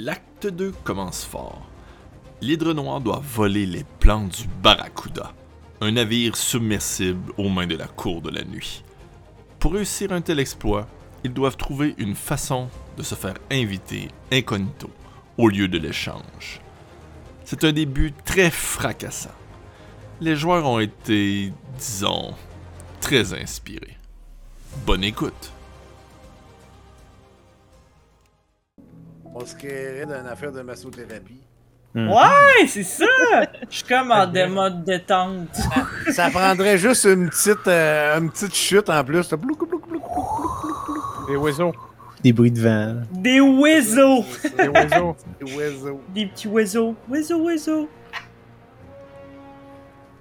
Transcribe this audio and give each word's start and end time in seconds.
L'acte 0.00 0.46
2 0.46 0.72
commence 0.84 1.24
fort. 1.24 1.60
L'hydre 2.40 2.72
noir 2.72 3.00
doit 3.00 3.20
voler 3.20 3.66
les 3.66 3.82
plans 3.98 4.28
du 4.28 4.46
Barracuda, 4.62 5.34
un 5.80 5.90
navire 5.90 6.36
submersible 6.36 7.32
aux 7.36 7.48
mains 7.48 7.66
de 7.66 7.74
la 7.74 7.88
cour 7.88 8.22
de 8.22 8.30
la 8.30 8.44
nuit. 8.44 8.84
Pour 9.58 9.72
réussir 9.72 10.12
un 10.12 10.20
tel 10.20 10.38
exploit, 10.38 10.86
ils 11.24 11.34
doivent 11.34 11.56
trouver 11.56 11.96
une 11.98 12.14
façon 12.14 12.68
de 12.96 13.02
se 13.02 13.16
faire 13.16 13.34
inviter 13.50 14.06
incognito 14.30 14.88
au 15.36 15.48
lieu 15.48 15.66
de 15.66 15.78
l'échange. 15.78 16.60
C'est 17.44 17.64
un 17.64 17.72
début 17.72 18.12
très 18.24 18.52
fracassant. 18.52 19.34
Les 20.20 20.36
joueurs 20.36 20.66
ont 20.66 20.78
été, 20.78 21.52
disons, 21.76 22.34
très 23.00 23.34
inspirés. 23.34 23.96
Bonne 24.86 25.02
écoute. 25.02 25.52
On 29.40 29.46
se 29.46 29.54
créerait 29.54 30.04
d'une 30.06 30.26
affaire 30.26 30.50
de 30.52 30.62
massothérapie. 30.62 31.40
Hmm. 31.94 32.08
Ouais, 32.10 32.66
c'est 32.66 32.82
ça! 32.82 33.04
Je 33.70 33.76
suis 33.76 33.84
comme 33.84 34.10
en 34.10 34.26
dé- 34.26 34.46
mode 34.46 34.84
détente. 34.84 35.56
Ça 36.10 36.28
prendrait 36.30 36.76
juste 36.76 37.04
une 37.04 37.28
petite, 37.30 37.66
euh, 37.66 38.18
une 38.18 38.30
petite 38.30 38.54
chute 38.54 38.90
en 38.90 39.02
plus. 39.04 39.26
Plouc, 39.28 39.56
plouc, 39.68 39.86
plouc, 39.86 40.02
Des 41.28 41.36
oiseaux. 41.36 41.72
Des 42.22 42.32
bruits 42.32 42.50
de 42.50 42.60
vent. 42.60 42.96
Des 43.12 43.40
oiseaux! 43.40 44.24
Des 44.58 44.68
oiseaux. 44.68 45.16
Des 45.40 45.54
oiseaux. 45.56 46.00
Des 46.12 46.26
petits 46.26 46.48
oiseaux. 46.48 46.94
Oiseaux, 47.08 47.40
oiseaux. 47.44 47.88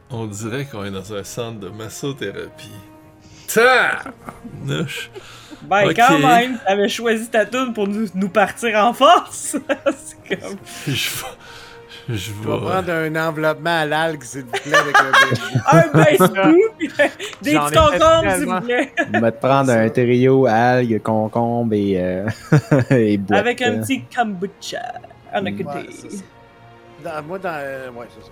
On 0.09 0.25
dirait 0.27 0.65
qu'on 0.65 0.85
est 0.85 0.91
dans 0.91 1.13
un 1.13 1.23
centre 1.23 1.59
de 1.59 1.69
massothérapie. 1.69 2.71
Ta! 3.53 4.03
Nush. 4.65 5.09
Ben, 5.63 5.87
Ok. 5.87 5.95
quand 5.95 6.19
même, 6.19 6.59
t'avais 6.65 6.87
choisi 6.89 7.27
ta 7.29 7.45
tune 7.45 7.73
pour 7.73 7.87
nous, 7.87 8.07
nous 8.13 8.29
partir 8.29 8.77
en 8.77 8.93
force. 8.93 9.55
c'est 9.97 10.39
comme. 10.39 10.57
Je 10.87 10.91
vais. 10.91 11.27
Je 12.09 12.15
Je 12.15 12.31
vais 12.31 12.39
vais. 12.51 12.57
prendre 12.57 12.89
un 12.89 13.15
enveloppement 13.27 13.81
à 13.81 13.85
l'algue, 13.85 14.23
s'il 14.23 14.43
vous 14.43 14.51
plaît, 14.51 14.75
avec 14.75 14.95
un 14.95 15.11
bébé. 15.11 15.41
Un 15.67 15.87
baisse 15.91 16.21
puis 16.77 16.87
des 17.41 17.53
petits 17.57 17.75
concombres, 17.75 18.31
s'il 18.37 18.45
vous 18.45 18.61
plaît. 18.61 18.93
On 19.13 19.19
va 19.19 19.31
te 19.33 19.45
prendre 19.45 19.71
un 19.71 19.89
trio 19.89 20.45
algues, 20.45 21.01
concombre 21.03 21.73
et, 21.73 21.95
euh, 22.01 22.29
et 22.91 23.17
boîte. 23.17 23.39
Avec 23.39 23.61
un 23.61 23.79
petit 23.81 24.03
kombucha 24.05 24.77
à 25.33 25.41
Ouais, 25.41 25.51
côté. 25.51 25.89
moi, 27.27 27.39
dans. 27.39 27.49
euh, 27.55 27.89
ouais, 27.91 28.07
c'est 28.13 28.23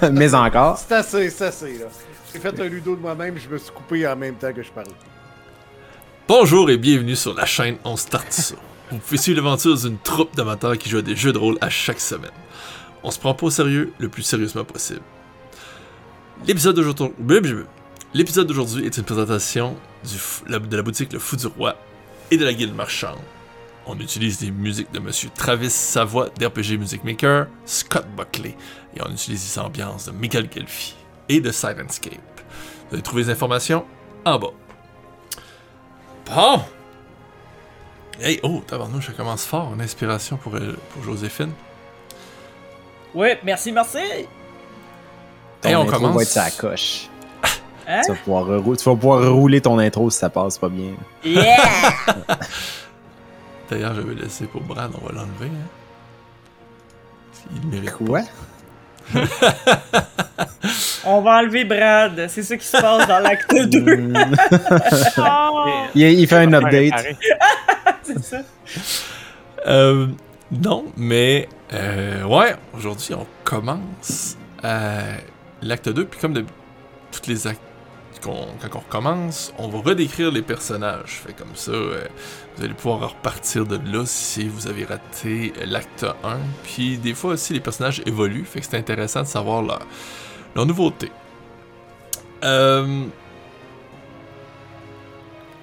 ça. 0.00 0.10
Mais 0.12 0.32
encore. 0.34 0.78
C'est 0.78 0.94
assez, 0.94 1.30
c'est 1.30 1.46
assez, 1.46 1.78
là. 1.78 1.86
J'ai 2.32 2.40
fait 2.40 2.60
un 2.60 2.64
ludo 2.64 2.94
de 2.94 3.00
moi-même, 3.00 3.38
je 3.38 3.48
me 3.48 3.56
suis 3.56 3.72
coupé 3.72 4.06
en 4.06 4.14
même 4.14 4.34
temps 4.34 4.52
que 4.52 4.62
je 4.62 4.70
parlais. 4.70 4.90
Bonjour 6.28 6.68
et 6.68 6.76
bienvenue 6.76 7.16
sur 7.16 7.32
la 7.32 7.46
chaîne 7.46 7.78
On 7.84 7.96
Start 7.96 8.30
Ça. 8.30 8.54
Vous 8.90 8.98
pouvez 8.98 9.16
suivre 9.16 9.40
l'aventure 9.40 9.76
d'une 9.76 9.98
troupe 9.98 10.36
d'amateurs 10.36 10.76
qui 10.76 10.90
joue 10.90 10.98
à 10.98 11.02
des 11.02 11.16
jeux 11.16 11.32
de 11.32 11.38
rôle 11.38 11.56
à 11.62 11.70
chaque 11.70 12.00
semaine. 12.00 12.30
On 13.02 13.10
se 13.10 13.18
prend 13.18 13.32
pas 13.32 13.46
au 13.46 13.50
sérieux 13.50 13.92
le 13.98 14.10
plus 14.10 14.22
sérieusement 14.22 14.64
possible. 14.64 15.00
L'épisode 16.46 16.76
d'aujourd'hui 18.46 18.84
est 18.84 18.96
une 18.98 19.04
présentation 19.04 19.74
de 20.48 20.76
la 20.76 20.82
boutique 20.82 21.14
Le 21.14 21.18
Fou 21.18 21.36
du 21.36 21.46
Roi 21.46 21.76
et 22.30 22.36
de 22.36 22.44
la 22.44 22.52
Guilde 22.52 22.74
Marchande. 22.74 23.18
On 23.86 23.98
utilise 23.98 24.38
des 24.38 24.50
musiques 24.50 24.92
de 24.92 24.98
Monsieur 24.98 25.30
Travis 25.34 25.70
Savoie 25.70 26.28
d'RPG 26.38 26.76
Music 26.76 27.04
Maker, 27.04 27.46
Scott 27.64 28.06
Buckley, 28.14 28.54
et 28.94 29.00
on 29.00 29.10
utilise 29.10 29.54
les 29.54 29.58
ambiances 29.58 30.04
de 30.04 30.10
Michael 30.10 30.50
Gelfi 30.54 30.97
et 31.28 31.40
de 31.40 31.50
Sirenscape. 31.50 32.14
Vous 32.88 32.94
allez 32.94 33.02
trouver 33.02 33.24
les 33.24 33.30
informations? 33.30 33.84
En 34.24 34.38
bas. 34.38 34.48
Bon! 36.26 36.60
Hey, 38.20 38.40
oh, 38.42 38.62
tabarnouche, 38.66 39.06
ça 39.06 39.12
commence 39.12 39.44
fort. 39.44 39.72
Une 39.74 39.80
inspiration 39.80 40.36
pour, 40.36 40.56
elle- 40.56 40.76
pour 40.92 41.02
Joséphine. 41.04 41.52
Ouais, 43.14 43.38
merci, 43.44 43.70
merci. 43.72 43.98
Ton 45.60 45.68
Hey, 45.68 45.76
on 45.76 45.82
intro 45.82 45.96
commence. 45.98 46.16
va 46.16 46.22
être 46.22 46.28
sa 46.28 46.50
coche. 46.50 47.08
Hein? 47.86 48.02
Tu 48.04 48.10
vas, 48.12 48.18
pouvoir 48.18 48.44
rerou- 48.46 48.76
tu 48.76 48.84
vas 48.84 48.96
pouvoir 48.96 49.20
rerouler 49.22 49.60
ton 49.62 49.78
intro 49.78 50.10
si 50.10 50.18
ça 50.18 50.28
passe 50.28 50.58
pas 50.58 50.68
bien. 50.68 50.92
Yeah! 51.24 51.56
D'ailleurs, 53.70 53.94
je 53.94 54.00
vais 54.02 54.14
laisser 54.14 54.46
pour 54.46 54.60
Brad, 54.62 54.90
on 55.00 55.06
va 55.06 55.12
l'enlever. 55.12 55.46
Hein. 55.46 55.68
Il 57.54 57.66
mérite. 57.68 57.92
Quoi? 57.92 58.20
On 61.04 61.20
va 61.22 61.38
enlever 61.38 61.64
Brad. 61.64 62.26
C'est 62.28 62.42
ça 62.42 62.56
qui 62.56 62.66
se 62.66 62.76
passe 62.76 63.06
dans 63.08 63.20
l'acte 63.20 63.54
2. 63.54 63.96
Hmm. 63.96 64.34
Ah, 65.16 65.50
il, 65.94 66.02
il 66.02 66.26
fait 66.26 66.36
un 66.36 66.52
update. 66.52 66.94
Réparé. 66.94 67.16
c'est 68.02 68.22
ça. 68.24 68.38
Euh, 69.66 70.06
non, 70.50 70.86
mais 70.96 71.48
euh, 71.72 72.24
ouais, 72.24 72.56
aujourd'hui 72.74 73.14
on 73.14 73.26
commence 73.44 74.36
euh, 74.64 75.16
l'acte 75.62 75.88
2, 75.88 76.06
puis 76.06 76.20
comme 76.20 76.32
de 76.32 76.44
toutes 77.12 77.26
les 77.26 77.46
actes 77.46 77.60
qu'on- 78.20 78.48
quand 78.60 78.74
on 78.76 78.78
recommence, 78.80 79.52
on 79.58 79.68
va 79.68 79.78
redécrire 79.80 80.30
les 80.30 80.42
personnages. 80.42 81.20
Fait 81.26 81.32
comme 81.32 81.54
ça, 81.54 81.72
euh, 81.72 82.06
vous 82.56 82.64
allez 82.64 82.74
pouvoir 82.74 83.10
repartir 83.10 83.64
de 83.66 83.76
là 83.92 84.04
si 84.06 84.48
vous 84.48 84.66
avez 84.66 84.84
raté 84.84 85.52
l'acte 85.66 86.04
1. 86.24 86.38
Puis 86.64 86.98
des 86.98 87.14
fois 87.14 87.32
aussi 87.32 87.52
les 87.54 87.60
personnages 87.60 88.02
évoluent, 88.06 88.44
fait 88.44 88.60
que 88.60 88.66
c'est 88.66 88.76
intéressant 88.76 89.22
de 89.22 89.26
savoir 89.26 89.62
leur, 89.62 89.80
leur 90.54 90.66
nouveauté. 90.66 91.10
Euh, 92.44 93.04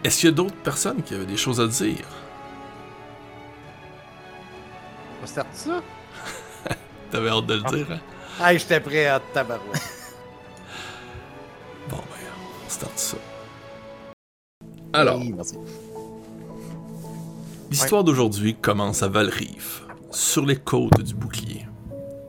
Est-ce 0.04 0.20
qu'il 0.20 0.30
y 0.30 0.32
a 0.34 0.36
d'autres 0.36 0.56
personnes 0.58 1.02
qui 1.02 1.16
avaient 1.16 1.26
des 1.26 1.38
choses 1.38 1.60
à 1.60 1.68
dire? 1.68 2.06
On 5.24 5.26
start 5.26 5.48
ça? 5.54 5.82
T'avais 7.12 7.30
hâte 7.30 7.46
de 7.48 7.54
le 7.56 7.62
dire, 7.62 7.88
hein? 7.92 8.00
Ah, 8.40 8.56
j'étais 8.56 8.80
prêt 8.80 9.08
à 9.08 9.20
tabarouette. 9.20 9.82
Starte 12.75 13.00
ça. 13.00 13.18
Alors, 14.91 15.18
Oui, 15.18 15.34
l'histoire 17.72 18.03
d'aujourd'hui 18.03 18.53
commence 18.53 19.02
à 19.02 19.08
Valrive, 19.08 19.84
sur 20.12 20.46
les 20.46 20.58
côtes 20.58 21.02
du 21.02 21.14
bouclier. 21.14 21.68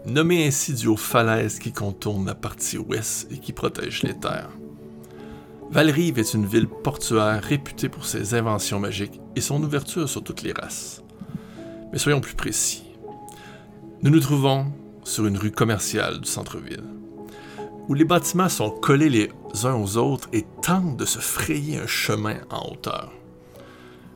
Nommé 0.04 0.46
ainsi 0.46 0.72
dû 0.74 0.86
aux 0.86 0.96
falaises 0.96 1.58
qui 1.58 1.72
contournent 1.72 2.26
la 2.26 2.36
partie 2.36 2.78
ouest 2.78 3.26
et 3.32 3.38
qui 3.38 3.52
protègent 3.52 4.04
les 4.04 4.16
terres. 4.16 4.52
Valrive 5.72 6.20
est 6.20 6.34
une 6.34 6.46
ville 6.46 6.68
portuaire 6.68 7.42
réputée 7.42 7.88
pour 7.88 8.04
ses 8.04 8.34
inventions 8.34 8.78
magiques 8.78 9.20
et 9.34 9.40
son 9.40 9.60
ouverture 9.64 10.08
sur 10.08 10.22
toutes 10.22 10.42
les 10.42 10.52
races. 10.52 11.02
Mais 11.90 11.98
soyons 11.98 12.20
plus 12.20 12.36
précis. 12.36 12.84
Nous 14.00 14.12
nous 14.12 14.20
trouvons 14.20 14.66
sur 15.02 15.26
une 15.26 15.38
rue 15.38 15.50
commerciale 15.50 16.20
du 16.20 16.30
centre-ville, 16.30 16.84
où 17.88 17.94
les 17.94 18.04
bâtiments 18.04 18.48
sont 18.48 18.70
collés 18.70 19.08
les 19.08 19.30
uns 19.64 19.74
aux 19.74 19.96
autres 19.96 20.28
et 20.32 20.44
tentent 20.62 20.96
de 20.96 21.04
se 21.04 21.18
frayer 21.18 21.78
un 21.78 21.86
chemin 21.86 22.36
en 22.50 22.70
hauteur. 22.70 23.12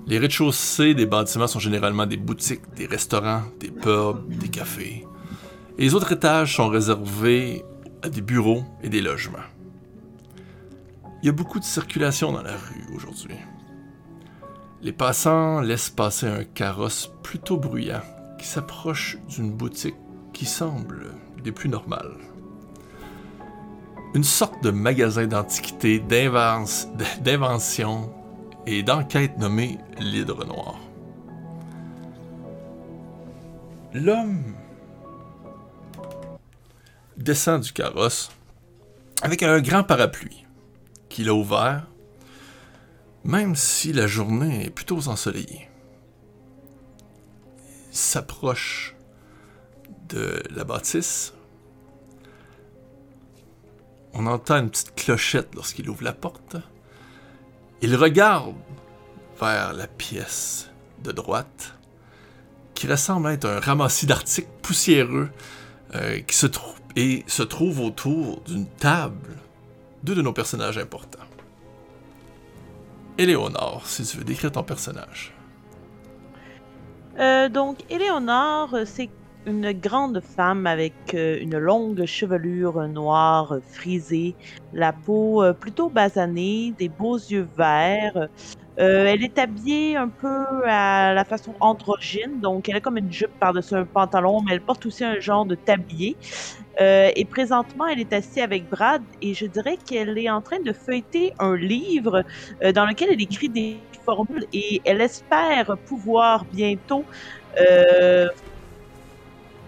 Les 0.06 0.18
rez-de-chaussée 0.18 0.94
des 0.94 1.06
bâtiments 1.06 1.46
sont 1.46 1.58
généralement 1.58 2.06
des 2.06 2.16
boutiques, 2.16 2.74
des 2.74 2.86
restaurants, 2.86 3.42
des 3.60 3.70
pubs, 3.70 4.28
des 4.28 4.48
cafés. 4.48 5.06
Et 5.78 5.82
les 5.82 5.94
autres 5.94 6.12
étages 6.12 6.56
sont 6.56 6.68
réservés 6.68 7.64
à 8.02 8.08
des 8.08 8.22
bureaux 8.22 8.64
et 8.82 8.88
des 8.88 9.00
logements. 9.00 9.38
Il 11.22 11.26
y 11.26 11.28
a 11.28 11.32
beaucoup 11.32 11.58
de 11.58 11.64
circulation 11.64 12.32
dans 12.32 12.42
la 12.42 12.56
rue 12.56 12.94
aujourd'hui. 12.96 13.36
Les 14.82 14.92
passants 14.92 15.60
laissent 15.60 15.90
passer 15.90 16.26
un 16.26 16.44
carrosse 16.44 17.10
plutôt 17.22 17.58
bruyant 17.58 18.00
qui 18.38 18.46
s'approche 18.46 19.18
d'une 19.28 19.52
boutique 19.52 19.96
qui 20.32 20.46
semble 20.46 21.14
des 21.44 21.52
plus 21.52 21.68
normales. 21.68 22.16
Une 24.14 24.24
sorte 24.24 24.62
de 24.62 24.70
magasin 24.70 25.26
d'antiquités, 25.26 26.00
d'invence- 26.00 26.88
d'invention 27.20 28.12
et 28.66 28.82
d'enquête 28.82 29.38
nommé 29.38 29.78
l'Hydre 29.98 30.44
Noir. 30.44 30.80
L'homme 33.92 34.54
descend 37.16 37.62
du 37.62 37.72
carrosse 37.72 38.30
avec 39.22 39.42
un 39.42 39.60
grand 39.60 39.84
parapluie 39.84 40.46
qu'il 41.08 41.28
a 41.28 41.34
ouvert, 41.34 41.86
même 43.24 43.54
si 43.54 43.92
la 43.92 44.06
journée 44.06 44.66
est 44.66 44.70
plutôt 44.70 45.08
ensoleillée. 45.08 45.68
Il 47.90 47.96
s'approche 47.96 48.94
de 50.08 50.42
la 50.50 50.64
bâtisse. 50.64 51.34
On 54.14 54.26
entend 54.26 54.56
une 54.56 54.70
petite 54.70 54.94
clochette 54.94 55.54
lorsqu'il 55.54 55.88
ouvre 55.88 56.04
la 56.04 56.12
porte. 56.12 56.56
Il 57.82 57.96
regarde 57.96 58.54
vers 59.40 59.72
la 59.72 59.86
pièce 59.86 60.70
de 61.02 61.12
droite, 61.12 61.74
qui 62.74 62.86
ressemble 62.86 63.30
être 63.30 63.46
un 63.46 63.60
ramassis 63.60 64.06
d'articles 64.06 64.50
poussiéreux 64.62 65.30
euh, 65.94 66.20
qui 66.20 66.36
se 66.36 66.46
et 66.96 67.24
se 67.26 67.42
trouve 67.42 67.80
autour 67.80 68.40
d'une 68.42 68.66
table 68.66 69.36
deux 70.02 70.14
de 70.14 70.22
nos 70.22 70.32
personnages 70.32 70.78
importants. 70.78 71.18
Éléonore, 73.18 73.82
si 73.86 74.04
tu 74.04 74.16
veux 74.16 74.24
décrire 74.24 74.50
ton 74.50 74.62
personnage. 74.62 75.32
Euh, 77.18 77.48
donc, 77.48 77.78
Éléonore, 77.90 78.74
c'est 78.86 79.10
une 79.46 79.72
grande 79.72 80.20
femme 80.20 80.66
avec 80.66 80.92
euh, 81.14 81.38
une 81.40 81.58
longue 81.58 82.04
chevelure 82.04 82.86
noire 82.88 83.56
frisée, 83.70 84.34
la 84.72 84.92
peau 84.92 85.42
euh, 85.42 85.52
plutôt 85.52 85.88
basanée, 85.88 86.74
des 86.78 86.88
beaux 86.88 87.16
yeux 87.16 87.48
verts. 87.56 88.28
Euh, 88.78 89.06
elle 89.06 89.22
est 89.22 89.38
habillée 89.38 89.96
un 89.96 90.08
peu 90.08 90.44
à 90.66 91.12
la 91.12 91.24
façon 91.24 91.54
androgyne, 91.60 92.40
donc 92.40 92.68
elle 92.68 92.76
a 92.76 92.80
comme 92.80 92.96
une 92.96 93.12
jupe 93.12 93.32
par-dessus 93.38 93.74
un 93.74 93.84
pantalon, 93.84 94.40
mais 94.42 94.54
elle 94.54 94.60
porte 94.60 94.86
aussi 94.86 95.04
un 95.04 95.20
genre 95.20 95.44
de 95.44 95.54
tablier. 95.54 96.16
Et 96.78 97.26
présentement, 97.26 97.86
elle 97.88 98.00
est 98.00 98.12
assise 98.14 98.42
avec 98.42 98.66
Brad 98.70 99.02
et 99.20 99.34
je 99.34 99.44
dirais 99.44 99.76
qu'elle 99.76 100.16
est 100.16 100.30
en 100.30 100.40
train 100.40 100.60
de 100.60 100.72
feuilleter 100.72 101.34
un 101.38 101.54
livre 101.54 102.24
dans 102.74 102.86
lequel 102.86 103.10
elle 103.12 103.20
écrit 103.20 103.50
des 103.50 103.76
formules 104.02 104.46
et 104.54 104.80
elle 104.86 105.02
espère 105.02 105.76
pouvoir 105.84 106.46
bientôt 106.46 107.04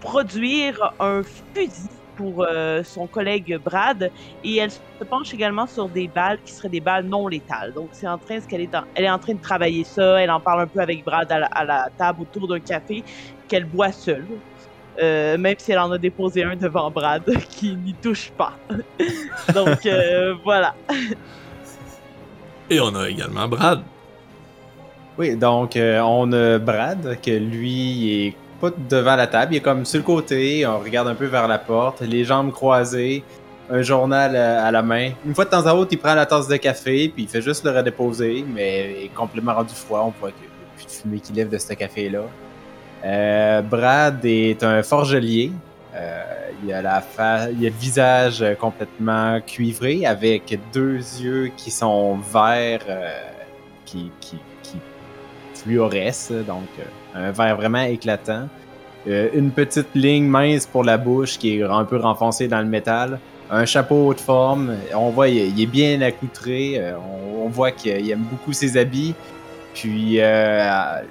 produire 0.03 0.93
un 0.99 1.23
fusil 1.23 1.89
pour 2.15 2.45
euh, 2.47 2.83
son 2.83 3.07
collègue 3.07 3.57
Brad 3.63 4.11
et 4.43 4.57
elle 4.57 4.69
se 4.69 5.03
penche 5.09 5.33
également 5.33 5.65
sur 5.65 5.89
des 5.89 6.07
balles 6.07 6.37
qui 6.45 6.51
seraient 6.51 6.69
des 6.69 6.81
balles 6.81 7.05
non 7.05 7.27
létales. 7.27 7.73
Donc 7.73 7.89
c'est 7.93 8.07
en 8.07 8.17
train 8.19 8.39
ce 8.39 8.47
qu'elle 8.47 8.61
est 8.61 8.75
en, 8.75 8.83
elle 8.93 9.05
est 9.05 9.09
en 9.09 9.17
train 9.17 9.33
de 9.33 9.41
travailler 9.41 9.83
ça, 9.83 10.21
elle 10.21 10.29
en 10.29 10.39
parle 10.39 10.61
un 10.61 10.67
peu 10.67 10.81
avec 10.81 11.03
Brad 11.03 11.31
à 11.31 11.39
la, 11.39 11.47
à 11.47 11.63
la 11.63 11.89
table 11.97 12.21
autour 12.21 12.47
d'un 12.47 12.59
café 12.59 13.03
qu'elle 13.47 13.65
boit 13.65 13.91
seule. 13.91 14.27
Euh, 15.01 15.39
même 15.39 15.55
si 15.57 15.71
elle 15.71 15.79
en 15.79 15.91
a 15.91 15.97
déposé 15.97 16.43
un 16.43 16.55
devant 16.55 16.91
Brad 16.91 17.23
qui 17.49 17.75
n'y 17.75 17.93
touche 17.93 18.31
pas. 18.37 18.53
Donc 19.55 19.85
euh, 19.85 20.35
voilà. 20.43 20.75
Et 22.69 22.79
on 22.79 22.93
a 22.95 23.09
également 23.09 23.47
Brad. 23.47 23.81
Oui, 25.17 25.35
donc 25.35 25.75
euh, 25.75 25.99
on 25.99 26.31
a 26.31 26.57
Brad, 26.57 27.19
que 27.21 27.29
lui 27.29 28.25
est 28.25 28.35
pas 28.69 28.75
devant 28.89 29.17
la 29.17 29.27
table, 29.27 29.53
il 29.53 29.57
est 29.57 29.61
comme 29.61 29.83
sur 29.83 29.97
le 29.99 30.05
côté, 30.05 30.65
on 30.65 30.79
regarde 30.79 31.09
un 31.09 31.15
peu 31.15 31.25
vers 31.25 31.47
la 31.49 31.57
porte, 31.59 31.99
les 32.01 32.23
jambes 32.23 32.51
croisées, 32.51 33.23
un 33.69 33.81
journal 33.81 34.35
à, 34.35 34.65
à 34.65 34.71
la 34.71 34.81
main. 34.81 35.11
Une 35.25 35.35
fois 35.35 35.43
de 35.43 35.49
temps 35.49 35.65
à 35.65 35.73
autre, 35.73 35.89
il 35.91 35.99
prend 35.99 36.15
la 36.15 36.25
tasse 36.25 36.47
de 36.47 36.55
café, 36.55 37.09
puis 37.13 37.23
il 37.23 37.29
fait 37.29 37.41
juste 37.41 37.65
le 37.65 37.71
redéposer, 37.71 38.45
mais 38.47 38.95
il 38.99 39.05
est 39.05 39.13
complètement 39.13 39.53
rendu 39.55 39.73
froid, 39.73 40.03
on 40.07 40.13
voit 40.17 40.31
qu'il 40.31 40.41
n'y 40.43 40.47
a 40.47 40.75
plus 40.77 40.85
de 40.85 40.91
fumée 40.91 41.19
qui 41.19 41.33
lève 41.33 41.49
de 41.49 41.57
ce 41.57 41.73
café-là. 41.73 42.21
Euh, 43.05 43.61
Brad 43.61 44.23
est 44.23 44.63
un 44.63 44.81
forgelier. 44.81 45.51
Euh, 45.93 46.23
il, 46.63 46.71
a 46.71 46.81
la 46.81 47.01
fa- 47.01 47.49
il 47.51 47.65
a 47.65 47.69
le 47.69 47.75
visage 47.75 48.45
complètement 48.59 49.41
cuivré 49.45 50.05
avec 50.05 50.57
deux 50.71 50.95
yeux 51.21 51.51
qui 51.57 51.69
sont 51.69 52.15
verts, 52.15 52.85
euh, 52.87 53.11
qui, 53.85 54.09
qui, 54.21 54.37
qui 54.63 54.77
fluorescent, 55.53 56.41
donc 56.47 56.69
euh, 56.79 56.83
un 57.15 57.31
vert 57.31 57.55
vraiment 57.55 57.83
éclatant. 57.83 58.47
Euh, 59.07 59.29
une 59.33 59.51
petite 59.51 59.93
ligne 59.95 60.25
mince 60.25 60.65
pour 60.65 60.83
la 60.83 60.97
bouche 60.97 61.37
qui 61.37 61.57
est 61.57 61.63
un 61.63 61.83
peu 61.83 61.97
renfoncée 61.97 62.47
dans 62.47 62.59
le 62.59 62.67
métal. 62.67 63.19
Un 63.51 63.65
chapeau 63.65 64.13
de 64.13 64.19
forme. 64.19 64.75
On 64.95 65.09
voit 65.09 65.27
il 65.27 65.61
est, 65.61 65.65
bien 65.65 66.01
accoutré. 66.01 66.75
euh, 66.77 66.93
on, 67.37 67.49
voit 67.49 67.71
qu'il 67.71 68.09
aime 68.09 68.23
beaucoup 68.31 68.53
ses 68.53 68.77
habits. 68.77 69.13
Puis 69.73 70.21
euh, 70.21 71.01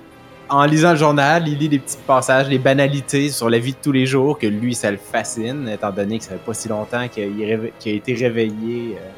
en 0.48 0.64
lisant 0.64 0.92
le 0.92 0.96
journal, 0.96 1.46
il 1.46 1.58
lit 1.58 1.68
des 1.68 1.78
petits 1.78 1.98
passages, 2.06 2.48
des 2.48 2.58
banalités 2.58 3.28
sur 3.28 3.50
la 3.50 3.58
vie 3.58 3.72
de 3.72 3.78
tous 3.82 3.92
les 3.92 4.06
jours, 4.06 4.38
que 4.38 4.46
lui, 4.46 4.74
ça 4.74 4.90
le 4.90 4.96
fascine, 4.96 5.68
étant 5.68 5.90
donné 5.90 6.18
que 6.18 6.24
ça 6.24 6.30
fait 6.30 6.44
pas 6.44 6.54
si 6.54 6.68
longtemps 6.68 7.08
qu'il 7.08 7.22
a, 7.24 7.88
été 7.88 8.14
réveillé 8.14 8.96
euh, 8.96 9.08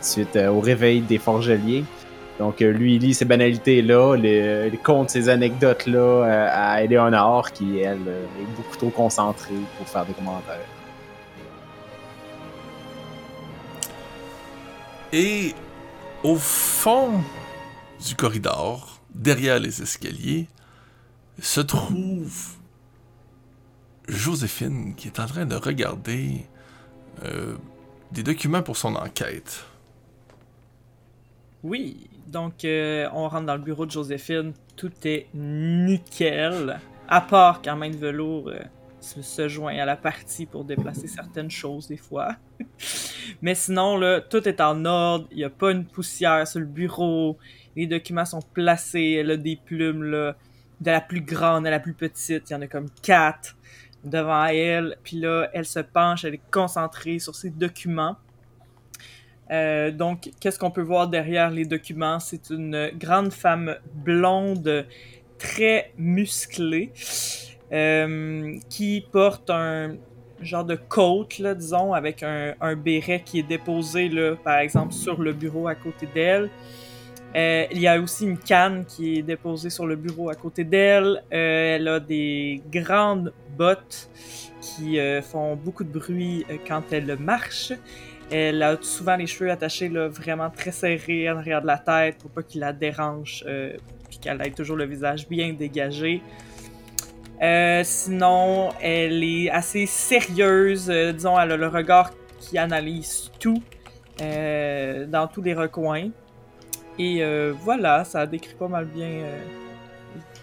suite 0.00 0.36
au 0.36 0.60
réveil 0.60 1.00
des 1.00 1.18
forgeliers. 1.18 1.84
Donc, 2.38 2.62
euh, 2.62 2.72
lui, 2.72 2.96
il 2.96 3.02
lit 3.02 3.14
ces 3.14 3.24
banalités-là, 3.24 4.16
les, 4.16 4.68
les 4.68 4.76
compte 4.76 5.10
ces 5.10 5.28
anecdotes-là 5.28 5.98
euh, 5.98 6.48
à 6.50 6.82
Eleonore, 6.82 7.52
qui, 7.52 7.78
elle, 7.78 7.98
euh, 8.08 8.24
est 8.40 8.56
beaucoup 8.56 8.76
trop 8.76 8.90
concentrée 8.90 9.54
pour 9.78 9.88
faire 9.88 10.04
des 10.04 10.14
commentaires. 10.14 10.58
Et 15.12 15.54
au 16.24 16.34
fond 16.34 17.22
du 18.04 18.16
corridor, 18.16 19.00
derrière 19.14 19.60
les 19.60 19.80
escaliers, 19.80 20.48
se 21.40 21.60
trouve 21.60 22.56
Joséphine 24.08 24.94
qui 24.96 25.08
est 25.08 25.20
en 25.20 25.26
train 25.26 25.46
de 25.46 25.54
regarder 25.54 26.46
euh, 27.24 27.54
des 28.10 28.22
documents 28.22 28.62
pour 28.62 28.76
son 28.76 28.96
enquête. 28.96 29.64
Oui, 31.62 32.08
donc 32.26 32.64
euh, 32.64 33.08
on 33.12 33.28
rentre 33.28 33.46
dans 33.46 33.56
le 33.56 33.62
bureau 33.62 33.86
de 33.86 33.90
Joséphine, 33.90 34.52
tout 34.76 34.92
est 35.04 35.26
nickel, 35.34 36.80
à 37.08 37.20
part 37.20 37.62
quand 37.62 37.76
Main 37.76 37.90
de 37.90 37.96
Velours 37.96 38.48
euh, 38.48 38.60
se, 39.00 39.48
joint 39.48 39.76
à 39.76 39.84
la 39.84 39.96
partie 39.96 40.46
pour 40.46 40.64
déplacer 40.64 41.06
certaines 41.06 41.50
choses 41.50 41.88
des 41.88 41.96
fois. 41.96 42.36
Mais 43.42 43.54
sinon, 43.54 43.96
là, 43.96 44.20
tout 44.20 44.48
est 44.48 44.60
en 44.60 44.84
ordre, 44.84 45.26
il 45.30 45.38
n'y 45.38 45.44
a 45.44 45.50
pas 45.50 45.70
une 45.70 45.84
poussière 45.84 46.46
sur 46.46 46.60
le 46.60 46.66
bureau, 46.66 47.38
les 47.76 47.86
documents 47.86 48.24
sont 48.24 48.42
placés, 48.42 49.18
elle 49.20 49.30
a 49.30 49.36
des 49.36 49.56
plumes 49.56 50.04
là, 50.04 50.36
de 50.80 50.90
la 50.90 51.00
plus 51.00 51.20
grande 51.20 51.66
à 51.66 51.70
la 51.70 51.80
plus 51.80 51.94
petite, 51.94 52.50
il 52.50 52.52
y 52.52 52.56
en 52.56 52.62
a 52.62 52.66
comme 52.66 52.88
quatre 53.02 53.56
devant 54.04 54.44
elle, 54.46 54.96
puis 55.02 55.18
là, 55.18 55.48
elle 55.52 55.64
se 55.64 55.80
penche, 55.80 56.24
elle 56.24 56.34
est 56.34 56.50
concentrée 56.50 57.18
sur 57.18 57.34
ses 57.34 57.50
documents. 57.50 58.16
Euh, 59.50 59.90
donc, 59.90 60.30
qu'est-ce 60.40 60.58
qu'on 60.58 60.70
peut 60.70 60.82
voir 60.82 61.08
derrière 61.08 61.50
les 61.50 61.64
documents? 61.64 62.18
C'est 62.20 62.50
une 62.50 62.90
grande 62.98 63.32
femme 63.32 63.76
blonde, 63.92 64.86
très 65.38 65.92
musclée, 65.98 66.92
euh, 67.72 68.56
qui 68.70 69.06
porte 69.12 69.50
un 69.50 69.96
genre 70.40 70.64
de 70.64 70.76
coat, 70.76 71.28
disons, 71.56 71.92
avec 71.92 72.22
un, 72.22 72.76
béret 72.76 73.22
qui 73.24 73.40
est 73.40 73.48
déposé, 73.48 74.10
par 74.42 74.58
exemple, 74.58 74.92
sur 74.92 75.20
le 75.20 75.32
bureau 75.32 75.68
à 75.68 75.74
côté 75.74 76.08
d'elle. 76.12 76.50
Euh, 77.36 77.66
il 77.72 77.80
y 77.80 77.88
a 77.88 78.00
aussi 78.00 78.24
une 78.24 78.38
canne 78.38 78.84
qui 78.84 79.18
est 79.18 79.22
déposée 79.22 79.68
sur 79.68 79.86
le 79.86 79.96
bureau 79.96 80.30
à 80.30 80.34
côté 80.34 80.62
d'elle. 80.62 81.22
Elle 81.30 81.88
a 81.88 81.98
des 81.98 82.62
grandes 82.70 83.32
bottes 83.58 84.08
qui 84.60 84.98
font 85.22 85.56
beaucoup 85.56 85.84
de 85.84 85.98
bruit 85.98 86.46
quand 86.66 86.82
elle 86.92 87.16
marche. 87.18 87.72
Elle 88.30 88.62
a 88.62 88.76
souvent 88.80 89.16
les 89.16 89.26
cheveux 89.26 89.50
attachés 89.50 89.88
vraiment 89.88 90.50
très 90.50 90.72
serrés 90.72 91.30
en 91.30 91.36
arrière 91.36 91.62
de 91.62 91.66
la 91.66 91.78
tête 91.78 92.18
pour 92.18 92.30
pas 92.30 92.42
qu'ils 92.42 92.60
la 92.60 92.72
dérangent, 92.72 93.44
euh, 93.46 93.76
puis 94.08 94.18
qu'elle 94.18 94.40
ait 94.42 94.50
toujours 94.50 94.76
le 94.76 94.86
visage 94.86 95.28
bien 95.28 95.52
dégagé. 95.52 96.22
Euh, 97.42 97.82
sinon, 97.84 98.70
elle 98.80 99.22
est 99.22 99.50
assez 99.50 99.86
sérieuse, 99.86 100.88
euh, 100.88 101.12
disons, 101.12 101.38
elle 101.38 101.52
a 101.52 101.56
le 101.56 101.68
regard 101.68 102.10
qui 102.38 102.58
analyse 102.58 103.30
tout 103.40 103.62
euh, 104.20 105.06
dans 105.06 105.26
tous 105.26 105.42
les 105.42 105.54
recoins. 105.54 106.10
Et 106.98 107.24
voilà, 107.64 108.04
ça 108.04 108.24
décrit 108.24 108.54
pas 108.54 108.68
mal 108.68 108.84
bien 108.84 109.22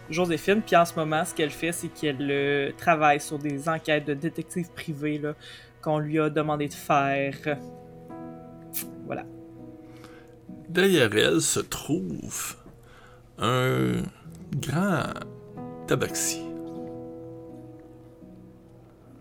Joséphine. 0.09 0.61
Puis 0.61 0.75
en 0.75 0.83
ce 0.83 0.93
moment, 0.95 1.23
ce 1.23 1.33
qu'elle 1.33 1.49
fait, 1.49 1.71
c'est 1.71 1.87
qu'elle 1.87 2.73
travaille 2.77 3.21
sur 3.21 3.39
des 3.39 3.69
enquêtes 3.69 4.03
de 4.05 4.13
détective 4.13 4.69
privé 4.71 5.17
là, 5.17 5.33
qu'on 5.81 5.99
lui 5.99 6.19
a 6.19 6.29
demandé 6.29 6.67
de 6.67 6.73
faire. 6.73 7.35
Voilà. 9.05 9.25
Derrière 10.69 11.13
elle 11.15 11.41
se 11.41 11.59
trouve 11.59 12.55
un 13.37 14.03
grand 14.55 15.03
tabaxi. 15.87 16.43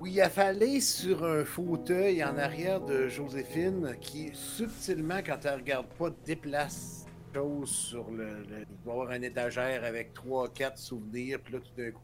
Oui, 0.01 0.13
il 0.13 0.21
a 0.23 0.31
fallu 0.31 0.81
sur 0.81 1.25
un 1.25 1.45
fauteuil 1.45 2.25
en 2.25 2.39
arrière 2.39 2.81
de 2.81 3.09
Joséphine 3.09 3.97
qui, 4.01 4.31
subtilement, 4.33 5.19
quand 5.25 5.45
elle 5.45 5.57
regarde 5.61 5.87
pas, 5.99 6.09
déplace 6.25 7.05
chose 7.35 7.69
sur 7.69 8.11
le, 8.11 8.25
le- 8.25 8.65
Il 8.71 8.85
doit 8.85 8.95
y 8.95 8.97
avoir 9.01 9.13
une 9.13 9.25
étagère 9.25 9.85
avec 9.85 10.15
trois, 10.15 10.49
quatre 10.49 10.79
souvenirs, 10.79 11.39
puis 11.45 11.53
là, 11.55 11.61
tout 11.61 11.83
d'un 11.83 11.91
coup, 11.91 12.01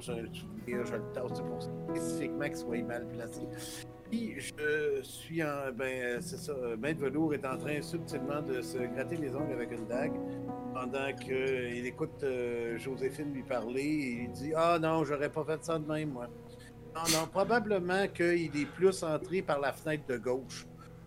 je 0.00 0.12
le 0.12 1.12
tasse, 1.12 1.40
pour 1.40 1.62
spécifiquement 1.62 2.44
qu'il 2.44 2.56
soit 2.56 2.82
mal 2.82 3.06
placé. 3.08 3.42
Puis, 4.10 4.34
je 4.38 5.02
suis 5.02 5.42
en. 5.42 5.72
Ben, 5.74 6.20
c'est 6.20 6.36
ça. 6.36 6.54
Ben 6.78 6.94
de 6.94 7.00
velours 7.00 7.34
est 7.34 7.44
en 7.44 7.56
train 7.56 7.80
subtilement 7.82 8.42
de 8.42 8.60
se 8.60 8.78
gratter 8.78 9.16
les 9.16 9.34
ongles 9.34 9.52
avec 9.52 9.72
une 9.72 9.86
dague 9.86 10.14
pendant 10.72 11.12
qu'il 11.14 11.86
écoute 11.86 12.22
euh, 12.22 12.78
Joséphine 12.78 13.32
lui 13.32 13.42
parler 13.42 13.82
et 13.82 14.22
il 14.24 14.32
dit 14.32 14.52
Ah 14.54 14.78
non, 14.80 15.04
j'aurais 15.04 15.30
pas 15.30 15.44
fait 15.44 15.64
ça 15.64 15.78
de 15.78 15.86
même, 15.86 16.10
moi. 16.10 16.28
Non, 16.94 17.02
non, 17.12 17.26
probablement 17.26 18.06
qu'il 18.08 18.56
est 18.56 18.70
plus 18.76 19.02
entré 19.02 19.42
par 19.42 19.58
la 19.58 19.72
fenêtre 19.72 20.04
de 20.06 20.16
gauche. 20.16 20.66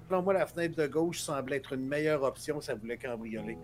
Selon 0.09 0.21
moi, 0.21 0.33
la 0.33 0.45
fenêtre 0.45 0.75
de 0.77 0.87
gauche 0.87 1.19
semble 1.19 1.51
être 1.53 1.73
une 1.73 1.85
meilleure 1.85 2.23
option, 2.23 2.61
ça 2.61 2.75
voulait 2.75 2.97
cambrioler. 2.97 3.57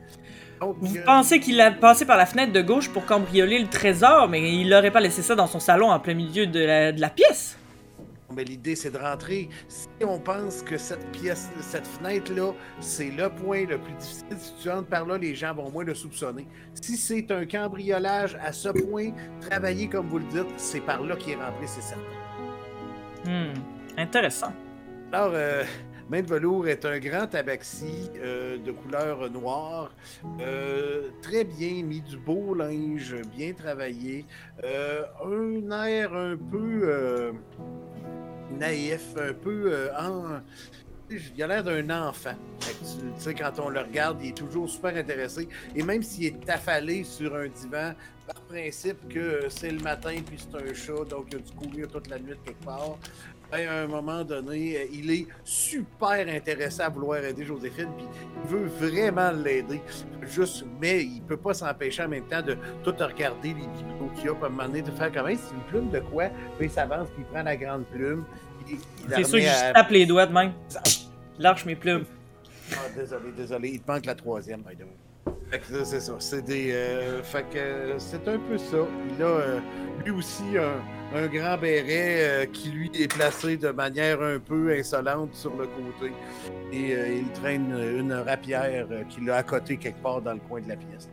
Donc, 0.60 0.76
Vous 0.82 0.98
euh, 0.98 1.04
pensez 1.06 1.40
qu'il 1.40 1.60
a 1.62 1.72
passé 1.72 2.06
par 2.06 2.18
la 2.18 2.26
fenêtre 2.26 2.52
de 2.52 2.62
gauche 2.62 2.90
pour 2.90 3.06
cambrioler 3.06 3.60
le 3.60 3.68
trésor, 3.68 4.28
mais 4.28 4.54
il 4.54 4.68
n'aurait 4.68 4.92
pas 4.92 5.00
laissé 5.00 5.22
ça 5.22 5.36
dans 5.36 5.48
son 5.48 5.62
salon 5.62 5.90
en 5.90 6.00
plein 6.02 6.16
milieu 6.16 6.46
de 6.46 6.60
la, 6.60 6.92
de 6.92 7.00
la 7.00 7.10
pièce? 7.10 7.58
Mais 8.36 8.44
l'idée, 8.44 8.76
c'est 8.76 8.92
de 8.92 8.98
rentrer. 8.98 9.48
Si 9.70 9.88
on 10.04 10.20
pense 10.20 10.64
que 10.64 10.78
cette 10.78 11.06
pièce, 11.12 11.50
cette 11.62 11.88
fenêtre-là, 11.88 12.52
c'est 12.82 13.12
le 13.12 13.30
point 13.30 13.66
le 13.66 13.78
plus 13.78 13.94
difficile, 13.94 14.38
si 14.38 14.54
tu 14.62 14.70
entres 14.70 14.90
par 14.90 15.06
là, 15.06 15.18
les 15.18 15.36
gens 15.36 15.54
vont 15.54 15.72
moins 15.72 15.86
le 15.86 15.94
soupçonner. 15.94 16.48
Si 16.74 16.98
c'est 16.98 17.32
un 17.32 17.46
cambriolage 17.46 18.38
à 18.44 18.52
ce 18.52 18.70
point, 18.70 19.12
travailler 19.50 19.88
comme 19.88 20.08
vous 20.08 20.18
le 20.20 20.26
dites, 20.26 20.54
c'est 20.58 20.82
par 20.82 21.04
là 21.04 21.16
qu'il 21.16 21.34
est 21.34 21.36
rentré, 21.36 21.68
c'est 21.68 21.82
certain. 21.82 22.02
Hmm, 23.26 23.54
intéressant. 23.98 24.52
Alors, 25.14 25.32
euh, 25.36 25.64
Main 26.10 26.22
de 26.22 26.28
velours 26.28 26.68
est 26.68 26.86
un 26.86 27.00
grand 27.00 27.28
tabaxi 27.28 28.10
euh, 28.18 28.58
de 28.58 28.72
couleur 28.72 29.30
noire, 29.32 29.92
euh, 30.42 31.10
très 31.22 31.46
bien 31.46 31.82
mis, 31.84 32.02
du 32.02 32.18
beau 32.18 32.54
linge, 32.54 33.16
bien 33.36 33.54
travaillé, 33.54 34.26
euh, 34.64 35.04
un 35.24 35.72
air 35.86 36.14
un 36.14 36.36
peu 36.36 37.34
naïf, 38.60 39.16
un 39.18 39.34
peu 39.34 39.90
en... 39.98 40.40
Il 41.36 41.44
a 41.44 41.48
l'air 41.48 41.64
d'un 41.64 42.08
enfant. 42.08 42.34
Tu 42.60 42.74
sais, 43.18 43.36
quand 43.36 43.60
on 43.60 43.70
le 43.70 43.82
regarde, 43.82 44.20
il 44.24 44.30
est 44.30 44.38
toujours 44.38 44.68
super 44.68 44.96
intéressé. 44.96 45.48
Et 45.76 45.84
même 45.84 46.02
s'il 46.02 46.26
est 46.26 46.50
affalé 46.50 47.04
sur 47.04 47.36
un 47.36 47.48
divan, 47.48 47.94
par 48.26 48.42
principe 48.42 49.08
que 49.10 49.48
c'est 49.50 49.72
le 49.72 49.80
matin 49.80 50.16
puis 50.26 50.38
c'est 50.40 50.56
un 50.56 50.74
chat, 50.74 51.04
donc 51.10 51.28
il 51.32 51.38
a 51.38 51.40
dû 51.40 51.52
courir 51.52 51.88
toute 51.90 52.08
la 52.08 52.20
nuit 52.20 52.34
quelque 52.46 52.64
part, 52.64 52.98
ben, 53.54 53.68
à 53.70 53.84
un 53.84 53.88
moment 53.88 54.24
donné, 54.24 54.78
euh, 54.78 54.86
il 54.92 55.12
est 55.12 55.28
super 55.44 56.28
intéressé 56.28 56.82
à 56.82 56.90
vouloir 56.90 57.24
aider 57.24 57.46
Joséphine, 57.46 57.90
puis 57.96 58.08
il 58.44 58.50
veut 58.50 58.66
vraiment 58.66 59.32
l'aider. 59.32 59.80
Juste, 60.24 60.66
mais 60.82 61.04
il 61.04 61.22
peut 61.22 61.38
pas 61.38 61.54
s'empêcher 61.54 62.04
en 62.04 62.08
même 62.08 62.26
temps 62.26 62.42
de 62.42 62.58
tout 62.84 62.96
regarder 63.00 63.50
les 63.50 63.54
bibelots 63.54 64.12
qu'il 64.16 64.30
a, 64.30 64.34
puis 64.34 64.44
à 64.44 64.48
un 64.48 64.50
moment 64.50 64.66
donné, 64.66 64.82
de 64.82 64.92
faire 64.92 65.12
comme 65.12 65.28
Hey, 65.28 65.38
c'est 65.38 65.54
une 65.54 65.62
plume 65.70 65.90
de 65.92 66.00
quoi? 66.00 66.30
Puis 66.58 66.68
il 66.68 66.72
s'avance, 66.72 67.10
puis 67.10 67.24
il 67.24 67.26
prend 67.26 67.44
la 67.44 67.56
grande 67.56 67.86
plume. 67.86 68.24
C'est 69.10 69.24
sûr 69.24 69.32
que 69.32 69.32
remet 69.38 69.42
je 69.44 69.66
à- 69.66 69.74
tape 69.74 69.90
les 69.92 70.06
doigts 70.06 70.26
de 70.26 70.34
même. 70.34 70.54
Lâche 71.38 71.66
mes 71.66 71.76
plumes. 71.76 72.06
Ah, 72.72 72.78
désolé, 72.96 73.32
désolé, 73.38 73.70
il 73.70 73.82
te 73.82 73.92
manque 73.92 74.06
la 74.06 74.16
troisième, 74.16 74.62
by 74.62 74.76
the 74.76 74.80
way. 74.80 75.34
Fait 75.52 75.60
que 75.60 75.74
là, 75.78 75.86
c'est 75.86 76.00
ça. 76.00 76.16
C'est 76.18 76.42
des. 76.42 76.72
euh, 76.72 77.22
fait 77.22 77.44
que 77.44 77.58
euh, 77.58 78.00
c'est 78.00 78.28
un 78.28 78.40
peu 78.40 78.58
ça. 78.58 78.78
Il 79.16 79.22
a 79.24 79.28
euh, 79.28 79.60
lui 80.04 80.12
aussi 80.12 80.44
un, 80.58 80.82
un 81.14 81.28
grand 81.28 81.58
béret 81.58 82.18
euh, 82.18 82.46
qui 82.46 82.70
lui 82.70 82.92
est 82.96 83.08
placé 83.08 83.58
de 83.58 83.70
manière 83.70 84.22
un 84.22 84.40
peu 84.40 84.74
insolente 84.74 85.36
sur 85.36 85.52
le 85.52 85.68
côté. 85.68 86.12
Et 86.72 86.96
euh, 86.96 87.20
il 87.20 87.32
traîne 87.40 87.72
une 88.00 88.14
rapière 88.14 88.88
euh, 88.92 89.04
qu'il 89.04 89.30
a 89.30 89.38
à 89.38 89.44
côté 89.44 89.78
quelque 89.78 90.02
part 90.02 90.22
dans 90.22 90.34
le 90.34 90.40
coin 90.40 90.62
de 90.62 90.70
la 90.70 90.76
pièce. 90.76 91.10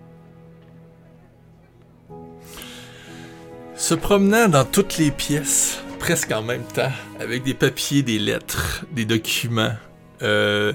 Se 3.75 3.95
promenant 3.95 4.49
dans 4.49 4.64
toutes 4.64 4.97
les 4.99 5.11
pièces, 5.11 5.83
presque 5.99 6.33
en 6.33 6.42
même 6.42 6.64
temps, 6.64 6.92
avec 7.19 7.42
des 7.42 7.54
papiers, 7.54 8.02
des 8.02 8.19
lettres, 8.19 8.85
des 8.92 9.04
documents, 9.04 9.75
euh, 10.23 10.73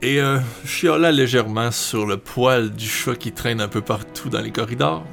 et 0.00 0.18
chiolant 0.64 1.10
légèrement 1.10 1.70
sur 1.70 2.06
le 2.06 2.16
poil 2.16 2.72
du 2.72 2.88
chat 2.88 3.14
qui 3.14 3.30
traîne 3.30 3.60
un 3.60 3.68
peu 3.68 3.82
partout 3.82 4.30
dans 4.30 4.40
les 4.40 4.50
corridors, 4.50 5.04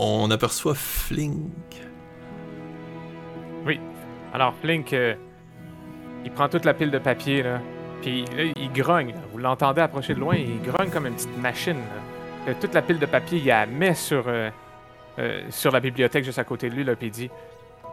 on 0.00 0.30
aperçoit 0.30 0.74
Flink. 0.74 1.80
Alors, 4.32 4.54
Flink, 4.62 4.92
euh, 4.92 5.14
il 6.24 6.30
prend 6.30 6.48
toute 6.48 6.64
la 6.64 6.74
pile 6.74 6.90
de 6.90 6.98
papier, 6.98 7.42
là. 7.42 7.60
Puis 8.00 8.24
là, 8.36 8.44
il 8.56 8.72
grogne. 8.72 9.14
Vous 9.32 9.38
l'entendez 9.38 9.80
approcher 9.80 10.14
de 10.14 10.20
loin, 10.20 10.36
il 10.36 10.62
grogne 10.62 10.88
comme 10.90 11.06
une 11.06 11.14
petite 11.14 11.36
machine. 11.36 11.80
toute 12.60 12.72
la 12.72 12.82
pile 12.82 12.98
de 12.98 13.06
papier, 13.06 13.38
il 13.38 13.46
la 13.46 13.66
met 13.66 13.94
sur, 13.94 14.24
euh, 14.28 14.50
euh, 15.18 15.42
sur 15.50 15.72
la 15.72 15.80
bibliothèque 15.80 16.24
juste 16.24 16.38
à 16.38 16.44
côté 16.44 16.70
de 16.70 16.74
lui, 16.74 16.84
là, 16.84 16.94
puis 16.94 17.08
il 17.08 17.10
dit 17.10 17.30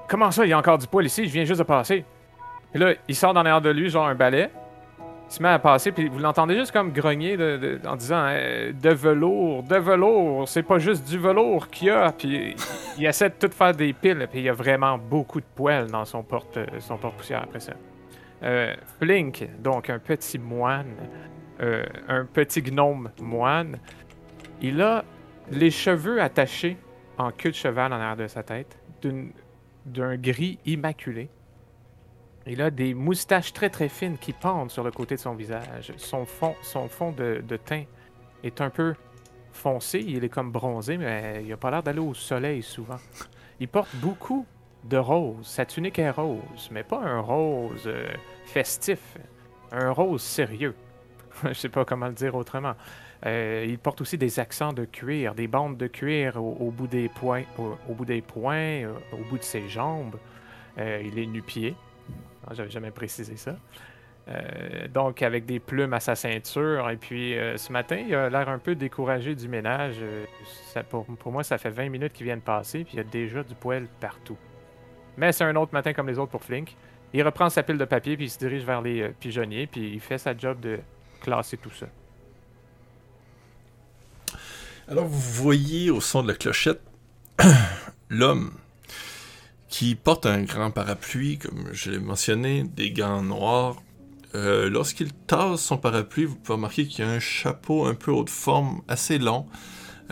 Comment 0.08 0.32
ça, 0.32 0.46
il 0.46 0.50
y 0.50 0.54
a 0.54 0.58
encore 0.58 0.78
du 0.78 0.88
poil 0.88 1.06
ici? 1.06 1.26
Je 1.28 1.34
viens 1.34 1.44
juste 1.44 1.60
de 1.60 1.66
passer. 1.66 2.06
Puis 2.72 2.80
là, 2.80 2.94
il 3.08 3.16
sort 3.16 3.34
dans 3.34 3.44
l'air 3.44 3.60
de 3.60 3.70
lui, 3.70 3.90
genre 3.90 4.08
un 4.08 4.16
balai. 4.16 4.50
Se 5.30 5.44
met 5.44 5.50
à 5.50 5.60
passer, 5.60 5.92
puis 5.92 6.08
vous 6.08 6.20
l'entendez 6.20 6.56
juste 6.56 6.72
comme 6.72 6.92
grogner 6.92 7.38
en 7.86 7.96
disant 7.98 8.28
Euh, 8.30 8.72
De 8.72 8.90
velours, 8.92 9.62
de 9.64 9.76
velours, 9.76 10.48
c'est 10.48 10.64
pas 10.64 10.80
juste 10.80 11.08
du 11.08 11.18
velours 11.18 11.68
qu'il 11.68 11.88
y 11.88 11.92
a. 11.92 12.12
Puis 12.14 12.56
il 12.98 13.06
essaie 13.06 13.30
de 13.30 13.36
tout 13.36 13.54
faire 13.54 13.74
des 13.74 13.92
piles, 13.94 14.26
puis 14.30 14.40
il 14.40 14.46
y 14.46 14.50
a 14.50 14.54
vraiment 14.54 14.98
beaucoup 14.98 15.42
de 15.42 15.46
poils 15.56 15.88
dans 15.88 16.06
son 16.06 16.24
porte, 16.24 16.58
son 16.80 16.98
porte-poussière 16.98 17.44
après 17.44 17.60
ça. 17.60 17.74
Euh, 18.44 18.74
Flink, 19.00 19.48
donc 19.60 19.90
un 19.90 20.00
petit 20.00 20.40
moine, 20.40 20.96
euh, 21.60 21.84
un 22.08 22.24
petit 22.26 22.62
gnome 22.62 23.10
moine, 23.20 23.80
il 24.62 24.82
a 24.82 25.04
les 25.52 25.72
cheveux 25.72 26.22
attachés 26.22 26.78
en 27.18 27.32
queue 27.32 27.50
de 27.50 27.56
cheval 27.56 27.92
en 27.92 27.96
arrière 27.96 28.16
de 28.16 28.28
sa 28.28 28.44
tête, 28.44 28.78
d'un 29.86 30.16
gris 30.18 30.60
immaculé. 30.66 31.30
Il 32.50 32.62
a 32.62 32.72
des 32.72 32.94
moustaches 32.94 33.52
très 33.52 33.70
très 33.70 33.90
fines 33.90 34.18
qui 34.18 34.32
pendent 34.32 34.72
sur 34.72 34.84
le 34.84 34.92
côté 34.92 35.16
de 35.16 35.20
son 35.20 35.34
visage. 35.34 35.94
Son 35.98 36.26
fond, 36.26 36.56
son 36.62 36.88
de, 37.12 37.42
teint 37.58 37.84
est 38.44 38.62
un 38.62 38.70
peu 38.70 38.96
foncé, 39.52 40.00
il 40.00 40.24
est 40.24 40.30
comme 40.30 40.52
bronzé, 40.52 40.98
mais 40.98 41.44
il 41.46 41.52
a 41.52 41.58
pas 41.58 41.72
l'air 41.72 41.84
d'aller 41.84 42.00
au 42.00 42.14
soleil 42.14 42.64
souvent. 42.64 43.00
Il 43.60 43.68
porte 43.68 43.94
beaucoup 43.96 44.46
de 44.86 44.98
rose. 44.98 45.46
Sa 45.46 45.66
tunique 45.66 46.00
est 46.00 46.12
rose, 46.12 46.70
mais 46.72 46.84
pas 46.84 47.02
un 47.02 47.20
rose 47.20 47.84
euh, 47.88 48.08
festif, 48.46 49.18
un 49.72 49.92
rose 49.92 50.22
sérieux. 50.22 50.76
Je 51.44 51.54
sais 51.54 51.70
pas 51.70 51.84
comment 51.84 52.08
le 52.08 52.14
dire 52.14 52.36
autrement. 52.36 52.76
Euh, 53.26 53.66
il 53.68 53.80
porte 53.80 54.00
aussi 54.00 54.18
des 54.18 54.40
accents 54.40 54.72
de 54.72 54.86
cuir, 54.86 55.36
des 55.36 55.48
bandes 55.48 55.76
de 55.76 55.88
cuir 55.88 56.42
au, 56.42 56.72
bout 56.72 56.88
des 56.88 57.10
poings, 57.10 57.44
au, 57.58 57.94
bout 57.94 58.10
euh, 58.10 58.94
au 59.12 59.30
bout 59.30 59.38
de 59.38 59.44
ses 59.44 59.68
jambes. 59.68 60.16
Il 60.78 61.18
est 61.18 61.26
nu-pied. 61.26 61.76
Ah, 62.48 62.54
J'avais 62.54 62.70
jamais 62.70 62.92
précisé 62.92 63.36
ça. 63.36 63.56
Euh, 64.30 64.88
donc, 64.90 65.22
avec 65.22 65.46
des 65.46 65.60
plumes 65.60 65.94
à 65.94 66.00
sa 66.00 66.16
ceinture. 66.16 66.90
Et 66.90 66.98
puis, 66.98 67.38
euh, 67.38 67.58
ce 67.58 67.72
matin, 67.72 67.98
il 68.08 68.14
a 68.14 68.30
l'air 68.30 68.50
un 68.50 68.60
peu 68.60 68.76
découragé 68.76 69.36
du 69.36 69.48
ménage. 69.48 69.98
Pour, 70.90 71.06
pour 71.06 71.32
moi, 71.32 71.44
ça 71.44 71.58
fait 71.58 71.70
20 71.70 71.90
minutes 71.90 72.14
qu'il 72.14 72.26
vient 72.26 72.38
de 72.38 72.42
passer, 72.42 72.84
puis 72.84 72.96
il 72.96 72.98
y 72.98 73.00
a 73.00 73.04
déjà 73.04 73.44
du 73.44 73.56
poêle 73.56 73.88
partout. 74.00 74.38
Mais 75.18 75.32
c'est 75.32 75.44
un 75.44 75.56
autre 75.56 75.74
matin 75.74 75.94
comme 75.94 76.08
les 76.08 76.20
autres 76.20 76.32
pour 76.32 76.44
Flink. 76.44 76.76
Il 77.14 77.24
reprend 77.24 77.50
sa 77.50 77.64
pile 77.64 77.78
de 77.78 77.86
papier, 77.86 78.16
puis 78.16 78.26
il 78.26 78.30
se 78.30 78.38
dirige 78.38 78.64
vers 78.64 78.82
les 78.82 79.02
euh, 79.02 79.10
pigeonniers, 79.20 79.68
puis 79.68 79.94
il 79.94 80.00
fait 80.00 80.18
sa 80.18 80.38
job 80.38 80.60
de 80.60 80.80
classer 81.22 81.58
tout 81.58 81.72
ça. 81.72 81.88
Alors 84.88 85.06
vous 85.06 85.44
voyez 85.44 85.90
au 85.90 86.00
son 86.00 86.24
de 86.24 86.30
la 86.30 86.34
clochette 86.36 86.82
l'homme 88.10 88.54
qui 89.70 89.96
porte 89.96 90.26
un 90.26 90.44
grand 90.44 90.72
parapluie, 90.72 91.38
comme 91.38 91.70
je 91.74 91.92
l'ai 91.92 92.00
mentionné, 92.00 92.64
des 92.64 92.92
gants 92.92 93.24
noirs. 93.24 93.82
Euh, 94.36 94.70
Lorsqu'il 94.70 95.14
tasse 95.14 95.62
son 95.62 95.78
parapluie, 95.78 96.26
vous 96.26 96.36
pouvez 96.36 96.56
remarquer 96.56 96.88
qu'il 96.88 97.06
y 97.06 97.08
a 97.08 97.12
un 97.12 97.20
chapeau 97.20 97.86
un 97.86 97.96
peu 97.96 98.12
haute 98.12 98.30
forme, 98.30 98.82
assez 98.88 99.18
long. 99.18 99.48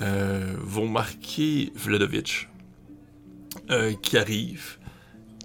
Euh, 0.01 0.55
vous 0.59 0.81
remarquez 0.81 1.71
Vladovitch 1.75 2.49
euh, 3.71 3.93
qui 4.01 4.17
arrive, 4.17 4.77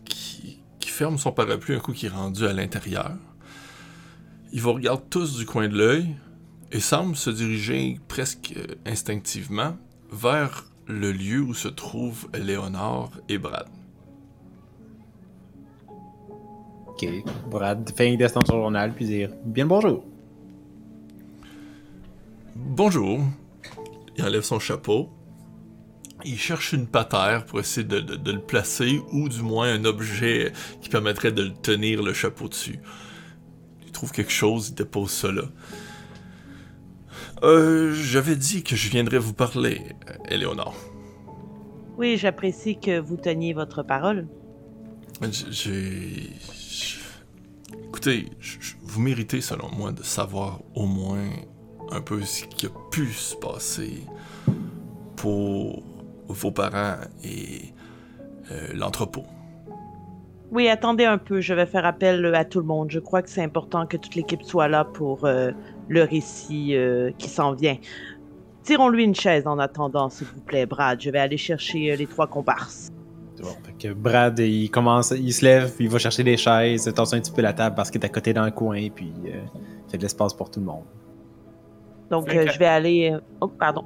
qui, 0.05 0.59
ferme 0.81 1.17
son 1.17 1.33
parapluie 1.33 1.75
un 1.75 1.79
coup 1.79 1.95
qui 1.95 2.07
est 2.07 2.11
rendu 2.11 2.45
à 2.45 2.53
l'intérieur. 2.53 3.13
Ils 4.53 4.61
vous 4.61 4.75
regardent 4.75 5.09
tous 5.09 5.39
du 5.39 5.47
coin 5.47 5.67
de 5.67 5.75
l'œil 5.75 6.15
et 6.73 6.81
semble 6.81 7.17
se 7.17 7.31
diriger 7.31 7.99
presque 8.07 8.53
euh, 8.57 8.75
instinctivement 8.85 9.79
vers 10.13 10.67
le 10.87 11.11
lieu 11.11 11.41
où 11.41 11.55
se 11.55 11.69
trouvent 11.69 12.29
Léonard 12.35 13.13
et 13.31 13.39
Brad. 13.39 13.67
Ok. 17.03 17.09
Brad 17.51 17.91
fait 17.97 18.17
descendre 18.17 18.47
son 18.47 18.57
journal 18.61 18.93
puis 18.93 19.07
dire 19.07 19.31
Bien 19.45 19.65
le 19.65 19.69
bonjour. 19.69 20.05
Bonjour. 22.57 23.21
Il 24.17 24.25
enlève 24.25 24.43
son 24.43 24.59
chapeau. 24.59 25.09
Il 26.25 26.37
cherche 26.39 26.73
une 26.75 26.87
patère 26.87 27.47
pour 27.47 27.61
essayer 27.61 27.87
de, 27.87 28.01
de- 28.01 28.17
de 28.17 28.33
le 28.33 28.41
placer 28.41 29.01
ou 29.13 29.29
du 29.29 29.41
moins 29.41 29.73
un 29.73 29.85
objet 29.87 30.53
qui 30.83 30.91
permettrait 30.91 31.33
de 31.33 31.43
le 31.45 31.53
tenir 31.55 32.03
le 32.03 32.13
chapeau 32.13 32.49
dessus. 32.49 32.79
Il 33.87 33.93
trouve 33.93 34.13
quelque 34.13 34.33
chose, 34.33 34.69
il 34.69 34.75
dépose 34.75 35.25
là. 35.25 35.45
Euh, 37.43 37.95
j'avais 37.95 38.37
dit 38.37 38.63
que 38.63 38.77
je 38.77 38.91
viendrais 38.91 39.19
vous 39.19 39.33
parler, 39.33 39.81
Éléonore. 40.29 40.77
Oui, 41.97 42.19
j'apprécie 42.19 42.79
que 42.79 42.99
vous 42.99 43.17
teniez 43.17 43.55
votre 43.55 43.83
parole. 43.83 44.27
J'ai. 45.51 46.31
Écoutez, 47.91 48.27
vous 48.85 49.01
méritez, 49.01 49.41
selon 49.41 49.69
moi, 49.77 49.91
de 49.91 50.05
savoir 50.05 50.61
au 50.77 50.87
moins 50.87 51.29
un 51.91 52.01
peu 52.01 52.23
ce 52.23 52.45
qui 52.45 52.67
a 52.67 52.71
pu 52.93 53.09
se 53.09 53.35
passer 53.35 54.05
pour 55.17 55.83
vos 56.29 56.53
parents 56.53 56.99
et 57.25 57.75
euh, 58.53 58.69
l'entrepôt. 58.75 59.25
Oui, 60.53 60.69
attendez 60.69 61.05
un 61.05 61.19
peu, 61.19 61.41
je 61.41 61.53
vais 61.53 61.67
faire 61.67 61.85
appel 61.85 62.25
euh, 62.25 62.33
à 62.33 62.45
tout 62.45 62.61
le 62.61 62.67
monde. 62.67 62.93
Je 62.93 63.01
crois 63.01 63.23
que 63.23 63.29
c'est 63.29 63.43
important 63.43 63.87
que 63.87 63.97
toute 63.97 64.15
l'équipe 64.15 64.45
soit 64.45 64.69
là 64.69 64.85
pour 64.85 65.25
euh, 65.25 65.51
le 65.89 66.05
récit 66.05 66.77
qui 67.19 67.29
s'en 67.29 67.55
vient. 67.55 67.77
Tirons-lui 68.63 69.03
une 69.03 69.17
chaise 69.17 69.49
en 69.49 69.59
attendant, 69.59 70.11
s'il 70.11 70.29
vous 70.29 70.41
plaît, 70.43 70.65
Brad. 70.65 71.01
Je 71.03 71.11
vais 71.11 71.19
aller 71.19 71.37
chercher 71.37 71.97
les 71.97 72.07
trois 72.07 72.29
comparses. 72.29 72.93
Bon, 73.43 73.49
fait 73.65 73.89
que 73.89 73.93
Brad, 73.95 74.39
il 74.39 74.71
commence, 74.71 75.13
il 75.13 75.33
se 75.33 75.45
lève, 75.45 75.75
puis 75.75 75.87
il 75.87 75.91
va 75.91 75.99
chercher 75.99 76.23
des 76.23 76.37
chaises, 76.37 76.93
tasse 76.95 77.13
un 77.15 77.21
petit 77.21 77.33
peu 77.33 77.41
la 77.43 77.53
table 77.53 77.75
parce 77.75 77.91
qu'il 77.91 78.01
est 78.01 78.05
à 78.05 78.09
côté 78.09 78.33
dans 78.35 78.45
le 78.45 78.51
coin, 78.51 78.89
puis 78.95 79.13
euh, 79.27 79.41
fait 79.89 79.97
de 79.97 80.03
l'espace 80.03 80.35
pour 80.35 80.51
tout 80.51 80.61
le 80.61 80.67
monde. 80.67 80.85
Donc, 82.11 82.29
Flink, 82.29 82.41
euh, 82.49 82.53
je 82.53 82.59
vais 82.59 82.67
aller. 82.67 83.11
euh, 83.13 83.21
Oh, 83.41 83.49
pardon. 83.49 83.85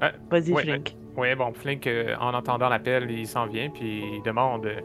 Ouais, 0.00 0.12
Vas-y, 0.30 0.52
ouais, 0.52 0.62
Flink. 0.62 0.96
Oui, 1.16 1.34
bon, 1.34 1.52
Flink, 1.52 1.86
euh, 1.86 2.14
en 2.20 2.32
entendant 2.32 2.68
l'appel, 2.68 3.10
il 3.10 3.26
s'en 3.26 3.46
vient, 3.46 3.68
puis 3.70 4.02
il 4.16 4.22
demande 4.24 4.66
euh, 4.66 4.80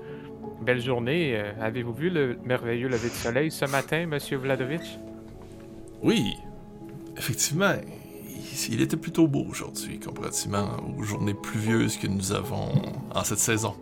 Belle 0.62 0.82
journée, 0.82 1.36
euh, 1.36 1.52
avez-vous 1.62 1.94
vu 1.94 2.10
le 2.10 2.38
merveilleux 2.44 2.90
lever 2.90 3.08
de 3.10 3.14
soleil 3.14 3.50
ce 3.50 3.66
matin, 3.66 4.06
monsieur 4.08 4.38
Vladovitch? 4.38 4.98
Oui, 6.04 6.34
effectivement, 7.18 7.74
il, 8.68 8.82
était 8.82 8.98
plutôt 8.98 9.28
beau 9.28 9.46
aujourd'hui, 9.50 10.00
comparativement 10.00 10.70
aux 10.98 11.04
journées 11.04 11.34
pluvieuses 11.34 11.98
que 11.98 12.08
nous 12.08 12.32
avons 12.32 12.72
en 13.14 13.24
cette 13.24 13.40
saison. 13.40 13.76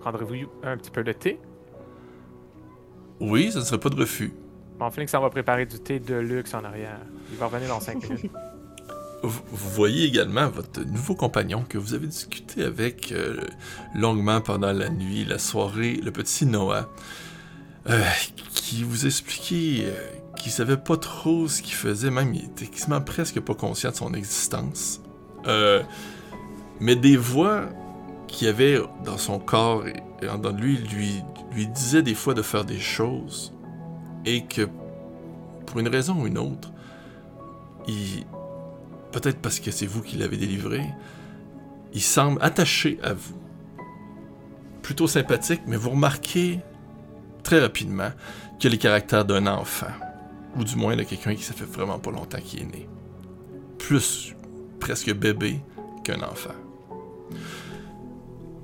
Prendrez-vous 0.00 0.48
un 0.62 0.76
petit 0.76 0.90
peu 0.90 1.04
de 1.04 1.12
thé? 1.12 1.38
Oui, 3.20 3.52
ça 3.52 3.60
ne 3.60 3.64
serait 3.64 3.80
pas 3.80 3.90
de 3.90 3.96
refus. 3.96 4.32
Bon, 4.78 4.90
Flink 4.90 5.08
s'en 5.10 5.20
va 5.20 5.28
préparer 5.28 5.66
du 5.66 5.78
thé 5.78 6.00
de 6.00 6.14
luxe 6.14 6.54
en 6.54 6.64
arrière. 6.64 7.00
Il 7.30 7.36
va 7.36 7.46
revenir 7.46 7.68
dans 7.68 7.80
5 7.80 8.02
minutes. 8.08 8.32
Vous, 9.22 9.42
vous 9.52 9.70
voyez 9.70 10.06
également 10.06 10.48
votre 10.48 10.82
nouveau 10.82 11.14
compagnon 11.14 11.62
que 11.68 11.76
vous 11.76 11.92
avez 11.92 12.06
discuté 12.06 12.64
avec 12.64 13.12
euh, 13.12 13.36
longuement 13.94 14.40
pendant 14.40 14.72
la 14.72 14.88
nuit, 14.88 15.26
la 15.26 15.38
soirée, 15.38 16.00
le 16.02 16.10
petit 16.10 16.46
Noah, 16.46 16.88
euh, 17.88 18.02
qui 18.54 18.82
vous 18.82 19.04
expliquait 19.04 19.84
euh, 19.84 20.19
qu'il 20.42 20.52
savait 20.52 20.76
pas 20.76 20.96
trop 20.96 21.48
ce 21.48 21.62
qu'il 21.62 21.74
faisait, 21.74 22.10
même 22.10 22.34
il 22.34 22.44
était 22.44 22.66
quasiment 22.66 23.00
presque 23.00 23.40
pas 23.40 23.54
conscient 23.54 23.90
de 23.90 23.96
son 23.96 24.14
existence. 24.14 25.00
Euh, 25.46 25.82
mais 26.80 26.96
des 26.96 27.16
voix 27.16 27.66
qu'il 28.28 28.48
avait 28.48 28.78
dans 29.04 29.18
son 29.18 29.38
corps 29.38 29.86
et, 29.86 30.02
et 30.22 30.28
en 30.28 30.38
dedans 30.38 30.52
de 30.52 30.60
lui, 30.60 30.78
lui 31.52 31.66
disaient 31.66 32.02
des 32.02 32.14
fois 32.14 32.34
de 32.34 32.42
faire 32.42 32.64
des 32.64 32.78
choses 32.78 33.52
et 34.24 34.44
que 34.44 34.68
pour 35.66 35.80
une 35.80 35.88
raison 35.88 36.14
ou 36.20 36.26
une 36.26 36.38
autre, 36.38 36.70
peut-être 39.12 39.38
parce 39.40 39.60
que 39.60 39.70
c'est 39.70 39.86
vous 39.86 40.02
qui 40.02 40.16
l'avez 40.16 40.36
délivré, 40.36 40.84
il 41.92 42.02
semble 42.02 42.42
attaché 42.42 42.98
à 43.02 43.12
vous. 43.12 43.36
Plutôt 44.82 45.06
sympathique, 45.06 45.62
mais 45.66 45.76
vous 45.76 45.90
remarquez 45.90 46.60
très 47.42 47.60
rapidement 47.60 48.10
a 48.62 48.68
les 48.68 48.78
caractères 48.78 49.24
d'un 49.24 49.46
enfant. 49.46 49.86
Ou 50.56 50.64
du 50.64 50.76
moins 50.76 50.96
de 50.96 51.02
quelqu'un 51.02 51.34
qui 51.34 51.42
ça 51.42 51.54
fait 51.54 51.64
vraiment 51.64 51.98
pas 51.98 52.10
longtemps 52.10 52.40
qu'il 52.40 52.60
est 52.60 52.64
né. 52.64 52.88
Plus 53.78 54.34
presque 54.80 55.12
bébé 55.12 55.60
qu'un 56.04 56.22
enfant. 56.22 56.54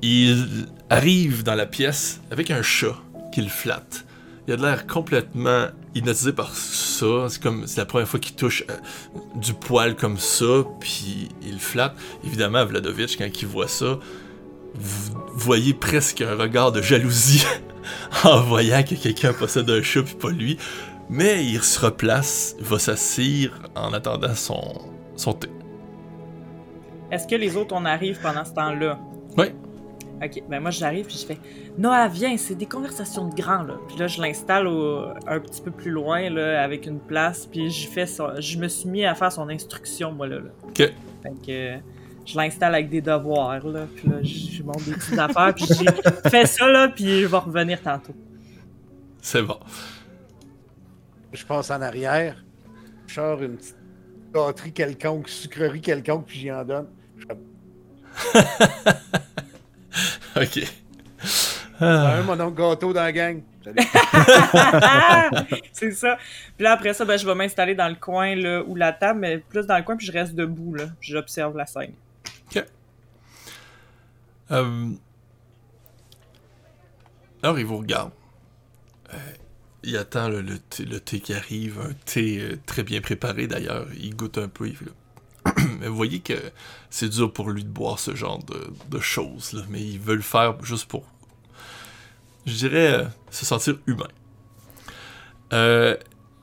Il 0.02 0.68
arrive 0.90 1.42
dans 1.42 1.54
la 1.54 1.66
pièce 1.66 2.20
avec 2.30 2.50
un 2.50 2.62
chat 2.62 2.96
qu'il 3.32 3.50
flatte. 3.50 4.04
Il 4.46 4.54
a 4.54 4.56
l'air 4.56 4.86
complètement 4.86 5.66
hypnotisé 5.94 6.32
par 6.32 6.54
ça. 6.54 7.26
C'est 7.28 7.42
comme 7.42 7.66
c'est 7.66 7.78
la 7.78 7.86
première 7.86 8.06
fois 8.06 8.20
qu'il 8.20 8.36
touche 8.36 8.64
euh, 8.70 8.76
du 9.34 9.54
poil 9.54 9.96
comme 9.96 10.18
ça, 10.18 10.64
puis 10.78 11.28
il 11.42 11.58
flatte. 11.58 11.96
Évidemment, 12.24 12.64
Vladovitch, 12.64 13.16
quand 13.16 13.26
il 13.26 13.48
voit 13.48 13.66
ça, 13.66 13.98
vous 14.74 15.14
voyez 15.34 15.74
presque 15.74 16.20
un 16.20 16.36
regard 16.36 16.70
de 16.70 16.82
jalousie 16.82 17.44
en 18.24 18.40
voyant 18.42 18.82
que 18.82 18.94
quelqu'un 18.94 19.32
possède 19.32 19.68
un 19.70 19.82
chat 19.82 20.02
puis 20.02 20.14
pas 20.14 20.30
lui. 20.30 20.58
Mais 21.08 21.44
il 21.44 21.62
se 21.62 21.84
replace, 21.84 22.56
va 22.58 22.78
s'assire 22.78 23.62
en 23.74 23.92
attendant 23.92 24.34
son, 24.34 24.62
son 25.14 25.32
thé. 25.32 25.48
Est-ce 27.10 27.26
que 27.28 27.36
les 27.36 27.56
autres, 27.56 27.74
on 27.76 27.84
arrive 27.84 28.20
pendant 28.20 28.44
ce 28.44 28.52
temps-là? 28.52 28.98
Oui. 29.36 29.46
Ok, 30.22 30.42
ben 30.48 30.60
moi 30.60 30.70
j'arrive 30.70 31.04
puis 31.04 31.18
je 31.20 31.26
fais 31.26 31.38
Noah, 31.76 32.08
viens, 32.08 32.38
c'est 32.38 32.54
des 32.54 32.64
conversations 32.64 33.28
de 33.28 33.34
grands 33.34 33.64
là. 33.64 33.74
Puis 33.86 33.98
là 33.98 34.06
je 34.06 34.18
l'installe 34.18 34.66
un 35.26 35.40
petit 35.40 35.60
peu 35.60 35.70
plus 35.70 35.90
loin 35.90 36.30
là, 36.30 36.62
avec 36.62 36.86
une 36.86 37.00
place, 37.00 37.44
puis 37.44 37.70
je 37.70 37.86
fais 37.86 38.06
je 38.38 38.58
me 38.58 38.66
suis 38.66 38.88
mis 38.88 39.04
à 39.04 39.14
faire 39.14 39.30
son 39.30 39.46
instruction 39.50 40.12
moi 40.12 40.26
là. 40.26 40.36
là. 40.36 40.50
Ok. 40.66 40.76
Fait 40.76 40.94
que 41.46 41.82
je 42.24 42.34
l'installe 42.34 42.74
avec 42.74 42.88
des 42.88 43.02
devoirs 43.02 43.66
là, 43.66 43.86
puis 43.94 44.08
là 44.08 44.16
je 44.22 44.62
montre 44.62 44.84
des 44.86 44.92
petites 44.92 45.18
affaires, 45.18 45.54
puis 45.54 45.66
je 45.66 45.74
dis 45.74 45.86
fais 46.30 46.46
ça 46.46 46.66
là, 46.66 46.88
puis 46.88 47.20
je 47.20 47.26
vais 47.26 47.36
revenir 47.36 47.82
tantôt. 47.82 48.14
C'est 49.20 49.42
bon. 49.42 49.58
Je 51.36 51.44
passe 51.46 51.70
en 51.70 51.80
arrière, 51.82 52.42
je 53.06 53.14
sors 53.14 53.42
une 53.42 53.56
petite 53.56 53.76
gâterie 54.32 54.72
quelconque, 54.72 55.28
sucrerie 55.28 55.80
quelconque, 55.80 56.26
puis 56.26 56.38
j'y 56.40 56.50
en 56.50 56.64
donne. 56.64 56.88
Je 57.18 57.26
fais, 57.26 57.36
Ok. 60.42 60.58
un 61.80 61.86
Ah. 62.18 62.22
mon 62.22 62.40
oncle 62.40 62.56
gâteau 62.56 62.92
dans 62.92 63.02
la 63.02 63.12
gang. 63.12 63.42
C'est 65.72 65.90
ça. 65.92 66.16
Puis 66.56 66.64
là 66.64 66.72
après 66.72 66.94
ça, 66.94 67.04
ben 67.04 67.18
je 67.18 67.26
vais 67.26 67.34
m'installer 67.34 67.74
dans 67.74 67.88
le 67.88 67.96
coin 67.96 68.34
là 68.36 68.62
où 68.66 68.74
la 68.76 68.92
table, 68.92 69.20
mais 69.20 69.38
plus 69.38 69.66
dans 69.66 69.76
le 69.76 69.82
coin, 69.82 69.96
puis 69.96 70.06
je 70.06 70.12
reste 70.12 70.34
debout 70.34 70.74
là, 70.74 70.86
puis 71.00 71.12
j'observe 71.12 71.56
la 71.56 71.66
scène. 71.66 71.92
Euh, 74.52 74.90
Alors, 77.42 77.58
il 77.58 77.66
vous 77.66 77.78
regarde. 77.78 78.12
Euh, 79.12 79.16
il 79.86 79.96
attend 79.96 80.28
le, 80.28 80.42
le 80.42 80.58
thé, 80.58 80.84
le 80.84 81.00
thé 81.00 81.20
qui 81.20 81.32
arrive, 81.32 81.80
un 81.80 81.92
thé 82.04 82.40
euh, 82.40 82.58
très 82.66 82.82
bien 82.82 83.00
préparé 83.00 83.46
d'ailleurs. 83.46 83.86
Il 83.98 84.16
goûte 84.16 84.36
un 84.36 84.48
peu. 84.48 84.70
Mais 85.80 85.86
vous 85.86 85.96
voyez 85.96 86.20
que 86.20 86.34
c'est 86.90 87.08
dur 87.08 87.32
pour 87.32 87.50
lui 87.50 87.62
de 87.62 87.68
boire 87.68 87.98
ce 87.98 88.14
genre 88.14 88.40
de, 88.90 89.00
choses. 89.00 89.64
Mais 89.70 89.80
il 89.80 90.00
veut 90.00 90.16
le 90.16 90.22
faire 90.22 90.62
juste 90.64 90.86
pour, 90.86 91.04
je 92.46 92.54
dirais, 92.54 92.94
euh, 92.94 93.04
se 93.30 93.46
sentir 93.46 93.78
humain. 93.86 94.08
Euh, 95.52 95.96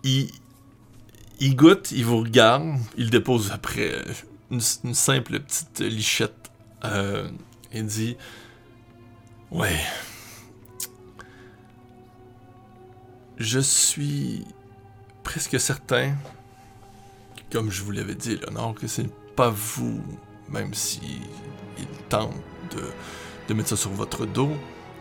il, 0.03 0.32
il 1.41 1.56
goûte, 1.58 1.91
il 1.91 2.06
vous 2.06 2.19
regarde, 2.19 2.77
il 2.95 3.10
dépose 3.10 3.51
après 3.51 4.01
une, 4.51 4.62
simple 4.62 5.41
petite 5.41 5.82
lichette. 5.82 6.51
Euh, 6.86 7.27
il 7.73 7.86
dit 7.88 8.15
Ouais. 9.51 9.79
Je 13.43 13.60
suis 13.60 14.45
presque 15.21 15.60
certain, 15.60 16.15
comme 17.51 17.71
je 17.71 17.84
vous 17.84 17.91
l'avais 17.91 18.15
dit, 18.15 18.38
Léonard, 18.38 18.73
que 18.73 18.88
ce 18.88 19.01
n'est 19.01 19.10
pas 19.36 19.49
vous, 19.49 20.01
même 20.47 20.73
si 20.73 21.19
il 21.77 21.88
tente 22.08 22.38
de, 22.71 22.86
de 23.49 23.53
mettre 23.53 23.67
ça 23.67 23.75
sur 23.75 23.89
votre 23.89 24.25
dos, 24.25 24.53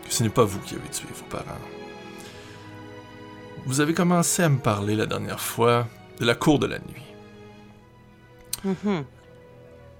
que 0.03 0.13
ce 0.13 0.23
n'est 0.23 0.29
pas 0.29 0.43
vous 0.43 0.59
qui 0.59 0.75
avez 0.75 0.89
tué 0.89 1.07
vos 1.15 1.23
parents. 1.29 1.57
Vous 3.65 3.79
avez 3.79 3.93
commencé 3.93 4.43
à 4.43 4.49
me 4.49 4.59
parler 4.59 4.97
la 4.97 5.05
dernière 5.05 5.39
fois 5.39 5.87
de 6.19 6.25
la 6.25 6.35
cour 6.35 6.59
de 6.59 6.67
la 6.67 6.79
nuit. 6.79 7.13
Mhm. 8.65 9.05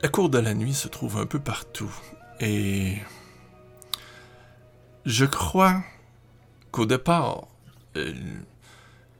La 0.01 0.09
cour 0.09 0.27
de 0.27 0.39
la 0.39 0.53
nuit 0.53 0.73
se 0.73 0.89
trouve 0.89 1.15
un 1.15 1.25
peu 1.25 1.39
partout. 1.39 1.95
Et 2.41 2.97
je 5.05 5.23
crois 5.23 5.81
qu'au 6.71 6.85
départ, 6.85 7.47
euh, 7.97 8.13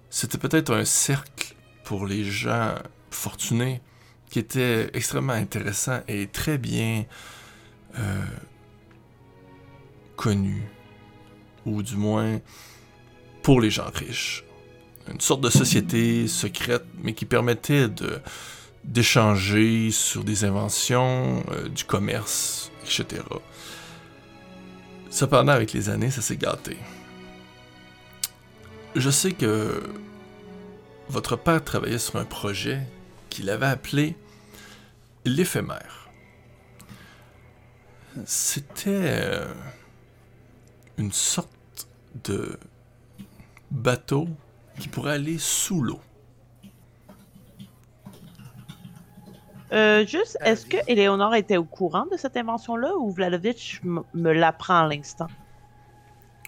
c'était 0.09 0.37
peut-être 0.37 0.73
un 0.73 0.85
cercle 0.85 1.55
pour 1.83 2.05
les 2.05 2.23
gens 2.23 2.75
fortunés 3.11 3.81
qui 4.29 4.39
était 4.39 4.89
extrêmement 4.93 5.33
intéressant 5.33 6.01
et 6.07 6.27
très 6.27 6.57
bien 6.57 7.05
euh, 7.99 8.23
connu. 10.15 10.63
Ou 11.65 11.81
du 11.81 11.95
moins 11.95 12.39
pour 13.41 13.61
les 13.61 13.69
gens 13.69 13.89
riches. 13.93 14.43
Une 15.11 15.19
sorte 15.19 15.41
de 15.41 15.49
société 15.49 16.27
secrète, 16.27 16.85
mais 17.03 17.13
qui 17.13 17.25
permettait 17.25 17.87
d'échanger 18.83 19.91
sur 19.91 20.23
des 20.23 20.45
inventions, 20.45 21.43
euh, 21.51 21.69
du 21.69 21.83
commerce, 21.83 22.71
etc. 22.83 23.21
Cependant, 25.09 25.51
avec 25.51 25.73
les 25.73 25.89
années, 25.89 26.09
ça 26.09 26.21
s'est 26.21 26.37
gâté. 26.37 26.77
Je 28.95 29.09
sais 29.09 29.31
que 29.31 29.81
votre 31.09 31.35
père 31.35 31.63
travaillait 31.63 31.97
sur 31.97 32.17
un 32.17 32.25
projet 32.25 32.81
qu'il 33.29 33.49
avait 33.49 33.65
appelé 33.65 34.15
l'éphémère. 35.25 36.09
C'était 38.25 38.89
euh, 38.89 39.51
une 40.99 41.11
sorte 41.11 41.49
de 42.23 42.59
bateau 43.71 44.27
qui 44.79 44.87
pourrait 44.87 45.13
aller 45.13 45.39
sous 45.39 45.81
l'eau. 45.81 45.99
Euh, 49.71 50.05
juste, 50.05 50.37
est-ce 50.41 50.67
que. 50.67 50.77
Éléonore 50.87 51.33
était 51.33 51.57
au 51.57 51.63
courant 51.63 52.05
de 52.11 52.17
cette 52.17 52.37
invention-là 52.37 52.95
ou 52.95 53.09
Vladovitch 53.09 53.81
me 53.83 54.31
l'apprend 54.31 54.85
à 54.85 54.87
l'instant? 54.87 55.27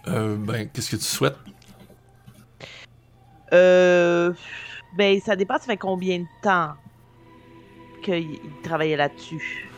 Euh, 0.07 0.37
ben, 0.37 0.69
qu'est-ce 0.69 0.91
que 0.91 0.97
tu 0.97 1.03
souhaites? 1.03 1.37
Euh. 3.53 4.33
Ben, 4.97 5.19
ça 5.19 5.35
dépend, 5.35 5.55
ça 5.55 5.65
fait 5.65 5.77
combien 5.77 6.19
de 6.19 6.25
temps 6.41 6.73
qu'il 8.01 8.31
il 8.35 8.61
travaillait 8.63 8.95
là-dessus? 8.95 9.69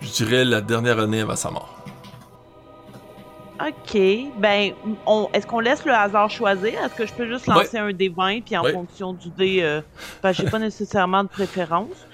Je 0.00 0.10
dirais 0.12 0.44
la 0.44 0.60
dernière 0.60 0.98
année 1.00 1.20
avant 1.20 1.34
sa 1.36 1.50
mort. 1.50 1.70
Ok, 3.60 3.96
ben, 4.38 4.72
on, 5.06 5.28
est-ce 5.32 5.46
qu'on 5.46 5.60
laisse 5.60 5.84
le 5.84 5.92
hasard 5.92 6.28
choisir? 6.28 6.72
Est-ce 6.84 6.94
que 6.94 7.06
je 7.06 7.12
peux 7.12 7.26
juste 7.26 7.46
lancer 7.46 7.78
un 7.78 7.92
dé 7.92 8.08
20 8.08 8.42
puis 8.44 8.56
en 8.56 8.62
Ouais. 8.64 8.72
fonction 8.72 9.12
du 9.12 9.30
dé, 9.30 9.60
euh, 9.62 9.80
ben, 10.22 10.32
j'ai 10.32 10.44
pas 10.50 10.58
nécessairement 10.58 11.22
de 11.22 11.28
préférence. 11.28 12.06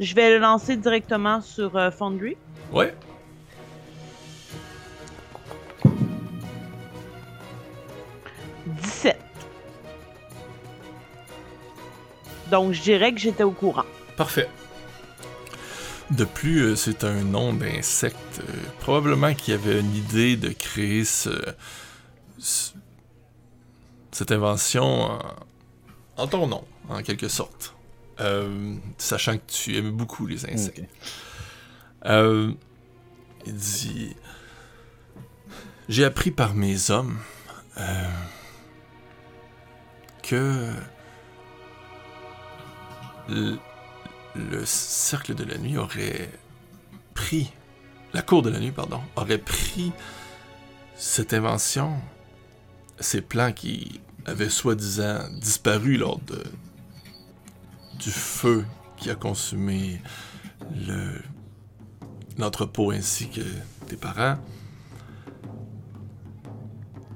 Je 0.00 0.14
vais 0.14 0.30
le 0.30 0.38
lancer 0.38 0.76
directement 0.76 1.40
sur 1.42 1.76
euh, 1.76 1.90
Foundry. 1.90 2.36
Ouais. 2.72 2.94
«17. 8.66 9.16
Donc, 12.50 12.72
je 12.72 12.82
dirais 12.82 13.12
que 13.12 13.20
j'étais 13.20 13.42
au 13.44 13.52
courant. 13.52 13.84
Parfait. 14.16 14.48
De 16.10 16.24
plus, 16.24 16.62
euh, 16.62 16.76
c'est 16.76 17.04
un 17.04 17.22
nom 17.22 17.52
d'insecte. 17.52 18.16
euh, 18.40 18.52
probablement 18.80 19.32
qu'il 19.34 19.54
y 19.54 19.56
avait 19.56 19.78
une 19.80 19.94
idée 19.94 20.36
de 20.36 20.48
créer 20.50 21.04
ce, 21.04 21.30
ce- 22.38 22.72
cette 24.10 24.32
invention 24.32 25.02
en, 25.02 25.18
en 26.16 26.26
ton 26.26 26.46
nom, 26.48 26.64
en 26.88 27.02
quelque 27.02 27.28
sorte. 27.28 27.74
Euh, 28.20 28.74
sachant 28.98 29.36
que 29.38 29.42
tu 29.46 29.76
aimes 29.76 29.92
beaucoup 29.92 30.26
les 30.26 30.44
insectes. 30.50 30.82
Euh, 32.06 32.52
il 33.46 33.54
dit 33.54 34.14
J'ai 35.88 36.04
appris 36.04 36.30
par 36.30 36.54
mes 36.54 36.90
hommes 36.90 37.18
euh, 37.78 38.04
que 40.22 40.70
le, 43.30 43.58
le 44.34 44.64
cercle 44.66 45.34
de 45.34 45.44
la 45.44 45.58
nuit 45.58 45.78
aurait 45.78 46.30
pris, 47.14 47.52
la 48.12 48.22
cour 48.22 48.42
de 48.42 48.50
la 48.50 48.58
nuit, 48.58 48.72
pardon, 48.72 49.00
aurait 49.16 49.38
pris 49.38 49.92
cette 50.96 51.32
invention, 51.32 51.96
ces 52.98 53.20
plans 53.20 53.52
qui 53.52 54.00
avaient 54.26 54.50
soi-disant 54.50 55.20
disparu 55.40 55.96
lors 55.96 56.18
de, 56.20 56.42
du 57.98 58.10
feu 58.10 58.64
qui 58.96 59.10
a 59.10 59.14
consumé 59.14 60.02
le, 60.86 61.22
l'entrepôt 62.38 62.90
ainsi 62.90 63.28
que 63.28 63.40
tes 63.86 63.96
parents. 63.96 64.38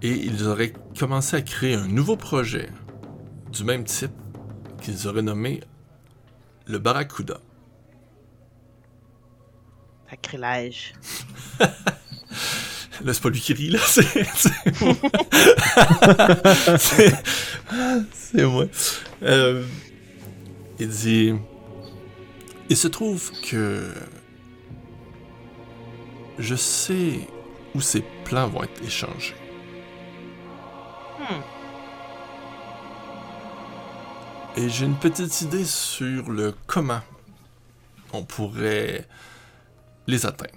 Et 0.03 0.13
ils 0.13 0.47
auraient 0.47 0.73
commencé 0.99 1.37
à 1.37 1.43
créer 1.43 1.75
un 1.75 1.87
nouveau 1.87 2.17
projet 2.17 2.71
du 3.53 3.65
même 3.65 3.85
type 3.85 4.13
qu'ils 4.83 5.09
auraient 5.09 5.23
nommé 5.23 5.61
le 6.67 6.79
Barracuda. 6.79 7.41
Sacrilège. 10.11 10.95
Là, 13.03 13.13
c'est 13.13 13.23
pas 13.23 13.29
lui 13.29 13.41
qui 13.41 13.53
rit, 13.55 13.71
là, 13.71 13.81
c'est. 16.79 17.13
C'est 18.13 18.45
moi. 18.45 18.67
Euh, 19.23 19.65
il 20.79 20.89
dit. 20.89 21.35
Il 22.69 22.77
se 22.77 22.87
trouve 22.89 23.33
que. 23.43 23.93
Je 26.39 26.55
sais 26.55 27.19
où 27.75 27.81
ces 27.81 28.05
plans 28.25 28.47
vont 28.49 28.63
être 28.63 28.83
échangés. 28.85 29.35
Hmm. 31.19 31.41
Et 34.57 34.69
j'ai 34.69 34.87
une 34.87 34.97
petite 34.97 35.41
idée 35.41 35.65
sur 35.65 36.31
le 36.31 36.55
comment 36.67 37.01
on 38.13 38.23
pourrait 38.23 39.05
les 40.07 40.27
atteindre. 40.27 40.55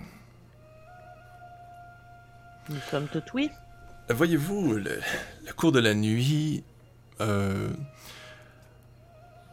Nous 2.70 2.80
sommes 2.92 3.08
tout 3.08 3.24
oui. 3.34 3.50
Voyez-vous, 4.10 4.74
le, 4.74 5.02
le 5.46 5.54
cours 5.54 5.72
de 5.72 5.80
la 5.80 5.96
nuit, 5.96 6.64
euh, 7.22 7.70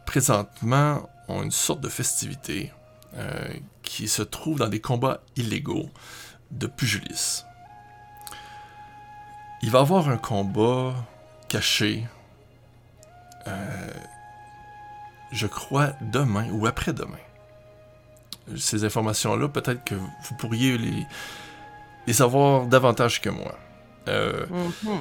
présentement, 0.05 1.09
ont 1.29 1.43
une 1.43 1.51
sorte 1.51 1.81
de 1.81 1.89
festivité 1.89 2.71
euh, 3.17 3.49
qui 3.83 4.09
se 4.09 4.23
trouve 4.23 4.59
dans 4.59 4.69
des 4.69 4.81
combats 4.81 5.23
illégaux 5.37 5.89
de 6.51 6.67
pugilisme. 6.67 7.47
Il 9.63 9.71
va 9.71 9.79
y 9.79 9.83
avoir 9.83 10.09
un 10.11 10.19
combat 10.19 10.95
caché, 11.49 12.07
euh, 13.47 13.91
je 15.35 15.47
crois, 15.47 15.91
demain 16.01 16.47
ou 16.53 16.67
après-demain. 16.67 17.19
Ces 18.57 18.85
informations-là, 18.85 19.49
peut-être 19.49 19.85
que 19.85 19.95
vous 19.95 20.35
pourriez 20.39 20.77
les, 20.79 21.07
les 22.07 22.13
savoir 22.13 22.67
davantage 22.67 23.21
que 23.21 23.31
moi. 23.31 23.55
Euh, 24.09 24.45
Mhm. 24.51 25.01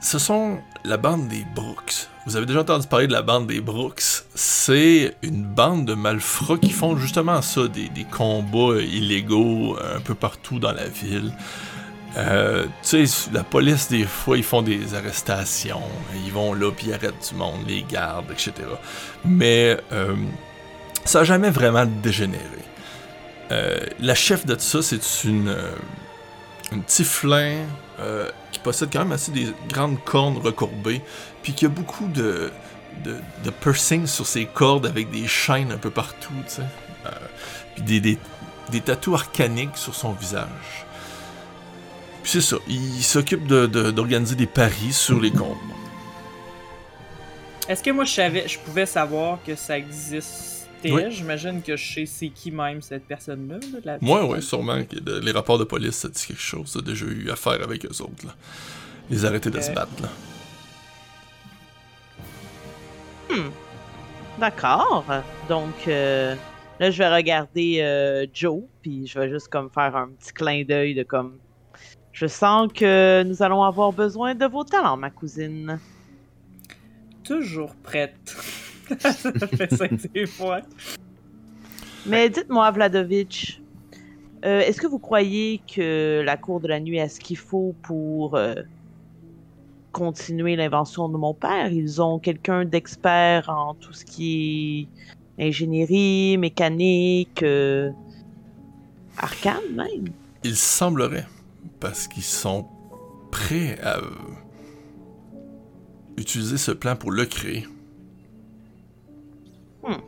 ce 0.00 0.18
sont 0.18 0.58
la 0.84 0.96
bande 0.96 1.28
des 1.28 1.44
Brooks. 1.54 2.08
Vous 2.26 2.36
avez 2.36 2.46
déjà 2.46 2.60
entendu 2.60 2.86
parler 2.86 3.06
de 3.06 3.12
la 3.12 3.22
bande 3.22 3.46
des 3.46 3.60
Brooks. 3.60 4.02
C'est 4.34 5.16
une 5.22 5.42
bande 5.44 5.84
de 5.84 5.94
malfrats 5.94 6.58
qui 6.58 6.70
font 6.70 6.96
justement 6.96 7.40
ça, 7.42 7.68
des, 7.68 7.88
des 7.90 8.04
combats 8.04 8.80
illégaux 8.80 9.76
un 9.94 10.00
peu 10.00 10.14
partout 10.14 10.58
dans 10.58 10.72
la 10.72 10.88
ville. 10.88 11.32
Euh, 12.16 12.66
tu 12.82 13.06
sais, 13.06 13.30
la 13.32 13.44
police, 13.44 13.88
des 13.88 14.04
fois, 14.04 14.36
ils 14.36 14.44
font 14.44 14.62
des 14.62 14.94
arrestations. 14.94 15.82
Ils 16.24 16.32
vont 16.32 16.54
là, 16.54 16.70
puis 16.70 16.88
ils 16.88 16.94
arrêtent 16.94 17.28
du 17.30 17.34
monde, 17.34 17.66
les 17.66 17.82
gardent, 17.82 18.30
etc. 18.30 18.52
Mais 19.24 19.78
euh, 19.92 20.14
ça 21.04 21.20
n'a 21.20 21.24
jamais 21.24 21.50
vraiment 21.50 21.84
dégénéré. 21.84 22.42
Euh, 23.52 23.78
la 24.00 24.14
chef 24.14 24.46
de 24.46 24.58
ça, 24.58 24.82
c'est 24.82 25.24
une, 25.24 25.54
une 26.72 26.82
tiflin 26.84 27.56
qui 28.52 28.58
possède 28.58 28.90
quand 28.92 28.98
même 28.98 29.12
assez 29.12 29.32
des 29.32 29.48
grandes 29.72 30.02
cornes 30.04 30.36
recourbées, 30.36 31.00
puis 31.42 31.54
qui 31.54 31.64
a 31.64 31.68
beaucoup 31.68 32.08
de, 32.08 32.50
de, 33.04 33.50
piercings 33.62 34.06
sur 34.06 34.26
ses 34.26 34.44
cordes 34.44 34.84
avec 34.84 35.10
des 35.10 35.26
chaînes 35.26 35.72
un 35.72 35.78
peu 35.78 35.88
partout, 35.88 36.34
tu 36.46 36.56
sais. 36.56 36.62
Puis 37.74 37.82
des, 37.84 38.00
des, 38.00 38.18
des 38.70 38.80
tatous 38.80 39.14
arcaniques 39.14 39.76
sur 39.76 39.94
son 39.94 40.12
visage. 40.12 40.85
Puis 42.26 42.32
c'est 42.32 42.40
ça, 42.40 42.56
il 42.66 43.04
s'occupe 43.04 43.46
de- 43.46 43.66
de- 43.66 43.92
d'organiser 43.92 44.34
des 44.34 44.48
paris 44.48 44.92
sur 44.92 45.20
les 45.20 45.30
combats. 45.30 45.54
Est-ce 47.68 47.84
que 47.84 47.90
moi 47.92 48.04
je 48.04 48.10
savais, 48.14 48.48
je 48.48 48.58
pouvais 48.58 48.84
savoir 48.84 49.38
que 49.46 49.54
ça 49.54 49.78
existait? 49.78 50.90
Oui. 50.90 51.02
J'imagine 51.10 51.62
que 51.62 51.76
je 51.76 51.94
sais 51.94 52.04
c'est 52.06 52.30
qui 52.30 52.50
même 52.50 52.82
cette 52.82 53.04
personne-là. 53.06 53.58
là, 53.60 53.78
la 53.84 53.98
Moi, 54.00 54.18
petite- 54.22 54.32
oui, 54.32 54.42
sûrement 54.42 54.82
que 54.84 54.98
de- 54.98 55.20
les 55.20 55.30
rapports 55.30 55.58
de 55.60 55.62
police, 55.62 55.94
ça 55.94 56.08
dit 56.08 56.26
quelque 56.26 56.42
chose. 56.42 56.72
T'as 56.74 56.80
déjà 56.80 57.06
eu 57.06 57.30
affaire 57.30 57.62
avec 57.62 57.84
eux 57.84 58.02
autres, 58.02 58.26
là. 58.26 58.34
Les 59.08 59.24
arrêter 59.24 59.50
de 59.50 59.60
se 59.60 59.70
Euh. 59.70 59.74
battre, 59.74 60.02
là. 60.02 60.08
D'accord. 64.40 65.04
Donc, 65.48 65.74
euh, 65.86 66.34
là, 66.80 66.90
je 66.90 66.98
vais 66.98 67.14
regarder 67.14 67.78
euh, 67.82 68.26
Joe, 68.34 68.62
puis 68.82 69.06
je 69.06 69.16
vais 69.18 69.30
juste 69.30 69.46
comme 69.46 69.70
faire 69.70 69.94
un 69.94 70.08
petit 70.08 70.32
clin 70.32 70.64
d'œil 70.64 70.96
de 70.96 71.04
comme. 71.04 71.38
Je 72.16 72.26
sens 72.26 72.72
que 72.72 73.22
nous 73.24 73.42
allons 73.42 73.62
avoir 73.62 73.92
besoin 73.92 74.34
de 74.34 74.46
vos 74.46 74.64
talents, 74.64 74.96
ma 74.96 75.10
cousine. 75.10 75.78
Toujours 77.22 77.74
prête. 77.82 78.34
ça 78.98 79.12
fait 79.12 79.70
ça 79.70 79.86
des 80.14 80.24
fois. 80.24 80.62
Mais 82.06 82.30
dites-moi, 82.30 82.70
Vladovitch, 82.70 83.60
euh, 84.46 84.60
est-ce 84.60 84.80
que 84.80 84.86
vous 84.86 84.98
croyez 84.98 85.60
que 85.70 86.22
la 86.24 86.38
cour 86.38 86.60
de 86.60 86.68
la 86.68 86.80
nuit 86.80 87.00
a 87.00 87.10
ce 87.10 87.20
qu'il 87.20 87.36
faut 87.36 87.74
pour 87.82 88.36
euh, 88.36 88.54
continuer 89.92 90.56
l'invention 90.56 91.10
de 91.10 91.18
mon 91.18 91.34
père? 91.34 91.70
Ils 91.70 92.00
ont 92.00 92.18
quelqu'un 92.18 92.64
d'expert 92.64 93.50
en 93.50 93.74
tout 93.74 93.92
ce 93.92 94.06
qui 94.06 94.88
est 95.36 95.48
ingénierie, 95.48 96.38
mécanique, 96.38 97.42
euh, 97.42 97.90
arcane 99.18 99.74
même. 99.74 100.08
Il 100.44 100.56
semblerait, 100.56 101.26
parce 101.80 102.08
qu'ils 102.08 102.22
sont 102.22 102.68
prêts 103.30 103.78
à 103.82 104.00
utiliser 106.16 106.56
ce 106.56 106.72
plan 106.72 106.96
pour 106.96 107.10
le 107.10 107.26
créer. 107.26 107.66
Hmm. 109.82 110.00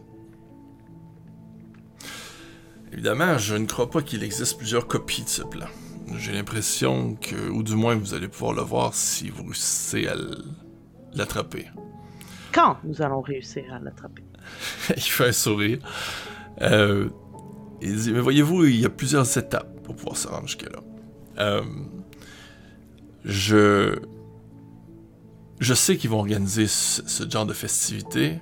Évidemment, 2.93 3.39
je 3.39 3.55
ne 3.55 3.67
crois 3.67 3.91
pas 3.91 4.03
qu'il 4.03 4.23
existe 4.23 4.57
plusieurs 4.57 4.87
copies 4.87 5.23
de 5.23 5.29
ce 5.29 5.43
plan. 5.43 5.67
J'ai 6.17 6.33
l'impression 6.33 7.17
que, 7.17 7.51
ou 7.51 7.63
du 7.63 7.75
moins 7.75 7.95
vous 7.95 8.15
allez 8.15 8.29
pouvoir 8.29 8.55
le 8.55 8.63
voir 8.63 8.95
si 8.95 9.29
vous 9.29 9.45
réussissez 9.45 10.07
à 10.07 10.15
l'attraper. 11.15 11.69
Quand 12.53 12.79
nous 12.85 13.03
allons 13.03 13.21
réussir 13.21 13.65
à 13.73 13.79
l'attraper? 13.79 14.25
il 14.97 15.03
fait 15.03 15.29
un 15.29 15.33
sourire. 15.33 15.79
Euh, 16.63 17.11
il 17.83 17.95
dit, 17.97 18.13
mais 18.13 18.21
voyez-vous, 18.21 18.65
il 18.65 18.81
y 18.81 18.87
a 18.87 18.91
plusieurs 18.91 19.37
étapes 19.37 19.83
pour 19.83 19.95
pouvoir 19.95 20.17
se 20.17 20.27
rendre 20.27 20.47
jusque-là. 20.47 20.81
Euh, 21.39 21.63
je... 23.25 23.99
Je 25.61 25.75
sais 25.75 25.97
qu'ils 25.97 26.11
vont 26.11 26.19
organiser 26.21 26.69
ce, 26.69 27.29
genre 27.29 27.45
de 27.47 27.53
festivités. 27.53 28.39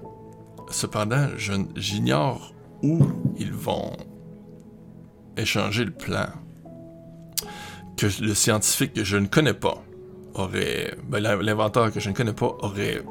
Cependant, 0.71 1.29
j'ignore 1.77 2.53
où 2.83 3.07
ils 3.39 3.53
vont 3.55 3.93
échanger 5.39 5.85
le 5.87 5.93
plan. 5.93 6.27
que 7.97 8.07
le 8.23 8.35
scientifique 8.35 8.93
que 8.93 9.05
je 9.05 9.17
ne 9.17 9.27
connais 9.27 9.55
pas 9.55 9.83
aurait. 10.35 10.95
ben, 11.09 11.23
l'in- 11.23 11.41
l'inventeur 11.41 11.91
que 11.91 12.01
je 12.01 12.11
ne 12.11 12.15
connais 12.15 12.35
pas 12.35 12.55
aurait 12.61 13.03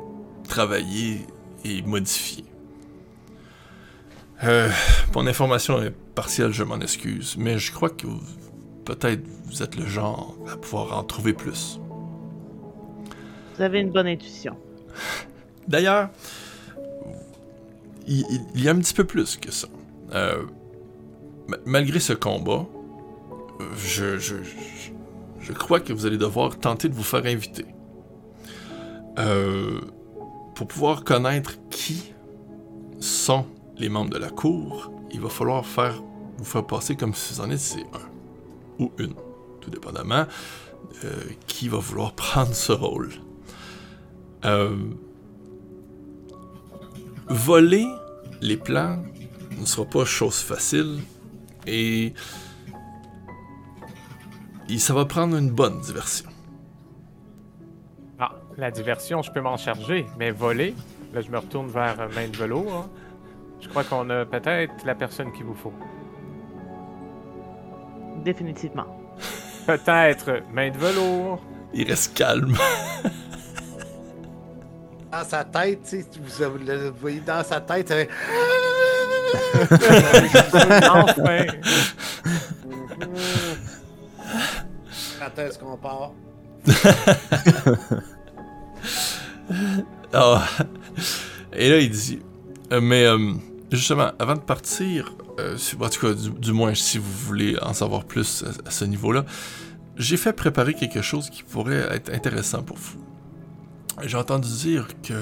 travaillé 0.47 1.25
et 1.63 1.81
modifié. 1.81 2.45
Euh, 4.43 4.69
mon 5.15 5.25
information 5.25 5.81
est 5.81 5.89
partielle, 6.13 6.51
je 6.51 6.63
m'en 6.63 6.79
excuse, 6.79 7.35
mais 7.39 7.57
je 7.57 7.71
crois 7.71 7.89
que 7.89 8.05
peut-être 8.85 9.21
vous 9.47 9.63
êtes 9.63 9.75
le 9.75 9.85
genre 9.85 10.35
à 10.51 10.57
pouvoir 10.57 10.97
en 10.97 11.03
trouver 11.03 11.33
plus. 11.33 11.79
Vous 13.55 13.61
avez 13.61 13.79
une 13.79 13.91
bonne 13.91 14.07
intuition. 14.07 14.55
D'ailleurs, 15.67 16.09
il, 18.07 18.23
y 18.55 18.67
a 18.67 18.71
un 18.71 18.79
petit 18.79 18.93
peu 18.93 19.03
plus 19.03 19.37
que 19.37 19.51
ça. 19.51 19.67
Euh, 20.13 20.43
ma- 21.47 21.57
malgré 21.65 21.99
ce 21.99 22.13
combat, 22.13 22.65
je, 23.77 24.17
je, 24.17 24.35
je, 24.43 24.91
je 25.39 25.53
crois 25.53 25.79
que 25.79 25.93
vous 25.93 26.05
allez 26.05 26.17
devoir 26.17 26.57
tenter 26.59 26.89
de 26.89 26.93
vous 26.93 27.03
faire 27.03 27.25
inviter. 27.25 27.65
Euh, 29.17 29.79
pour 30.55 30.67
pouvoir 30.67 31.03
connaître 31.03 31.53
qui 31.69 32.13
sont 32.99 33.45
les 33.77 33.89
membres 33.89 34.11
de 34.11 34.17
la 34.17 34.29
cour, 34.29 34.91
il 35.11 35.21
va 35.21 35.29
falloir 35.29 35.65
faire, 35.65 36.01
vous 36.37 36.45
faire 36.45 36.65
passer 36.65 36.95
comme 36.95 37.13
si 37.13 37.33
vous 37.33 37.41
en 37.41 37.49
étiez 37.49 37.83
un 37.93 38.14
ou 38.79 38.91
une, 38.97 39.13
tout 39.61 39.69
dépendamment 39.69 40.25
euh, 41.03 41.09
qui 41.47 41.67
va 41.67 41.77
vouloir 41.77 42.13
prendre 42.15 42.53
ce 42.53 42.71
rôle. 42.71 43.09
Euh, 44.45 44.75
voler 47.27 47.88
les 48.41 48.57
plans 48.57 49.03
ne 49.59 49.65
sera 49.65 49.85
pas 49.85 50.05
chose 50.05 50.38
facile 50.38 50.99
et, 51.65 52.13
ça 54.77 54.93
va 54.93 55.05
prendre 55.05 55.35
une 55.38 55.49
bonne 55.49 55.79
diversion. 55.81 56.29
Ah, 58.19 58.33
la 58.57 58.69
diversion, 58.71 59.21
je 59.21 59.31
peux 59.31 59.41
m'en 59.41 59.57
charger, 59.57 60.05
mais 60.19 60.31
voler, 60.31 60.75
là 61.13 61.21
je 61.21 61.31
me 61.31 61.38
retourne 61.38 61.67
vers 61.67 61.97
Main 62.13 62.27
de 62.27 62.43
hein. 62.43 62.89
Je 63.61 63.69
crois 63.69 63.83
qu'on 63.83 64.09
a 64.11 64.25
peut-être 64.25 64.85
la 64.85 64.93
personne 64.93 65.31
qu'il 65.31 65.45
vous 65.45 65.55
faut. 65.55 65.73
Définitivement. 68.25 68.88
Peut-être 69.67 70.41
Main 70.51 70.71
de 70.71 70.77
Velours. 70.77 71.41
Il 71.73 71.88
reste 71.88 72.13
calme. 72.15 72.57
Dans 75.11 75.23
sa 75.23 75.45
tête, 75.45 75.79
tu 75.83 76.03
sais, 76.27 76.45
vous 76.45 76.57
le 76.57 76.89
voyez 76.89 77.21
dans 77.21 77.41
sa 77.41 77.61
tête, 77.61 77.88
ça 77.88 77.95
fait... 77.95 78.09
enfin! 80.91 81.45
Quand 85.17 85.39
est-ce 85.41 85.57
qu'on 85.57 85.77
part? 85.77 86.11
Ah. 90.11 90.43
Et 91.53 91.69
là, 91.69 91.77
il 91.77 91.89
dit 91.89 92.19
euh, 92.73 92.81
Mais 92.81 93.05
euh, 93.05 93.33
justement, 93.71 94.11
avant 94.19 94.35
de 94.35 94.39
partir, 94.39 95.13
euh, 95.39 95.57
en 95.79 95.89
tout 95.89 95.99
cas, 95.99 96.13
du, 96.13 96.53
moins, 96.53 96.73
si 96.73 96.97
vous 96.97 97.11
voulez 97.11 97.57
en 97.61 97.73
savoir 97.73 98.05
plus 98.05 98.43
à, 98.65 98.71
ce 98.71 98.85
niveau-là, 98.85 99.25
j'ai 99.97 100.17
fait 100.17 100.33
préparer 100.33 100.73
quelque 100.73 101.01
chose 101.01 101.29
qui 101.29 101.43
pourrait 101.43 101.87
être 101.91 102.13
intéressant 102.13 102.63
pour 102.63 102.77
vous. 102.77 102.99
J'ai 104.03 104.17
entendu 104.17 104.49
dire 104.49 104.87
que 105.03 105.13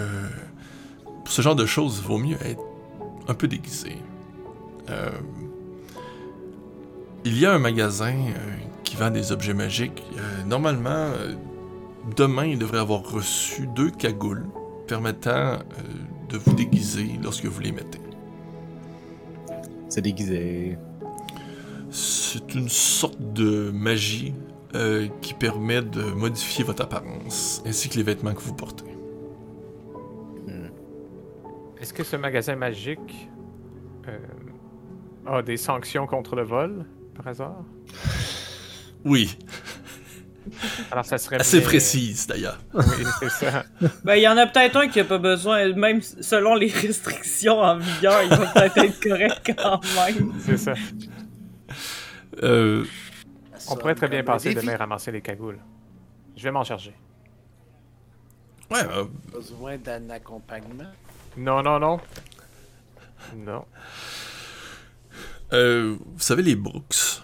pour 1.24 1.32
ce 1.32 1.42
genre 1.42 1.56
de 1.56 1.66
choses, 1.66 2.00
il 2.02 2.08
vaut 2.08 2.18
mieux 2.18 2.38
être 2.44 2.64
un 3.28 3.34
peu 3.34 3.48
déguisé. 3.48 3.98
Euh, 4.90 5.10
il 7.26 7.38
y 7.38 7.46
a 7.46 7.54
un 7.54 7.60
magasin 7.60 8.14
euh, 8.14 8.56
qui 8.84 8.96
vend 8.96 9.12
des 9.12 9.32
objets 9.32 9.54
magiques. 9.54 10.04
Normalement, 10.46 11.08
demain, 12.18 12.46
il 12.46 12.60
devrait 12.60 12.80
avoir 12.80 13.04
reçu 13.10 13.68
deux 13.68 13.92
cagoules 13.92 14.46
permettant 14.88 15.60
de 16.30 16.38
vous 16.38 16.54
déguiser 16.54 17.12
lorsque 17.24 17.46
vous 17.46 17.62
les 17.62 17.72
mettez. 17.72 18.03
C'est 19.94 20.02
déguisé. 20.02 20.76
C'est 21.92 22.56
une 22.56 22.68
sorte 22.68 23.22
de 23.34 23.70
magie 23.70 24.34
euh, 24.74 25.08
qui 25.22 25.36
permet 25.36 25.84
de 25.84 26.02
modifier 26.02 26.64
votre 26.64 26.82
apparence 26.82 27.62
ainsi 27.64 27.90
que 27.90 27.98
les 27.98 28.02
vêtements 28.02 28.34
que 28.34 28.42
vous 28.42 28.56
portez. 28.56 28.86
Est-ce 31.80 31.94
que 31.94 32.04
ce 32.04 32.16
magasin 32.16 32.56
magique 32.56 33.30
euh, 34.08 34.18
a 35.28 35.44
des 35.44 35.58
sanctions 35.58 36.08
contre 36.08 36.36
le 36.36 36.42
vol, 36.42 36.86
par 37.14 37.28
hasard? 37.28 37.64
Oui, 39.06 39.38
Alors 40.92 41.06
ça 41.06 41.18
serait 41.18 41.38
assez 41.38 41.60
bien- 41.60 41.68
précise 41.68 42.28
d'ailleurs. 42.28 42.60
Oui, 42.74 42.84
c'est 43.20 43.30
ça. 43.30 43.64
Ben, 44.04 44.16
il 44.16 44.22
y 44.22 44.28
en 44.28 44.38
a 44.38 44.46
peut-être 44.48 44.76
un 44.78 44.88
qui 44.88 45.00
a 45.00 45.06
pas 45.06 45.18
besoin, 45.18 45.74
même 45.74 46.02
selon 46.02 46.56
les 46.56 46.68
restrictions 46.70 47.60
en 47.60 47.78
vigueur, 47.78 48.22
il 48.24 48.30
va 48.30 48.46
peut-être 48.48 48.78
être 48.78 49.00
correct 49.02 49.54
quand 49.58 49.82
même. 50.06 50.34
C'est 50.46 50.58
ça. 50.58 50.74
Euh, 52.42 52.84
On 53.70 53.76
pourrait 53.76 53.96
très 53.96 54.08
bien 54.08 54.24
passer 54.24 54.54
demain 54.54 54.76
ramasser 54.76 55.12
les 55.12 55.22
cagoules. 55.22 55.60
Je 56.36 56.44
vais 56.44 56.52
m'en 56.52 56.64
charger. 56.64 56.94
ouais, 58.72 58.80
euh, 58.92 59.06
Besoin 59.32 59.78
d'un 59.78 60.10
accompagnement? 60.10 60.92
Non, 61.38 61.62
non, 61.64 61.80
non. 61.80 62.00
Non. 63.36 63.66
euh, 65.54 65.96
vous 66.00 66.20
savez, 66.20 66.44
les 66.44 66.56
Brooks, 66.56 67.22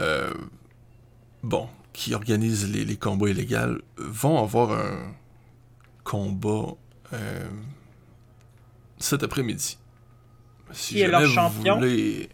euh, 0.00 0.32
bon, 1.42 1.68
qui 1.96 2.14
organisent 2.14 2.70
les, 2.70 2.84
les 2.84 2.96
combats 2.98 3.30
illégaux, 3.30 3.78
vont 3.96 4.42
avoir 4.42 4.72
un 4.72 5.14
combat 6.04 6.74
euh, 7.14 7.48
cet 8.98 9.22
après-midi. 9.22 9.78
Si 10.72 10.94
Qui 10.94 11.00
est 11.00 11.08
leur 11.08 11.26
champion? 11.26 11.76
voulez- 11.76 12.28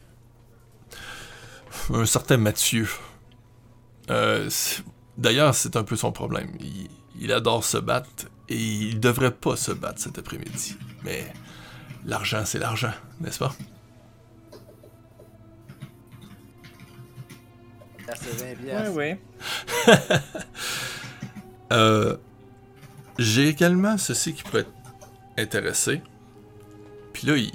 Un 1.94 2.06
certain 2.06 2.38
Mathieu. 2.38 2.88
Euh, 4.10 4.50
D'ailleurs, 5.16 5.54
c'est 5.54 5.76
un 5.76 5.84
peu 5.84 5.94
son 5.94 6.10
problème. 6.10 6.50
Il, 6.58 6.88
il 7.20 7.32
adore 7.32 7.64
se 7.64 7.76
battre 7.78 8.26
et 8.48 8.56
il 8.58 8.98
devrait 8.98 9.30
pas 9.34 9.54
se 9.56 9.70
battre 9.70 10.00
cet 10.00 10.18
après-midi. 10.18 10.76
Mais 11.04 11.32
l'argent, 12.04 12.42
c'est 12.44 12.58
l'argent, 12.58 12.92
n'est-ce 13.20 13.38
pas? 13.38 13.54
Ça, 18.14 18.24
c'est 18.38 18.54
20 18.54 18.90
Ouais, 18.94 19.18
ouais. 19.18 19.20
Euh, 21.72 22.16
J'ai 23.18 23.48
également 23.48 23.96
ceci 23.96 24.34
qui 24.34 24.42
pourrait 24.42 24.60
être 24.60 24.72
intéressé. 25.38 26.02
Puis 27.14 27.26
là, 27.26 27.36
il, 27.36 27.50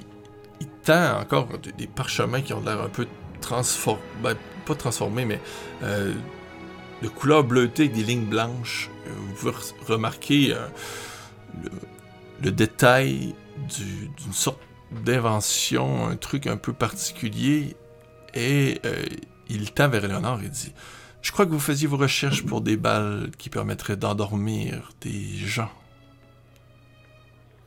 il 0.60 0.66
tend 0.84 1.20
encore 1.20 1.46
des, 1.58 1.72
des 1.72 1.86
parchemins 1.86 2.40
qui 2.40 2.52
ont 2.52 2.60
l'air 2.60 2.80
un 2.80 2.88
peu 2.88 3.06
transformés. 3.40 4.02
Ben, 4.22 4.34
pas 4.66 4.74
transformés, 4.74 5.24
mais 5.24 5.40
euh, 5.84 6.12
de 7.02 7.08
couleur 7.08 7.44
bleutée 7.44 7.84
avec 7.84 7.94
des 7.94 8.02
lignes 8.02 8.26
blanches. 8.26 8.90
Euh, 9.06 9.10
vous 9.14 9.32
pouvez 9.34 9.52
re- 9.52 9.74
remarquer 9.86 10.52
euh, 10.54 10.66
le, 11.62 11.70
le 12.42 12.50
détail 12.50 13.34
du- 13.68 14.08
d'une 14.08 14.32
sorte 14.32 14.60
d'invention, 14.90 16.08
un 16.08 16.16
truc 16.16 16.46
un 16.48 16.56
peu 16.56 16.72
particulier. 16.72 17.76
Et 18.34 18.80
euh, 18.84 19.04
il 19.48 19.72
tend 19.72 19.88
vers 19.88 20.06
Léonard 20.06 20.42
et 20.42 20.48
dit 20.48 20.72
je 21.22 21.32
crois 21.32 21.46
que 21.46 21.50
vous 21.50 21.60
faisiez 21.60 21.86
vos 21.86 21.96
recherches 21.96 22.44
pour 22.44 22.60
des 22.60 22.76
balles 22.76 23.30
qui 23.38 23.50
permettraient 23.50 23.96
d'endormir 23.96 24.92
des 25.00 25.36
gens. 25.36 25.70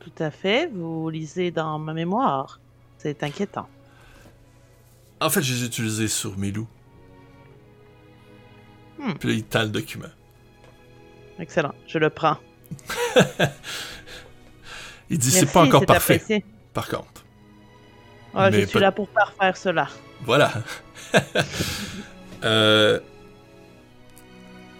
Tout 0.00 0.12
à 0.18 0.30
fait. 0.30 0.70
Vous 0.72 1.08
lisez 1.10 1.50
dans 1.50 1.78
ma 1.78 1.92
mémoire. 1.92 2.60
C'est 2.98 3.22
inquiétant. 3.22 3.68
En 5.20 5.30
fait, 5.30 5.42
je 5.42 5.52
les 5.52 5.62
ai 5.62 5.66
utilisés 5.66 6.08
sur 6.08 6.36
mes 6.38 6.50
loups. 6.50 6.68
Hmm. 8.98 9.12
Puis 9.14 9.28
là, 9.28 9.34
il 9.34 9.44
tend 9.44 9.62
le 9.62 9.68
document. 9.68 10.08
Excellent. 11.38 11.74
Je 11.86 11.98
le 11.98 12.10
prends. 12.10 12.38
Il 15.10 15.18
dit 15.18 15.30
c'est 15.30 15.52
pas 15.52 15.62
encore 15.62 15.84
parfait, 15.84 16.14
apprécié. 16.14 16.44
par 16.72 16.88
contre. 16.88 17.22
Ah, 18.34 18.50
je 18.50 18.64
suis 18.64 18.78
là 18.78 18.90
pour 18.92 19.08
parfaire 19.08 19.56
cela. 19.58 19.88
Voilà. 20.22 20.50
Euh, 22.44 22.98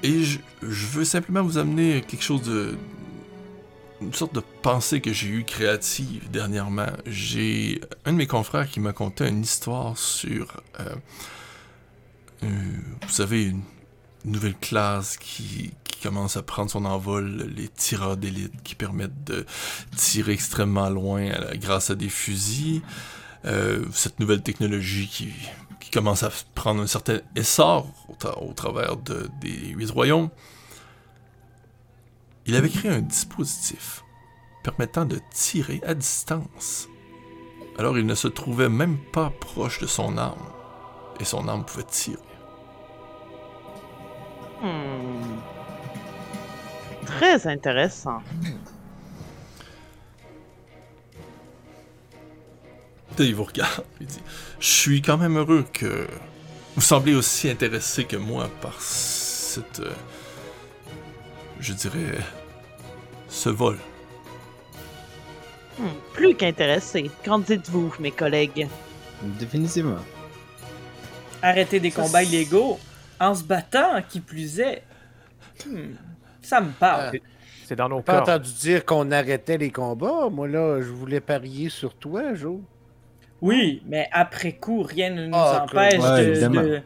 Et 0.02 0.24
je, 0.24 0.38
veux 0.60 1.04
simplement 1.04 1.42
vous 1.42 1.58
amener 1.58 2.00
quelque 2.00 2.24
chose 2.24 2.42
de. 2.42 2.76
Une 4.00 4.12
sorte 4.12 4.34
de 4.34 4.42
pensée 4.62 5.00
que 5.00 5.12
j'ai 5.12 5.28
eue 5.28 5.44
créative 5.44 6.28
dernièrement. 6.28 6.88
J'ai 7.06 7.80
un 8.04 8.12
de 8.12 8.16
mes 8.16 8.26
confrères 8.26 8.68
qui 8.68 8.80
m'a 8.80 8.92
conté 8.92 9.28
une 9.28 9.42
histoire 9.42 9.96
sur. 9.96 10.60
euh, 10.80 10.96
euh, 12.42 12.48
vous 13.02 13.12
savez, 13.12 13.44
une 13.44 13.62
nouvelle 14.24 14.56
classe 14.56 15.16
qui, 15.16 15.70
qui 15.84 16.00
commence 16.02 16.36
à 16.36 16.42
prendre 16.42 16.68
son 16.68 16.84
envol, 16.84 17.48
les 17.56 17.68
tireurs 17.68 18.16
d'élite 18.16 18.60
qui 18.64 18.74
permettent 18.74 19.22
de 19.22 19.46
tirer 19.96 20.32
extrêmement 20.32 20.90
loin 20.90 21.30
grâce 21.54 21.90
à 21.90 21.94
des 21.94 22.08
fusils. 22.08 22.82
Cette 23.92 24.18
nouvelle 24.18 24.42
technologie 24.42 25.06
qui 25.06 25.28
commence 25.92 26.22
à 26.22 26.30
prendre 26.54 26.82
un 26.82 26.86
certain 26.86 27.20
essor 27.36 27.86
au 28.40 28.52
travers 28.52 28.96
de- 28.96 29.28
des 29.40 29.68
huit 29.68 29.90
royaumes, 29.90 30.30
il 32.46 32.56
avait 32.56 32.70
créé 32.70 32.90
un 32.90 33.00
dispositif 33.00 34.02
permettant 34.64 35.04
de 35.04 35.20
tirer 35.32 35.80
à 35.86 35.94
distance. 35.94 36.88
Alors 37.78 37.98
il 37.98 38.06
ne 38.06 38.14
se 38.14 38.28
trouvait 38.28 38.68
même 38.68 38.98
pas 39.12 39.30
proche 39.30 39.80
de 39.80 39.86
son 39.86 40.16
arme, 40.18 40.48
et 41.20 41.24
son 41.24 41.48
arme 41.48 41.64
pouvait 41.64 41.84
tirer. 41.84 42.18
Hmm. 44.60 45.40
Très 47.06 47.46
intéressant. 47.46 48.22
Il 53.20 53.34
vous 53.34 53.44
regarde, 53.44 53.84
il 54.00 54.06
dit 54.06 54.20
Je 54.60 54.66
suis 54.66 55.02
quand 55.02 55.18
même 55.18 55.36
heureux 55.38 55.64
que 55.72 56.06
vous 56.76 56.82
semblez 56.82 57.14
aussi 57.14 57.48
intéressé 57.50 58.04
que 58.04 58.16
moi 58.16 58.48
par 58.60 58.80
cette. 58.80 59.80
euh, 59.80 59.92
je 61.60 61.72
dirais. 61.74 62.18
ce 63.28 63.48
vol. 63.50 63.78
Hmm, 65.78 65.86
Plus 66.12 66.34
qu'intéressé. 66.34 67.10
Qu'en 67.24 67.38
dites-vous, 67.38 67.94
mes 68.00 68.10
collègues? 68.10 68.68
Définitivement. 69.22 69.96
Arrêter 71.40 71.80
des 71.80 71.90
Ça, 71.90 72.02
combats 72.02 72.22
illégaux 72.22 72.78
en 73.20 73.34
se 73.34 73.42
battant, 73.44 74.02
qui 74.08 74.20
plus 74.20 74.60
est. 74.60 74.82
Hmm, 75.66 75.94
ça 76.42 76.60
me 76.60 76.70
parle. 76.72 77.12
C'est 77.64 77.76
dans 77.76 77.88
nos 77.88 77.98
J'ai 77.98 78.02
pas 78.02 78.12
corps. 78.20 78.22
entendu 78.22 78.50
dire 78.60 78.84
qu'on 78.84 79.10
arrêtait 79.12 79.58
les 79.58 79.70
combats. 79.70 80.28
Moi, 80.30 80.48
là, 80.48 80.80
je 80.82 80.88
voulais 80.88 81.20
parier 81.20 81.68
sur 81.68 81.94
toi, 81.94 82.34
Joe. 82.34 82.58
Oui, 83.42 83.82
mais 83.86 84.08
après 84.12 84.52
coup, 84.52 84.82
rien 84.82 85.10
ne 85.10 85.26
nous 85.26 85.36
Ah, 85.36 85.64
empêche 85.64 86.00
ouais, 86.00 86.82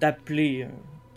d'appeler 0.00 0.66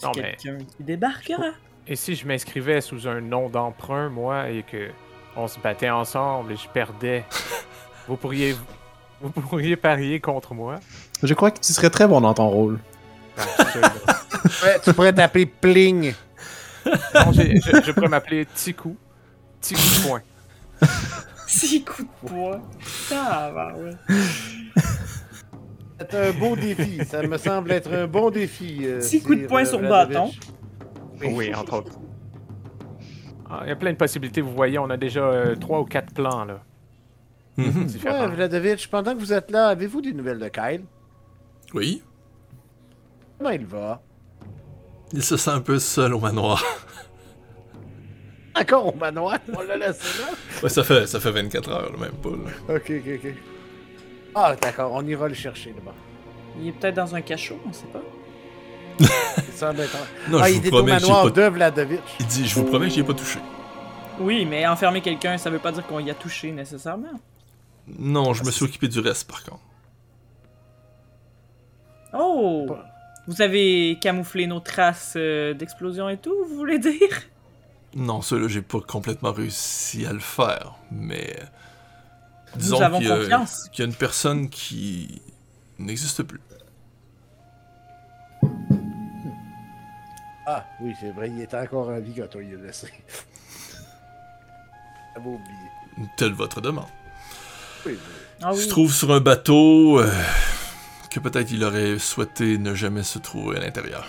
euh, 0.04 0.08
quelqu'un 0.14 0.58
qui 0.60 0.84
débarquera. 0.84 1.52
Et 1.88 1.96
si 1.96 2.16
je 2.16 2.28
m'inscrivais 2.28 2.80
sous 2.82 3.08
un 3.08 3.22
nom 3.22 3.50
d'emprunt, 3.50 4.10
moi, 4.10 4.50
et 4.50 4.64
que 4.64 4.90
on 5.36 5.48
se 5.48 5.60
battait 5.60 5.90
ensemble 5.90 6.54
et 6.54 6.56
je 6.56 6.70
perdais, 6.70 7.26
vous 8.08 8.16
pourriez 8.18 8.56
vous 9.22 9.30
pourriez 9.42 9.76
parier 9.76 10.20
contre 10.20 10.54
moi? 10.54 10.76
Je 11.24 11.34
crois 11.34 11.50
que 11.50 11.60
tu 11.60 11.74
serais 11.74 11.90
très 11.90 12.08
bon 12.08 12.22
dans 12.22 12.34
ton 12.34 12.48
rôle. 12.48 12.80
Ah. 13.38 13.44
Ouais, 14.64 14.80
tu 14.84 14.94
pourrais 14.94 15.14
t'appeler 15.14 15.48
Pling. 15.48 16.14
Non, 16.86 17.32
je, 17.32 17.42
je 17.84 17.92
pourrais 17.92 18.10
m'appeler 18.10 18.46
Tiku. 18.54 18.96
Tiku 19.60 19.82
point. 20.08 20.22
Six 21.58 21.84
coups 21.84 22.08
de 22.24 22.28
poing. 22.30 22.62
Ça 22.82 23.52
va, 23.54 23.74
ouais. 23.76 23.92
C'est 26.00 26.14
un 26.14 26.32
beau 26.40 26.56
défi. 26.56 27.04
Ça 27.06 27.22
me 27.24 27.38
semble 27.38 27.72
être 27.72 27.92
un 27.94 28.08
bon 28.08 28.30
défi. 28.30 28.80
euh, 28.86 29.00
Six 29.02 29.22
coups 29.24 29.40
de 29.42 29.48
poing 29.48 29.62
euh, 29.62 29.66
sur 29.66 29.80
Vladovich. 29.80 30.40
Oui, 31.24 31.54
entre 31.56 31.78
autres. 31.78 31.94
Ah, 33.50 33.62
Il 33.64 33.70
y 33.70 33.72
a 33.72 33.76
plein 33.76 33.92
de 33.94 33.98
possibilités, 33.98 34.42
vous 34.42 34.54
voyez, 34.54 34.78
on 34.80 34.90
a 34.90 34.98
déjà 34.98 35.22
euh, 35.22 35.56
trois 35.56 35.80
ou 35.80 35.86
quatre 35.86 36.14
plans 36.14 36.44
là. 36.46 36.62
Mhm. 37.58 37.88
Ouais. 38.04 38.28
Vladovich, 38.28 38.90
pendant 38.90 39.14
que 39.14 39.20
vous 39.20 39.32
êtes 39.32 39.50
là, 39.52 39.68
avez-vous 39.68 40.02
des 40.02 40.12
nouvelles 40.14 40.40
de 40.40 40.50
Kyle? 40.50 40.84
Oui, 41.74 42.04
Comment 43.38 43.52
il 43.52 43.66
va? 43.66 44.02
il 45.14 45.22
se 45.24 45.38
sent 45.38 45.52
un 45.52 45.62
peu 45.62 45.78
seul 45.80 46.14
au 46.14 46.20
manoir. 46.20 46.62
Encore 48.60 48.94
au 48.94 48.98
manoir? 48.98 49.38
On 49.54 49.62
l'a 49.62 49.78
laissé 49.78 50.22
là? 50.22 50.30
Ouais, 50.64 50.70
ça 50.70 50.84
fait, 50.84 51.08
ça 51.08 51.20
fait 51.20 51.32
24 51.32 51.70
heures, 51.70 51.92
là, 51.92 51.98
même 51.98 52.14
pas. 52.14 52.30
là. 52.30 52.76
Ok, 52.76 52.92
ok, 52.92 53.20
ok. 53.24 53.34
Ah, 54.34 54.56
d'accord, 54.62 54.92
on 54.94 55.06
ira 55.06 55.28
le 55.28 55.34
chercher 55.34 55.74
là-bas. 55.74 55.94
Il 56.60 56.68
est 56.70 56.72
peut-être 56.72 56.96
dans 56.96 57.16
un 57.16 57.22
cachot, 57.22 57.60
on 57.68 57.74
sait 57.74 57.88
pas. 57.88 58.02
Être... 59.56 59.98
Non, 60.30 60.40
ah, 60.42 60.48
je 60.48 60.54
il 60.54 60.60
vous 60.60 60.66
est 60.66 60.68
au 60.68 60.72
promets 60.72 61.00
j'ai 61.00 61.08
manoir 61.08 61.24
pas... 61.24 61.30
de 61.30 61.42
Vladovich. 61.44 62.00
Il 62.20 62.26
dit, 62.28 62.48
je 62.48 62.56
vous 62.56 62.66
promets 62.66 62.88
que 62.88 62.94
j'y 62.94 63.00
ai 63.00 63.04
pas 63.04 63.14
touché. 63.14 63.40
Oui, 64.20 64.46
mais 64.46 64.66
enfermer 64.68 65.02
quelqu'un, 65.02 65.38
ça 65.38 65.50
veut 65.50 65.60
pas 65.60 65.72
dire 65.72 65.86
qu'on 65.86 66.00
y 66.00 66.10
a 66.10 66.14
touché 66.14 66.52
nécessairement. 66.52 67.20
Non, 67.88 68.34
je 68.34 68.44
me 68.44 68.52
suis 68.52 68.66
occupé 68.66 68.88
du 68.88 69.00
reste, 69.00 69.28
par 69.28 69.44
contre. 69.44 69.62
Oh! 72.14 72.68
Vous 73.28 73.42
avez 73.42 73.98
camouflé 74.02 74.48
nos 74.48 74.60
traces 74.60 75.14
euh, 75.18 75.54
d'explosion 75.54 76.10
et 76.10 76.18
tout, 76.18 76.36
vous 76.48 76.56
voulez 76.56 76.80
dire? 76.80 77.10
Non, 77.96 78.22
ça, 78.22 78.36
là, 78.36 78.48
j'ai 78.50 78.62
pas 78.62 78.80
complètement 78.82 79.32
réussi 79.32 80.06
à 80.06 80.12
le 80.14 80.20
faire, 80.20 80.76
mais... 80.92 81.36
Nous 82.58 82.82
avons 82.82 83.00
qu'il 83.00 83.08
y 83.08 83.12
a- 83.12 83.18
confiance. 83.18 83.70
qu'il 83.72 83.84
y 83.84 83.88
a 83.88 83.90
une 83.90 83.96
personne 83.96 84.50
qui 84.50 85.22
n'existe 85.80 86.24
plus. 86.24 86.40
Ah, 90.48 90.64
oui, 90.80 90.94
c'est 91.00 91.12
vrai, 91.12 91.30
il 91.30 91.42
était 91.42 91.58
encore 91.58 91.90
en 91.90 92.00
vie 92.00 92.14
quand 92.16 92.36
on 92.36 92.40
y 92.42 92.54
a 92.54 92.58
laissé. 92.58 92.88
J'avais 95.16 95.28
oublié. 95.28 96.10
Telle 96.18 96.34
votre 96.34 96.62
demande. 96.62 96.86
Oui, 97.86 97.98
Ah 98.44 98.52
Il 98.54 98.58
oui. 98.58 98.64
se 98.64 98.70
trouve 98.70 98.94
sur 98.94 99.12
un 99.12 99.22
bateau 99.22 100.00
euh, 100.00 100.12
que 101.10 101.20
peut-être 101.20 101.52
il 101.52 101.64
aurait 101.64 101.98
souhaité 101.98 102.58
ne 102.58 102.76
jamais 102.76 103.04
se 103.04 103.18
trouver 103.20 103.58
à 103.58 103.62
l'intérieur. 103.62 104.06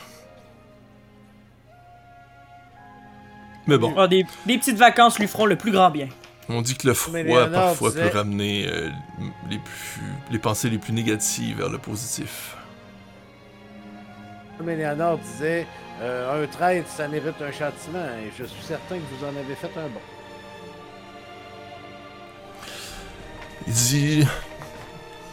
Mais 3.67 3.79
bon, 3.79 3.95
Ah, 3.97 4.07
des, 4.09 4.25
des 4.47 4.59
petites 4.59 4.77
vacances 4.79 5.19
lui 5.19 5.27
feront 5.27 5.47
le 5.47 5.57
plus 5.57 5.73
grand 5.73 5.91
bien. 5.91 6.09
on 6.49 6.63
dit 6.63 6.77
que 6.77 6.87
le 6.87 6.95
froid 6.95 7.19
Léonard 7.21 7.51
parfois 7.51 7.91
disait- 7.91 8.11
peut 8.11 8.19
ramener 8.19 8.67
euh, 8.69 8.91
les, 9.51 9.59
plus, 9.59 10.03
les 10.31 10.39
pensées 10.39 10.71
les 10.71 10.79
plus 10.79 10.93
négatives 10.93 11.59
vers 11.59 11.69
le 11.69 11.79
positif. 11.79 12.57
Mais 14.63 14.77
Léonard 14.77 15.19
disait 15.19 15.67
euh, 16.01 16.45
un 16.45 16.47
traître, 16.47 16.89
ça 16.89 17.09
mérite 17.09 17.35
un 17.41 17.51
châtiment, 17.53 18.05
et 18.25 18.31
je 18.39 18.45
suis 18.45 18.63
certain 18.63 18.97
que 18.97 19.03
vous 19.17 19.25
en 19.25 19.29
avez 19.37 19.55
fait 19.55 19.71
un 19.79 19.89
bon. 19.89 20.01
Il 23.67 23.73
dit 23.73 24.25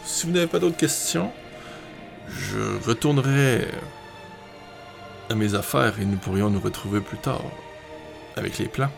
Si 0.04 0.26
vous 0.26 0.32
n'avez 0.32 0.46
pas 0.48 0.58
d'autres 0.58 0.76
questions, 0.76 1.30
je 2.28 2.58
retournerai 2.86 3.68
à 5.30 5.34
mes 5.34 5.54
affaires 5.54 6.00
et 6.00 6.04
nous 6.04 6.16
pourrions 6.16 6.50
nous 6.50 6.60
retrouver 6.60 7.00
plus 7.00 7.16
tard 7.18 7.40
avec 8.36 8.58
les 8.58 8.68
plans. 8.68 8.90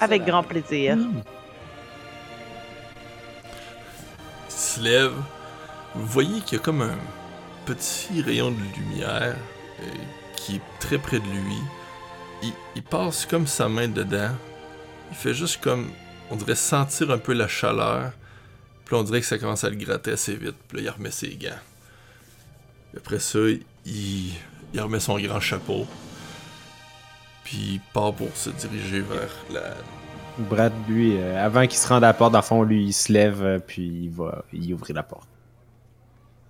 Avec 0.00 0.24
grand 0.24 0.42
plaisir. 0.42 0.96
Il 4.48 4.52
se 4.52 4.80
lève. 4.80 5.12
Vous 5.94 6.06
voyez 6.06 6.40
qu'il 6.40 6.58
y 6.58 6.60
a 6.60 6.64
comme 6.64 6.82
un 6.82 6.96
petit 7.66 8.22
rayon 8.22 8.50
de 8.50 8.60
lumière 8.76 9.36
euh, 9.80 9.84
qui 10.36 10.56
est 10.56 10.62
très 10.80 10.98
près 10.98 11.18
de 11.18 11.24
lui. 11.26 11.58
Il, 12.42 12.52
il 12.76 12.82
passe 12.82 13.26
comme 13.26 13.46
sa 13.46 13.68
main 13.68 13.88
dedans. 13.88 14.30
Il 15.10 15.16
fait 15.16 15.34
juste 15.34 15.60
comme. 15.62 15.90
On 16.30 16.36
dirait 16.36 16.54
sentir 16.54 17.10
un 17.10 17.18
peu 17.18 17.34
la 17.34 17.48
chaleur. 17.48 18.12
Puis 18.84 18.94
là, 18.94 19.00
on 19.00 19.04
dirait 19.04 19.20
que 19.20 19.26
ça 19.26 19.38
commence 19.38 19.64
à 19.64 19.70
le 19.70 19.76
gratter 19.76 20.12
assez 20.12 20.34
vite. 20.34 20.56
Puis 20.68 20.78
là, 20.78 20.84
il 20.84 20.90
remet 20.90 21.10
ses 21.10 21.36
gants. 21.36 21.50
Puis 22.90 22.98
après 22.98 23.18
ça, 23.18 23.38
il, 23.84 24.32
il 24.72 24.80
remet 24.80 25.00
son 25.00 25.18
grand 25.18 25.40
chapeau. 25.40 25.86
Puis 27.52 27.74
il 27.74 27.80
part 27.92 28.14
pour 28.14 28.34
se 28.34 28.48
diriger 28.48 29.00
vers 29.00 29.28
la. 29.50 29.74
Brad, 30.38 30.72
lui, 30.88 31.18
euh, 31.18 31.44
avant 31.44 31.66
qu'il 31.66 31.76
se 31.76 31.86
rende 31.86 32.02
à 32.02 32.06
la 32.06 32.14
porte, 32.14 32.32
dans 32.32 32.38
le 32.38 32.44
fond, 32.44 32.62
lui, 32.62 32.82
il 32.82 32.94
se 32.94 33.12
lève, 33.12 33.42
euh, 33.42 33.58
puis 33.58 34.04
il 34.04 34.10
va 34.10 34.42
y 34.54 34.72
ouvrir 34.72 34.96
la 34.96 35.02
porte. 35.02 35.28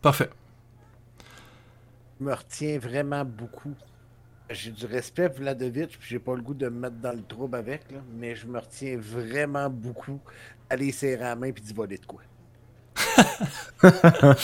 Parfait. 0.01 0.31
Je 2.21 2.25
me 2.25 2.33
retiens 2.33 2.79
vraiment 2.79 3.25
beaucoup. 3.25 3.75
J'ai 4.49 4.71
du 4.71 4.87
respect 4.87 5.29
pour 5.29 5.41
Vladovich, 5.41 5.99
puis 5.99 6.09
j'ai 6.09 6.21
pas 6.21 6.37
le 6.37 6.43
goût 6.43 6.55
de 6.55 6.69
me 6.69 6.79
mettre 6.79 7.01
dans 7.01 7.17
le 7.17 7.25
trouble 7.25 7.57
avec, 7.57 7.91
là, 7.91 7.99
mais 8.15 8.37
je 8.37 8.47
me 8.47 8.61
retiens 8.61 8.97
vraiment 8.97 9.69
beaucoup 9.69 10.21
d'aller 10.71 10.93
serrer 10.93 11.17
la 11.17 11.35
main 11.35 11.51
puis 11.51 11.65
d'y 11.65 11.73
voler 11.73 11.99
de 11.99 12.07
quoi. 12.07 12.21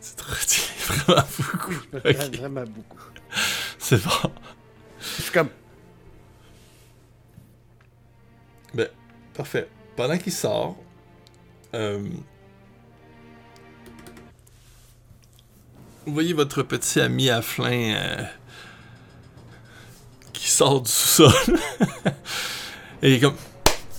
Tu 0.00 0.14
te 0.14 0.22
retiens 0.22 0.67
vraiment 0.92 1.22
beaucoup. 1.38 1.72
Je 1.72 1.96
me 1.96 2.36
vraiment 2.36 2.64
beaucoup. 2.64 2.98
C'est 3.78 4.02
bon. 4.02 4.32
Je 5.00 5.22
suis 5.22 5.32
comme, 5.32 5.50
Ben, 8.74 8.88
parfait. 9.34 9.68
Pendant 9.96 10.18
qu'il 10.18 10.32
sort, 10.32 10.76
euh, 11.74 11.98
vous 16.06 16.12
voyez 16.12 16.32
votre 16.32 16.62
petit 16.62 17.00
ami 17.00 17.30
à 17.30 17.42
flin 17.42 17.94
euh, 17.94 18.24
qui 20.32 20.48
sort 20.48 20.82
du 20.82 20.90
sous-sol. 20.90 21.32
Et 23.02 23.10
il 23.10 23.14
est 23.14 23.20
comme 23.20 23.36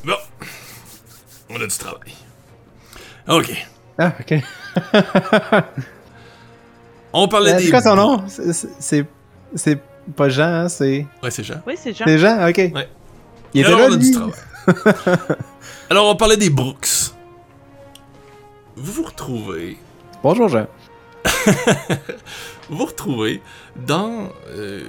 Bon, 0.04 0.16
on 1.50 1.56
a 1.62 1.68
du 1.68 1.78
travail. 1.78 2.14
Ok. 3.28 3.68
Ah, 3.98 4.14
ok. 4.20 4.36
On 7.14 7.28
parlait 7.28 7.54
Euh, 7.54 7.58
des. 7.58 7.66
C'est 7.66 7.72
quoi 7.72 7.82
son 7.82 7.96
nom? 7.96 8.24
C'est- 8.28 9.80
pas 10.16 10.28
Jean, 10.30 10.44
hein, 10.64 10.70
c'est... 10.70 11.06
Ouais, 11.22 11.30
c'est 11.30 11.44
Jean. 11.44 11.62
Oui, 11.68 11.76
c'est 11.78 11.94
Jean. 11.94 12.06
C'est 12.08 12.18
Jean? 12.18 12.48
Ok. 12.50 12.58
Ouais. 12.58 12.90
Il 13.54 13.62
était 13.62 13.68
Alors, 13.70 13.80
là, 13.82 13.88
on 13.90 13.94
a 13.94 13.98
du 13.98 14.12
travail. 14.12 14.34
Alors, 15.92 16.10
on 16.10 16.16
parlait 16.16 16.38
des 16.38 16.50
Brooks. 16.50 17.12
vous 18.76 18.92
vous 18.92 19.04
retrouvez 19.04 19.78
Bonjour, 20.24 20.50
Jean. 20.50 20.66
vous 21.26 21.54
vous 22.78 22.86
retrouvez 22.86 23.42
dans 23.88 24.30
euh, 24.50 24.84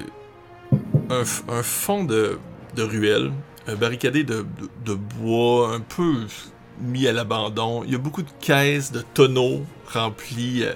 un, 1.11 1.23
un 1.53 1.63
fond 1.63 2.05
de, 2.05 2.39
de 2.77 2.83
ruelle, 2.83 3.33
euh, 3.69 3.77
barricadé 3.77 4.25
de, 4.25 4.47
de- 4.61 4.71
de 4.87 4.95
bois, 4.95 5.75
un 5.75 5.81
peu 5.81 6.27
mis 6.81 7.07
à 7.07 7.13
l'abandon. 7.13 7.83
Il 7.85 7.93
y 7.93 7.95
a 7.95 7.99
beaucoup 7.99 8.23
de 8.23 8.31
caisses, 8.41 8.91
de 8.93 9.03
tonneaux 9.15 9.63
remplis 9.93 10.63
euh, 10.65 10.73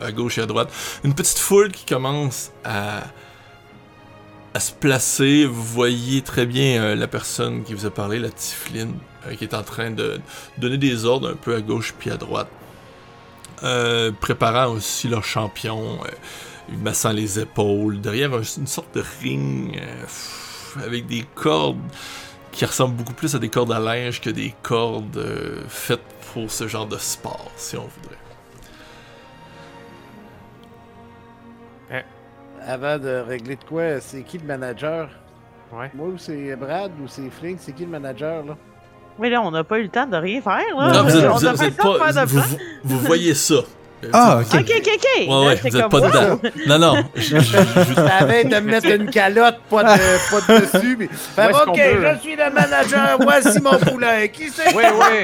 à, 0.00 0.12
gauche 0.12 0.38
et 0.38 0.42
à 0.42 0.46
droite. 0.46 0.72
Une 1.04 1.14
petite 1.14 1.38
foule 1.38 1.70
qui 1.72 1.84
commence 1.84 2.50
à, 2.64 3.04
se 4.58 4.72
placer. 4.72 5.44
Vous 5.44 5.62
voyez 5.62 6.22
très 6.22 6.46
bien 6.46 6.82
euh, 6.82 6.94
la 6.94 7.06
personne 7.06 7.62
qui 7.62 7.74
vous 7.74 7.84
a 7.84 7.90
parlé, 7.90 8.18
la 8.18 8.30
Tifline, 8.30 8.94
euh, 9.26 9.34
qui 9.34 9.44
est 9.44 9.54
en 9.54 9.62
train 9.62 9.90
de 9.90 10.18
donner 10.56 10.78
des 10.78 11.04
ordres 11.04 11.30
un 11.30 11.36
peu 11.36 11.54
à 11.54 11.60
gauche 11.60 11.94
puis 11.98 12.10
à 12.10 12.16
droite. 12.16 12.48
Euh, 13.62 14.12
préparant 14.12 14.72
aussi 14.72 15.08
leur 15.08 15.24
champion, 15.24 15.98
massant 16.82 17.12
les 17.12 17.38
épaules, 17.38 18.00
derrière 18.00 18.32
un- 18.34 18.42
une 18.42 18.66
sorte 18.66 18.94
de 18.94 19.04
ring 19.22 19.80
avec 20.82 21.06
des 21.06 21.24
cordes 21.34 21.78
qui 22.52 22.64
ressemblent 22.64 22.96
beaucoup 22.96 23.14
plus 23.14 23.34
à 23.34 23.38
des 23.38 23.48
cordes 23.48 23.72
à 23.72 23.78
linge 23.78 24.20
que 24.20 24.30
des 24.30 24.54
cordes 24.62 25.22
faites 25.68 26.00
pour 26.32 26.50
ce 26.50 26.66
genre 26.68 26.86
de 26.86 26.98
sport, 26.98 27.50
si 27.56 27.76
on 27.76 27.88
voudrait. 27.96 28.18
Avant 32.66 32.98
de 32.98 33.22
régler 33.26 33.56
de 33.56 33.64
quoi, 33.64 34.00
c'est 34.00 34.22
qui 34.22 34.38
le 34.38 34.44
manager? 34.46 35.08
Ouais. 35.72 35.90
Moi 35.94 36.08
ou 36.08 36.18
c'est 36.18 36.56
Brad 36.56 36.90
ou 37.02 37.06
c'est 37.06 37.30
Flink? 37.30 37.58
C'est 37.60 37.72
qui 37.72 37.84
le 37.84 37.90
manager 37.90 38.44
là? 38.44 38.56
Mais 39.18 39.30
là, 39.30 39.40
on 39.42 39.50
n'a 39.50 39.64
pas 39.64 39.78
eu 39.78 39.84
le 39.84 39.88
temps 39.88 40.06
de 40.06 40.16
rien 40.16 40.42
faire, 40.42 40.60
là. 40.76 40.92
Non, 40.92 41.02
vous, 41.04 41.08
vous 41.32 41.46
vous- 42.26 42.56
vous 42.84 42.98
voyez 42.98 43.32
ça. 43.34 43.54
Ah, 44.12 44.36
vous- 44.42 44.56
ok. 44.56 44.60
Ok, 44.60 44.72
ok, 44.76 44.88
ok. 44.94 45.28
Ouais, 45.28 45.46
ouais, 45.46 45.54
vous 45.62 45.76
êtes 45.76 45.88
pas 45.88 45.98
wow. 45.98 46.06
dedans. 46.08 46.40
Non, 46.66 46.78
non. 46.78 47.04
je- 47.14 47.22
je- 47.22 47.40
je- 47.40 47.94
T'avais 47.94 48.44
de 48.44 48.54
me 48.56 48.60
mettre 48.60 48.86
une 48.90 49.10
calotte, 49.10 49.58
pas 49.70 49.82
de, 49.84 49.88
pas 50.30 50.52
de 50.54 50.60
dessus. 50.60 51.08
Fait, 51.34 51.42
est-ce 51.42 51.64
qu'on 51.64 51.72
ok, 51.72 51.80
je 51.80 52.20
suis 52.20 52.36
le 52.36 52.50
manager, 52.50 53.18
voici 53.20 53.60
mon 53.60 53.78
poulain. 53.90 54.26
Qui 54.28 54.50
c'est? 54.50 54.74
Ouais, 54.74 54.90
ouais. 54.90 55.22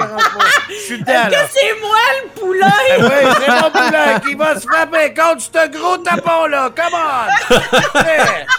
Je 0.69 0.75
suis 0.75 0.99
dedans, 1.01 1.13
là. 1.13 1.39
C'est 1.51 1.81
moi 1.81 1.97
le 2.23 2.41
poulain! 2.41 2.69
Oui, 2.99 3.33
c'est 3.41 3.51
mon 3.63 3.71
poulain 3.71 4.21
qui 4.21 4.35
va 4.35 4.55
se 4.61 4.67
frapper 4.67 5.15
contre 5.15 5.41
ce 5.43 5.69
gros 5.69 5.97
tapon-là. 5.99 6.71
Come 6.75 6.95
on! 6.95 7.99
Ouais. 7.99 8.47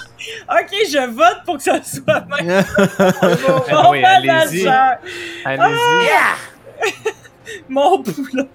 Ok, 0.50 0.70
je 0.90 1.06
vote 1.12 1.40
pour 1.46 1.58
que 1.58 1.64
ça 1.64 1.80
soit 1.84 2.24
même 2.42 2.64
Ah 2.80 3.84
mon 3.84 3.90
oui, 3.92 4.02
allez-y. 4.06 4.64
manager. 4.64 4.96
Allez-y. 5.44 6.06
Yeah! 6.06 6.94
Mon 7.70 8.02
poulain. 8.04 8.46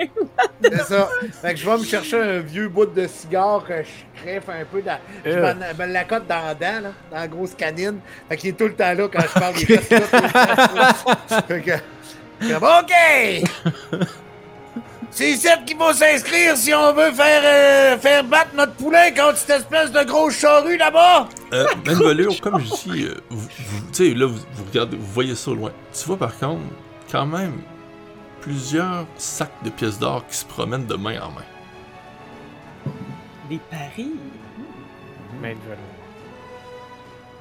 C'est 0.63 0.83
ça. 0.85 1.09
Fait 1.43 1.55
que 1.55 1.61
je 1.61 1.69
vais 1.69 1.79
me 1.79 1.85
chercher 1.85 2.21
un 2.21 2.39
vieux 2.41 2.69
bout 2.69 2.87
de 2.87 3.07
cigare 3.07 3.65
que 3.67 3.75
je 3.83 4.21
crève 4.23 4.43
un 4.49 4.65
peu 4.65 4.83
dans. 4.83 4.99
Je 5.25 5.31
Euh. 5.31 5.55
me 5.79 5.87
l'accote 5.87 6.27
dans 6.27 6.45
la 6.45 6.55
dent, 6.55 6.81
là, 6.83 6.91
dans 7.11 7.17
la 7.19 7.29
grosse 7.29 7.55
canine. 7.55 7.99
Fait 8.29 8.37
qu'il 8.37 8.51
est 8.51 8.53
tout 8.55 8.65
le 8.69 8.75
temps 8.75 8.95
là 8.95 9.09
quand 9.09 9.23
je 9.23 9.39
parle 9.41 9.55
des 9.55 9.67
gestes. 9.67 9.95
Fait 11.49 11.61
que. 11.63 11.71
fait 11.71 12.51
que, 12.51 12.57
OK! 12.57 14.09
C'est 15.11 15.31
ici 15.31 15.49
qu'il 15.67 15.77
faut 15.77 15.93
s'inscrire 15.93 16.57
si 16.57 16.73
on 16.75 16.93
veut 16.93 17.11
faire, 17.13 17.43
euh, 17.43 17.99
faire 17.99 18.23
battre 18.25 18.51
notre 18.55 18.75
poulain 18.75 19.11
contre 19.11 19.39
cette 19.39 19.61
espèce 19.61 19.91
de 19.91 20.05
grosse 20.05 20.39
charrue 20.39 20.77
là-bas! 20.77 21.29
Euh, 21.55 21.67
Velure, 21.87 22.39
comme 22.41 22.61
je 22.61 22.91
dis, 22.93 23.05
euh, 23.05 23.15
vous, 23.31 23.41
vous- 23.41 23.87
tu 23.93 24.11
sais, 24.11 24.15
là, 24.15 24.27
vous, 24.27 24.37
vous 24.53 24.65
regardez, 24.71 24.97
vous 24.97 25.07
voyez 25.13 25.35
ça 25.35 25.51
au 25.51 25.55
loin. 25.55 25.73
Tu 25.99 26.05
vois, 26.07 26.19
par 26.19 26.37
contre, 26.39 26.61
quand 27.11 27.25
même, 27.27 27.55
plusieurs 28.41 29.07
sacs 29.17 29.63
de 29.65 29.71
pièces 29.71 29.99
d'or 29.99 30.27
qui 30.27 30.37
se 30.37 30.45
promènent 30.45 30.87
de 30.87 30.95
main 30.95 31.21
en 31.21 31.31
main. 31.31 31.45
Des 33.49 33.59
paris? 33.71 34.13
Main 35.41 35.55
de 35.55 35.61
velours. 35.61 35.99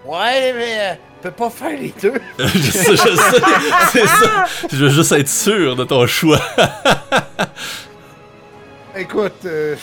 Ouais, 0.06 0.54
mais 0.54 0.78
euh, 0.80 0.93
peut 1.22 1.32
pas 1.32 1.50
faire 1.50 1.78
les 1.78 1.93
deux. 2.02 2.14
je 2.39 2.72
sais, 2.72 2.95
je 2.95 3.16
sais, 3.16 3.41
c'est 3.91 4.08
ça. 4.08 4.45
Je 4.72 4.78
veux 4.78 4.89
juste 4.89 5.12
être 5.12 5.28
sûr 5.28 5.76
de 5.76 5.84
ton 5.84 6.08
choix. 6.08 6.39
Écoute, 8.95 9.45
euh, 9.45 9.76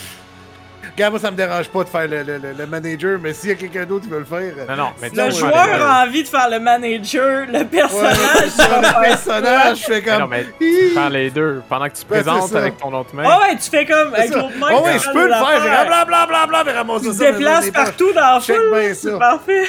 regarde, 0.94 1.12
moi 1.12 1.20
ça 1.20 1.30
me 1.30 1.36
dérange 1.36 1.68
pas 1.68 1.84
de 1.84 1.88
faire 1.88 2.08
le, 2.08 2.22
le- 2.22 2.38
le- 2.38 2.52
le 2.52 2.66
manager, 2.66 3.18
mais 3.20 3.32
s'il 3.34 3.50
y 3.50 3.52
a 3.52 3.56
quelqu'un 3.56 3.84
d'autre 3.84 4.04
qui 4.04 4.10
veut 4.10 4.18
le 4.20 4.24
faire. 4.24 4.54
Non, 4.68 4.76
non, 4.76 4.88
mais 5.00 5.10
tu 5.10 5.16
Le 5.16 5.30
joueur 5.30 5.52
faire 5.64 5.86
a 5.86 6.04
envie 6.04 6.22
de 6.22 6.28
faire 6.28 6.48
le 6.50 6.60
manager, 6.60 7.46
le 7.46 7.58
Ouais, 7.58 7.64
personnage. 7.64 8.44
le 8.44 8.50
faire 8.50 9.00
personnage, 9.00 9.78
je 9.80 9.84
fais 9.84 10.02
Mais 10.04 10.12
non, 10.12 10.18
comme. 10.20 10.30
mais 10.30 10.46
tu 10.58 10.88
faire 10.90 11.10
les 11.10 11.30
deux. 11.30 11.62
Pendant 11.68 11.88
que 11.88 11.94
tu 11.94 12.04
Ben, 12.08 12.22
présentes 12.22 12.54
avec 12.54 12.76
ton 12.78 12.92
autre 12.94 13.14
main. 13.14 13.24
Ah 13.26 13.40
ouais, 13.40 13.56
tu 13.56 13.70
fais 13.70 13.84
comme 13.86 14.14
avec 14.14 14.30
l'autre 14.30 14.56
main. 14.58 14.68
Oh 14.72 14.84
fais 14.84 14.98
je 14.98 15.10
peux 15.10 15.26
le 15.26 15.32
faire. 15.32 15.64
L'affaire. 15.64 16.06
blablabla, 16.06 16.72
ramasser 16.72 17.12
ça. 17.12 17.12
te 17.12 17.18
dans 17.18 17.24
les 17.24 17.32
déplaces 17.38 17.70
partout 17.70 18.12
dans 18.12 18.40
Check 18.40 18.56
foule. 18.56 18.78
bien 18.80 18.94
C'est 18.94 19.18
parfait. 19.18 19.64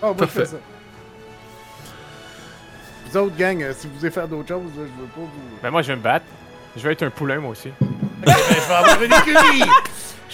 Oh, 0.00 0.06
moi, 0.06 0.12
je 0.12 0.18
Parfait. 0.24 0.40
fais 0.40 0.46
ça. 0.46 0.56
Vous 3.10 3.16
autres, 3.16 3.36
gang, 3.36 3.62
euh, 3.62 3.72
si 3.76 3.86
vous 3.88 3.98
voulez 3.98 4.10
faire 4.10 4.28
d'autres 4.28 4.48
choses, 4.48 4.62
là, 4.76 4.84
je 4.84 5.00
veux 5.02 5.08
pas 5.08 5.20
vous. 5.20 5.30
Ben 5.62 5.70
moi, 5.70 5.82
je 5.82 5.88
vais 5.88 5.96
me 5.96 6.02
battre. 6.02 6.26
Je 6.76 6.82
vais 6.82 6.92
être 6.92 7.02
un 7.02 7.10
poulain, 7.10 7.38
moi 7.38 7.50
aussi. 7.52 7.70
Ben, 8.24 8.34
je 8.48 8.54
vais 8.68 8.74
avoir 8.74 9.02
une 9.02 9.12
écurie! 9.12 9.70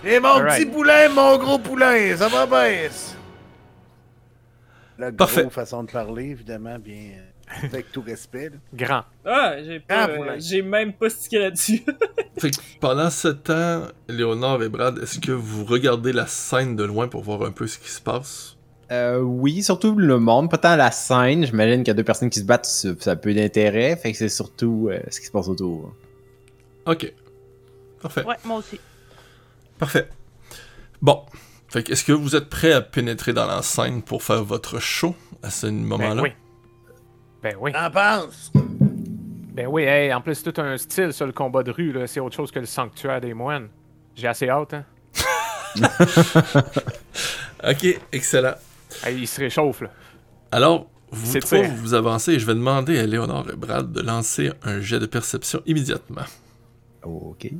J'ai 0.02 0.20
mon 0.20 0.28
Alright. 0.34 0.62
petit 0.62 0.70
poulain, 0.70 1.08
mon 1.10 1.38
gros 1.38 1.58
poulain, 1.58 2.16
ça 2.16 2.28
va 2.28 2.46
bien! 2.46 2.88
La 4.98 5.12
Parfait. 5.12 5.42
grosse 5.42 5.54
façon 5.54 5.82
de 5.84 5.90
parler, 5.90 6.26
évidemment, 6.30 6.78
bien. 6.78 6.94
euh, 7.16 7.66
avec 7.66 7.90
tout 7.92 8.00
respect. 8.02 8.50
là. 8.50 8.56
Grand. 8.72 9.02
Ah, 9.24 9.54
j'ai 9.64 9.80
pas, 9.80 10.08
euh, 10.08 10.36
j'ai 10.38 10.62
même 10.62 10.92
pas 10.92 11.10
stické 11.10 11.38
là-dessus. 11.40 11.82
Fait 12.38 12.50
que 12.50 12.56
pendant 12.80 13.10
ce 13.10 13.28
temps, 13.28 13.82
Léonard 14.08 14.62
et 14.62 14.68
Brad, 14.68 14.98
est-ce 14.98 15.18
que 15.18 15.32
vous 15.32 15.64
regardez 15.64 16.12
la 16.12 16.26
scène 16.26 16.76
de 16.76 16.84
loin 16.84 17.08
pour 17.08 17.22
voir 17.22 17.42
un 17.42 17.50
peu 17.50 17.66
ce 17.66 17.78
qui 17.78 17.90
se 17.90 18.00
passe? 18.00 18.56
Euh, 18.92 19.18
oui, 19.18 19.62
surtout 19.62 19.94
le 19.96 20.18
monde, 20.18 20.50
pas 20.50 20.58
tant 20.58 20.76
la 20.76 20.90
scène. 20.90 21.44
J'imagine 21.44 21.78
qu'il 21.82 21.88
y 21.88 21.90
a 21.90 21.94
deux 21.94 22.04
personnes 22.04 22.30
qui 22.30 22.38
se 22.40 22.44
battent, 22.44 22.66
ça, 22.66 22.90
ça 23.00 23.12
a 23.12 23.16
peu 23.16 23.34
d'intérêt. 23.34 23.96
Fait 23.96 24.12
que 24.12 24.18
c'est 24.18 24.28
surtout 24.28 24.88
euh, 24.90 25.00
ce 25.10 25.20
qui 25.20 25.26
se 25.26 25.32
passe 25.32 25.48
autour. 25.48 25.92
Ok. 26.86 27.12
Parfait. 28.04 28.24
Ouais, 28.24 28.36
moi 28.44 28.58
aussi. 28.58 28.78
Parfait. 29.78 30.10
Bon. 31.00 31.24
Fait 31.68 31.82
que 31.82 31.92
est-ce 31.92 32.04
que 32.04 32.12
vous 32.12 32.36
êtes 32.36 32.50
prêt 32.50 32.74
à 32.74 32.82
pénétrer 32.82 33.32
dans 33.32 33.46
la 33.46 33.62
scène 33.62 34.02
pour 34.02 34.22
faire 34.22 34.44
votre 34.44 34.78
show 34.78 35.16
à 35.42 35.48
ce 35.48 35.68
moment-là? 35.68 36.16
Ben 36.16 36.22
oui. 36.22 36.32
Ben 37.42 37.56
oui. 37.58 37.72
T'en 37.72 37.90
penses? 37.90 38.52
Ben 39.54 39.66
oui, 39.68 39.84
hey, 39.84 40.12
en 40.12 40.20
plus, 40.20 40.34
c'est 40.34 40.52
tout 40.52 40.60
un 40.60 40.76
style, 40.76 41.14
ça, 41.14 41.24
le 41.24 41.32
combat 41.32 41.62
de 41.62 41.70
rue, 41.70 41.92
là. 41.92 42.06
C'est 42.06 42.20
autre 42.20 42.36
chose 42.36 42.50
que 42.50 42.58
le 42.58 42.66
sanctuaire 42.66 43.22
des 43.22 43.32
moines. 43.32 43.68
J'ai 44.14 44.28
assez 44.28 44.50
hâte, 44.50 44.74
hein. 44.74 44.84
Ok, 47.66 47.86
excellent. 48.12 48.56
Hey, 49.02 49.16
il 49.16 49.26
se 49.26 49.40
réchauffe, 49.40 49.80
là. 49.80 49.90
Alors, 50.52 50.90
vous 51.10 51.40
trois, 51.40 51.62
vous 51.62 51.76
vous 51.76 51.94
avancez 51.94 52.32
et 52.32 52.38
je 52.38 52.44
vais 52.44 52.54
demander 52.54 52.98
à 52.98 53.06
Léonard 53.06 53.48
et 53.50 53.56
Brad 53.56 53.90
de 53.92 54.02
lancer 54.02 54.52
un 54.62 54.80
jet 54.80 54.98
de 54.98 55.06
perception 55.06 55.62
immédiatement. 55.64 56.26
Ok. 57.02 57.50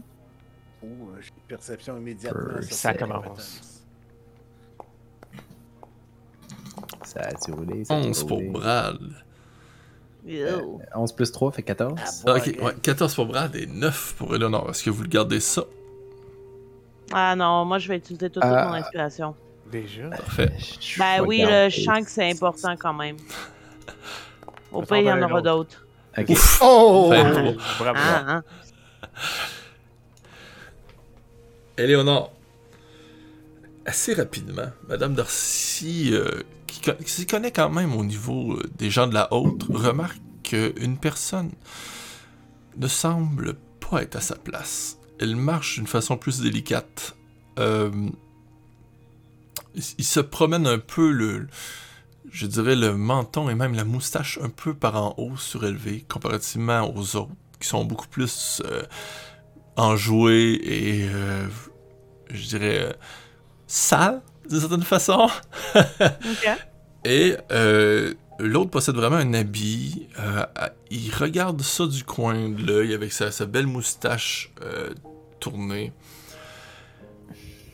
Perception 1.55 1.97
immédiatement. 1.97 2.57
Euh, 2.57 2.63
ça 2.63 2.95
commence. 2.95 3.83
Ça 7.05 7.21
a-tu 7.21 7.53
roulé? 7.53 7.85
ça 7.85 7.97
a-tu 7.97 8.09
11 8.09 8.25
pour? 8.27 8.43
Brad. 8.43 8.99
Yo. 10.27 10.81
11 10.95 11.13
plus 11.13 11.31
3 11.31 11.53
fait 11.53 11.63
14. 11.63 12.25
Ah, 12.27 12.33
ok, 12.33 12.47
ouais, 12.63 12.75
14 12.83 13.15
pour 13.15 13.27
Brad 13.27 13.55
et 13.55 13.67
9 13.67 14.15
pour 14.17 14.35
Léonard. 14.35 14.71
Est-ce 14.71 14.83
que 14.83 14.91
vous 14.91 15.03
le 15.03 15.09
gardez 15.09 15.39
ça? 15.39 15.63
Ah 17.13 17.37
non, 17.37 17.65
moi 17.67 17.79
je 17.79 17.89
vais 17.89 17.99
utiliser 17.99 18.31
toute, 18.31 18.43
toute 18.43 18.45
Euh, 18.45 18.69
mon 18.69 18.75
inspiration. 18.75 19.35
Déjà? 19.71 20.09
Parfait. 20.09 20.51
Ben 20.99 21.21
oui, 21.27 21.39
garder 21.41 21.71
je 21.71 21.83
sens 21.83 22.01
que 22.05 22.11
c'est 22.11 22.31
important 22.31 22.75
quand 22.77 22.95
même. 22.95 23.17
Au 24.73 24.83
pire, 24.83 24.97
il 24.97 25.05
y 25.05 25.13
en 25.13 25.23
aura 25.23 25.41
d'autres. 25.43 25.87
Ok. 26.17 26.31
Ouf! 26.31 26.59
Oh! 26.63 27.13
Bravo. 27.79 27.99
Ah, 28.03 28.25
hein. 28.27 28.45
Éléonore, 31.77 32.33
assez 33.85 34.15
rapidement, 34.15 34.71
Madame 34.89 35.15
Darcy, 35.15 36.11
euh, 36.13 36.43
qui, 36.67 36.81
qui 36.81 37.11
s'y 37.11 37.27
connaît 37.27 37.51
quand 37.51 37.71
même 37.71 37.95
au 37.95 38.05
niveau 38.05 38.55
euh, 38.55 38.63
des 38.79 38.91
gens 38.91 39.07
de 39.07 39.15
la 39.15 39.33
haute, 39.33 39.65
remarque 39.71 40.21
qu'une 40.43 40.99
personne 40.99 41.51
ne 42.77 42.87
semble 42.87 43.55
pas 43.81 44.03
être 44.03 44.17
à 44.17 44.21
sa 44.21 44.37
place. 44.37 44.99
Elle 45.19 45.37
marche 45.37 45.77
d'une 45.77 45.87
façon 45.87 46.17
plus 46.17 46.41
délicate. 46.41 47.17
Euh, 47.59 47.91
il, 49.75 49.83
il 49.99 50.05
se 50.05 50.21
promène 50.21 50.67
un 50.67 50.79
peu 50.79 51.11
le, 51.11 51.49
je 52.31 52.47
dirais 52.47 52.77
le 52.77 52.97
menton 52.97 53.49
et 53.49 53.55
même 53.55 53.75
la 53.75 53.85
moustache 53.85 54.39
un 54.43 54.49
peu 54.49 54.75
par 54.75 54.97
en 54.97 55.15
haut 55.19 55.37
surélevé 55.37 56.05
comparativement 56.09 56.93
aux 56.95 57.17
autres 57.17 57.33
qui 57.61 57.69
sont 57.69 57.85
beaucoup 57.85 58.09
plus 58.09 58.63
enjoués 59.77 60.61
et 60.63 61.09
euh, 61.09 61.47
je 62.31 62.49
dirais 62.49 62.79
euh, 62.81 62.93
sales 63.67 64.23
d'une 64.49 64.61
certaine 64.61 64.83
façon. 64.83 65.29
Et 67.07 67.37
euh, 67.53 68.15
l'autre 68.39 68.71
possède 68.71 68.95
vraiment 68.95 69.17
un 69.17 69.35
habit. 69.35 70.09
il 70.91 71.15
regarde 71.15 71.61
ça 71.61 71.87
du 71.87 72.03
coin 72.03 72.49
de 72.49 72.65
l'œil 72.67 72.95
avec 72.95 73.13
sa, 73.13 73.31
sa 73.31 73.45
belle 73.45 73.67
moustache 73.67 74.51
tournée. 75.39 75.93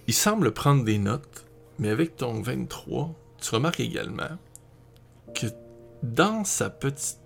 Il 0.09 0.15
semble 0.15 0.53
prendre 0.53 0.85
des 0.85 0.99
notes, 0.99 1.45
mais 1.79 1.91
avec 1.91 2.17
ton 2.17 2.41
23, 2.41 3.15
tu 3.41 3.55
remarques 3.55 3.79
également 3.79 4.37
que 5.33 5.47
dans 6.03 6.43
sa 6.45 6.69
petite 6.69 7.21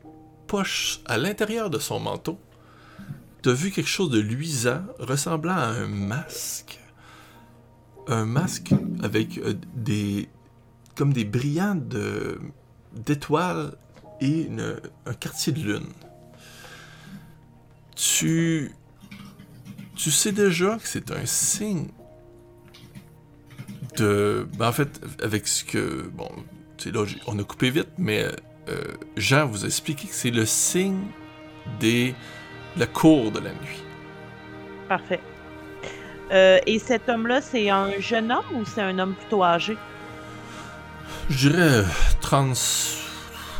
poche 0.46 1.00
à 1.06 1.16
l'intérieur 1.16 1.70
de 1.70 1.78
son 1.78 2.00
manteau, 2.00 2.38
tu 3.44 3.50
as 3.50 3.52
vu 3.52 3.70
quelque 3.70 3.90
chose 3.90 4.08
de 4.08 4.18
luisant 4.20 4.82
ressemblant 4.98 5.52
à 5.54 5.66
un 5.66 5.86
masque? 5.86 6.80
Un 8.08 8.24
masque 8.24 8.72
avec 9.02 9.36
euh, 9.36 9.52
des. 9.74 10.30
comme 10.94 11.12
des 11.12 11.26
brillants 11.26 11.74
de 11.74 12.40
d'étoiles 12.94 13.76
et 14.22 14.48
un 15.04 15.12
quartier 15.14 15.52
de 15.52 15.60
lune. 15.60 15.88
Tu. 17.94 18.72
Tu 19.94 20.10
sais 20.10 20.32
déjà 20.32 20.76
que 20.76 20.88
c'est 20.88 21.10
un 21.10 21.26
signe 21.26 21.88
de. 23.98 24.48
ben, 24.58 24.68
en 24.68 24.72
fait, 24.72 25.00
avec 25.22 25.46
ce 25.46 25.64
que. 25.64 26.10
Bon, 26.14 26.30
c'est 26.78 26.92
là, 26.94 27.04
j'ai- 27.04 27.20
on 27.26 27.38
a 27.38 27.44
coupé 27.44 27.68
vite, 27.70 27.88
mais 27.98 28.24
euh, 28.68 28.82
Jean 29.18 29.46
vous 29.46 29.64
a 29.64 29.66
expliqué 29.66 30.08
que 30.08 30.14
c'est 30.14 30.30
le 30.30 30.46
signe 30.46 31.02
des. 31.78 32.14
De 32.74 32.80
la 32.80 32.86
cour 32.86 33.30
de 33.30 33.40
la 33.40 33.50
nuit. 33.50 33.82
Parfait. 34.88 35.20
Euh, 36.32 36.58
et 36.66 36.78
cet 36.78 37.08
homme-là, 37.08 37.40
c'est 37.40 37.70
un 37.70 37.90
jeune 38.00 38.32
homme 38.32 38.44
ou 38.54 38.64
c'est 38.64 38.82
un 38.82 38.98
homme 38.98 39.14
plutôt 39.14 39.44
âgé? 39.44 39.76
Je 41.30 41.48
dirais 41.48 41.62
euh, 41.62 41.84
30. 42.20 42.56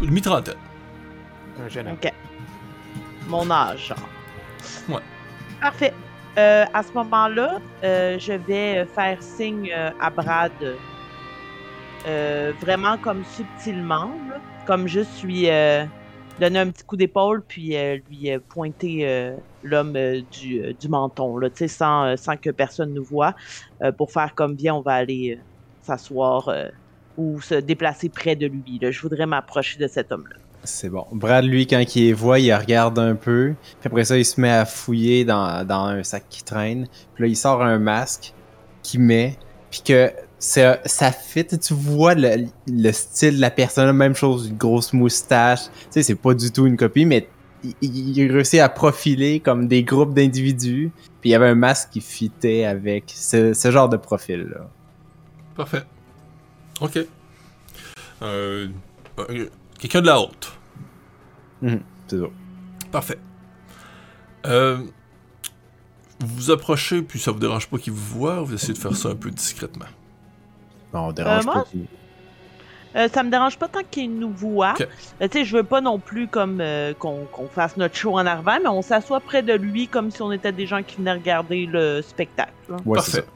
une 0.02 0.10
mi-trentaine. 0.10 0.54
Un 1.62 1.68
jeune 1.68 1.88
homme. 1.88 1.96
Ok. 2.02 2.12
Mon 3.28 3.50
âge, 3.50 3.88
genre. 3.88 4.08
Ouais. 4.88 5.02
Parfait. 5.60 5.94
Euh, 6.36 6.64
à 6.72 6.82
ce 6.82 6.92
moment-là, 6.94 7.60
euh, 7.84 8.18
je 8.18 8.32
vais 8.32 8.84
faire 8.86 9.22
signe 9.22 9.72
à 10.00 10.10
Brad, 10.10 10.52
euh, 12.06 12.52
vraiment 12.60 12.98
comme 12.98 13.24
subtilement, 13.24 14.10
là, 14.28 14.40
comme 14.66 14.86
lui 15.22 15.48
euh, 15.48 15.84
donner 16.40 16.58
un 16.58 16.70
petit 16.70 16.84
coup 16.84 16.96
d'épaule, 16.96 17.42
puis 17.46 17.76
euh, 17.76 17.98
lui 18.08 18.30
euh, 18.30 18.38
pointer 18.48 19.00
euh, 19.02 19.36
l'homme 19.62 19.96
du, 20.30 20.88
menton, 20.88 21.38
là, 21.38 21.48
sans, 21.66 22.16
sans 22.16 22.36
que 22.36 22.50
personne 22.50 22.92
nous 22.92 23.04
voit, 23.04 23.34
pour 23.96 24.12
faire 24.12 24.34
comme 24.34 24.54
bien, 24.54 24.74
on 24.74 24.80
va 24.80 24.94
aller 24.94 25.38
s'asseoir 25.82 26.50
ou 27.16 27.40
se 27.40 27.54
déplacer 27.54 28.08
près 28.08 28.36
de 28.36 28.46
lui. 28.46 28.78
là. 28.80 28.90
Je 28.90 29.00
voudrais 29.00 29.26
m'approcher 29.26 29.78
de 29.78 29.86
cet 29.86 30.12
homme-là. 30.12 30.36
C'est 30.64 30.88
bon. 30.88 31.06
Brad, 31.12 31.44
lui, 31.44 31.66
quand 31.66 31.82
il 31.94 32.04
les 32.04 32.12
voit, 32.12 32.38
il 32.38 32.52
regarde 32.54 32.98
un 32.98 33.14
peu. 33.14 33.54
Puis 33.80 33.86
après 33.86 34.04
ça, 34.04 34.16
il 34.16 34.24
se 34.24 34.40
met 34.40 34.50
à 34.50 34.64
fouiller 34.64 35.24
dans, 35.24 35.66
dans 35.66 35.84
un 35.84 36.02
sac 36.02 36.24
qui 36.30 36.42
traîne. 36.42 36.86
Puis 37.14 37.24
là, 37.24 37.28
il 37.28 37.36
sort 37.36 37.62
un 37.62 37.78
masque 37.78 38.32
qu'il 38.82 39.00
met. 39.00 39.36
Puis 39.70 39.82
que 39.82 40.10
ça, 40.44 40.78
ça 40.84 41.10
fit. 41.10 41.46
Tu 41.46 41.72
vois 41.72 42.14
le, 42.14 42.46
le 42.68 42.92
style 42.92 43.36
de 43.36 43.40
la 43.40 43.50
personne, 43.50 43.90
même 43.96 44.14
chose, 44.14 44.48
une 44.48 44.56
grosse 44.56 44.92
moustache. 44.92 45.64
Tu 45.64 45.70
sais, 45.90 46.02
c'est 46.02 46.14
pas 46.14 46.34
du 46.34 46.50
tout 46.52 46.66
une 46.66 46.76
copie, 46.76 47.06
mais 47.06 47.28
il, 47.80 48.30
réussit 48.30 48.60
à 48.60 48.68
profiler 48.68 49.40
comme 49.40 49.68
des 49.68 49.82
groupes 49.82 50.12
d'individus. 50.12 50.92
Puis 51.20 51.30
il 51.30 51.32
y 51.32 51.34
avait 51.34 51.48
un 51.48 51.54
masque 51.54 51.90
qui 51.92 52.02
fitait 52.02 52.64
avec 52.64 53.04
ce, 53.14 53.54
ce 53.54 53.70
genre 53.70 53.88
de 53.88 53.96
profil-là. 53.96 54.68
Parfait. 55.56 55.84
Ok. 56.80 56.98
Euh, 58.22 58.68
euh, 59.18 59.48
Quelqu'un 59.78 60.02
de 60.02 60.06
la 60.06 60.20
haute. 60.20 60.52
C'est 61.62 62.18
ça. 62.18 62.26
Parfait. 62.92 63.18
Euh, 64.44 64.76
vous 66.20 66.34
vous 66.36 66.50
approchez, 66.50 67.00
puis 67.00 67.18
ça 67.18 67.30
vous 67.30 67.38
dérange 67.38 67.66
pas 67.66 67.78
qu'il 67.78 67.94
vous 67.94 68.18
voit, 68.18 68.42
ou 68.42 68.46
vous 68.46 68.54
essayez 68.54 68.74
de 68.74 68.78
faire 68.78 68.94
ça 68.94 69.08
un 69.08 69.14
peu 69.14 69.30
discrètement. 69.30 69.86
Bon, 70.94 71.08
on 71.08 71.12
dérange 71.12 71.46
Euh, 71.46 71.52
pas. 71.52 71.64
Euh, 72.96 73.08
ça 73.12 73.24
me 73.24 73.30
dérange 73.30 73.58
pas 73.58 73.66
tant 73.66 73.80
qu'il 73.90 74.14
nous 74.16 74.30
voit. 74.30 74.74
Ok. 74.78 74.86
Euh, 75.20 75.28
tu 75.28 75.38
sais, 75.38 75.44
je 75.44 75.56
veux 75.56 75.64
pas 75.64 75.80
non 75.80 75.98
plus 75.98 76.28
comme 76.28 76.60
euh, 76.60 76.94
qu'on 76.94 77.24
qu'on 77.32 77.48
fasse 77.48 77.76
notre 77.76 77.96
show 77.96 78.12
en 78.16 78.24
arrivant, 78.24 78.58
mais 78.62 78.68
on 78.68 78.82
s'assoit 78.82 79.18
près 79.20 79.42
de 79.42 79.52
lui 79.52 79.88
comme 79.88 80.12
si 80.12 80.22
on 80.22 80.30
était 80.30 80.52
des 80.52 80.66
gens 80.66 80.82
qui 80.84 80.96
venaient 80.98 81.14
regarder 81.14 81.66
le 81.66 82.00
spectacle. 82.02 82.52
Ouais, 82.86 83.00
ça. 83.00 83.22
Parfait. 83.22 83.28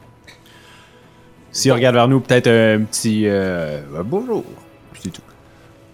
S'il 1.50 1.72
regarde 1.72 1.96
vers 1.96 2.06
nous, 2.06 2.20
peut-être 2.20 2.46
un 2.46 2.84
petit 2.84 3.24
euh, 3.26 3.80
bonjour. 4.04 4.44
C'est 5.00 5.10
tout. 5.10 5.22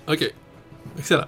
Ok. 0.07 0.35
Excellent. 0.99 1.25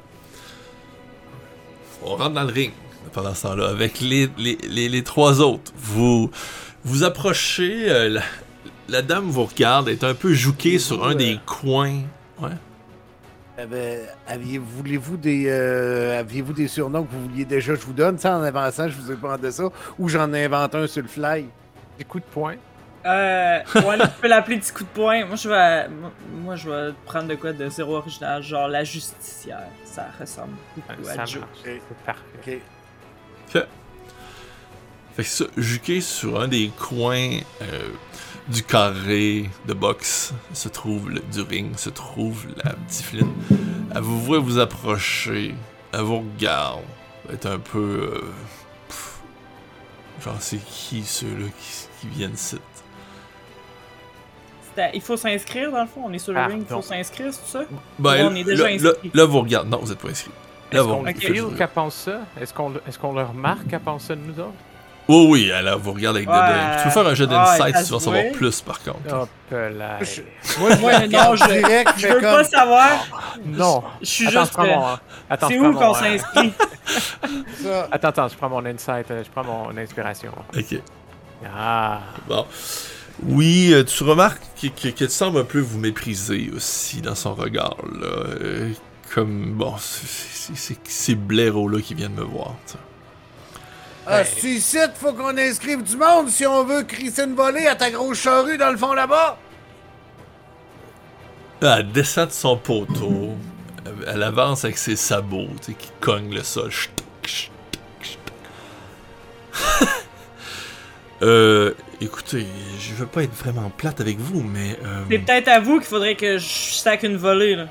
On 2.04 2.16
rentre 2.16 2.32
dans 2.34 2.44
le 2.44 2.52
ring 2.52 2.72
pendant 3.14 3.34
ce 3.34 3.44
temps-là 3.44 3.68
avec 3.70 4.00
les, 4.00 4.28
les, 4.36 4.58
les, 4.68 4.90
les 4.90 5.02
trois 5.02 5.40
autres. 5.40 5.72
Vous 5.76 6.30
vous 6.84 7.02
approchez, 7.04 7.90
euh, 7.90 8.08
la, 8.10 8.20
la 8.88 9.02
dame 9.02 9.24
vous 9.24 9.44
regarde, 9.44 9.88
est 9.88 10.04
un 10.04 10.14
peu 10.14 10.32
jouquée 10.32 10.78
sur 10.78 11.06
un 11.06 11.14
des 11.14 11.38
coins. 11.44 12.02
Ouais. 12.38 12.50
Eh 13.58 13.64
ben, 13.64 14.00
aviez, 14.28 14.58
voulez-vous 14.58 15.16
des, 15.16 15.46
euh, 15.48 16.20
aviez-vous 16.20 16.52
des 16.52 16.68
surnoms 16.68 17.04
que 17.04 17.12
vous 17.12 17.28
vouliez 17.28 17.44
déjà? 17.44 17.72
Que 17.72 17.80
je 17.80 17.86
vous 17.86 17.94
donne? 17.94 18.18
Ça, 18.18 18.36
en 18.36 18.42
avançant, 18.42 18.88
je 18.88 18.96
vous 18.96 19.10
ai 19.10 19.16
demandé 19.16 19.50
ça. 19.50 19.64
Ou 19.98 20.08
j'en 20.08 20.32
invente 20.32 20.74
un 20.74 20.86
sur 20.86 21.02
le 21.02 21.08
fly. 21.08 21.46
Des 21.98 22.04
coups 22.04 22.24
de 22.24 22.30
poing. 22.30 22.56
Euh, 23.06 23.60
ouais, 23.76 23.96
là, 23.96 24.08
tu 24.08 24.20
peux 24.20 24.28
l'appeler 24.28 24.58
petit 24.58 24.72
coup 24.72 24.82
de 24.82 24.88
poing. 24.88 25.24
Moi, 25.24 25.36
je 25.36 25.48
vais, 25.48 25.88
moi, 26.42 26.56
je 26.56 26.68
vais 26.68 26.92
prendre 27.06 27.28
de 27.28 27.36
quoi 27.36 27.52
de 27.52 27.68
zéro 27.70 27.96
original, 27.96 28.42
genre 28.42 28.68
la 28.68 28.84
justicière. 28.84 29.62
Ça 29.84 30.06
ressemble 30.20 30.54
beaucoup 30.74 31.04
Ça 31.04 31.12
à 31.12 31.16
marche. 31.16 31.32
Joe. 31.32 31.42
C'est 31.64 31.80
parfait. 32.04 32.60
Ok. 33.54 33.62
Fait 35.16 35.22
que 35.22 35.28
ça, 35.28 35.44
juqué 35.56 36.02
sur 36.02 36.38
un 36.38 36.48
des 36.48 36.70
coins 36.76 37.38
euh, 37.62 37.88
du 38.48 38.62
carré 38.62 39.50
de 39.66 39.74
boxe 39.74 40.32
se 40.52 40.68
trouve 40.68 41.10
le, 41.10 41.20
du 41.20 41.40
ring, 41.42 41.76
se 41.76 41.90
trouve 41.90 42.46
la 42.64 42.72
Diffline. 42.88 43.32
Elle 43.94 44.00
vous 44.02 44.20
voit 44.20 44.38
vous 44.38 44.58
approcher, 44.58 45.54
elle 45.92 46.00
vous 46.02 46.18
regarde, 46.18 46.82
elle 47.28 47.34
est 47.34 47.46
un 47.46 47.58
peu... 47.58 47.78
euh, 48.14 48.20
pff, 48.88 49.18
genre 50.24 50.36
c'est 50.40 50.58
qui 50.64 51.02
ceux-là 51.02 51.46
qui, 51.46 51.88
qui 52.00 52.06
viennent 52.08 52.34
ici? 52.34 52.58
C'était- 54.68 54.90
Il 54.94 55.00
faut 55.00 55.16
s'inscrire 55.16 55.70
dans 55.72 55.80
le 55.82 55.88
fond. 55.88 56.02
On 56.04 56.12
est 56.12 56.18
sur 56.18 56.32
le 56.32 56.38
Ah, 56.38 56.46
ring, 56.46 56.62
il 56.68 56.72
faut 56.72 56.82
s'inscrire, 56.82 57.32
c'est 57.32 57.58
ça? 57.58 57.64
Ben, 57.98 58.26
on 58.30 58.34
est 58.34 58.44
déjà 58.44 58.64
là, 58.64 58.76
là, 58.76 58.90
inscrit? 58.90 59.10
là, 59.14 59.24
vous 59.24 59.40
regardez. 59.40 59.70
Non, 59.70 59.78
vous 59.78 59.90
êtes 59.90 59.98
pas 59.98 60.08
inscrit. 60.10 60.30
Là, 60.72 60.80
Est-ce 60.80 60.88
vous 60.88 60.94
qu'on 61.50 61.54
qu'elle 61.56 61.68
pense 61.68 61.94
ça? 61.94 62.20
Est-ce 62.40 62.52
qu'on 62.52 62.72
est-ce 62.86 62.98
qu'on 62.98 63.12
le 63.14 63.22
remarque 63.22 63.66
qu'elle 63.68 63.80
pense 63.80 64.04
ça 64.04 64.14
de 64.16 64.20
nous 64.20 64.38
autres? 64.40 64.52
Oui, 65.08 65.26
oui, 65.30 65.50
elle 65.54 65.68
elle 65.68 65.74
vous 65.78 65.92
regarde 65.92 66.16
avec 66.16 66.28
Ouais. 66.28 66.34
des... 66.34 66.78
Tu 66.78 66.84
peux 66.84 66.90
faire 66.90 67.06
un 67.06 67.14
jeu 67.14 67.26
d'insight 67.28 67.76
si 67.76 67.84
tu 67.84 67.90
veux 67.90 67.96
en 67.96 68.00
savoir 68.00 68.22
plus, 68.34 68.60
par 68.60 68.80
contre. 68.82 69.14
Hop 69.14 69.28
là. 69.50 69.98
Je- 70.02 70.22
Moi, 70.60 70.70
je 70.74 71.06
non, 71.12 71.36
je- 71.36 71.44
direct, 71.60 71.92
Je 71.96 72.06
veux 72.08 72.14
comme... 72.14 72.22
pas 72.22 72.44
savoir. 72.44 72.90
Non! 73.46 73.84
Je 74.00 74.06
suis 74.06 74.26
Attends, 74.26 74.40
juste. 74.44 74.58
euh, 74.58 74.62
mon... 74.64 74.86
Attends, 75.30 75.48
C'est 75.48 75.54
je 75.54 75.60
où 75.60 75.72
prends 75.72 75.80
qu'on 75.80 75.86
mon, 75.86 75.94
s'inscrit? 75.94 76.52
ça. 77.62 77.88
Attends, 77.92 78.08
attends, 78.08 78.28
je 78.28 78.36
prends 78.36 78.48
mon 78.48 78.66
insight, 78.66 79.10
euh, 79.10 79.22
je 79.24 79.30
prends 79.30 79.44
mon 79.44 79.76
inspiration. 79.78 80.32
Ok. 80.56 80.80
Ah! 81.56 82.00
Bon. 82.28 82.44
Oui, 83.22 83.70
euh, 83.72 83.84
tu 83.84 84.02
remarques 84.02 84.42
que, 84.60 84.66
que, 84.66 84.88
que 84.88 85.04
tu 85.04 85.10
sembles 85.10 85.38
un 85.38 85.44
peu 85.44 85.60
vous 85.60 85.78
mépriser 85.78 86.50
aussi 86.54 87.00
dans 87.00 87.14
son 87.14 87.34
regard, 87.34 87.76
là. 88.00 88.34
Comme, 89.14 89.52
bon, 89.52 89.74
c'est- 89.78 90.06
c'est 90.06 90.56
c'est- 90.56 90.56
c'est 90.56 90.78
ces 90.90 91.14
blaireaux-là 91.14 91.80
qui 91.80 91.94
viennent 91.94 92.14
me 92.14 92.24
voir, 92.24 92.54
tu 92.66 92.72
sais. 92.72 92.78
Ah, 94.08 94.24
c'est 94.24 94.46
ici, 94.48 94.78
faut 94.94 95.12
qu'on 95.12 95.36
inscrive 95.36 95.82
du 95.82 95.96
monde 95.96 96.28
si 96.28 96.46
on 96.46 96.62
veut 96.64 96.82
crisser 96.84 97.24
une 97.24 97.34
volée 97.34 97.66
à 97.66 97.74
ta 97.74 97.90
grosse 97.90 98.18
charrue 98.20 98.56
dans 98.56 98.70
le 98.70 98.76
fond 98.76 98.92
là-bas. 98.94 99.38
Là, 101.60 101.78
Elle 101.80 101.90
descend 101.90 102.28
de 102.28 102.32
son 102.32 102.56
poteau, 102.56 103.34
elle- 103.84 104.08
elle 104.14 104.22
avance 104.22 104.64
avec 104.64 104.78
ses 104.78 104.94
sabots, 104.96 105.48
tu 105.60 105.72
sais, 105.72 105.74
qui 105.74 105.90
cognent 106.00 106.32
le 106.34 106.42
sol. 106.44 106.70
Euh, 111.22 111.72
écoutez, 112.02 112.46
je 112.78 112.92
veux 112.92 113.06
pas 113.06 113.22
être 113.22 113.32
vraiment 113.32 113.70
plate 113.70 114.02
avec 114.02 114.18
vous, 114.18 114.42
mais... 114.42 114.78
euh, 114.84 115.02
C'est 115.10 115.18
peut-être 115.20 115.48
à 115.48 115.60
vous 115.60 115.78
qu'il 115.78 115.86
faudrait 115.86 116.14
que 116.14 116.36
je 116.36 116.46
sac 116.74 117.04
une 117.04 117.16
volée, 117.16 117.56
là. 117.56 117.68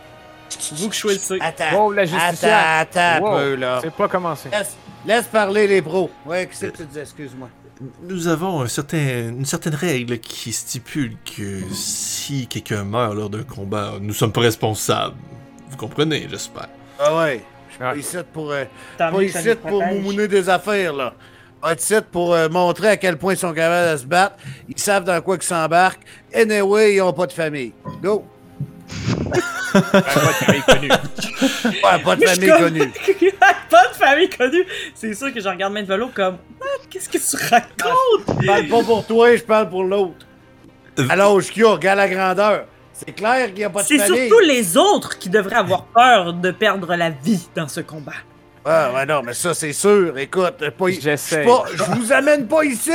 Vous 0.74 0.90
que 0.90 0.96
je 0.96 1.00
choisissez. 1.00 1.38
Attends. 1.42 1.74
Wow, 1.86 1.92
la 1.92 2.06
justicière! 2.06 2.58
Attends, 2.80 3.00
attends 3.00 3.26
Wow, 3.26 3.34
un 3.36 3.40
peu, 3.40 3.56
là. 3.56 3.80
C'est 3.82 3.94
pas 3.94 4.08
commencé. 4.08 4.50
Laisse, 4.50 4.76
laisse 5.06 5.26
parler 5.26 5.68
les 5.68 5.82
pros. 5.82 6.10
Ouais, 6.26 6.46
qu'est-ce 6.48 6.66
que 6.68 6.78
tu 6.78 6.86
dis? 6.86 7.00
Excuse-moi. 7.00 7.50
Nous 8.04 8.28
avons 8.28 8.62
un 8.62 8.68
certain, 8.68 8.98
une 9.30 9.46
certaine 9.46 9.76
règle 9.76 10.18
qui 10.20 10.54
stipule 10.54 11.18
que 11.26 11.62
si 11.74 12.48
quelqu'un 12.48 12.84
meurt 12.86 13.14
lors 13.16 13.30
d'un 13.30 13.44
combat, 13.44 13.94
nous 14.00 14.14
sommes 14.14 14.32
pas 14.32 14.42
responsables. 14.42 15.16
Vous 15.70 15.78
comprenez, 15.78 16.26
j'espère. 16.30 16.70
Ah 17.00 17.18
ouais. 17.18 17.44
Je 17.68 17.74
suis 17.74 17.80
pas 17.80 17.92
Ouais. 17.92 18.00
ici 18.00 18.18
pour, 18.32 18.52
euh, 18.52 18.64
pas 18.98 19.12
ici 19.24 19.50
pour 19.62 19.84
moumouner 19.86 20.28
des 20.30 20.48
affaires, 20.48 20.94
là. 20.94 21.14
Pas 21.62 21.74
ici 21.74 21.96
pour 22.12 22.34
euh, 22.34 22.48
montrer 22.48 22.90
à 22.90 22.98
quel 22.98 23.18
point 23.18 23.34
ils 23.34 23.38
sont 23.38 23.52
capables 23.54 23.92
de 23.92 23.98
se 23.98 24.06
battre. 24.06 24.36
Ils 24.70 24.80
savent 24.80 25.04
dans 25.04 25.20
quoi 25.22 25.36
ils 25.36 25.44
s'embarquent. 25.44 26.04
Anyway, 26.34 26.96
ils 26.96 27.02
ont 27.02 27.12
pas 27.12 27.28
de 27.28 27.34
famille. 27.34 27.74
Go! 28.02 28.24
Pas 29.74 30.00
de 30.00 30.06
famille 30.06 30.62
connue. 30.62 30.90
Ouais, 30.90 32.04
pas 32.04 32.16
de 32.16 32.22
je 32.22 32.28
famille 32.28 32.50
connue. 32.50 32.92
pas 33.70 33.88
de 33.90 33.96
famille 33.96 34.30
connue. 34.30 34.66
C'est 34.94 35.14
sûr 35.14 35.34
que 35.34 35.42
je 35.42 35.48
regarde 35.50 35.74
main 35.74 35.82
de 35.84 35.88
vélo 35.88 36.10
comme 36.16 36.38
Ah, 36.62 36.66
qu'est-ce 36.90 37.10
que 37.10 37.18
tu 37.18 37.44
racontes? 37.50 38.38
Je 38.42 38.46
parle 38.48 38.68
pas 38.68 38.84
pour 38.84 39.06
toi, 39.06 39.36
je 39.36 39.44
parle 39.44 39.70
pour 39.70 39.84
l'autre. 39.84 40.26
Euh, 41.00 41.08
À 41.10 41.16
l'âge 41.16 41.50
qu'il 41.52 41.64
y 41.64 41.66
a, 41.66 41.70
regarde 41.72 41.98
la 41.98 42.08
grandeur. 42.08 42.66
C'est 42.94 43.12
clair 43.12 43.48
qu'il 43.48 43.56
n'y 43.56 43.64
a 43.66 43.70
pas 43.70 43.82
de 43.82 43.88
C'est 43.88 43.98
famille. 43.98 44.30
surtout 44.30 44.40
les 44.46 44.78
autres 44.78 45.18
qui 45.20 45.30
devraient 45.30 45.56
avoir 45.58 45.84
peur 45.86 46.32
de 46.34 46.52
perdre 46.52 46.96
la 46.96 47.10
vie 47.10 47.46
dans 47.54 47.68
ce 47.68 47.82
combat. 47.82 48.14
Ah, 48.64 48.92
ouais, 48.96 49.06
non, 49.06 49.22
mais 49.24 49.34
ça, 49.34 49.54
c'est 49.54 49.74
sûr. 49.74 50.18
Écoute, 50.18 50.54
pas, 50.58 50.88
je 50.88 50.92
suis 50.94 51.02
J'essaie. 51.02 51.44
pas- 51.44 51.66
je 51.74 51.84
vous 51.84 52.12
amène 52.14 52.48
pas 52.48 52.64
ici 52.64 52.92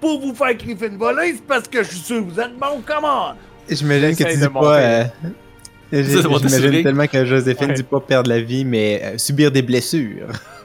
pour 0.00 0.20
vous 0.20 0.34
faire 0.34 0.52
griffer 0.54 0.88
une 0.88 0.98
volée, 0.98 1.34
c'est 1.36 1.46
parce 1.46 1.68
que 1.68 1.82
je 1.84 1.88
suis 1.90 1.98
sûr 2.00 2.16
que 2.26 2.30
vous 2.32 2.40
êtes 2.40 2.56
bon, 2.58 2.82
comment? 2.84 3.34
J'imagine 3.68 4.16
que 4.16 4.24
tu 4.24 4.36
dis 4.38 4.48
pas. 4.48 4.78
euh, 4.78 5.04
J'imagine 5.92 6.70
le 6.70 6.82
tellement 6.82 7.06
que 7.06 7.24
Joséphine 7.24 7.68
Ouais. 7.68 7.74
dit 7.74 7.82
pas 7.82 8.00
perdre 8.00 8.28
la 8.28 8.40
vie, 8.40 8.64
mais 8.64 9.00
euh, 9.04 9.18
subir 9.18 9.50
des 9.52 9.62
blessures. 9.62 10.28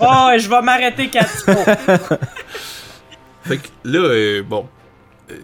Oh, 0.00 0.30
je 0.38 0.48
vais 0.48 0.62
m'arrêter 0.62 1.08
faut. 1.10 1.52
Fait 3.44 3.58
que 3.58 3.68
là, 3.84 3.98
euh, 3.98 4.42
bon. 4.42 4.68
euh, 5.30 5.36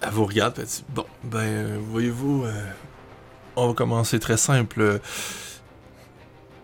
elle 0.00 0.10
vous 0.10 0.24
regarde, 0.26 0.54
elle 0.58 0.64
dit 0.64 0.84
Bon, 0.88 1.04
ben, 1.24 1.78
voyez-vous, 1.90 2.44
euh, 2.44 2.52
on 3.56 3.68
va 3.68 3.74
commencer 3.74 4.18
très 4.18 4.36
simple. 4.36 4.80
euh, 4.80 4.98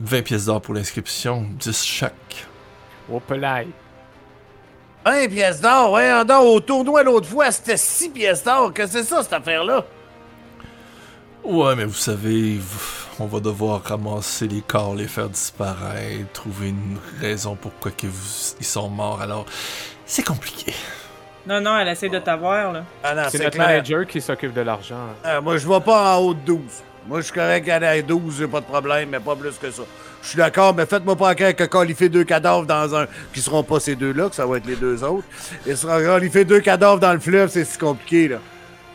20 0.00 0.22
pièces 0.22 0.46
d'or 0.46 0.60
pour 0.60 0.74
l'inscription, 0.74 1.46
10 1.60 1.82
chaque. 1.84 2.46
Au 3.08 3.20
20 5.04 5.28
pièces 5.28 5.60
d'or, 5.60 5.92
ouais, 5.92 6.10
en 6.12 6.24
d'or, 6.24 6.46
au 6.46 6.60
tournoi 6.60 7.02
l'autre 7.02 7.28
fois, 7.28 7.50
c'était 7.50 7.76
6 7.76 8.08
pièces 8.10 8.42
d'or. 8.44 8.72
Que 8.72 8.86
c'est 8.86 9.02
ça, 9.04 9.22
cette 9.22 9.32
affaire-là? 9.34 9.84
Ouais, 11.44 11.76
mais 11.76 11.84
vous 11.84 11.92
savez, 11.92 12.58
on 13.20 13.26
va 13.26 13.38
devoir 13.40 13.82
ramasser 13.84 14.48
les 14.48 14.62
corps, 14.62 14.94
les 14.94 15.06
faire 15.06 15.28
disparaître, 15.28 16.32
trouver 16.32 16.68
une 16.70 16.96
raison 17.20 17.54
pourquoi 17.54 17.90
que 17.90 18.06
vous- 18.06 18.54
ils 18.58 18.64
sont 18.64 18.88
morts. 18.88 19.20
Alors, 19.20 19.44
c'est 20.06 20.22
compliqué. 20.26 20.72
Non, 21.46 21.60
non, 21.60 21.76
elle 21.78 21.88
essaie 21.88 22.08
de 22.08 22.18
t'avoir, 22.18 22.72
là. 22.72 22.84
Ah 23.02 23.14
non, 23.14 23.22
C'est 23.28 23.36
c'est 23.36 23.44
notre 23.44 23.56
clair. 23.56 23.66
manager 23.68 24.06
qui 24.06 24.22
s'occupe 24.22 24.54
de 24.54 24.62
l'argent. 24.62 24.96
Ah, 25.22 25.42
moi, 25.42 25.58
je 25.58 25.68
vais 25.68 25.80
pas 25.80 26.16
en 26.16 26.20
haut 26.22 26.32
de 26.34 26.40
12. 26.40 26.58
Moi, 27.06 27.20
je 27.20 27.24
suis 27.26 27.34
correct 27.34 27.68
à 27.68 27.78
la 27.78 28.00
12, 28.00 28.36
j'ai 28.38 28.46
pas 28.46 28.60
de 28.60 28.66
problème, 28.66 29.10
mais 29.10 29.20
pas 29.20 29.36
plus 29.36 29.56
que 29.60 29.70
ça. 29.70 29.82
Je 30.22 30.28
suis 30.28 30.38
d'accord, 30.38 30.74
mais 30.74 30.86
faites-moi 30.86 31.16
pas 31.16 31.32
encore 31.32 31.54
que 31.54 31.64
qualifier 31.64 32.08
deux 32.08 32.24
cadavres 32.24 32.64
dans 32.64 32.94
un... 32.94 33.06
qui 33.32 33.40
seront 33.40 33.62
pas 33.62 33.78
ces 33.78 33.94
deux-là, 33.94 34.30
que 34.30 34.34
ça 34.34 34.46
va 34.46 34.56
être 34.56 34.66
les 34.66 34.76
deux 34.76 35.04
autres. 35.04 35.26
Et 35.66 35.76
sera 35.76 36.00
qualifier 36.02 36.44
deux 36.46 36.60
cadavres 36.60 36.98
dans 37.00 37.12
le 37.12 37.20
fleuve, 37.20 37.50
c'est 37.50 37.64
si 37.64 37.76
compliqué, 37.76 38.28
là. 38.28 38.38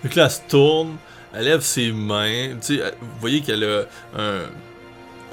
Fait 0.01 0.15
là, 0.15 0.25
elle 0.25 0.31
se 0.31 0.39
tourne, 0.47 0.95
elle 1.33 1.45
lève 1.45 1.61
ses 1.61 1.91
mains. 1.91 2.55
Tu 2.61 2.79
elle- 2.79 2.95
vous 2.99 3.19
voyez 3.19 3.41
qu'elle 3.41 3.63
a 3.63 3.81
un, 4.17 4.39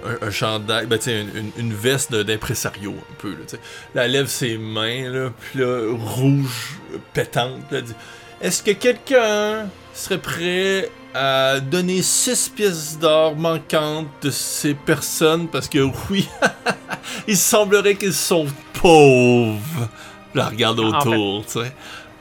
un, 0.04 0.26
un 0.26 0.30
chandail, 0.30 0.86
ben, 0.86 0.98
tu 0.98 1.10
une, 1.10 1.72
veste 1.72 2.14
d'impresario, 2.14 2.92
un 3.10 3.14
peu. 3.18 3.30
Là, 3.30 3.36
tu 3.48 3.56
sais. 3.56 3.60
Là, 3.94 4.04
elle 4.04 4.12
lève 4.12 4.26
ses 4.26 4.58
mains, 4.58 5.08
là, 5.08 5.30
puis 5.40 5.60
là, 5.60 5.94
rouge, 5.96 6.78
euh, 6.92 6.98
pétante. 7.14 7.62
Elle 7.72 7.82
dit 7.84 7.94
Est-ce 8.42 8.62
que 8.62 8.72
quelqu'un 8.72 9.66
serait 9.94 10.18
prêt 10.18 10.90
à 11.16 11.60
donner 11.60 12.02
6 12.02 12.50
pièces 12.50 12.98
d'or 12.98 13.34
manquantes 13.36 14.08
de 14.22 14.30
ces 14.30 14.74
personnes 14.74 15.48
Parce 15.48 15.68
que 15.68 15.78
oui, 16.10 16.28
il 17.28 17.36
semblerait 17.36 17.94
qu'ils 17.94 18.12
sont 18.12 18.46
pauvres. 18.74 19.88
Elle 20.34 20.40
regarde 20.42 20.80
En 20.80 21.00
fait- 21.00 21.08
autour, 21.08 21.46
tu 21.46 21.52
sais. 21.62 21.72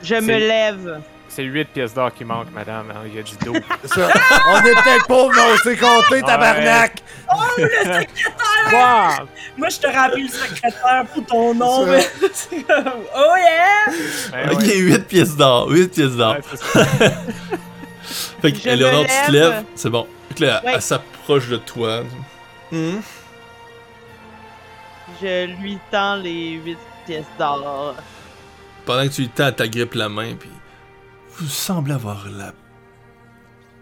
Je 0.02 0.14
me 0.14 0.38
lève. 0.38 1.00
C'est 1.28 1.42
8 1.42 1.68
pièces 1.68 1.92
d'or 1.92 2.14
qui 2.14 2.24
manquent, 2.24 2.52
madame. 2.54 2.94
Il 3.04 3.14
y 3.14 3.18
a 3.18 3.22
du 3.22 3.36
dos. 3.44 3.52
Ça. 3.84 4.08
On 4.48 4.58
est 4.64 4.72
peut-être 4.72 5.06
pauvres, 5.06 5.32
mais 5.34 5.42
on 5.52 5.56
s'est 5.58 5.76
compté, 5.76 6.22
tabarnak! 6.22 7.02
Quoi? 8.70 9.26
Moi, 9.58 9.68
je 9.68 9.76
te 9.78 9.86
rappelle 9.86 10.22
le 10.22 10.28
secrétaire 10.28 11.04
pour 11.12 11.26
ton 11.26 11.54
nom, 11.54 11.84
mais. 11.84 12.06
oh 12.70 13.34
yeah! 13.36 13.92
Ben 14.32 14.50
Ok, 14.54 14.60
ouais. 14.62 14.76
8 14.78 14.98
pièces 15.06 15.36
d'or, 15.36 15.68
8 15.68 15.88
pièces 15.88 16.12
d'or. 16.16 16.36
Ouais. 16.36 17.10
Fait 18.06 18.52
que, 18.52 18.56
me 18.56 18.62
tu 18.62 19.26
te 19.26 19.30
lève. 19.32 19.50
lèves, 19.52 19.64
c'est 19.74 19.90
bon. 19.90 20.06
Fait 20.28 20.34
que 20.34 20.44
là, 20.44 20.62
Ouais. 20.64 20.72
elle 20.74 20.82
s'approche 20.82 21.48
de 21.48 21.56
toi. 21.58 22.02
Hmm? 22.72 22.98
Je 25.20 25.46
lui 25.60 25.78
tends 25.90 26.16
les 26.16 26.52
8 26.52 26.78
pièces 27.06 27.24
d'or. 27.38 27.94
Pendant 28.84 29.04
que 29.08 29.12
tu 29.12 29.22
lui 29.22 29.28
tends, 29.28 29.46
elle 29.48 29.54
t'agrippe 29.56 29.94
la 29.94 30.08
main, 30.08 30.34
puis 30.34 30.50
vous 31.36 31.46
semblez 31.48 31.94
avoir 31.94 32.28
la 32.30 32.52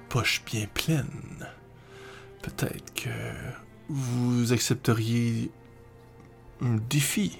poche 0.09 0.43
bien 0.45 0.67
pleine. 0.73 1.47
Peut-être 2.43 2.93
que 2.95 3.09
vous 3.89 4.53
accepteriez 4.53 5.51
un 6.63 6.77
défi. 6.89 7.39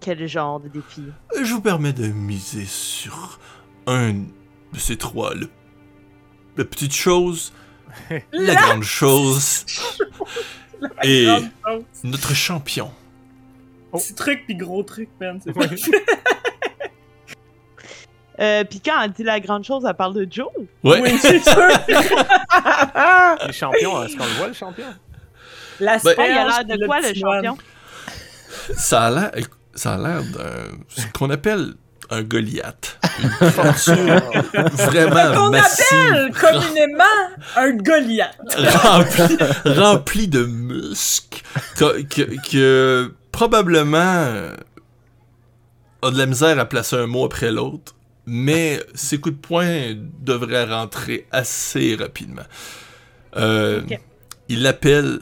Quel 0.00 0.26
genre 0.26 0.60
de 0.60 0.68
défi? 0.68 1.04
Je 1.42 1.52
vous 1.52 1.60
permets 1.60 1.92
de 1.92 2.06
miser 2.08 2.64
sur 2.66 3.38
un 3.86 4.14
ces 4.78 4.96
trois. 4.96 5.34
Le, 5.34 5.48
la 6.56 6.64
petite 6.64 6.94
chose, 6.94 7.52
la 8.32 8.54
grande 8.54 8.82
chose 8.82 9.64
et 11.02 11.24
Grande 11.24 11.50
chose. 11.66 11.82
notre 12.04 12.34
champion. 12.34 12.90
Petit 13.92 14.14
truc 14.14 14.44
pis 14.46 14.54
gros 14.54 14.82
truc, 14.82 15.08
man. 15.20 15.40
C'est. 15.42 15.52
Euh, 18.40 18.64
Puis 18.64 18.80
quand 18.80 19.00
elle 19.02 19.12
dit 19.12 19.22
la 19.22 19.38
grande 19.40 19.62
chose, 19.62 19.84
elle 19.86 19.94
parle 19.94 20.14
de 20.14 20.26
Joe? 20.28 20.48
Ouais. 20.82 21.00
Oui, 21.02 21.18
c'est 21.20 21.38
sûr. 21.38 21.68
Les 23.46 23.52
champions, 23.52 24.02
est-ce 24.02 24.16
qu'on 24.16 24.24
le 24.24 24.30
voit, 24.38 24.48
le 24.48 24.54
champion? 24.54 24.86
La 25.78 25.98
Ben- 25.98 26.14
il 26.18 26.20
a 26.22 26.44
l'air 26.46 26.64
de 26.64 26.86
quoi, 26.86 27.00
le 27.00 27.14
champion? 27.14 27.58
Ça 28.74 29.02
a 29.06 29.10
l'air, 29.10 29.30
ça 29.74 29.94
a 29.94 29.98
l'air 29.98 30.22
d'un 30.24 30.64
ce 30.88 31.06
qu'on 31.12 31.30
appelle 31.30 31.74
un 32.10 32.22
Goliath, 32.22 32.98
une 33.20 33.50
fortune 33.50 34.20
vraiment 34.74 35.34
Qu'on 35.34 35.52
appelle 35.54 36.32
communément 36.32 37.04
un 37.56 37.70
Goliath. 37.72 38.36
remplie 39.64 40.28
de 40.28 40.44
muscles, 40.44 41.42
que, 41.76 42.02
que- 42.02 42.48
que 42.50 43.14
probablement 43.32 43.98
euh, 43.98 44.54
a 46.02 46.10
de 46.10 46.18
la 46.18 46.26
misère 46.26 46.58
à 46.58 46.64
placer 46.64 46.96
un 46.96 47.06
mot 47.06 47.24
après 47.24 47.50
l'autre, 47.52 47.94
mais 48.26 48.80
ses 48.94 49.18
coups 49.18 49.34
de 49.36 49.40
poing 49.40 49.94
devraient 50.20 50.64
rentrer 50.64 51.26
assez 51.32 51.96
rapidement. 51.96 52.42
Euh. 53.36 53.82
Il 54.48 54.62
l'appelle 54.62 55.20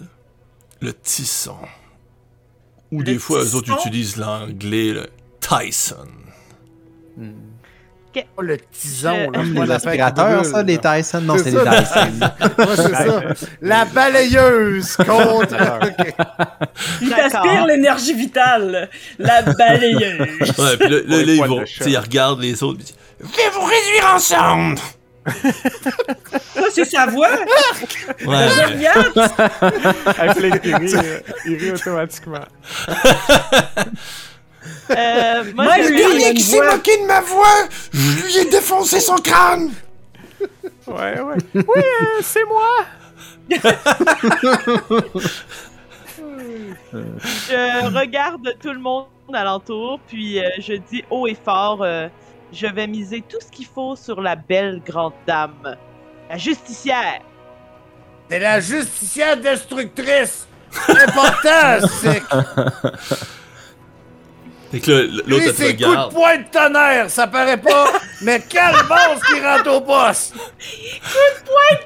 le 0.81 0.93
tisson. 0.93 1.57
Ou 2.91 2.99
Le 3.01 3.05
des 3.05 3.19
fois, 3.19 3.45
eux 3.45 3.55
autres 3.55 3.67
tisson? 3.77 3.79
utilisent 3.89 4.17
l'anglais, 4.17 4.93
le 4.93 5.07
Tyson. 5.41 6.09
Oh, 8.37 8.43
le 8.43 8.59
tison, 8.59 9.31
Euh, 9.35 9.67
là. 9.67 9.75
Aspirateurs, 9.77 10.41
brûle, 10.43 10.51
ça, 10.51 10.63
les. 10.63 10.79
Tyson. 10.79 11.21
Non, 11.21 11.37
C'est 11.39 11.51
les. 11.51 11.59
Dyson. 11.59 12.21
Ouais, 12.59 12.77
c'est 12.77 12.95
ça. 12.95 13.23
La 13.63 13.85
balayeuse 13.85 14.97
contre. 14.97 15.57
Il 17.03 17.11
t'aspire 17.11 17.67
l'énergie 17.67 18.15
vitale. 18.15 18.89
La 19.19 19.43
balayeuse. 19.43 20.19
Ouais, 20.59 20.77
puis 20.79 20.89
là, 20.89 20.99
là, 21.07 21.17
ils 21.23 21.45
vont, 21.45 21.61
de 21.61 21.65
tu 21.65 21.75
chat. 21.75 21.85
sais, 21.85 21.91
ils 21.91 21.99
regardent 21.99 22.41
les 22.41 22.63
autres, 22.63 22.79
puis 22.79 22.95
Je 23.21 23.27
vais 23.27 23.51
vous 23.55 23.65
réduire 23.65 24.15
ensemble! 24.15 24.79
Ça, 26.55 26.63
c'est 26.75 26.85
sa 26.87 27.07
voix. 27.07 27.29
Ouais. 28.27 28.49
Elle 30.19 30.45
euh, 30.65 31.21
il 31.47 31.55
rit 31.57 31.73
automatiquement. 31.73 32.41
Euh, 34.91 35.45
moi, 35.55 35.65
Moi, 35.65 35.75
je 35.79 36.25
a 36.25 36.31
une 36.31 36.39
voix. 36.39 36.73
moqué 36.77 36.97
de 37.01 37.07
ma 37.07 37.21
voix! 37.21 37.69
Je 37.93 38.25
lui 38.25 38.37
ai 38.39 38.45
défoncé 38.51 39.01
son 39.01 39.17
crâne! 39.17 39.71
Ouais, 40.87 41.21
ouais. 41.21 41.37
Oui, 41.55 41.63
euh, 41.77 42.21
c'est 42.23 42.45
moi! 42.45 42.85
je 47.49 47.95
regarde 47.99 48.55
tout 48.63 48.73
le 48.73 48.79
monde 48.79 49.07
alentour, 49.33 50.01
puis 50.09 50.41
euh, 50.41 50.49
je 50.59 50.75
dis 50.75 51.05
haut 51.11 51.27
et 51.27 51.37
fort, 51.37 51.83
euh, 51.83 52.09
je 52.53 52.67
vais 52.67 52.87
miser 52.87 53.23
tout 53.29 53.39
ce 53.41 53.51
qu'il 53.51 53.67
faut 53.67 53.97
sur 53.97 54.21
la 54.21 54.37
belle 54.37 54.83
grande 54.85 55.13
dame, 55.27 55.77
la 56.29 56.37
justicière. 56.37 57.21
C'est 58.29 58.39
la 58.39 58.61
justicière 58.61 59.37
destructrice. 59.37 60.47
C'est 60.87 61.01
important, 61.03 61.87
c'est. 62.01 62.23
Fait 64.71 64.81
que 64.81 64.91
là, 64.93 65.23
l'autre, 65.27 65.51
te 65.51 65.57
c'est 65.57 65.75
coup 65.77 65.81
de 65.83 65.87
regarde. 65.87 66.13
poing 66.13 66.37
de 66.39 66.45
tonnerre, 66.53 67.11
ça 67.11 67.27
paraît 67.27 67.57
pas. 67.61 67.93
mais 68.23 68.41
quelle 68.49 68.73
base 68.89 69.21
qui 69.29 69.41
rentre 69.41 69.71
au 69.77 69.81
boss. 69.81 70.33
Coup 70.33 70.39
de 70.39 71.45
poing 71.47 71.77
de 71.77 71.85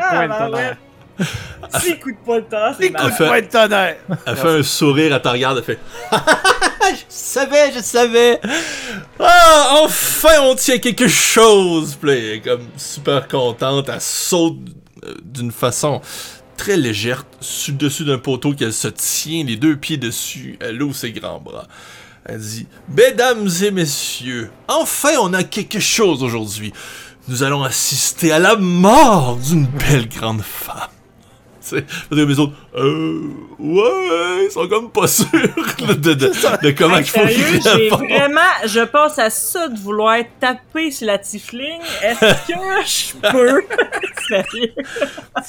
Ah, 0.00 0.28
tonnerre. 0.38 0.76
Six 1.80 1.98
coups 1.98 2.14
de 2.14 2.24
poing 2.24 2.38
de 2.38 2.44
tonnerre, 2.44 2.74
c'est 2.78 2.88
Des 2.88 2.92
coups 2.92 3.12
de 3.18 3.26
poing 3.26 3.40
de 3.40 3.46
tonnerre! 3.46 3.96
Elle 4.26 4.36
fait 4.36 4.48
un 4.48 4.62
sourire, 4.62 5.14
elle 5.14 5.22
te 5.22 5.28
regarde, 5.28 5.58
elle 5.58 5.64
fait 5.64 5.78
Je 6.90 7.04
savais, 7.08 7.72
je 7.74 7.80
savais 7.80 8.40
Ah, 9.18 9.76
enfin 9.82 10.40
on 10.42 10.54
tient 10.54 10.78
quelque 10.78 11.08
chose 11.08 11.96
Puis 12.00 12.10
elle 12.10 12.24
est 12.36 12.40
comme 12.40 12.66
super 12.76 13.26
contente, 13.28 13.88
elle 13.88 14.00
saute 14.00 14.58
euh, 15.04 15.14
d'une 15.22 15.50
façon 15.52 16.00
très 16.56 16.76
légère 16.76 17.24
dessus 17.68 18.04
d'un 18.04 18.18
poteau 18.18 18.52
qu'elle 18.54 18.72
se 18.72 18.88
tient 18.88 19.44
les 19.44 19.56
deux 19.56 19.76
pieds 19.76 19.96
dessus, 19.96 20.56
elle 20.60 20.82
ouvre 20.82 20.94
ses 20.94 21.12
grands 21.12 21.40
bras. 21.40 21.66
Elle 22.24 22.40
dit 22.40 22.66
Mesdames 22.96 23.48
et 23.62 23.70
messieurs, 23.70 24.50
enfin 24.68 25.12
on 25.20 25.32
a 25.32 25.44
quelque 25.44 25.80
chose 25.80 26.22
aujourd'hui. 26.22 26.72
Nous 27.28 27.42
allons 27.42 27.62
assister 27.62 28.32
à 28.32 28.38
la 28.38 28.56
mort 28.56 29.36
d'une 29.36 29.66
belle 29.66 30.08
grande 30.08 30.42
femme. 30.42 30.90
Autres, 31.72 32.52
euh, 32.76 33.20
ouais, 33.60 34.44
ils 34.46 34.50
sont 34.50 34.66
comme 34.66 34.90
pas 34.90 35.06
sûrs 35.06 35.28
de, 35.78 35.94
de, 35.94 36.14
de, 36.14 36.32
de 36.62 36.70
comment 36.72 36.98
il 36.98 37.04
faut 37.04 37.20
qu'ils 37.20 37.62
j'ai 37.62 37.88
vraiment, 37.88 38.40
je 38.66 38.80
pense 38.80 39.18
à 39.18 39.30
ça 39.30 39.68
de 39.68 39.78
vouloir 39.78 40.18
taper 40.40 40.90
sur 40.90 41.06
la 41.06 41.18
tifling. 41.18 41.80
Est-ce 42.02 42.48
que 42.48 42.52
je 42.84 43.30
peux? 43.30 43.62
Sérieux? 44.28 44.72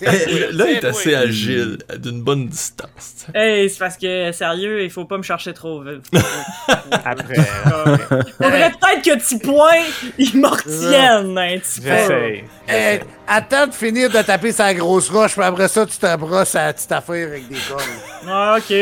Eh, 0.01 0.51
Là, 0.51 0.65
il 0.69 0.75
est 0.75 0.85
assez 0.85 1.09
oui. 1.09 1.15
agile, 1.15 1.77
d'une 1.97 2.21
bonne 2.21 2.47
distance. 2.47 3.25
Hey, 3.33 3.69
c'est 3.69 3.79
parce 3.79 3.97
que, 3.97 4.31
sérieux, 4.31 4.83
il 4.83 4.89
faut 4.91 5.05
pas 5.05 5.17
me 5.17 5.23
chercher 5.23 5.53
trop 5.53 5.81
vite. 5.81 6.05
Après, 6.91 7.39
hein, 7.39 7.97
Faudrait 8.37 8.71
peut-être 8.71 9.01
que 9.03 9.17
petit 9.17 9.39
point, 9.39 9.81
il 10.17 10.37
me 10.37 10.47
retienne 10.47 11.37
un 11.37 11.57
petit 11.57 11.81
peu. 11.81 11.87
j'essaye. 11.89 12.43
Eh, 12.67 12.99
attends 13.27 13.67
de 13.67 13.73
finir 13.73 14.09
de 14.09 14.21
taper 14.21 14.51
sa 14.51 14.73
grosse 14.73 15.09
roche, 15.09 15.33
puis 15.33 15.43
après 15.43 15.67
ça, 15.67 15.85
tu 15.85 15.97
te 15.97 16.15
brosses 16.17 16.55
à 16.55 16.67
la 16.67 16.73
petite 16.73 16.91
affaire 16.91 17.14
avec 17.23 17.47
des 17.47 17.57
cornes. 17.67 17.83
Ah, 18.27 18.57
ok. 18.57 18.73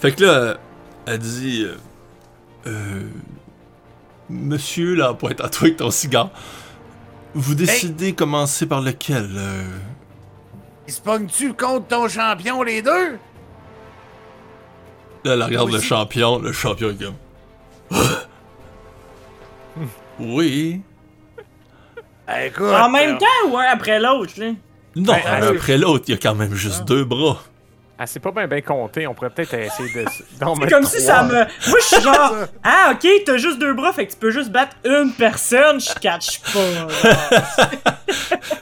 Fait 0.00 0.12
que 0.12 0.24
là, 0.24 0.56
elle 1.06 1.18
dit 1.18 1.64
euh, 1.64 1.76
euh, 2.66 3.02
Monsieur, 4.28 4.94
là, 4.94 5.14
pointe 5.14 5.40
à 5.40 5.48
toi 5.48 5.66
avec 5.66 5.76
ton 5.76 5.90
cigare, 5.90 6.30
vous 7.34 7.54
décidez 7.54 8.14
commencer 8.14 8.66
par 8.66 8.80
lequel 8.80 9.30
euh, 9.36 9.62
Ils 10.86 10.94
se 10.94 11.00
pognent-tu 11.00 11.52
contre 11.54 11.88
ton 11.88 12.08
champion, 12.08 12.62
les 12.62 12.82
deux? 12.82 13.18
Là, 15.24 15.32
elle 15.32 15.42
regarde 15.42 15.72
le 15.72 15.80
champion, 15.80 16.38
le 16.38 16.52
champion 16.52 16.90
est 16.90 17.02
comme. 17.02 17.14
oui. 20.20 20.82
Écoute. 22.28 22.66
En 22.66 22.88
même 22.90 23.16
euh, 23.16 23.18
temps 23.18 23.50
ou 23.50 23.58
un 23.58 23.64
après 23.64 24.00
l'autre, 24.00 24.32
là? 24.38 24.52
Non, 24.96 25.12
Ouais, 25.12 25.22
un 25.26 25.42
euh, 25.42 25.50
après 25.56 25.76
l'autre, 25.78 26.04
il 26.08 26.12
y 26.12 26.14
a 26.14 26.20
quand 26.20 26.34
même 26.34 26.54
juste 26.54 26.84
deux 26.84 27.04
bras. 27.04 27.42
Ah, 27.98 28.06
c'est 28.06 28.18
pas 28.20 28.32
bien 28.32 28.46
bien 28.48 28.60
compté. 28.60 29.06
On 29.06 29.14
pourrait 29.14 29.30
peut-être 29.30 29.54
essayer 29.54 29.88
de. 29.94 30.04
d'en 30.40 30.54
C'est 30.56 30.68
comme 30.70 30.84
si 30.84 31.00
ça 31.00 31.14
trois. 31.16 31.28
me. 31.28 31.34
Moi, 31.34 31.78
je 31.80 31.84
suis 31.94 32.00
genre. 32.02 32.34
Ah, 32.62 32.92
ok, 32.94 33.08
t'as 33.24 33.36
juste 33.36 33.58
deux 33.58 33.72
bras, 33.74 33.92
fait 33.92 34.06
que 34.06 34.12
tu 34.12 34.18
peux 34.18 34.30
juste 34.30 34.50
battre 34.50 34.76
une 34.84 35.12
personne, 35.12 35.80
je 35.80 35.94
catch 36.00 36.40
pas. 36.40 36.88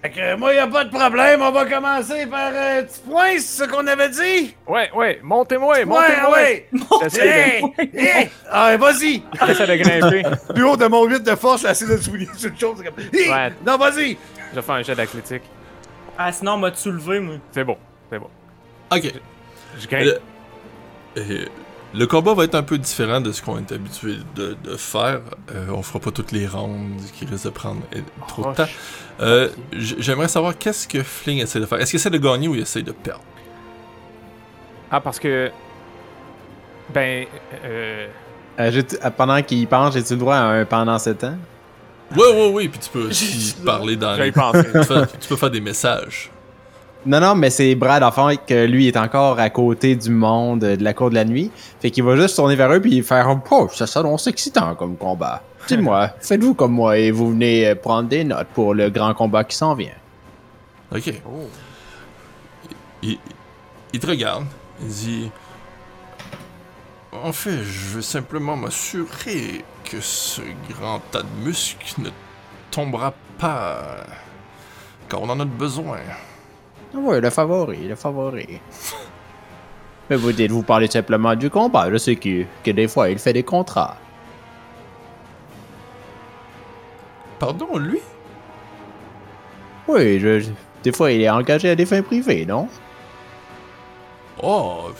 Fait 0.00 0.10
que 0.10 0.36
moi, 0.36 0.54
y 0.54 0.58
a 0.58 0.66
pas 0.68 0.84
de 0.84 0.90
problème, 0.90 1.42
on 1.42 1.50
va 1.50 1.66
commencer 1.66 2.24
par 2.26 2.52
euh, 2.54 2.82
petit 2.84 3.00
point, 3.00 3.32
c'est 3.38 3.64
ce 3.64 3.68
qu'on 3.68 3.84
avait 3.84 4.08
dit? 4.10 4.54
Ouais, 4.68 4.88
ouais, 4.94 5.18
montez-moi, 5.24 5.78
Ouais, 5.78 5.84
montez-moi. 5.84 6.30
ouais! 6.32 6.68
Hey! 7.92 8.30
Ah, 8.48 8.76
vas-y! 8.76 9.24
j'essaie 9.44 9.66
de 9.66 9.74
grimper. 9.74 10.22
Plus 10.54 10.62
haut 10.64 10.76
de 10.76 10.86
mon 10.86 11.04
8 11.04 11.24
de 11.24 11.34
force, 11.34 11.62
j'essaie 11.62 11.86
de 11.88 11.96
souligner 11.96 12.30
sur 12.36 12.48
une 12.50 12.56
chose. 12.58 12.76
Comme... 12.84 12.94
Ouais. 13.12 13.52
Non, 13.66 13.76
vas-y! 13.76 14.16
Je 14.50 14.56
vais 14.56 14.62
faire 14.62 14.74
un 14.76 14.82
jet 14.82 14.94
d'athlétique. 14.94 15.42
Ah, 16.16 16.32
sinon, 16.32 16.52
on 16.54 16.58
m'a 16.58 16.74
soulevé, 16.74 17.20
moi. 17.20 17.36
C'est 17.52 17.64
bon, 17.64 17.76
c'est 18.10 18.18
bon. 18.18 18.28
Ok. 18.92 19.12
Je. 19.78 19.96
Le, 19.96 20.18
euh, 21.18 21.44
le 21.94 22.06
combat 22.06 22.34
va 22.34 22.44
être 22.44 22.54
un 22.54 22.62
peu 22.62 22.76
différent 22.78 23.20
de 23.20 23.32
ce 23.32 23.40
qu'on 23.42 23.58
est 23.58 23.72
habitué 23.72 24.16
de, 24.34 24.56
de 24.62 24.76
faire. 24.76 25.20
Euh, 25.54 25.66
on 25.70 25.82
fera 25.82 26.00
pas 26.00 26.10
toutes 26.10 26.32
les 26.32 26.46
rounds 26.46 27.02
qui 27.12 27.24
risquent 27.24 27.44
de 27.44 27.50
prendre 27.50 27.82
trop 28.26 28.50
de 28.50 28.56
temps. 28.56 28.66
Euh, 29.20 29.48
J'aimerais 29.72 30.28
savoir 30.28 30.56
qu'est-ce 30.56 30.86
que 30.88 31.02
Fling 31.02 31.38
essaie 31.40 31.60
de 31.60 31.66
faire. 31.66 31.78
Est-ce 31.80 31.90
qu'il 31.90 32.00
essaie 32.00 32.10
de 32.10 32.18
gagner 32.18 32.48
ou 32.48 32.54
il 32.54 32.62
essaie 32.62 32.82
de 32.82 32.92
perdre? 32.92 33.22
Ah, 34.90 35.00
parce 35.00 35.18
que. 35.18 35.50
Ben. 36.92 37.26
Euh. 37.64 38.08
Euh, 38.60 38.82
pendant 39.16 39.40
qu'il 39.42 39.66
pense, 39.68 39.94
j'ai-tu 39.94 40.14
le 40.14 40.18
droit 40.18 40.34
à 40.36 40.44
un 40.46 40.64
pendant 40.64 40.98
7 40.98 41.24
ans? 41.24 41.36
Oui, 42.16 42.22
oui, 42.34 42.50
oui. 42.52 42.68
Puis 42.68 42.78
tu 42.80 42.90
peux 42.90 43.08
aussi 43.08 43.54
parler 43.64 43.96
dans 43.96 44.16
pensé. 44.32 44.64
tu, 44.72 44.84
fais- 44.84 45.06
tu 45.20 45.28
peux 45.28 45.36
faire 45.36 45.50
des 45.50 45.60
messages. 45.60 46.30
Non, 47.06 47.20
non, 47.20 47.34
mais 47.34 47.50
c'est 47.50 47.74
Brad, 47.74 48.02
enfin, 48.02 48.34
que 48.36 48.66
lui 48.66 48.88
est 48.88 48.96
encore 48.96 49.38
à 49.38 49.50
côté 49.50 49.94
du 49.94 50.10
monde 50.10 50.64
euh, 50.64 50.76
de 50.76 50.82
la 50.82 50.92
cour 50.94 51.10
de 51.10 51.14
la 51.14 51.24
nuit. 51.24 51.50
Fait 51.80 51.90
qu'il 51.90 52.02
va 52.02 52.16
juste 52.16 52.36
tourner 52.36 52.56
vers 52.56 52.70
eux 52.72 52.80
puis 52.80 53.02
faire 53.02 53.40
Oh, 53.50 53.68
ça 53.72 53.86
s'annonce 53.86 54.26
excitant 54.26 54.74
comme 54.74 54.96
combat. 54.96 55.42
Dis-moi, 55.68 56.10
faites-vous 56.20 56.54
comme 56.54 56.72
moi 56.72 56.98
et 56.98 57.10
vous 57.10 57.30
venez 57.30 57.68
euh, 57.68 57.74
prendre 57.76 58.08
des 58.08 58.24
notes 58.24 58.48
pour 58.52 58.74
le 58.74 58.90
grand 58.90 59.14
combat 59.14 59.44
qui 59.44 59.56
s'en 59.56 59.74
vient. 59.74 59.94
Ok. 60.94 61.14
Oh. 61.26 61.48
Il, 63.02 63.18
il 63.92 64.00
te 64.00 64.06
regarde. 64.06 64.44
Il 64.82 64.88
dit 64.88 65.30
En 67.12 67.32
fait, 67.32 67.62
je 67.62 67.94
veux 67.94 68.02
simplement 68.02 68.56
m'assurer 68.56 69.64
que 69.90 70.00
ce 70.00 70.42
grand 70.70 71.00
tas 71.10 71.22
de 71.22 71.44
muscles 71.44 72.00
ne 72.02 72.10
tombera 72.70 73.12
pas. 73.38 74.04
Car 75.08 75.22
on 75.22 75.28
en 75.30 75.40
a 75.40 75.44
besoin. 75.44 75.98
Ah 76.94 76.98
ouais, 76.98 77.20
le 77.20 77.30
favori, 77.30 77.88
le 77.88 77.94
favori. 77.94 78.60
Mais 80.10 80.16
vous 80.16 80.32
dites, 80.32 80.50
vous 80.50 80.62
parlez 80.62 80.88
simplement 80.88 81.34
du 81.34 81.50
combat. 81.50 81.90
Je 81.90 81.96
sais 81.98 82.16
que, 82.16 82.44
que 82.64 82.70
des 82.70 82.88
fois, 82.88 83.10
il 83.10 83.18
fait 83.18 83.32
des 83.32 83.42
contrats. 83.42 83.96
Pardon, 87.38 87.76
lui? 87.78 88.00
Oui, 89.86 90.18
je- 90.20 90.50
des 90.82 90.92
fois, 90.92 91.12
il 91.12 91.22
est 91.22 91.30
engagé 91.30 91.70
à 91.70 91.74
des 91.76 91.86
fins 91.86 92.02
privées, 92.02 92.44
non? 92.46 92.68
Oh, 94.42 94.90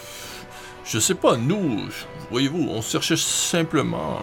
je 0.84 0.98
sais 0.98 1.14
pas, 1.14 1.36
nous, 1.36 1.88
voyez-vous, 2.30 2.68
on 2.70 2.82
cherchait 2.82 3.16
simplement 3.16 4.18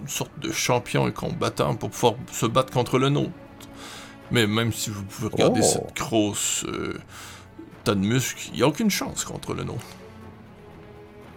une 0.00 0.08
sorte 0.08 0.38
de 0.40 0.52
champion 0.52 1.08
et 1.08 1.12
combattant 1.12 1.74
pour 1.74 1.90
pouvoir 1.90 2.14
se 2.32 2.46
battre 2.46 2.72
contre 2.72 2.98
le 2.98 3.08
nôtre. 3.08 3.30
Mais 4.30 4.46
même 4.46 4.72
si 4.72 4.90
vous 4.90 5.02
pouvez 5.02 5.28
regarder 5.28 5.60
Oh. 5.62 5.66
cette 5.66 5.96
grosse 5.96 6.64
euh, 6.68 6.98
tas 7.84 7.94
de 7.94 8.00
muscles, 8.00 8.50
il 8.52 8.58
n'y 8.58 8.62
a 8.62 8.68
aucune 8.68 8.90
chance 8.90 9.24
contre 9.24 9.54
le 9.54 9.64
nôtre. 9.64 9.80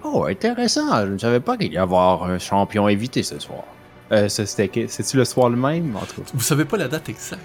Oh, 0.04 0.26
intéressant. 0.26 1.06
Je 1.06 1.14
ne 1.14 1.18
savais 1.18 1.40
pas 1.40 1.58
qu'il 1.58 1.74
y 1.74 1.78
avoir 1.78 2.24
un 2.24 2.38
champion 2.38 2.88
invité 2.88 3.24
ce 3.24 3.40
soir. 3.40 3.64
Euh, 4.12 4.28
c'était 4.30 4.70
c'est-tu 4.88 5.18
le 5.18 5.26
soir 5.26 5.50
le 5.50 5.56
même, 5.56 5.96
en 5.96 6.06
tout 6.06 6.22
cas? 6.22 6.30
Vous 6.34 6.42
savez 6.42 6.66
pas 6.66 6.78
la 6.78 6.88
date 6.88 7.10
exacte. 7.10 7.42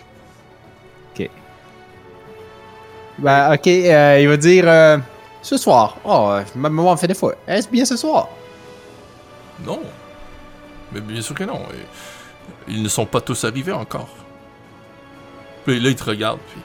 Ben, 3.19 3.53
ok, 3.53 3.67
euh, 3.67 4.19
il 4.21 4.29
va 4.29 4.37
dire 4.37 4.65
euh, 4.69 4.99
ce 5.43 5.57
soir. 5.57 5.97
Oh, 6.05 6.39
ma 6.55 6.69
me 6.69 6.97
fait 6.97 7.09
des 7.09 7.15
fois. 7.15 7.35
Est-ce 7.49 7.69
bien 7.69 7.85
ce 7.85 7.97
soir? 7.97 8.29
Non. 9.65 9.81
Mais 10.93 11.01
bien 11.01 11.21
sûr 11.21 11.35
que 11.35 11.45
non. 11.45 11.61
Et 11.75 11.85
Ils 12.73 12.83
ne 12.83 12.89
sont 12.89 13.07
pas 13.07 13.21
tous 13.21 13.45
arrivés 13.45 13.73
encore. 13.73 14.09
Puis 15.65 15.79
là, 15.81 15.91
il 15.91 15.97
te 15.97 16.05
regarde, 16.05 16.39
puis... 16.51 16.61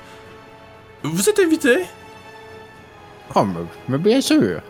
Vous 1.03 1.29
êtes 1.29 1.39
invité 1.39 1.85
Oh, 3.35 3.43
mais, 3.43 3.59
mais 3.89 3.97
bien 3.97 4.21
sûr. 4.21 4.61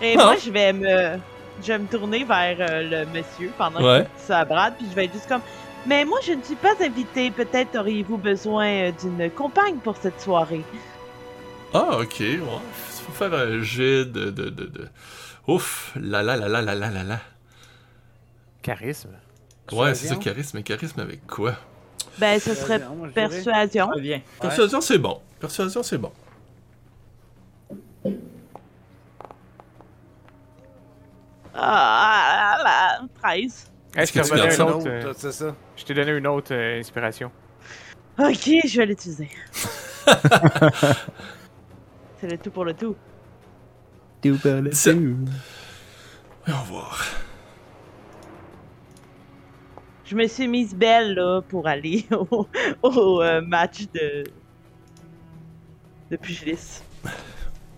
Et 0.00 0.14
Ah. 0.18 0.24
moi, 0.24 0.36
je 0.36 0.50
vais 0.50 0.72
me. 0.72 1.18
Je 1.62 1.66
vais 1.72 1.78
me 1.78 1.86
tourner 1.86 2.24
vers 2.24 2.56
euh, 2.60 2.82
le 3.04 3.06
monsieur 3.06 3.50
pendant 3.58 3.82
Ouais. 3.82 4.04
que 4.04 4.08
ça 4.26 4.38
à 4.38 4.44
Brad, 4.46 4.74
puis 4.78 4.86
je 4.88 4.94
vais 4.94 5.04
être 5.06 5.12
juste 5.12 5.28
comme. 5.28 5.42
Mais 5.86 6.04
moi, 6.04 6.18
je 6.22 6.32
ne 6.32 6.42
suis 6.42 6.54
pas 6.56 6.72
invité. 6.80 7.30
Peut-être 7.30 7.76
auriez-vous 7.78 8.16
besoin 8.16 8.66
euh, 8.66 8.92
d'une 8.92 9.30
compagne 9.30 9.76
pour 9.76 9.96
cette 9.96 10.20
soirée. 10.20 10.62
Ah, 11.74 11.98
ok, 12.00 12.16
ouais. 12.20 12.40
Faire 13.20 13.34
un 13.34 13.60
jet 13.62 14.06
de... 14.06 14.30
de, 14.30 14.48
de, 14.48 14.64
de... 14.64 14.88
Ouf, 15.46 15.92
la 15.96 16.22
la 16.22 16.36
la 16.36 16.48
la 16.48 16.62
la 16.62 16.74
la 16.74 16.90
la 16.90 17.02
la. 17.04 17.20
Charisme. 18.62 19.10
Ouais, 19.72 19.94
c'est 19.94 20.06
ça, 20.08 20.14
Persuasion? 20.14 20.18
charisme. 20.18 20.56
Mais 20.56 20.62
charisme 20.62 21.00
avec 21.00 21.26
quoi? 21.26 21.54
Ben, 22.18 22.40
ce 22.40 22.54
serait 22.54 22.78
Moi, 22.78 23.08
je 23.08 23.12
dirais. 23.12 23.12
persuasion. 23.12 23.88
Très 23.88 24.00
bien. 24.00 24.22
Persuasion, 24.40 24.80
c'est 24.80 24.98
bon. 24.98 25.20
Persuasion, 25.38 25.82
c'est 25.82 25.98
bon. 25.98 26.12
Ah, 31.54 32.56
ah, 32.64 32.98
ah, 33.02 33.06
13. 33.22 33.70
Est-ce 33.96 34.12
que 34.12 34.20
que 34.20 34.24
tu 34.24 34.30
donné 34.30 34.54
une 34.54 34.62
autre. 34.62 34.88
euh, 34.88 35.12
c'est 35.16 35.32
ça? 35.32 35.56
Je 35.76 35.84
t'ai 35.84 35.94
donné 35.94 36.12
une 36.12 36.26
autre 36.26 36.54
euh, 36.54 36.78
inspiration. 36.78 37.32
Ok, 38.18 38.50
je 38.66 38.76
vais 38.78 38.86
l'utiliser. 38.86 39.28
C'est 42.20 42.28
le 42.30 42.38
tout 42.38 42.50
pour 42.50 42.64
le 42.64 42.74
tout. 42.74 42.96
C'est- 44.72 44.92
Voyons 46.46 46.62
voir. 46.64 47.04
Je 50.04 50.16
me 50.16 50.26
suis 50.26 50.48
mise 50.48 50.74
belle 50.74 51.14
là 51.14 51.40
pour 51.42 51.68
aller 51.68 52.04
au, 52.30 52.48
au, 52.82 53.22
euh, 53.22 53.40
match 53.42 53.86
de 53.94 54.24
de. 56.10 56.16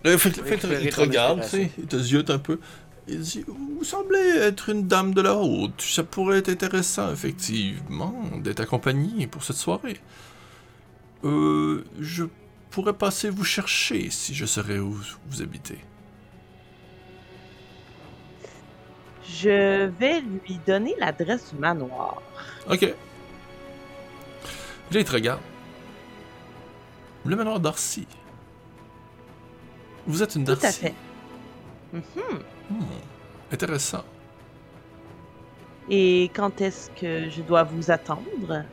Là, 0.03 0.17
fait, 0.17 0.31
fait 0.31 0.41
Récupérer 0.41 0.83
il 0.83 0.89
te 0.89 0.99
regarde, 0.99 1.41
tu 1.43 1.49
sais, 1.49 1.71
il 1.77 1.85
te 1.85 1.97
ziote 1.97 2.29
un 2.31 2.39
peu. 2.39 2.59
Il 3.07 3.19
dit 3.19 3.45
Vous 3.47 3.83
semblez 3.83 4.19
être 4.37 4.69
une 4.69 4.87
dame 4.87 5.13
de 5.13 5.21
la 5.21 5.35
haute. 5.35 5.79
Ça 5.81 6.03
pourrait 6.03 6.39
être 6.39 6.49
intéressant, 6.49 7.11
effectivement, 7.11 8.15
d'être 8.41 8.61
accompagnée 8.61 9.27
pour 9.27 9.43
cette 9.43 9.57
soirée. 9.57 9.99
Euh, 11.23 11.85
je 11.99 12.25
pourrais 12.71 12.93
passer 12.93 13.29
vous 13.29 13.43
chercher 13.45 14.09
si 14.09 14.33
je 14.33 14.45
saurais 14.45 14.79
où 14.79 14.97
vous 15.27 15.41
habitez. 15.41 15.77
Je 19.41 19.85
vais 19.85 20.21
lui 20.21 20.59
donner 20.65 20.95
l'adresse 20.99 21.53
du 21.53 21.59
manoir. 21.59 22.21
Ok. 22.69 22.81
Là, 22.81 22.93
il 24.99 25.03
te 25.05 25.11
regarde. 25.11 25.41
Le 27.25 27.35
manoir 27.35 27.59
Darcy. 27.59 28.05
Vous 30.05 30.21
êtes 30.21 30.35
une 30.35 30.43
Tout 30.45 30.55
Darcy? 30.55 30.67
à 30.67 30.71
fait. 30.71 30.93
Mhm. 31.93 32.01
Hmm, 32.69 32.83
Intéressant. 33.51 34.03
Et 35.89 36.29
quand 36.35 36.61
est-ce 36.61 36.89
que 36.91 37.29
je 37.29 37.41
dois 37.41 37.63
vous 37.63 37.91
attendre? 37.91 38.63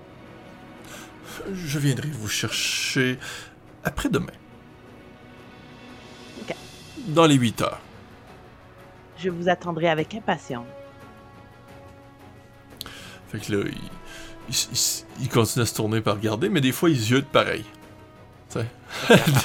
Je 1.52 1.78
viendrai 1.78 2.08
vous 2.08 2.28
chercher 2.28 3.18
après-demain. 3.84 4.32
Ok. 6.42 6.54
Dans 7.08 7.26
les 7.26 7.36
8 7.36 7.62
heures. 7.62 7.80
Je 9.22 9.28
vous 9.30 9.48
attendrai 9.48 9.88
avec 9.88 10.14
impatience. 10.14 10.66
Fait 13.30 13.38
que 13.38 13.52
là, 13.52 13.64
il, 13.66 13.74
il, 14.48 14.54
il- 14.72 15.04
il 15.22 15.28
continue 15.28 15.62
à 15.62 15.66
se 15.66 15.74
tourner 15.74 16.00
par 16.00 16.14
regarder, 16.16 16.48
mais 16.48 16.60
des 16.60 16.72
fois, 16.72 16.88
il 16.90 16.96
ziote 16.96 17.26
pareil. 17.26 17.64
Tu 18.50 18.58
sais. 18.58 18.66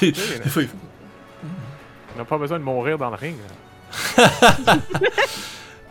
des, 0.00 0.12
des 0.12 0.48
fois, 0.50 0.62
il 0.62 0.68
fait- 0.68 0.76
On 2.14 2.18
n'a 2.18 2.24
pas 2.24 2.38
besoin 2.38 2.58
de 2.58 2.64
mourir 2.64 2.98
dans 2.98 3.10
le 3.10 3.16
ring. 3.16 3.36
là. 4.16 4.26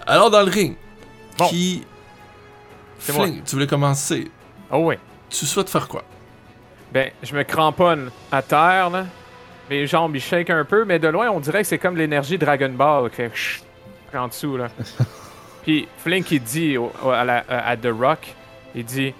Alors, 0.08 0.30
dans 0.30 0.42
le 0.42 0.52
ring, 0.52 0.76
Bon. 1.38 1.48
qui. 1.48 1.84
C'est 3.00 3.14
moi. 3.14 3.26
Fling, 3.28 3.44
tu 3.44 3.56
voulais 3.56 3.68
commencer. 3.68 4.30
Oh 4.72 4.78
ouais. 4.80 5.00
Tu 5.30 5.46
souhaites 5.46 5.70
faire 5.70 5.88
quoi? 5.88 6.04
Ben, 6.92 7.12
je 7.24 7.36
me 7.36 7.44
cramponne 7.44 8.10
à 8.32 8.42
terre, 8.42 8.90
là. 8.90 9.06
Mes 9.70 9.88
jambes, 9.88 10.16
ils 10.16 10.22
shake 10.22 10.50
un 10.52 10.64
peu, 10.64 10.86
mais 10.86 11.00
de 11.00 11.08
loin, 11.08 11.30
on 11.30 11.40
dirait 11.40 11.62
que 11.64 11.68
c'est 11.68 11.80
comme 11.80 11.98
l'énergie 11.98 12.38
Dragon 12.38 12.70
Ball 12.70 13.10
fait 13.10 13.32
chut 13.34 13.64
en 14.18 14.28
dessous, 14.28 14.58
là. 14.58 14.68
Puis 15.64 15.88
Flink, 16.04 16.30
il 16.32 16.42
dit 16.44 16.78
au- 16.78 16.92
à, 17.10 17.24
la- 17.24 17.44
à 17.50 17.76
The 17.78 17.88
Rock, 17.92 18.34
il 18.76 18.86
dit 18.86 19.14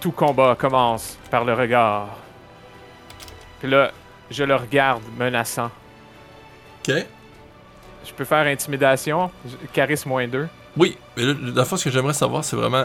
Tout 0.00 0.12
combat 0.12 0.56
commence 0.58 1.18
par 1.30 1.44
le 1.44 1.54
regard. 1.54 2.08
Puis 3.60 3.68
là, 3.70 3.90
je 4.30 4.44
le 4.44 4.54
regarde 4.56 5.02
menaçant. 5.18 5.70
Ok. 6.86 6.94
Je 8.06 8.12
peux 8.12 8.24
faire 8.24 8.46
intimidation, 8.46 9.30
charisme 9.72 10.10
moins 10.10 10.28
2. 10.28 10.46
Oui, 10.76 10.98
mais 11.16 11.22
là, 11.24 11.34
la 11.54 11.64
fois, 11.64 11.78
ce 11.78 11.84
que 11.84 11.90
j'aimerais 11.90 12.12
savoir, 12.12 12.44
c'est 12.44 12.56
vraiment. 12.56 12.84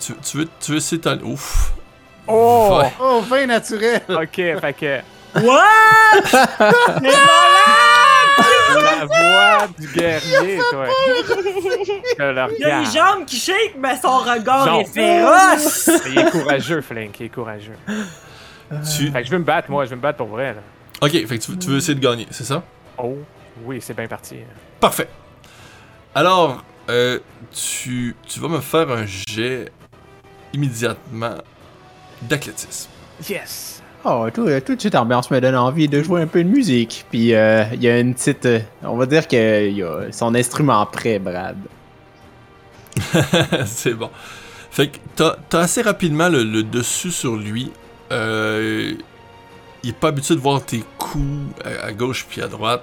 Tu, 0.00 0.14
tu 0.16 0.36
veux, 0.38 0.48
tu 0.60 0.72
veux 0.72 0.76
essayer 0.78 1.00
de 1.00 1.24
Ouf! 1.24 1.72
Oh! 2.26 2.78
Ouais. 2.82 2.92
Oh, 3.00 3.20
vin 3.20 3.46
naturel! 3.46 4.02
Ok, 4.08 4.34
fait 4.34 4.76
que 4.78 5.00
What? 5.40 6.22
La 8.74 9.04
voix 9.06 9.68
du 9.78 9.86
guerrier, 9.88 10.58
toi. 10.70 10.86
Il 12.18 12.22
a 12.22 12.80
les 12.80 12.86
jambes 12.86 13.24
qui 13.26 13.36
shake, 13.36 13.74
mais 13.78 13.96
son 14.00 14.18
regard 14.18 14.80
est 14.80 14.84
féroce! 14.84 15.90
Il 16.06 16.18
est 16.18 16.30
courageux, 16.30 16.80
Flink, 16.80 17.18
il 17.20 17.26
est 17.26 17.28
courageux. 17.28 17.76
Tu... 18.96 19.10
Fait 19.10 19.20
que 19.22 19.26
je 19.26 19.30
veux 19.32 19.38
me 19.38 19.44
battre, 19.44 19.70
moi, 19.70 19.84
je 19.84 19.90
veux 19.90 19.96
me 19.96 20.00
battre 20.02 20.18
pour 20.18 20.28
vrai, 20.28 20.54
là. 20.54 20.60
Ok, 21.00 21.10
fait 21.12 21.38
que 21.38 21.44
tu, 21.44 21.50
veux- 21.52 21.58
tu 21.58 21.68
veux 21.68 21.76
essayer 21.78 21.94
de 21.94 22.00
gagner, 22.00 22.26
c'est 22.30 22.44
ça? 22.44 22.62
Oh, 22.98 23.16
oui, 23.64 23.78
c'est 23.80 23.94
bien 23.94 24.06
parti. 24.06 24.36
Parfait. 24.80 25.08
Alors, 26.14 26.62
euh, 26.90 27.18
tu, 27.52 28.14
tu 28.26 28.40
vas 28.40 28.48
me 28.48 28.60
faire 28.60 28.90
un 28.90 29.06
jet 29.06 29.70
immédiatement 30.52 31.36
d'athlétisme. 32.22 32.90
Yes! 33.28 33.82
Tout, 34.34 34.46
tout 34.64 34.74
de 34.74 34.80
suite, 34.80 34.94
l'ambiance 34.94 35.30
me 35.30 35.40
donne 35.40 35.56
envie 35.56 35.88
de 35.88 36.02
jouer 36.02 36.22
un 36.22 36.26
peu 36.26 36.42
de 36.42 36.48
musique. 36.48 37.04
Puis 37.10 37.34
euh, 37.34 37.64
il 37.72 37.82
y 37.82 37.88
a 37.88 37.98
une 37.98 38.14
petite. 38.14 38.46
euh, 38.46 38.60
on 38.82 38.96
va 38.96 39.06
dire 39.06 39.26
qu'il 39.26 39.72
y 39.76 39.82
a 39.82 40.10
son 40.12 40.34
instrument 40.34 40.84
prêt, 40.86 41.18
Brad. 41.18 41.56
c'est 43.66 43.94
bon. 43.94 44.10
Fait 44.70 44.88
que 44.88 44.98
t'as 45.16 45.36
t'as 45.48 45.60
assez 45.60 45.82
rapidement 45.82 46.28
le, 46.28 46.62
dessus 46.62 47.10
sur 47.10 47.36
lui. 47.36 47.70
Euh, 48.10 48.94
il 49.82 49.90
est 49.90 49.92
pas 49.92 50.08
habitué 50.08 50.34
de 50.34 50.40
voir 50.40 50.64
tes 50.64 50.84
coups 50.98 51.54
à, 51.64 51.92
gauche 51.92 52.26
puis 52.28 52.42
à 52.42 52.48
droite. 52.48 52.82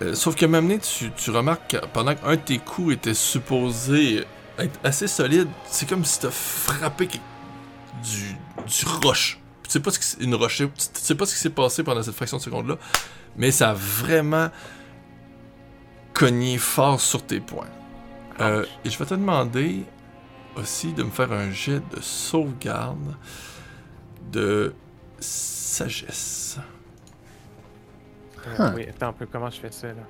Euh, 0.00 0.14
sauf 0.14 0.34
que 0.34 0.46
même 0.46 0.78
tu, 0.78 1.10
tu 1.12 1.30
remarques 1.30 1.72
que 1.72 1.86
pendant 1.92 2.14
qu'un 2.14 2.32
de 2.32 2.36
tes 2.36 2.58
coups 2.58 2.94
était 2.94 3.14
supposé 3.14 4.24
être 4.58 4.78
assez 4.84 5.06
solide, 5.06 5.48
c'est 5.66 5.88
comme 5.88 6.04
si 6.04 6.20
t'as 6.20 6.30
frappé 6.30 7.08
du 8.02 8.36
roche. 9.02 9.41
Tu 9.72 9.78
sais 9.78 9.82
pas 9.82 9.90
ce 9.90 9.98
qui 9.98 10.22
une 10.22 10.34
roche, 10.34 10.58
tu 10.58 10.68
tu 10.68 11.00
sais 11.00 11.14
pas 11.14 11.24
ce 11.24 11.32
qui 11.32 11.40
s'est 11.40 11.48
passé 11.48 11.82
pendant 11.82 12.02
cette 12.02 12.14
fraction 12.14 12.36
de 12.36 12.42
seconde 12.42 12.68
là, 12.68 12.76
mais 13.38 13.50
ça 13.50 13.70
a 13.70 13.72
vraiment 13.72 14.50
cogné 16.12 16.58
fort 16.58 17.00
sur 17.00 17.24
tes 17.24 17.40
poings. 17.40 17.64
Euh, 18.40 18.66
et 18.84 18.90
je 18.90 18.98
vais 18.98 19.06
te 19.06 19.14
demander 19.14 19.86
aussi 20.56 20.92
de 20.92 21.02
me 21.02 21.10
faire 21.10 21.32
un 21.32 21.50
jet 21.52 21.80
de 21.96 22.02
sauvegarde 22.02 23.16
de 24.30 24.74
sagesse. 25.18 26.58
Euh, 28.46 28.72
Oui, 28.74 28.86
attends 28.86 29.08
un 29.08 29.12
peu, 29.14 29.24
comment 29.24 29.48
je 29.48 29.58
fais 29.58 29.72
ça, 29.72 29.86
là? 29.86 30.02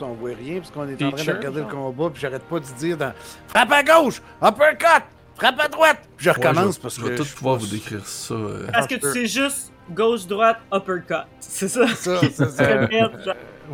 On 0.00 0.12
voit 0.12 0.30
rien 0.30 0.58
parce 0.58 0.70
qu'on 0.70 0.88
est 0.88 1.02
en 1.02 1.10
train 1.10 1.24
de 1.24 1.30
regarder 1.32 1.60
le 1.62 1.68
genre? 1.68 1.92
combat 1.92 2.10
puis 2.10 2.20
j'arrête 2.20 2.44
pas 2.44 2.60
de 2.60 2.66
dire 2.78 2.96
dans 2.96 3.12
Frappe 3.48 3.72
à 3.72 3.82
gauche! 3.82 4.22
Uppercut! 4.40 5.15
Frappe 5.36 5.60
à 5.60 5.68
droite! 5.68 5.98
Je 6.18 6.30
Ouais, 6.30 6.36
recommence 6.36 6.64
je 6.64 6.70
vais- 6.76 6.82
parce 6.82 6.96
je 6.96 7.00
que. 7.02 7.06
vais 7.08 7.14
tout 7.16 7.24
je 7.24 7.34
pouvoir 7.34 7.56
vous 7.56 7.66
décrire 7.66 8.06
ça. 8.06 8.34
euh. 8.34 8.66
Parce 8.72 8.86
que 8.86 8.94
tu 8.94 9.12
sais 9.12 9.26
juste 9.26 9.72
gauche-droite, 9.90 10.58
uppercut. 10.72 11.26
C'est 11.40 11.68
ça. 11.68 11.86
Ça, 11.88 12.20
c'est 12.32 12.32
ça. 12.50 12.62
Euh. 12.62 13.16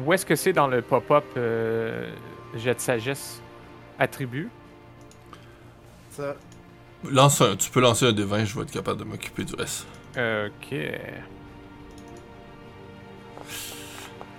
Où 0.04 0.12
est-ce 0.12 0.26
que 0.26 0.34
c'est 0.34 0.52
dans 0.52 0.66
le 0.66 0.82
pop-up 0.82 1.24
euh, 1.36 2.10
jet 2.56 2.74
de 2.74 2.80
sagesse 2.80 3.40
attribut? 3.98 4.48
ça. 6.10 6.34
Lance 7.10 7.40
un, 7.40 7.56
tu 7.56 7.68
peux 7.70 7.80
lancer 7.80 8.06
un 8.06 8.12
20, 8.12 8.44
je 8.44 8.54
vais 8.56 8.62
être 8.62 8.70
capable 8.70 9.00
de 9.00 9.04
m'occuper 9.04 9.44
du 9.44 9.54
reste. 9.54 9.86
Ok. 10.16 10.76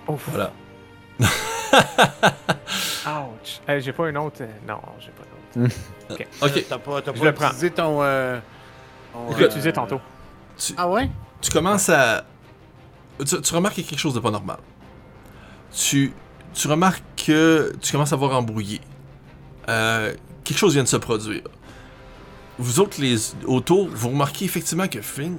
Ouf. 0.08 0.28
Voilà. 0.30 0.52
Ouch. 3.06 3.60
Eh, 3.68 3.80
j'ai 3.80 3.92
pas 3.92 4.08
une 4.08 4.16
autre. 4.18 4.36
euh, 4.42 4.46
Non, 4.66 4.80
j'ai 4.98 5.10
pas 5.10 5.24
d'autre. 5.56 5.74
Ok, 6.42 6.64
T'as 6.68 6.78
pas, 6.78 7.02
t'as 7.02 7.14
Je 7.14 7.18
pas 7.20 7.24
le 7.26 7.34
prends. 7.34 7.46
utilisé 7.46 7.70
ton. 7.70 8.02
euh, 8.02 8.38
ton, 9.12 9.32
Je 9.32 9.36
l'ai 9.38 9.44
euh, 9.44 9.46
utilisé 9.46 9.72
tantôt. 9.72 10.00
tu, 10.58 10.74
Ah 10.76 10.88
ouais? 10.88 11.08
tu 11.40 11.50
commences 11.50 11.88
à. 11.88 12.24
Tu, 13.24 13.40
tu 13.40 13.54
remarques 13.54 13.74
qu'il 13.74 13.84
y 13.84 13.86
a 13.86 13.90
quelque 13.90 13.98
chose 14.00 14.14
de 14.14 14.20
pas 14.20 14.30
normal. 14.30 14.58
Tu, 15.72 16.12
tu 16.52 16.68
remarques 16.68 17.02
que 17.16 17.72
tu 17.80 17.92
commences 17.92 18.12
à 18.12 18.16
voir 18.16 18.36
embrouillé. 18.36 18.80
Euh, 19.68 20.14
quelque 20.44 20.58
chose 20.58 20.74
vient 20.74 20.82
de 20.82 20.88
se 20.88 20.96
produire. 20.96 21.42
Vous 22.58 22.78
autres, 22.80 23.00
les 23.00 23.16
autour, 23.46 23.88
vous 23.88 24.10
remarquez 24.10 24.44
effectivement 24.44 24.86
que 24.88 25.00
Finn 25.00 25.38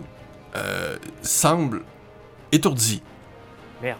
euh, 0.55 0.97
semble 1.21 1.83
étourdi. 2.51 3.01
Merde. 3.81 3.99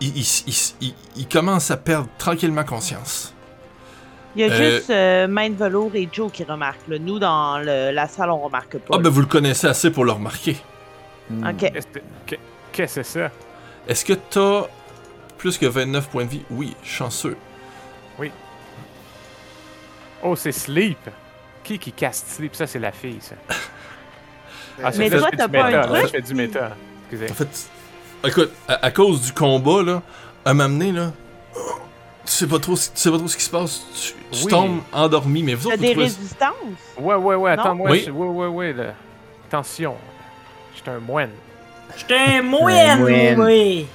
Il, 0.00 0.16
il- 0.16 0.42
il- 0.46 0.54
il- 0.80 0.94
il 1.16 1.28
commence 1.28 1.70
à 1.70 1.76
perdre 1.76 2.08
tranquillement 2.18 2.64
conscience. 2.64 3.34
Il 4.36 4.42
y 4.42 4.44
a 4.44 4.52
Euh, 4.52 4.70
juste 4.76 4.90
euh, 4.90 5.26
Main 5.26 5.50
de 5.50 5.56
Velours 5.56 5.90
et 5.94 6.08
Joe 6.12 6.30
qui 6.30 6.44
remarquent. 6.44 6.86
là. 6.88 6.98
Nous, 7.00 7.18
dans 7.18 7.58
le- 7.58 7.90
la 7.90 8.06
salle, 8.06 8.30
on 8.30 8.38
remarque 8.38 8.78
pas. 8.78 8.94
Ah, 8.96 8.98
ben 8.98 9.08
vous 9.10 9.20
le 9.20 9.26
connaissez 9.26 9.66
assez 9.66 9.90
pour 9.90 10.04
le 10.04 10.12
remarquer. 10.12 10.56
Hmm. 11.28 11.48
Ok. 11.48 11.72
Qu'est-ce 11.72 11.86
que 12.72 12.86
c'est 12.86 13.02
ça? 13.20 13.30
Est-ce 13.88 14.04
que 14.04 14.12
t'as 14.12 14.66
plus 15.38 15.58
que 15.58 15.66
29 15.66 16.08
points 16.08 16.24
de 16.24 16.30
vie? 16.30 16.42
Oui, 16.50 16.76
chanceux. 16.84 17.36
Oh, 20.22 20.36
c'est 20.36 20.52
Sleep. 20.52 20.98
Qui 21.64 21.78
qui 21.78 21.92
caste 21.92 22.26
Sleep? 22.28 22.54
Ça, 22.54 22.66
c'est 22.66 22.78
la 22.78 22.92
fille, 22.92 23.18
ça. 23.20 23.34
Ah, 24.82 24.90
Mais 24.96 25.10
ça, 25.10 25.18
toi, 25.18 25.28
t'as 25.36 25.46
pas 25.48 25.62
un 25.64 25.66
méta, 25.66 25.80
là, 25.80 25.86
truc? 25.88 26.02
Je 26.04 26.08
fais 26.08 26.20
du 26.22 26.34
méta. 26.34 26.70
Excusez. 27.10 27.30
En 27.30 27.34
fait, 27.34 27.70
écoute, 28.26 28.50
à, 28.66 28.86
à 28.86 28.90
cause 28.90 29.20
du 29.20 29.32
combat, 29.32 29.82
là, 29.82 30.00
à 30.42 30.54
m'amener, 30.54 30.90
là, 30.92 31.12
tu 32.30 32.36
sais 32.36 32.46
pas 32.46 32.58
trop, 32.60 32.76
ce- 32.76 32.90
tu 32.90 32.96
sais 32.96 33.10
pas 33.10 33.18
trop 33.18 33.26
ce 33.28 33.36
qui 33.36 33.42
se 33.44 33.50
passe. 33.50 33.80
Tu, 33.92 34.12
tu 34.38 34.44
Oui. 34.44 34.50
tombes 34.50 34.80
endormi, 34.92 35.42
mais 35.42 35.54
vous 35.54 35.68
T'as 35.68 35.74
autres, 35.74 35.82
des 35.82 35.94
vous 35.94 36.00
résistances? 36.00 36.54
Ouais, 36.98 37.14
ouais, 37.16 37.34
ouais, 37.34 37.50
attends, 37.50 37.74
moi, 37.74 37.90
Oui. 37.90 38.04
je- 38.06 38.10
ouais, 38.12 38.26
ouais, 38.28 38.46
ouais, 38.46 38.72
là. 38.72 38.94
Attention. 39.48 39.96
J'étais 40.76 40.90
un 40.92 41.00
moine. 41.00 41.30
J'étais 41.96 42.14
un 42.16 42.42
moine, 42.42 43.00
moine. 43.00 43.40
oui. 43.40 43.86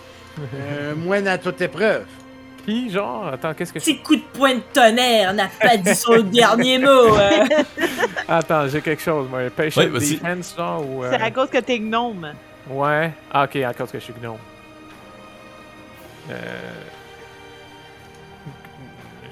Euh, 0.53 0.95
moine 0.95 1.27
à 1.29 1.37
toute 1.37 1.61
épreuve. 1.61 2.03
Puis, 2.65 2.89
genre, 2.89 3.27
attends, 3.27 3.53
qu'est-ce 3.53 3.71
que. 3.71 3.79
Petit 3.79 3.99
coup 4.01 4.15
de 4.17 4.23
poing 4.33 4.55
de 4.55 4.61
tonnerre, 4.73 5.33
n'a 5.33 5.47
pas 5.61 5.77
dit 5.77 5.95
son 5.95 6.17
dernier 6.23 6.77
mot. 6.79 7.15
hein. 7.15 7.45
Attends, 8.27 8.67
j'ai 8.67 8.81
quelque 8.81 9.01
chose, 9.01 9.29
moi. 9.29 9.39
Patient 9.55 9.83
Ouais, 9.83 9.89
defense, 9.91 10.55
genre, 10.57 10.83
ou... 10.85 11.03
euh, 11.03 11.11
C'est 11.13 11.21
à 11.21 11.31
cause 11.31 11.49
que 11.49 11.59
t'es 11.59 11.79
gnome. 11.79 12.33
Ouais. 12.69 13.11
Ah, 13.31 13.45
ok, 13.45 13.55
à 13.57 13.73
cause 13.73 13.91
que 13.91 13.99
je 13.99 14.03
suis 14.03 14.13
gnome. 14.21 14.37
Euh... 16.31 16.33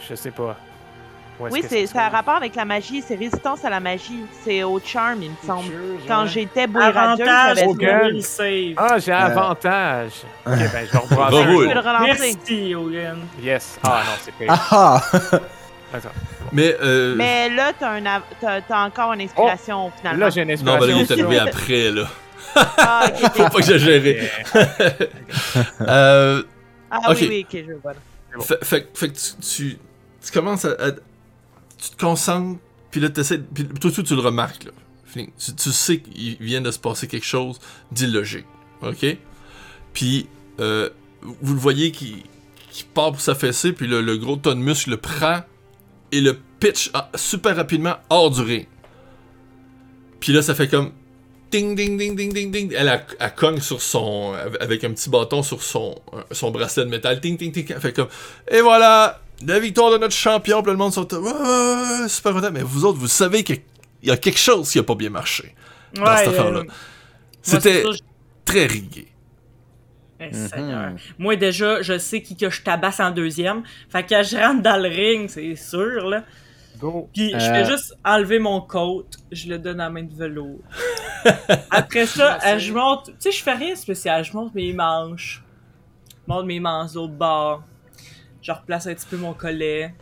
Je 0.10 0.16
sais 0.16 0.32
pas. 0.32 0.56
Oui, 1.40 1.62
que 1.62 1.68
c'est 1.68 1.88
ça 1.88 2.06
a 2.06 2.10
rapport 2.10 2.36
avec 2.36 2.56
la 2.56 2.64
magie. 2.64 3.02
C'est 3.06 3.16
résistance 3.16 3.66
à 3.66 3.70
la 3.70 3.80
magie. 3.80 4.24
C'est 4.44 4.64
au 4.64 4.80
charm, 4.80 5.24
il 5.24 5.32
me 5.32 5.36
semble. 5.46 5.64
Features, 5.64 6.08
Quand 6.08 6.22
ouais. 6.24 6.28
j'étais 6.30 6.68
bourradieuse, 6.68 6.98
Avantage 7.28 7.56
j'avais 7.58 7.68
au 7.68 7.74
gun. 7.74 8.22
save. 8.22 8.74
Ah, 8.78 9.00
j'ai 9.00 9.12
Euh. 9.12 9.18
avantage! 9.18 10.12
Ok, 10.46 10.54
ben, 10.54 10.60
je 10.62 10.76
vais. 10.76 10.88
Je 10.94 11.68
peux 11.68 11.74
le 11.74 11.80
relancer. 11.80 12.06
Merci, 12.38 12.76
Hogan. 12.76 13.18
Yes. 13.42 13.80
Ah, 13.84 14.04
non, 14.06 14.12
c'est 14.22 14.32
pire. 14.36 14.48
Ah 14.50 14.62
ah! 14.72 15.02
Attends. 15.96 16.10
Mais, 16.52 16.76
euh, 16.82 17.16
Mais 17.18 17.50
là, 17.50 17.72
t'as 17.78 17.90
un 17.90 18.06
av- 18.06 18.22
t'as- 18.40 18.62
t'as 18.62 18.86
encore 18.86 19.14
une 19.14 19.22
inspiration, 19.22 19.92
finalement. 19.98 20.26
Là, 20.26 20.30
j'ai 20.30 20.42
une 20.42 20.48
non, 20.50 20.54
inspiration. 20.54 20.80
Valérie 20.82 21.02
est 21.02 21.06
sur- 21.16 21.26
arrivé 21.26 21.40
après, 21.40 21.92
là. 21.92 22.04
Ah, 22.78 23.06
ok, 23.08 23.14
ok. 23.26 23.32
Faut 23.38 23.50
pas 23.50 23.58
exagérer. 23.60 24.30
euh, 25.82 26.44
Ah 26.92 27.00
Ok. 27.10 27.18
oui, 27.22 27.28
oui, 27.30 27.46
ok, 27.50 27.66
je 27.68 27.74
vois. 27.82 27.94
bon. 28.36 28.42
fait, 28.44 28.64
fait- 28.64 28.88
fait 28.98 29.10
que 29.10 29.14
tu, 29.18 29.36
tu, 29.42 29.78
tu 30.24 30.32
commences 30.32 30.66
à, 30.66 30.92
Tu 30.92 31.90
te 31.92 31.98
concentres, 31.98 32.60
puis 32.92 33.02
là, 33.02 33.10
t'essaies. 33.10 33.40
Puis 33.40 33.68
tout 33.68 33.90
de 33.90 33.94
suite, 33.94 34.08
tu 34.08 34.16
le 34.16 34.22
remarques, 34.22 34.66
là. 34.66 34.72
Tu, 35.38 35.72
sais 35.72 36.00
qu'il 36.00 36.38
vient 36.40 36.62
de 36.62 36.72
se 36.72 36.80
passer 36.80 37.08
quelque 37.08 37.26
chose 37.26 37.60
d'illogique. 37.92 38.48
OK? 38.82 39.06
Puis, 39.94 40.28
euh, 40.60 40.90
vous 41.22 41.54
le 41.54 41.60
voyez 41.60 41.92
qui, 41.92 42.24
part 42.96 43.12
pour 43.12 43.22
s'affaisser, 43.22 43.74
puis 43.74 43.86
le, 43.86 44.02
le 44.02 44.18
gros 44.18 44.38
ton 44.38 44.52
de 44.52 44.56
muscle 44.56 44.90
le 44.90 44.98
prend 44.98 45.42
et 46.12 46.20
le 46.20 46.40
pitch 46.60 46.92
super 47.16 47.56
rapidement 47.56 47.96
hors 48.10 48.32
du 48.32 48.42
ring. 48.42 48.68
Puis 50.20 50.32
là, 50.34 50.42
ça 50.42 50.56
fait 50.56 50.68
comme. 50.68 50.92
Ding, 51.52 51.76
ding, 51.76 51.98
ding, 51.98 52.16
ding, 52.16 52.34
ding, 52.34 52.52
ding. 52.52 52.74
Elle, 52.76 52.88
elle, 52.88 53.06
elle 53.20 53.36
cogne 53.36 53.60
sur 53.60 53.82
son. 53.82 54.34
avec 54.60 54.84
un 54.84 54.94
petit 54.94 55.10
bâton 55.10 55.44
sur 55.44 55.62
son, 55.62 56.02
son 56.32 56.50
bracelet 56.50 56.86
de 56.86 56.90
métal. 56.90 57.20
Ding, 57.20 57.38
ding, 57.38 57.52
ding. 57.52 57.66
Elle 57.70 57.82
fait 57.82 57.94
comme. 57.94 58.08
Et 58.50 58.62
voilà! 58.62 59.23
La 59.46 59.60
victoire 59.60 59.92
de 59.92 59.98
notre 59.98 60.14
champion. 60.16 60.62
Puis 60.62 60.72
le 60.72 60.78
monde 60.78 60.94
sont. 60.94 61.08
Ouais, 61.14 62.08
super 62.08 62.34
content. 62.34 62.52
Mais 62.52 62.62
vous 62.62 62.86
autres, 62.86 62.98
vous 63.00 63.08
savez 63.08 63.44
qu'il 63.44 63.62
y 64.04 64.12
a 64.12 64.18
quelque 64.18 64.40
chose 64.40 64.70
qui 64.72 64.80
a 64.80 64.84
pas 64.84 64.96
bien 64.96 65.10
marché 65.10 65.54
dans 65.94 66.04
Ouais, 66.04 66.18
cette 66.18 66.28
euh, 66.28 66.32
affaire-là. 66.32 66.64
moi, 66.64 66.74
C'était 67.42 67.84
je- 67.84 68.00
très 68.46 68.66
rigué. 68.66 69.08
Eh, 70.20 70.28
Mhm. 70.28 70.48
Seigneur. 70.48 70.92
Moi, 71.20 71.36
déjà, 71.36 71.82
je 71.82 71.98
sais 71.98 72.22
qui 72.22 72.38
que 72.38 72.50
je 72.50 72.62
tabasse 72.62 73.00
en 73.02 73.12
deuxième. 73.12 73.64
Fait 73.90 74.04
que 74.04 74.10
quand 74.10 74.24
je 74.24 74.38
rentre 74.38 74.62
dans 74.62 74.78
le 74.82 74.88
ring, 74.88 75.30
c'est 75.30 75.56
sûr, 75.56 76.08
là. 76.08 76.24
Go. 76.80 77.10
Puis 77.14 77.32
je 77.32 77.36
Euh. 77.36 77.40
fais 77.40 77.66
juste 77.66 77.94
enlever 78.06 78.40
mon 78.40 78.62
coat, 78.62 79.06
je 79.32 79.48
le 79.50 79.60
donne 79.60 79.80
à 79.82 79.90
main 79.90 80.04
de 80.04 80.14
velours. 80.16 80.60
Après 81.72 82.06
ça, 82.06 82.40
euh, 82.46 82.58
je 82.60 82.74
monte. 82.74 83.08
Tu 83.08 83.14
sais, 83.20 83.32
je 83.32 83.44
fais 83.44 83.54
rien 83.54 83.74
de 83.74 83.78
spécial. 83.78 84.24
Je 84.24 84.34
monte 84.34 84.54
mes 84.56 84.74
manches. 84.74 85.44
Je 86.28 86.34
monte 86.34 86.46
mes 86.46 86.60
manches 86.60 86.96
au 86.96 87.08
bord. 87.08 87.64
Je 88.44 88.52
replace 88.52 88.86
un 88.88 88.94
petit 88.94 89.06
peu 89.10 89.18
mon 89.18 89.34
collet. 89.34 89.94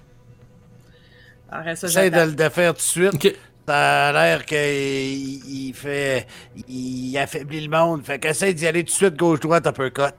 Après 1.49 1.75
ça, 1.75 1.87
J'essaie 1.87 2.09
de 2.09 2.19
le 2.21 2.31
défaire 2.33 2.71
tout 2.73 2.77
de 2.79 2.81
suite. 2.81 3.13
Ok. 3.13 3.35
Ça 3.67 4.07
a 4.09 4.11
l'air 4.11 4.45
qu'il 4.45 4.57
il 4.57 5.73
fait. 5.73 6.25
Il 6.67 7.17
affaiblit 7.17 7.61
le 7.61 7.69
monde. 7.69 8.03
Fait 8.03 8.19
qu'essaie 8.19 8.53
d'y 8.53 8.67
aller 8.67 8.83
tout 8.83 8.87
de 8.89 8.95
suite, 8.95 9.15
gauche-droite, 9.15 9.65
uppercut. 9.67 10.13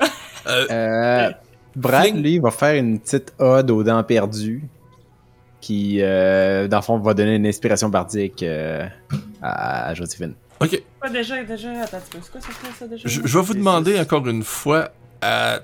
Euh, 0.46 0.66
Euh, 0.70 1.30
Brad, 1.76 2.02
Fling. 2.08 2.22
lui, 2.22 2.38
va 2.40 2.50
faire 2.50 2.74
une 2.74 2.98
petite 2.98 3.32
ode 3.38 3.70
aux 3.70 3.82
dents 3.84 4.02
perdues. 4.02 4.64
Qui, 5.60 5.98
euh, 6.02 6.66
dans 6.66 6.78
le 6.78 6.82
fond, 6.82 6.98
va 6.98 7.14
donner 7.14 7.36
une 7.36 7.46
inspiration 7.46 7.88
bardique 7.88 8.42
euh, 8.42 8.84
à, 9.40 9.88
à 9.90 9.94
Joséphine. 9.94 10.34
ok. 10.60 10.82
Déjà, 11.12 11.44
déjà, 11.44 11.70
attends 11.82 11.98
un 11.98 12.00
petit 12.00 12.10
peu. 12.10 12.18
C'est 12.22 12.32
quoi 12.32 12.40
ça, 12.40 12.48
fait, 12.50 12.78
ça 12.78 12.86
déjà? 12.88 13.08
Je, 13.08 13.20
je 13.24 13.38
vais 13.38 13.44
vous 13.44 13.54
demander 13.54 14.00
encore 14.00 14.26
une 14.26 14.42
fois 14.42 14.90
à 15.20 15.60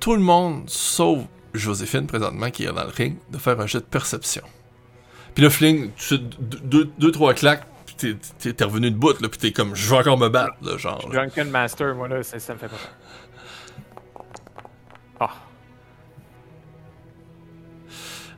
tout 0.00 0.14
le 0.14 0.22
monde, 0.22 0.64
sauf 0.68 1.18
Joséphine 1.54 2.06
présentement 2.06 2.50
qui 2.50 2.64
est 2.64 2.72
dans 2.72 2.84
le 2.84 2.90
ring, 2.90 3.16
de 3.30 3.38
faire 3.38 3.58
un 3.60 3.66
jet 3.66 3.78
de 3.78 3.84
perception. 3.84 4.42
Puis 5.34 5.42
là, 5.44 5.50
Fling, 5.50 5.90
tu 5.96 6.18
deux, 6.18 6.58
deux, 6.62 6.84
deux, 6.98 7.10
trois 7.12 7.34
claques, 7.34 7.66
puis 7.84 7.94
t'es- 7.96 8.16
t'es 8.38 8.52
t'es 8.52 8.64
revenu 8.64 8.90
de 8.90 8.96
bout, 8.96 9.20
là, 9.20 9.28
puis 9.28 9.38
t'es 9.38 9.52
comme, 9.52 9.74
je 9.74 9.88
vais 9.90 9.96
encore 9.98 10.18
me 10.18 10.28
battre, 10.28 10.54
là, 10.62 10.76
genre. 10.78 11.06
là. 11.08 11.14
Drunken 11.14 11.50
Master, 11.50 11.94
moi, 11.94 12.08
là, 12.08 12.22
ça, 12.22 12.38
ça 12.38 12.54
me 12.54 12.58
fait 12.58 12.68
pas 12.68 12.76
peur. 12.76 14.24
Ah. 15.20 15.30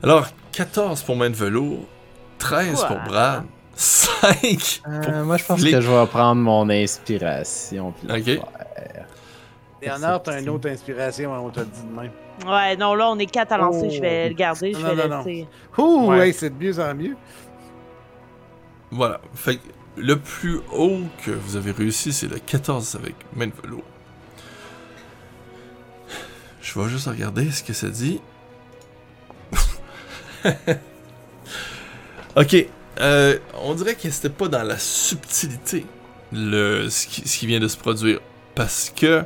Alors, 0.03 0.27
14 0.53 1.03
pour 1.03 1.15
main 1.15 1.29
de 1.29 1.35
velours, 1.35 1.85
13 2.37 2.83
pour? 2.85 2.97
Brad, 2.99 3.43
5 3.75 4.81
pour... 4.83 4.93
Euh, 4.93 5.23
moi, 5.25 5.37
je 5.37 5.45
pense 5.45 5.59
Fling. 5.59 5.73
que 5.73 5.81
je 5.81 5.89
vais 5.89 6.07
prendre 6.07 6.41
mon 6.41 6.69
inspiration. 6.69 7.91
puis 7.93 8.07
le 8.07 8.39
Ok. 9.81 9.85
faire. 9.85 9.95
Léonard, 9.97 10.23
t'as 10.23 10.41
une 10.41 10.49
autre 10.49 10.69
inspiration, 10.69 11.33
hein, 11.33 11.39
on 11.43 11.49
t'a 11.49 11.63
dit 11.63 11.81
de 11.83 11.95
même. 12.01 12.11
Ouais, 12.45 12.75
non, 12.77 12.93
là, 12.95 13.09
on 13.09 13.17
est 13.19 13.25
quatre 13.25 13.51
à 13.53 13.57
lancer. 13.57 13.87
Oh. 13.89 13.93
Je 13.93 14.01
vais 14.01 14.29
le 14.29 14.35
garder, 14.35 14.73
je 14.73 14.79
Non, 14.79 14.93
vais 14.95 15.07
non, 15.07 15.17
non. 15.17 15.23
laisser. 15.23 15.47
Ouh, 15.77 16.07
Ouais. 16.09 16.27
hey, 16.27 16.33
c'est 16.33 16.49
de 16.57 16.63
mieux 16.63 16.79
en 16.79 16.93
mieux. 16.95 17.15
Voilà. 18.91 19.19
Fait 19.33 19.59
le 19.97 20.17
plus 20.17 20.59
haut 20.73 20.99
que 21.25 21.31
vous 21.31 21.55
avez 21.57 21.71
réussi, 21.71 22.13
c'est 22.13 22.27
le 22.27 22.39
14 22.39 22.95
avec 22.95 23.15
main 23.35 23.47
de 23.47 23.53
velours. 23.63 23.83
Je 26.61 26.79
vais 26.79 26.89
juste 26.89 27.07
regarder 27.07 27.49
ce 27.51 27.63
que 27.63 27.73
ça 27.73 27.87
dit. 27.89 28.21
ok. 32.35 32.65
euh, 33.01 33.37
on 33.61 33.73
dirait 33.75 33.95
que 33.95 34.09
c'était 34.09 34.29
pas 34.29 34.47
dans 34.47 34.63
la 34.63 34.77
subtilité 34.77 35.85
le, 36.31 36.89
ce, 36.89 37.07
qui, 37.07 37.27
ce 37.27 37.37
qui 37.39 37.47
vient 37.47 37.59
de 37.59 37.67
se 37.67 37.77
produire. 37.77 38.19
Parce 38.55 38.91
que 38.95 39.23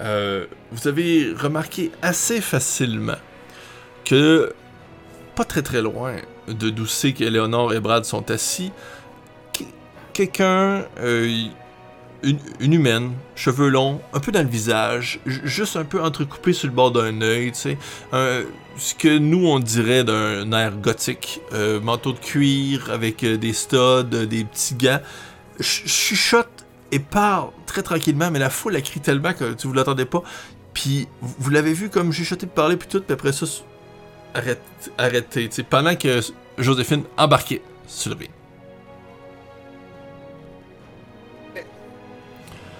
euh, 0.00 0.46
vous 0.72 0.88
avez 0.88 1.32
remarqué 1.38 1.90
assez 2.02 2.40
facilement 2.40 3.18
que 4.04 4.52
pas 5.36 5.44
très 5.44 5.62
très 5.62 5.82
loin 5.82 6.16
de 6.48 6.70
d'où 6.70 6.86
c'est 6.86 7.12
que 7.12 7.24
Léonore 7.24 7.74
et 7.74 7.80
Brad 7.80 8.04
sont 8.04 8.30
assis, 8.30 8.72
que- 9.56 9.64
quelqu'un, 10.12 10.84
euh, 10.98 11.28
une, 12.22 12.72
humaine, 12.72 13.12
cheveux 13.34 13.68
longs, 13.68 14.00
un 14.12 14.20
peu 14.20 14.32
dans 14.32 14.42
le 14.42 14.48
visage, 14.48 15.20
ju- 15.26 15.40
juste 15.44 15.76
un 15.76 15.84
peu 15.84 16.02
entrecoupé 16.02 16.52
sur 16.52 16.68
le 16.68 16.74
bord 16.74 16.90
d'un 16.92 17.22
œil, 17.22 17.52
tu 17.52 17.58
sais, 17.60 17.78
ce 18.12 18.94
que 18.94 19.16
nous 19.18 19.46
on 19.46 19.58
dirait 19.58 20.04
d'un 20.04 20.50
air 20.52 20.76
gothique, 20.76 21.40
euh, 21.54 21.80
manteau 21.80 22.12
de 22.12 22.18
cuir 22.18 22.90
avec 22.90 23.24
des 23.24 23.52
studs, 23.52 24.04
des 24.04 24.44
petits 24.44 24.74
gants, 24.74 25.00
ch- 25.60 25.84
chuchote 25.86 26.59
et 26.92 26.98
parle 26.98 27.50
très 27.66 27.82
tranquillement, 27.82 28.30
mais 28.30 28.38
la 28.38 28.50
foule 28.50 28.76
a 28.76 28.80
crié 28.80 29.00
tellement 29.00 29.32
que 29.32 29.52
tu 29.52 29.66
vous 29.66 29.72
l'attendez 29.72 30.04
pas. 30.04 30.22
Puis 30.74 31.08
vous, 31.20 31.34
vous 31.38 31.50
l'avez 31.50 31.72
vu 31.72 31.90
comme 31.90 32.12
chuchoter, 32.12 32.46
parler, 32.46 32.76
puis 32.76 32.88
tout, 32.88 33.00
puis 33.00 33.12
après 33.12 33.32
ça, 33.32 33.46
arrête, 34.34 34.60
arrêter, 34.98 35.48
tu 35.48 35.56
sais, 35.56 35.62
pendant 35.62 35.96
que 35.96 36.20
Joséphine 36.58 37.04
embarquait 37.16 37.62
sur 37.86 38.10
le 38.10 38.16
ring. 38.16 38.30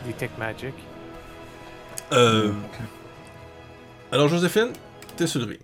Detect 0.06 0.38
Magic. 0.38 0.74
Euh, 2.12 2.52
alors 4.10 4.28
Joséphine, 4.28 4.72
t'es 5.16 5.26
sur 5.26 5.40
le 5.40 5.46
ring. 5.46 5.60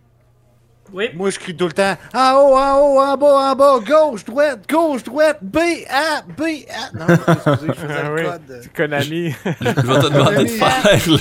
Oui. 0.93 1.11
Moi, 1.15 1.31
je 1.31 1.39
crie 1.39 1.57
tout 1.57 1.67
le 1.67 1.73
temps 1.73 1.97
en 2.15 2.33
haut, 2.35 2.57
en 2.57 2.79
haut, 2.81 3.01
en 3.01 3.17
bas, 3.17 3.51
en 3.53 3.57
bas, 3.57 3.79
gauche, 3.81 4.25
droite, 4.25 4.69
gauche, 4.71 5.03
droite, 5.03 5.39
B, 5.43 5.59
A, 5.91 6.23
B, 6.23 6.43
A. 6.71 6.97
Non, 6.97 7.07
excusez, 7.09 7.67
je 7.69 7.73
faisais 7.73 7.95
Ah 8.05 8.09
le 8.09 8.15
oui. 8.15 8.23
code. 8.25 8.61
C'est 8.63 8.73
Konami. 8.73 9.31
Je 9.31 9.51
je 9.61 9.65
vais 9.65 9.99
te 10.01 10.13
demander 10.13 10.37
de 10.37 10.43
Oui. 10.43 10.49
faire. 10.49 10.83
le- 10.85 10.99
Je 10.99 11.11
vais 11.13 11.19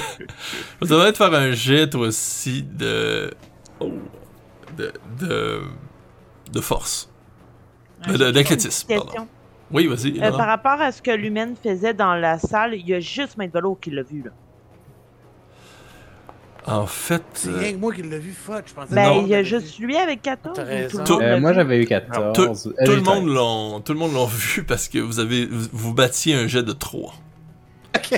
te 0.82 0.86
demander 0.86 1.12
de 1.12 1.18
faire 1.18 1.34
un 1.34 1.52
jet 1.52 1.90
toi 1.90 2.08
aussi 2.08 2.64
de. 2.64 3.32
Oh. 3.80 3.92
De. 4.78 4.94
De, 5.20 5.62
de 6.52 6.62
force. 6.62 7.10
D'athlétisme, 8.08 8.88
pardon. 8.96 9.28
Oui, 9.72 9.88
vas-y. 9.88 10.22
Euh, 10.24 10.30
par 10.32 10.46
rapport 10.48 10.80
à 10.80 10.92
ce 10.92 11.02
que 11.02 11.10
l'humaine 11.12 11.56
faisait 11.62 11.94
dans 11.96 12.14
la 12.14 12.38
salle, 12.38 12.76
il 12.76 12.88
y 12.88 12.94
a 12.94 13.00
juste 13.00 13.36
Maître 13.38 13.54
Velours 13.56 13.80
qui 13.80 13.90
l'a 13.90 14.04
vu. 14.04 14.22
Là. 14.24 14.30
En 16.68 16.88
fait. 16.88 17.22
C'est 17.34 17.50
euh, 17.50 17.58
rien 17.60 17.74
que 17.74 17.78
moi 17.78 17.94
qui 17.94 18.02
l'ai 18.02 18.18
vu, 18.18 18.32
fuck. 18.32 18.64
Je 18.68 18.74
pensais 18.74 18.96
Ben, 18.96 19.14
il 19.22 19.28
y 19.28 19.36
a 19.36 19.44
juste 19.44 19.78
lui 19.78 19.96
avec 19.98 20.22
14. 20.24 20.56
T'as 20.56 20.64
ou 20.64 20.68
raison. 20.68 21.04
tout 21.04 21.20
le 21.20 21.20
monde 21.20 21.24
Euh, 21.24 21.30
l'a 21.36 21.40
moi, 21.40 21.50
vu? 21.52 21.56
j'avais 21.58 21.84
eu 21.84 21.86
14. 21.86 22.34
Tout, 22.64 22.70
Euh, 22.70 22.86
tout 22.86 22.92
le 22.92 23.02
monde 23.02 23.28
l'ont, 23.28 23.82
tout 23.82 23.94
le 23.94 24.00
monde 24.00 24.14
l'ont 24.14 24.26
vu 24.26 24.64
parce 24.64 24.88
que 24.90 24.98
vous 24.98 25.20
avez 25.20 25.46
vous, 25.46 25.68
vous 25.72 25.94
battiez 25.94 26.34
un 26.36 26.48
jet 26.48 26.64
de 26.64 26.72
3. 26.74 27.14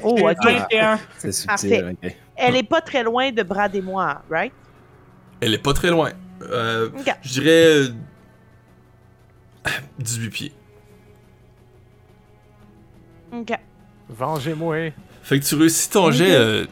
Oh, 0.04 0.18
ok. 0.20 0.36
21. 0.44 1.00
C'est 1.18 1.32
subtil, 1.34 1.48
Parfait. 1.48 1.84
ok. 2.04 2.16
Elle 2.38 2.56
est 2.56 2.64
pas 2.64 2.82
très 2.82 3.04
loin 3.04 3.32
de 3.32 3.44
Brad 3.44 3.76
et 3.76 3.82
moi, 3.82 4.22
right? 4.30 4.54
Elle 5.42 5.54
est 5.54 5.58
pas 5.62 5.74
très 5.74 5.90
loin. 5.90 6.12
Euh, 6.44 6.90
Ok. 6.98 7.14
je 7.24 7.34
dirais 7.34 7.66
euh, 7.66 7.90
18 10.00 10.30
pieds. 10.30 10.54
Ok. 13.34 13.52
Vengez-moi. 14.10 14.92
Fait 15.22 15.40
que 15.40 15.46
tu 15.46 15.56
réussis 15.56 15.90
ton 15.90 16.12
jet, 16.12 16.34
euh, 16.34 16.66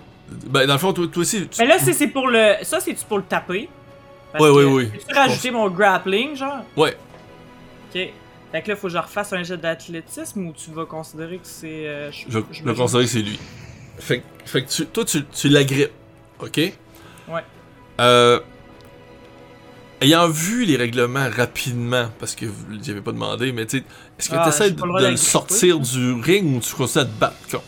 Ben, 0.48 0.66
dans 0.66 0.74
le 0.74 0.80
fond, 0.80 0.92
toi, 0.94 1.06
toi 1.08 1.22
aussi. 1.22 1.48
tu- 1.48 1.62
Mais 1.62 1.68
là, 1.68 1.78
c'est 1.80 1.94
c'est 1.94 2.08
pour 2.08 2.28
le. 2.28 2.56
Ça, 2.64 2.80
c'est-tu 2.80 3.06
pour 3.06 3.18
le 3.18 3.24
taper? 3.24 3.70
Parce 4.32 4.44
Ouais, 4.44 4.50
que- 4.50 4.56
ouais, 4.56 4.64
ouais. 4.66 4.86
Peux-tu 4.86 5.14
rajouter 5.16 5.52
mon 5.52 5.70
grappling, 5.70 6.36
genre? 6.36 6.64
Ouais. 6.76 6.98
Ok. 7.94 8.02
Fait 8.52 8.62
que 8.62 8.70
là, 8.70 8.76
faut 8.76 8.88
que 8.88 8.94
je 8.94 8.98
refasse 8.98 9.34
un 9.34 9.44
jet 9.44 9.58
d'athlétisme 9.58 10.48
ou 10.48 10.54
tu 10.54 10.72
vas 10.72 10.86
considérer 10.86 11.38
que 11.38 11.46
c'est. 11.48 11.88
euh, 11.88 12.12
Je, 12.12 12.40
je 12.52 12.64
le 12.64 12.74
considère 12.74 13.02
que 13.04 13.08
c'est 13.08 13.22
lui. 13.22 13.40
Fait, 14.00 14.20
que- 14.20 14.50
fait 14.50 14.64
que 14.64 14.70
tu, 14.70 14.86
toi, 14.88 15.06
tu, 15.06 15.24
tu 15.26 15.50
l'agrippes. 15.50 15.92
Ok? 16.40 16.58
Ouais. 16.58 17.42
Euh. 18.00 18.40
Ayant 20.02 20.28
vu 20.28 20.66
les 20.66 20.76
règlements 20.76 21.30
rapidement, 21.36 22.10
parce 22.20 22.36
que 22.36 22.46
vous 22.46 22.66
n'y 22.76 22.90
avez 22.90 23.00
pas 23.02 23.14
demandé, 23.14 23.52
mais 23.54 23.66
tu 23.66 23.78
est-ce 24.20 24.30
que 24.30 24.36
Ah, 24.38 24.44
tu 24.44 24.50
essaies 24.50 24.72
de, 24.72 24.82
le 24.84 25.12
de 25.12 25.16
sortir 25.16 25.80
du 25.80 26.14
ring 26.22 26.58
ou 26.58 26.60
tu 26.60 26.74
continues 26.76 27.04
à 27.04 27.06
te 27.06 27.18
battre 27.20 27.38
contre? 27.50 27.64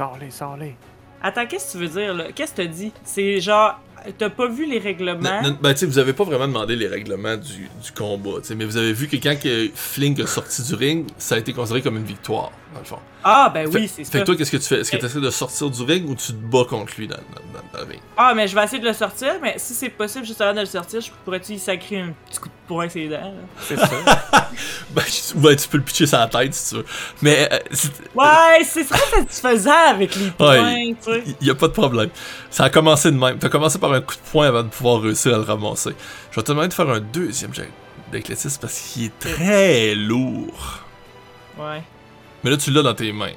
Sors-les, 0.00 0.30
sors-les. 0.30 0.76
Attends, 1.22 1.44
qu'est-ce 1.46 1.66
que 1.66 1.72
tu 1.72 1.84
veux 1.84 2.00
dire, 2.00 2.14
là? 2.14 2.32
Qu'est-ce 2.34 2.52
que 2.52 2.62
t'as 2.62 2.68
dit? 2.68 2.90
C'est 3.04 3.38
genre. 3.38 3.78
T'as 4.16 4.30
pas 4.30 4.48
vu 4.48 4.64
les 4.64 4.78
règlements? 4.78 5.42
Non, 5.42 5.50
non, 5.50 5.58
ben, 5.60 5.74
tu 5.74 5.80
sais, 5.80 5.84
vous 5.84 5.98
avez 5.98 6.14
pas 6.14 6.24
vraiment 6.24 6.48
demandé 6.48 6.74
les 6.74 6.88
règlements 6.88 7.36
du, 7.36 7.68
du 7.84 7.92
combat, 7.94 8.40
tu 8.40 8.46
sais, 8.46 8.54
mais 8.54 8.64
vous 8.64 8.78
avez 8.78 8.94
vu 8.94 9.08
que 9.08 9.16
quand 9.16 9.38
que 9.38 9.68
Flink 9.74 10.18
est 10.18 10.26
sorti 10.26 10.62
du 10.62 10.74
ring, 10.74 11.06
ça 11.18 11.34
a 11.34 11.38
été 11.38 11.52
considéré 11.52 11.82
comme 11.82 11.98
une 11.98 12.04
victoire, 12.04 12.50
dans 12.72 12.80
le 12.80 12.84
fond. 12.86 12.98
Ah, 13.24 13.50
ben 13.52 13.70
Fait- 13.70 13.78
oui, 13.78 13.88
c'est 13.88 14.04
Fait 14.04 14.10
ça. 14.12 14.20
que 14.20 14.24
toi, 14.24 14.36
qu'est-ce 14.36 14.50
que 14.50 14.56
tu 14.56 14.62
fais? 14.64 14.80
Est-ce 14.80 14.90
que 14.90 14.96
tu 14.96 15.04
essaies 15.06 15.20
de 15.20 15.30
sortir 15.30 15.68
du 15.70 15.82
ring 15.82 16.08
ou 16.08 16.14
tu 16.14 16.28
te 16.28 16.32
bats 16.32 16.64
contre 16.68 16.92
lui 16.96 17.06
dans, 17.08 17.16
dans, 17.16 17.22
dans- 17.60 17.78
dans 17.78 17.84
le 17.84 17.90
ring? 17.92 18.00
Ah, 18.16 18.32
mais 18.34 18.46
je 18.48 18.54
vais 18.54 18.64
essayer 18.64 18.80
de 18.80 18.86
le 18.86 18.92
sortir, 18.94 19.34
mais 19.42 19.54
si 19.58 19.74
c'est 19.74 19.88
possible 19.90 20.24
juste 20.24 20.40
avant 20.40 20.54
de 20.54 20.60
le 20.60 20.66
sortir, 20.66 21.00
je 21.00 21.10
pourrais-tu 21.24 21.52
y 21.52 21.58
sacrer 21.58 22.00
un 22.00 22.12
petit 22.28 22.38
coup 22.38 22.48
de 22.48 22.54
poing 22.68 22.88
sur 22.88 23.00
les 23.00 23.08
dents, 23.08 23.16
là? 23.16 23.32
C'est 23.60 23.76
ça. 23.76 23.88
Ben, 24.90 25.02
tu, 25.04 25.36
ouais, 25.38 25.54
tu 25.56 25.68
peux 25.68 25.76
le 25.78 25.84
pitcher 25.84 26.06
sur 26.06 26.18
la 26.18 26.26
tête 26.26 26.52
si 26.52 26.70
tu 26.70 26.74
veux. 26.76 26.86
Mais 27.22 27.48
euh, 27.52 27.58
c'est- 27.72 27.92
Ouais, 28.14 28.64
c'est 28.64 28.84
très 28.84 28.98
satisfaisant 29.20 29.70
avec 29.88 30.14
les 30.16 30.30
points, 30.32 30.74
tu 31.02 31.12
sais. 31.12 31.22
il 31.40 31.46
y 31.46 31.50
a 31.50 31.54
pas 31.54 31.68
de 31.68 31.72
problème. 31.72 32.10
Ça 32.50 32.64
a 32.64 32.70
commencé 32.70 33.10
de 33.10 33.16
même. 33.16 33.38
T'as 33.38 33.48
commencé 33.48 33.78
par 33.78 33.92
un 33.92 34.00
coup 34.00 34.14
de 34.16 34.30
poing 34.32 34.48
avant 34.48 34.62
de 34.64 34.68
pouvoir 34.68 35.00
réussir 35.00 35.34
à 35.34 35.38
le 35.38 35.44
ramasser. 35.44 35.90
Je 36.30 36.36
vais 36.36 36.42
te 36.42 36.50
demander 36.50 36.68
de 36.68 36.74
faire 36.74 36.88
un 36.90 37.00
deuxième 37.00 37.54
jet 37.54 37.70
d'athlétisme 38.12 38.58
parce 38.60 38.78
qu'il 38.80 39.04
est 39.06 39.18
très 39.20 39.94
lourd. 39.94 40.80
Ouais. 41.58 41.82
Mais 42.42 42.50
là, 42.50 42.56
tu 42.56 42.70
l'as 42.70 42.82
dans 42.82 42.94
tes 42.94 43.12
mains. 43.12 43.32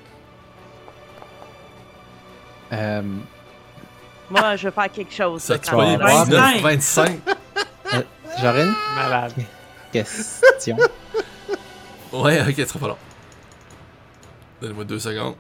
Euh, 2.71 3.01
Moi, 4.29 4.55
je 4.55 4.67
vais 4.67 4.73
faire 4.73 4.91
quelque 4.91 5.13
chose. 5.13 5.41
Ça 5.41 5.59
tu. 5.59 5.71
19, 5.71 6.61
25. 6.61 7.19
J'aurais 8.41 8.63
une 8.63 8.73
Malade. 8.95 9.33
question. 9.91 10.77
Ouais, 12.11 12.41
ok, 12.41 12.55
ça 12.55 12.65
sera 12.65 12.79
pas 12.79 12.87
long. 12.87 12.97
Donne-moi 14.61 14.85
deux 14.85 14.99
secondes. 14.99 15.35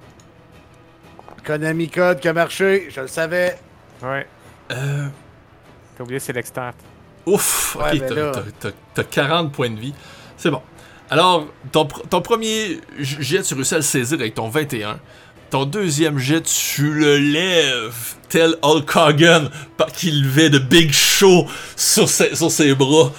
Konami 1.45 1.89
Code 1.89 2.19
qui 2.19 2.27
a 2.27 2.33
marché, 2.33 2.87
je 2.89 3.01
le 3.01 3.07
savais. 3.07 3.57
Ouais. 4.01 4.27
Euh. 4.71 5.07
T'as 5.97 6.03
oublié 6.03 6.19
c'est 6.19 6.33
l'externe. 6.33 6.73
Ouf, 7.25 7.75
ok, 7.77 8.71
t'as 8.93 9.03
40 9.03 9.51
points 9.51 9.69
de 9.69 9.79
vie. 9.79 9.93
C'est 10.37 10.51
bon. 10.51 10.61
Alors, 11.13 11.45
ton, 11.71 11.83
pr- 11.85 12.07
ton 12.09 12.21
premier 12.21 12.79
jet, 12.99 13.41
tu 13.43 13.53
réussis 13.53 13.73
à 13.75 13.77
le 13.77 13.83
saisir 13.83 14.19
avec 14.19 14.33
ton 14.35 14.49
21. 14.49 14.97
Ton 15.51 15.65
deuxième 15.65 16.17
jet, 16.17 16.41
tu 16.41 16.91
le 16.91 17.17
lèves, 17.19 18.15
tel 18.29 18.55
Hulk 18.63 18.95
Hogan, 18.95 19.49
par- 19.77 19.91
qui 19.91 20.09
levait 20.09 20.49
de 20.49 20.57
Big 20.57 20.91
Show 20.91 21.45
sur 21.75 22.09
ses, 22.09 22.35
sur 22.35 22.49
ses 22.49 22.73
bras. 22.73 23.11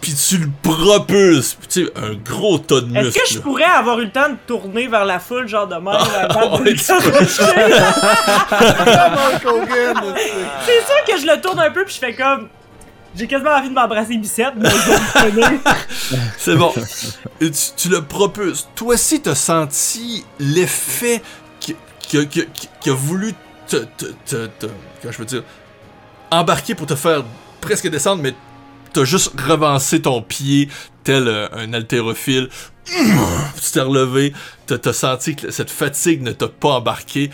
Puis 0.00 0.14
tu 0.14 0.38
le 0.38 0.48
propulses. 0.62 1.54
Puis 1.54 1.68
tu 1.68 1.84
sais, 1.84 1.92
un 1.94 2.14
gros 2.14 2.56
tas 2.58 2.80
de 2.80 2.86
Est-ce 2.96 3.04
muscles. 3.06 3.20
que 3.20 3.28
je 3.34 3.38
pourrais 3.40 3.64
avoir 3.64 4.00
eu 4.00 4.06
le 4.06 4.10
temps 4.10 4.30
de 4.30 4.36
tourner 4.46 4.88
vers 4.88 5.04
la 5.04 5.20
foule, 5.20 5.46
genre 5.46 5.68
de 5.68 5.74
même, 5.76 5.88
avant 5.88 6.58
de 6.58 6.70
le. 6.70 6.76
C'est 6.76 6.98
sûr 10.86 11.04
que 11.06 11.20
je 11.20 11.26
le 11.26 11.40
tourne 11.40 11.60
un 11.60 11.70
peu, 11.70 11.84
puis 11.84 11.94
je 11.94 11.98
fais 12.00 12.14
comme. 12.14 12.48
J'ai 13.14 13.26
quasiment 13.26 13.50
envie 13.50 13.68
de 13.68 13.74
m'embrasser 13.74 14.16
Bicette, 14.16 14.54
mais 14.56 14.70
je. 14.70 16.16
C'est 16.38 16.56
bon. 16.56 16.72
Tu, 17.76 17.88
le 17.88 18.02
propulses. 18.02 18.68
Toi 18.74 18.94
aussi, 18.94 19.20
t'as 19.20 19.34
senti 19.34 20.24
l'effet 20.38 21.22
qui, 21.60 21.76
a 22.88 22.92
voulu 22.92 23.34
te, 23.66 23.76
Comment 24.26 25.12
je 25.12 25.16
peux 25.16 25.24
dire 25.24 25.42
Embarquer 26.30 26.74
pour 26.74 26.86
te 26.86 26.94
faire 26.94 27.24
presque 27.60 27.88
descendre, 27.88 28.22
mais 28.22 28.34
t'as 28.92 29.04
juste 29.04 29.32
revancé 29.38 30.02
ton 30.02 30.22
pied 30.22 30.68
tel 31.04 31.28
euh, 31.28 31.48
un 31.52 31.72
haltérophile. 31.74 32.48
tu 32.86 33.70
t'es 33.72 33.80
relevé. 33.80 34.32
T'as 34.66 34.92
senti 34.92 35.36
que 35.36 35.50
cette 35.50 35.70
fatigue 35.70 36.22
ne 36.22 36.32
t'a 36.32 36.48
pas 36.48 36.70
embarqué. 36.70 37.30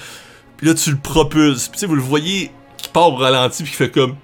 Puis 0.57 0.66
là, 0.66 0.74
tu 0.74 0.91
le 0.91 0.99
propulses. 0.99 1.68
Puis 1.68 1.76
tu 1.76 1.81
sais, 1.81 1.87
vous 1.87 1.95
le 1.95 2.03
voyez 2.03 2.51
qui 2.76 2.89
part 2.89 3.12
au 3.12 3.16
ralenti, 3.16 3.62
puis 3.62 3.70
qui 3.70 3.79
fait 3.79 3.91
comme. 3.91 4.16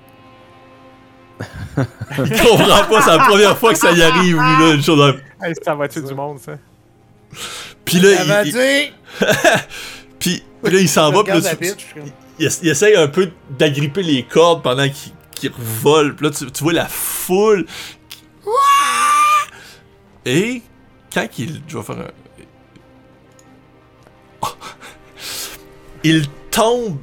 Il 2.18 2.40
comprend 2.42 2.84
pas, 2.84 3.02
c'est 3.02 3.16
la 3.16 3.24
première 3.24 3.58
fois 3.58 3.72
que 3.72 3.78
ça 3.78 3.90
y 3.92 4.02
arrive, 4.02 4.32
lui, 4.36 4.36
là, 4.38 4.72
une 4.74 4.82
chose 4.82 4.98
de- 4.98 5.20
Hey, 5.44 5.54
ça 5.62 5.74
va 5.74 5.88
tuer 5.88 6.02
du 6.02 6.14
monde, 6.14 6.38
ça. 6.38 6.52
Puis 7.84 7.98
là, 7.98 8.16
Ça 8.24 8.44
il, 8.44 8.52
puis, 10.18 10.42
puis 10.62 10.72
là, 10.72 10.80
il 10.80 10.88
s'en 10.88 11.10
Je 11.10 11.16
va, 11.16 11.24
puis 11.24 11.32
là, 11.32 11.40
la 11.40 11.50
tu- 11.50 11.56
bitch, 11.56 11.86
je 11.96 12.00
il, 12.38 12.46
essa- 12.46 12.60
il 12.62 12.68
essaye 12.70 12.96
un 12.96 13.08
peu 13.08 13.30
d'agripper 13.50 14.02
les 14.02 14.22
cordes 14.22 14.62
pendant 14.62 14.88
qu'il 14.88 15.12
qu'il 15.34 15.50
revole. 15.50 16.14
Puis 16.14 16.26
là, 16.26 16.32
tu, 16.32 16.50
tu 16.50 16.62
vois 16.64 16.72
la 16.72 16.86
foule. 16.86 17.66
Et 20.24 20.62
quand 21.12 21.26
il. 21.38 21.60
Je 21.66 21.76
vais 21.76 21.82
faire 21.84 21.98
un. 21.98 22.10
Oh! 24.42 24.46
Il 26.04 26.26
tombe 26.50 26.98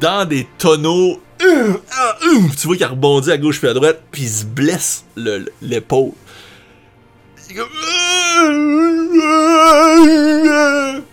dans 0.00 0.26
des 0.28 0.46
tonneaux. 0.58 1.20
Ah, 1.96 2.16
hum. 2.24 2.50
Tu 2.58 2.66
vois 2.66 2.76
qu'il 2.76 2.86
rebondit 2.86 3.30
à 3.30 3.38
gauche 3.38 3.58
puis 3.58 3.68
à 3.68 3.74
droite, 3.74 4.00
puis 4.10 4.22
il 4.22 4.28
se 4.28 4.44
blesse 4.44 5.04
le- 5.16 5.38
le- 5.38 5.52
l'épaule. 5.62 6.12
Il 7.48 7.52
est 7.52 7.58
comme- 7.60 7.68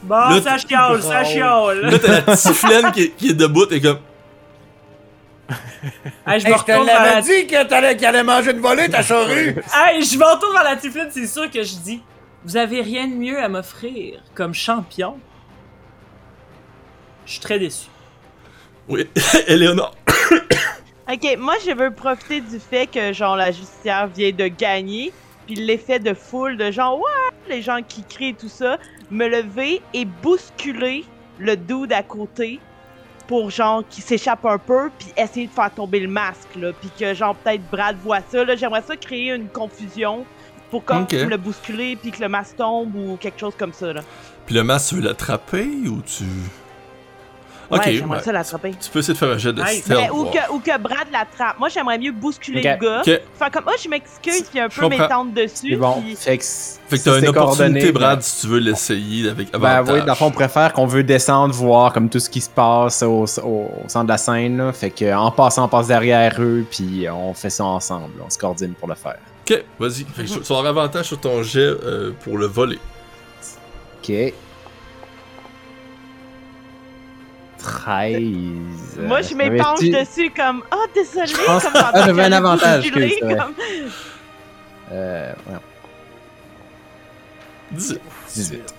Bon, 0.04 0.16
Là, 0.16 0.42
ça 0.42 0.58
chiale, 0.58 1.04
ça 1.04 1.24
chiale. 1.24 1.82
Là, 1.82 2.00
t'as 2.00 2.22
la 2.26 2.36
tiflaine 2.38 2.92
qui, 2.92 3.02
est- 3.04 3.10
qui 3.16 3.30
est 3.30 3.34
debout, 3.34 3.66
et 3.72 3.80
comme. 3.82 4.00
Hey, 6.28 6.40
je 6.40 6.46
Hey, 6.48 6.52
me 6.54 6.58
retourne 6.58 6.86
vers 6.86 7.04
la 7.04 7.22
dit 7.22 7.48
que 7.48 7.64
t'allais- 7.66 7.96
qu'il 7.98 8.06
allait 8.06 8.24
manger 8.24 8.52
une 8.52 8.60
volée, 8.60 8.90
ta 8.90 9.02
charrue! 9.02 9.56
Hey, 9.76 10.04
je 10.04 10.18
me 10.18 10.24
retourne 10.26 10.54
vers 10.54 10.64
la 10.64 10.76
tiflette, 10.76 11.10
c'est 11.12 11.26
sûr 11.28 11.50
que 11.50 11.64
je 11.64 11.76
dis 11.76 12.02
Vous 12.46 12.56
avez 12.58 12.82
rien 12.82 13.08
de 13.08 13.14
mieux 13.16 13.38
à 13.42 13.50
m'offrir 13.50 14.22
comme 14.36 14.54
champion 14.54 15.18
Je 17.26 17.32
suis 17.34 17.42
très 17.42 17.58
déçu. 17.60 17.88
Oui, 18.88 19.08
Eleonore. 19.48 19.96
Ok, 21.12 21.38
moi 21.40 21.56
je 21.66 21.72
veux 21.72 21.92
profiter 21.92 22.40
du 22.40 22.60
fait 22.60 22.86
que 22.86 23.12
genre 23.14 23.36
la 23.36 23.52
justicière 23.52 24.06
vient 24.08 24.32
de 24.32 24.48
gagner, 24.48 25.12
puis 25.48 25.56
l'effet 25.56 25.98
de 25.98 26.14
foule 26.14 26.56
de 26.56 26.70
genre 26.70 27.00
ouais, 27.00 27.34
les 27.50 27.64
gens 27.64 27.80
qui 27.82 28.04
crient 28.04 28.30
et 28.30 28.34
tout 28.36 28.48
ça, 28.50 28.78
me 29.10 29.28
lever 29.28 29.82
et 29.96 30.06
bousculer 30.06 31.04
le 31.40 31.58
dude 31.58 31.92
à 31.94 32.04
côté 32.04 32.60
pour 33.28 33.50
genre 33.50 33.84
qu'il 33.90 34.04
s'échappe 34.04 34.46
un 34.46 34.60
peu 34.60 34.92
puis 35.00 35.08
essayer 35.18 35.48
de 35.48 35.52
faire 35.52 35.74
tomber 35.74 36.00
le 36.00 36.08
masque 36.08 36.56
là, 36.56 36.74
puis 36.80 36.92
que 37.00 37.14
genre 37.16 37.34
peut-être 37.36 37.64
Brad 37.72 37.96
voit 38.04 38.22
ça 38.32 38.44
là, 38.44 38.56
j'aimerais 38.56 38.84
ça 38.84 38.96
créer 38.96 39.34
une 39.34 39.48
confusion 39.48 40.26
pour 40.70 40.86
comme 40.86 41.04
Ok. 41.04 41.14
le 41.14 41.38
bousculer 41.38 41.96
puis 41.96 42.12
que 42.12 42.22
le 42.22 42.30
masque 42.30 42.58
tombe 42.58 42.94
ou 42.96 43.18
quelque 43.18 43.40
chose 43.40 43.56
comme 43.58 43.74
ça 43.74 43.94
là. 43.94 44.02
Puis 44.46 44.54
le 44.54 44.64
masque, 44.64 44.90
tu 44.90 44.96
veux 44.96 45.02
l'attraper 45.02 45.66
ou 45.88 46.02
tu. 46.02 46.24
Ouais, 47.72 47.78
Ok, 47.78 47.84
j'aimerais 47.92 48.18
ouais. 48.18 48.24
ça 48.24 48.32
l'attraper. 48.32 48.74
Tu 48.82 48.90
peux 48.90 48.98
essayer 49.00 49.14
de 49.14 49.20
faire 49.20 49.30
un 49.30 49.38
jet 49.38 49.54
de 49.54 49.64
stealth. 49.64 49.86
Mais, 50.02 50.10
ou, 50.10 50.26
que, 50.26 50.52
ou 50.54 50.60
que 50.60 50.76
Brad 50.80 51.08
l'attrape. 51.12 51.60
Moi, 51.60 51.70
j'aimerais 51.70 52.00
mieux 52.00 52.12
bousculer 52.12 52.62
Ok. 52.62 52.66
le 52.82 52.86
gars. 52.88 53.00
Ok. 53.02 53.22
Faire 53.38 53.52
comme, 53.52 53.64
oh, 53.68 53.72
je 53.84 53.88
m'excuse, 53.90 54.42
puis 54.50 54.60
un 54.60 54.68
Je 54.70 54.80
peu 54.80 54.88
m'étendre 54.90 55.32
dessus. 55.34 55.76
Bon. 55.78 56.02
puis- 56.02 56.16
Fait 56.16 56.40
que, 56.40 56.44
Fait 56.44 56.98
que 56.98 57.04
t'as 57.04 57.20
une 57.20 57.28
opportunité, 57.28 57.92
Brad, 57.92 58.18
ben- 58.18 58.22
si 58.24 58.42
tu 58.42 58.48
veux 58.48 58.58
l'essayer 58.60 59.30
avec 59.30 59.52
Ben 59.52 59.64
avantage. 59.64 59.94
oui, 59.96 60.00
dans 60.02 60.14
le 60.14 60.16
fond, 60.16 60.26
on 60.26 60.32
préfère 60.32 60.74
qu'on 60.74 60.88
veut 60.88 61.04
descendre, 61.04 61.54
voir 61.54 61.94
comme 61.94 62.10
tout 62.10 62.20
ce 62.20 62.30
qui 62.32 62.42
se 62.42 62.50
passe 62.50 63.04
au, 63.04 63.26
au- 63.44 63.46
au 63.46 63.72
centre 63.88 64.06
de 64.06 64.12
la 64.12 64.18
scène. 64.18 64.58
là. 64.58 64.72
Fait 64.74 64.90
que 64.90 65.14
en 65.14 65.30
passant, 65.30 65.66
on 65.66 65.68
passe 65.68 65.88
derrière 65.88 66.38
eux, 66.40 66.66
puis 66.72 67.06
on 67.12 67.36
fait 67.36 67.52
ça 67.52 67.66
ensemble. 67.66 68.14
On 68.26 68.30
se 68.32 68.38
coordonne 68.40 68.74
pour 68.74 68.88
le 68.88 68.96
faire. 68.96 69.18
Ok, 69.48 69.64
vas-y. 69.80 70.06
Fait 70.06 70.24
que 70.24 70.28
tu 70.28 70.40
vas 70.54 70.58
avoir 70.58 70.66
avantage 70.66 71.06
sur 71.06 71.20
ton 71.20 71.44
jet 71.44 71.60
euh, 71.60 72.12
pour 72.24 72.38
le 72.40 72.48
voler. 72.48 72.80
Ok. 74.02 74.34
13. 77.60 78.20
Moi, 79.00 79.22
je 79.22 79.34
m'épanche 79.36 79.80
dessus 79.82 80.32
comme, 80.36 80.64
oh, 80.74 80.86
désolé. 80.94 81.28
Je 81.28 81.46
pense- 81.46 81.64
comme 81.64 81.72
Ah, 81.76 82.04
j'avais 82.06 82.24
un 82.24 82.32
avantage, 82.32 82.86
ouais. 82.96 83.20
comme- 83.20 83.54
Euh, 84.92 85.32
ouais, 85.48 85.56
18. 87.72 88.02
18. 88.36 88.74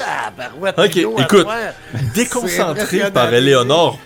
Ah, 0.00 0.30
barouette, 0.36 0.78
Ok, 0.78 0.96
écoute. 0.96 1.46
Déconcentré 2.14 3.10
par 3.10 3.32
Eleonore 3.34 3.98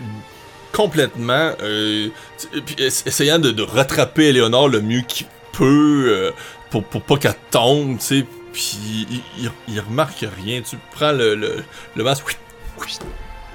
complètement, 0.73 1.53
euh, 1.63 2.09
tu- 2.39 2.83
essayant 2.83 3.39
de, 3.39 3.51
de 3.51 3.63
rattraper 3.63 4.29
Eleonore 4.29 4.71
le 4.71 4.81
mieux 4.81 5.03
qu'il 5.03 5.27
peut 5.53 6.07
euh, 6.09 6.31
pour, 6.71 6.83
pour 6.85 7.03
pas 7.03 7.17
qu'elle 7.19 7.35
tombe, 7.51 7.99
tu 7.99 8.05
sais. 8.21 8.27
Puis 8.53 8.79
il, 9.11 9.23
il- 9.39 9.51
il 9.69 9.81
remarque 9.81 10.25
rien. 10.37 10.61
Tu 10.63 10.77
prends 10.93 11.13
le, 11.13 11.35
le, 11.35 11.65
le 11.97 12.05
masque. 12.05 12.39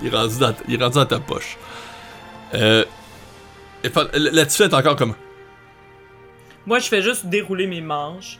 Il 0.02 0.08
est, 0.08 0.16
rendu 0.16 0.38
dans, 0.40 0.54
il 0.68 0.76
est 0.80 0.84
rendu 0.84 0.96
dans 0.96 1.06
ta 1.06 1.20
poche. 1.20 1.58
Euh, 2.54 2.86
Là-dessus, 4.14 4.64
est 4.64 4.74
encore 4.74 4.96
comme. 4.96 5.16
Moi, 6.66 6.80
je 6.80 6.88
fais 6.88 7.02
juste 7.02 7.26
dérouler 7.28 7.68
mes 7.68 7.82
manches. 7.82 8.40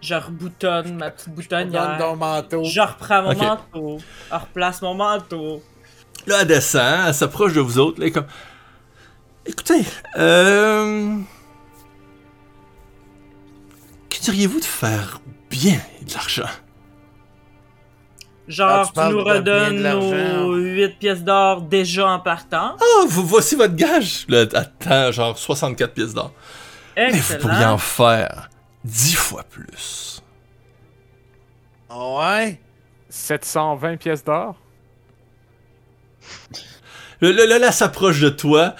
Je 0.00 0.14
reboutonne 0.14 0.96
ma 0.96 1.10
petite 1.10 1.28
boutonnière. 1.34 2.16
manteau. 2.16 2.64
Je 2.64 2.80
reprends 2.80 3.22
mon 3.22 3.34
manteau. 3.36 3.98
Je 4.30 4.34
replace 4.34 4.82
mon 4.82 4.94
manteau. 4.94 5.62
Là, 6.26 6.38
elle 6.40 6.46
descend, 6.48 7.06
elle 7.08 7.14
s'approche 7.14 7.52
de 7.52 7.60
vous 7.60 7.78
autres. 7.78 8.00
Là, 8.00 8.10
comme. 8.10 8.26
Écoutez, 9.46 9.82
euh. 10.16 11.18
Que 14.08 14.18
diriez-vous 14.20 14.60
de 14.60 14.64
faire 14.64 15.20
bien 15.50 15.80
de 16.06 16.12
l'argent? 16.14 16.44
Ah, 16.46 16.52
Genre, 18.48 18.82
tu 18.86 18.88
tu, 18.88 18.94
parles 18.94 19.14
nous 19.14 19.24
redonnes 19.24 19.82
nos 19.82 20.56
8 20.56 20.98
pièces 20.98 21.22
d'or 21.22 21.62
déjà 21.62 22.08
en 22.08 22.18
partant. 22.18 22.76
Ah, 22.80 23.04
vous, 23.06 23.24
voici 23.24 23.54
votre 23.54 23.74
gage! 23.74 24.26
Là, 24.28 24.46
attends, 24.54 25.12
genre 25.12 25.38
64 25.38 25.94
pièces 25.94 26.14
d'or. 26.14 26.32
Mais 26.96 27.12
vous 27.12 27.36
pourriez 27.38 27.64
en 27.64 27.78
faire 27.78 28.50
10 28.84 29.14
fois 29.14 29.44
plus. 29.44 30.22
Ah 31.88 32.38
ouais? 32.38 32.60
720 33.08 33.96
pièces 33.96 34.24
d'or? 34.24 34.56
Là, 37.20 37.32
là, 37.32 37.46
là, 37.46 37.58
là, 37.58 37.72
s'approche 37.72 38.20
de 38.20 38.30
toi, 38.30 38.74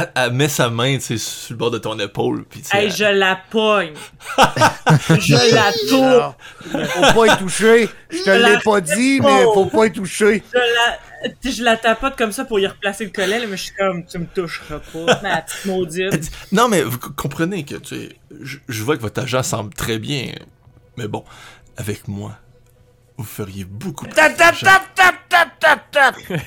elle, 0.00 0.10
elle 0.14 0.32
met 0.32 0.48
sa 0.48 0.70
main, 0.70 0.94
tu 0.96 1.00
sais, 1.02 1.18
sur 1.18 1.52
le 1.54 1.56
bord 1.58 1.70
de 1.70 1.78
ton 1.78 1.98
épaule, 1.98 2.44
puis 2.44 2.62
Hey, 2.72 2.86
elle- 2.86 2.92
je 2.94 3.04
la 3.04 3.36
pogne. 3.50 3.92
je 5.18 5.54
la 5.54 5.72
tourne. 5.88 6.34
Faut 6.88 7.20
pas 7.26 7.34
y 7.34 7.38
toucher. 7.38 7.88
Je 8.10 8.22
te 8.22 8.30
l'ai 8.30 8.58
pas 8.64 8.80
dit, 8.80 9.20
mais 9.20 9.42
faut 9.54 9.66
pas 9.66 9.86
y 9.86 9.92
toucher. 9.92 10.42
Je 10.52 10.58
la, 10.58 11.50
je 11.50 11.62
la 11.62 11.76
tapote 11.76 12.16
comme 12.16 12.32
ça 12.32 12.44
pour 12.44 12.58
y 12.60 12.66
replacer 12.66 13.04
le 13.04 13.10
collet, 13.10 13.38
là, 13.40 13.46
mais 13.48 13.56
je 13.56 13.62
suis 13.64 13.74
comme, 13.74 14.04
tu 14.06 14.18
me 14.18 14.26
toucheras 14.26 14.78
pas, 14.80 15.20
ma 15.22 15.42
petite 15.42 15.64
maudite. 15.66 16.14
dit, 16.18 16.30
Non, 16.52 16.68
mais 16.68 16.82
vous 16.82 16.98
comprenez 16.98 17.64
que, 17.64 17.76
tu 17.76 17.96
sais, 17.96 18.08
je, 18.42 18.58
je 18.68 18.82
vois 18.82 18.96
que 18.96 19.02
votre 19.02 19.20
agent 19.22 19.42
semble 19.42 19.72
très 19.74 19.98
bien, 19.98 20.32
mais 20.96 21.08
bon, 21.08 21.24
avec 21.76 22.08
moi, 22.08 22.32
vous 23.16 23.24
feriez 23.24 23.64
beaucoup 23.64 24.04
plus 24.06 24.14
Tap, 24.14 24.36
tap, 24.36 24.54
d'argent. 25.92 26.18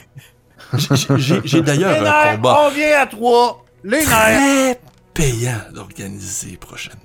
J'ai- 1.17 1.61
d'ailleurs 1.61 2.05
un 2.05 2.35
combat 2.35 2.61
on 2.65 2.69
vient 2.69 2.99
à 2.99 3.05
trois. 3.07 3.63
Les 3.83 3.99
nerfs. 3.99 4.07
très 4.07 4.81
payant 5.13 5.61
d'organiser 5.73 6.57
prochainement. 6.57 6.99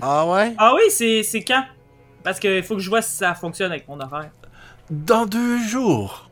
Ah 0.00 0.26
ouais? 0.26 0.54
Ah 0.58 0.72
oui, 0.74 0.82
c'est 0.90 1.22
c'est 1.22 1.42
quand? 1.42 1.64
Parce 2.22 2.38
qu'il 2.38 2.62
faut 2.62 2.74
que 2.74 2.80
je 2.82 2.88
vois 2.90 3.02
si 3.02 3.16
ça 3.16 3.34
fonctionne 3.34 3.70
avec 3.72 3.88
mon 3.88 3.98
horaire. 4.00 4.30
Dans 4.90 5.26
deux 5.26 5.58
jours. 5.66 6.30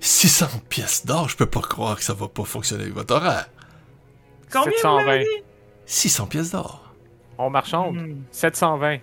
600 0.00 0.46
pièces 0.68 1.04
d'or, 1.06 1.28
je 1.28 1.36
peux 1.36 1.46
pas 1.46 1.60
croire 1.60 1.96
que 1.96 2.04
ça 2.04 2.14
va 2.14 2.28
pas 2.28 2.44
fonctionner 2.44 2.82
avec 2.84 2.94
votre 2.94 3.14
horaire. 3.16 3.48
Combien 4.52 4.70
vous 4.70 4.76
720. 4.76 5.04
m'avez 5.04 5.24
dit? 5.24 5.42
600 5.86 6.26
pièces 6.26 6.50
d'or. 6.52 6.94
On 7.36 7.50
marchande. 7.50 7.96
Hmm. 7.96 8.22
720. 8.30 8.98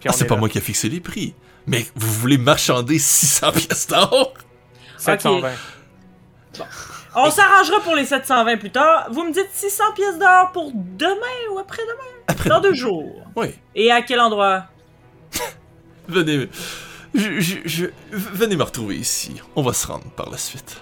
Puis 0.00 0.08
Ah, 0.08 0.12
c'est 0.12 0.24
est 0.24 0.26
pas 0.28 0.34
là. 0.34 0.40
moi 0.40 0.48
qui 0.48 0.58
ai 0.58 0.60
fixé 0.60 0.88
les 0.88 1.00
prix. 1.00 1.34
Mais 1.66 1.84
vous 1.96 2.10
voulez 2.12 2.38
marchander 2.38 2.98
600 2.98 3.52
pièces 3.52 3.86
d'or? 3.88 4.34
720. 5.02 5.50
On 7.14 7.30
s'arrangera 7.30 7.80
pour 7.80 7.94
les 7.94 8.04
720 8.06 8.56
plus 8.56 8.70
tard. 8.70 9.08
Vous 9.10 9.24
me 9.24 9.32
dites 9.32 9.48
600 9.52 9.84
pièces 9.94 10.18
d'or 10.18 10.50
pour 10.52 10.70
demain 10.74 11.52
ou 11.52 11.58
après-demain? 11.58 12.22
Après, 12.28 12.48
Dans 12.48 12.60
deux 12.60 12.74
jours. 12.74 13.22
oui. 13.36 13.48
Et 13.74 13.90
à 13.90 14.00
quel 14.02 14.20
endroit? 14.20 14.64
Venez, 16.08 16.48
je, 17.14 17.40
je- 17.40 17.58
je- 17.64 17.86
venez 18.10 18.56
me 18.56 18.62
retrouver 18.64 18.96
ici. 18.96 19.40
On 19.56 19.62
va 19.62 19.72
se 19.72 19.86
rendre 19.86 20.04
par 20.16 20.30
la 20.30 20.38
suite. 20.38 20.80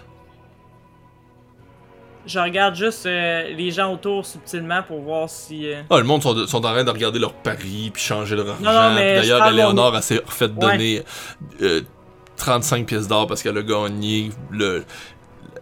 Je 2.26 2.38
regarde 2.38 2.74
juste 2.74 3.06
euh, 3.06 3.48
les 3.56 3.70
gens 3.70 3.92
autour 3.94 4.26
subtilement 4.26 4.82
pour 4.82 5.00
voir 5.00 5.28
si... 5.28 5.66
euh, 5.66 5.82
Ah, 5.88 5.98
le 5.98 6.04
monde 6.04 6.22
sont, 6.22 6.46
sont 6.46 6.58
en 6.58 6.60
train 6.72 6.84
de 6.84 6.90
regarder 6.90 7.18
leur 7.18 7.32
pari 7.32 7.90
puis 7.92 8.02
changer 8.02 8.36
leur 8.36 8.50
argent. 8.50 8.62
D'ailleurs, 8.94 9.46
Eleonore 9.46 9.94
a 9.96 10.02
s'est 10.02 10.20
fait 10.28 10.44
Ouais. 10.44 10.50
donner 10.50 11.02
euh, 11.62 11.80
35 12.40 12.86
pièces 12.86 13.06
d'or 13.06 13.26
parce 13.26 13.42
qu'elle 13.42 13.56
a 13.58 13.62
gagné 13.62 14.30
le, 14.50 14.84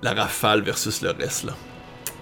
la 0.02 0.14
rafale 0.14 0.62
versus 0.62 1.02
le 1.02 1.10
reste. 1.10 1.44
Là. 1.44 1.52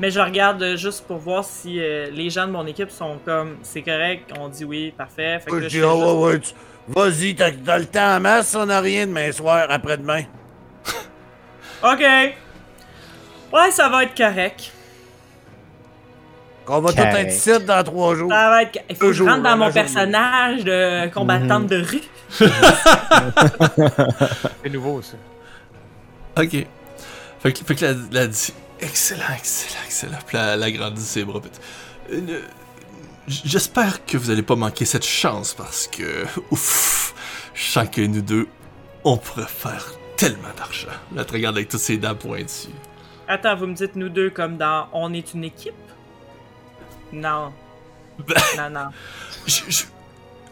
Mais 0.01 0.11
je 0.11 0.20
regarde 0.20 0.62
euh, 0.62 0.77
juste 0.77 1.07
pour 1.07 1.19
voir 1.19 1.45
si 1.45 1.81
euh, 1.81 2.11
les 2.11 2.28
gens 2.31 2.47
de 2.47 2.53
mon 2.53 2.66
équipe 2.66 2.91
sont 2.91 3.19
comme 3.24 3.57
c'est 3.62 3.83
correct, 3.83 4.31
on 4.39 4.49
dit 4.49 4.65
oui, 4.65 4.93
parfait. 4.97 5.39
Fait 5.41 5.47
que 5.47 5.51
Moi, 5.51 5.61
là, 5.61 5.69
je 5.69 5.74
je 5.74 5.78
dis, 5.78 5.83
fais 5.87 5.93
juste- 5.95 6.05
ouais, 6.05 6.24
ouais, 6.24 6.41
tu- 6.41 6.53
Vas-y, 6.89 7.35
t'as 7.35 7.51
t'as 7.51 7.78
le 7.78 7.87
temps 7.87 8.16
en 8.16 8.20
masse, 8.20 8.55
on 8.55 8.69
a 8.69 8.81
rien 8.81 9.07
demain 9.07 9.33
soir, 9.33 9.66
après-demain. 9.70 10.23
Ok. 11.83 12.01
Ouais, 13.53 13.70
ça 13.70 13.89
va 13.89 14.05
être 14.05 14.16
correct. 14.16 14.73
On 16.68 16.80
va 16.80 16.93
tout 16.93 16.98
être 17.01 17.32
ici 17.32 17.51
dans 17.64 17.82
trois 17.84 18.14
jours. 18.16 18.30
Ça 18.30 18.51
va 18.51 18.62
être. 18.62 18.78
Il 18.90 18.97
faut 18.97 19.06
que 19.06 19.12
je 19.12 19.22
rentre 19.22 19.43
dans 19.43 19.51
la 19.51 19.56
mon 19.56 19.72
personnage 19.72 20.64
de 20.64 21.09
combattante 21.12 21.66
de 21.66 21.76
rue. 21.76 22.02
C'est 24.62 24.70
nouveau, 24.70 25.01
ça. 25.02 25.16
Ok. 26.43 26.66
Fait 27.40 27.52
que, 27.52 27.64
fait 27.64 27.74
que 27.74 27.84
la, 27.84 27.94
la 28.10 28.26
dit 28.26 28.52
Excellent, 28.80 29.22
excellent, 29.36 29.80
excellent. 29.84 30.18
Puis 30.26 30.36
elle, 30.36 30.55
elle 30.55 30.62
agrandit 30.62 31.01
ses 31.01 31.24
bras. 31.24 31.40
Euh, 32.12 32.40
J'espère 33.28 34.05
que 34.05 34.16
vous 34.16 34.30
allez 34.30 34.43
pas 34.43 34.56
manquer 34.56 34.84
cette 34.84 35.06
chance 35.06 35.55
parce 35.55 35.86
que. 35.88 36.24
Ouf! 36.51 37.14
Je 37.55 37.70
sens 37.70 37.88
que 37.90 38.01
nous 38.02 38.20
deux, 38.20 38.48
on 39.05 39.16
pourrait 39.16 39.47
faire 39.47 39.84
tellement 40.16 40.52
d'argent. 40.56 40.88
Là, 41.14 41.24
tu 41.24 41.32
regardes 41.32 41.56
avec 41.56 41.68
toutes 41.68 41.80
ses 41.80 41.97
dents 41.97 42.14
pointues. 42.14 42.68
Attends, 43.28 43.56
vous 43.56 43.66
me 43.66 43.74
dites 43.74 43.97
nous 43.97 44.09
deux 44.09 44.30
comme 44.30 44.56
dans 44.56 44.88
On 44.93 45.12
est 45.12 45.32
une 45.34 45.44
équipe? 45.44 45.74
Non. 47.12 47.53
Ben- 48.27 48.35
Non, 48.57 48.70
non. 48.70 48.87
Je- 49.47 49.62
je- 49.69 49.85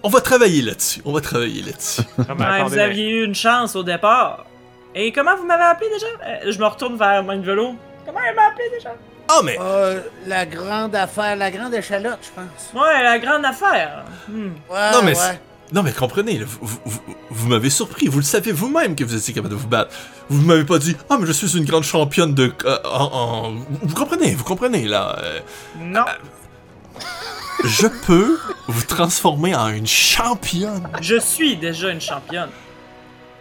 On 0.03 0.09
va 0.11 0.21
travailler 0.21 0.61
là-dessus. 0.63 1.01
On 1.07 1.13
va 1.13 1.21
travailler 1.23 1.63
là-dessus. 1.63 2.03
Non, 2.19 2.35
mais 2.39 2.45
Ouais, 2.45 2.63
vous 2.65 2.79
aviez 2.79 3.09
eu 3.11 3.25
une 3.25 3.35
chance 3.35 3.75
au 3.75 3.83
départ. 3.83 4.45
Et 4.95 5.11
comment 5.13 5.35
vous 5.37 5.47
m'avez 5.47 5.65
appelé 5.65 5.89
déjà? 5.91 6.07
Euh, 6.27 6.53
je 6.53 6.59
me 6.59 6.67
retourne 6.67 6.97
vers 6.99 7.23
Velo. 7.23 7.75
Comment 8.07 8.19
elle 8.29 8.37
m'a 8.37 8.47
appelé 8.49 8.65
déjà? 8.77 8.95
Oh, 9.31 9.41
mais. 9.43 9.57
Euh, 9.59 10.01
la 10.27 10.45
grande 10.45 10.95
affaire, 10.95 11.37
la 11.37 11.51
grande 11.51 11.73
échalote, 11.75 12.19
je 12.23 12.29
pense. 12.41 12.83
Ouais, 12.83 13.03
la 13.03 13.19
grande 13.19 13.45
affaire. 13.47 14.05
Hmm. 14.29 14.51
Ouais, 14.71 14.93
Non, 14.93 15.03
mais 15.03 15.19
ouais. 15.19 15.41
Non, 15.73 15.83
mais 15.83 15.93
comprenez, 15.93 16.39
là, 16.39 16.45
vous, 16.47 16.59
vous- 16.67 16.81
vous- 16.85 17.15
vous 17.31 17.49
m'avez 17.49 17.71
surpris. 17.71 18.07
Vous 18.07 18.19
le 18.19 18.25
savez 18.25 18.53
vous-même 18.53 18.95
que 18.95 19.03
vous 19.03 19.17
étiez 19.17 19.33
capable 19.33 19.55
de 19.55 19.59
vous 19.59 19.67
battre. 19.67 19.91
Vous 20.29 20.43
m'avez 20.43 20.65
pas 20.65 20.79
dit, 20.79 20.95
ah, 21.09 21.17
mais 21.19 21.27
je 21.27 21.33
suis 21.33 21.57
une 21.57 21.65
grande 21.65 21.83
championne 21.85 22.35
de. 22.35 22.53
euh, 22.67 22.77
en- 22.85 23.05
en- 23.13 23.51
Vous, 23.53 23.67
vous 23.83 23.95
comprenez, 23.95 24.35
vous 24.35 24.45
comprenez, 24.45 24.87
là. 24.87 25.17
euh, 25.23 25.41
Non. 25.81 26.05
Je 27.65 27.87
peux 28.07 28.39
vous 28.69 28.83
transformer 28.85 29.55
en 29.55 29.69
une 29.69 29.87
championne. 29.87 30.89
Je 31.01 31.19
suis 31.19 31.57
déjà 31.57 31.91
une 31.91 32.01
championne. 32.01 32.51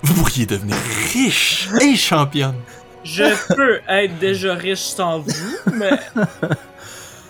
Vous 0.01 0.13
pourriez 0.15 0.45
devenir 0.45 0.75
riche 1.13 1.69
et 1.81 1.95
championne. 1.95 2.55
Je 3.03 3.23
peux 3.55 3.79
être 3.87 4.17
déjà 4.19 4.53
riche 4.53 4.79
sans 4.79 5.19
vous, 5.19 5.55
mais 5.73 5.91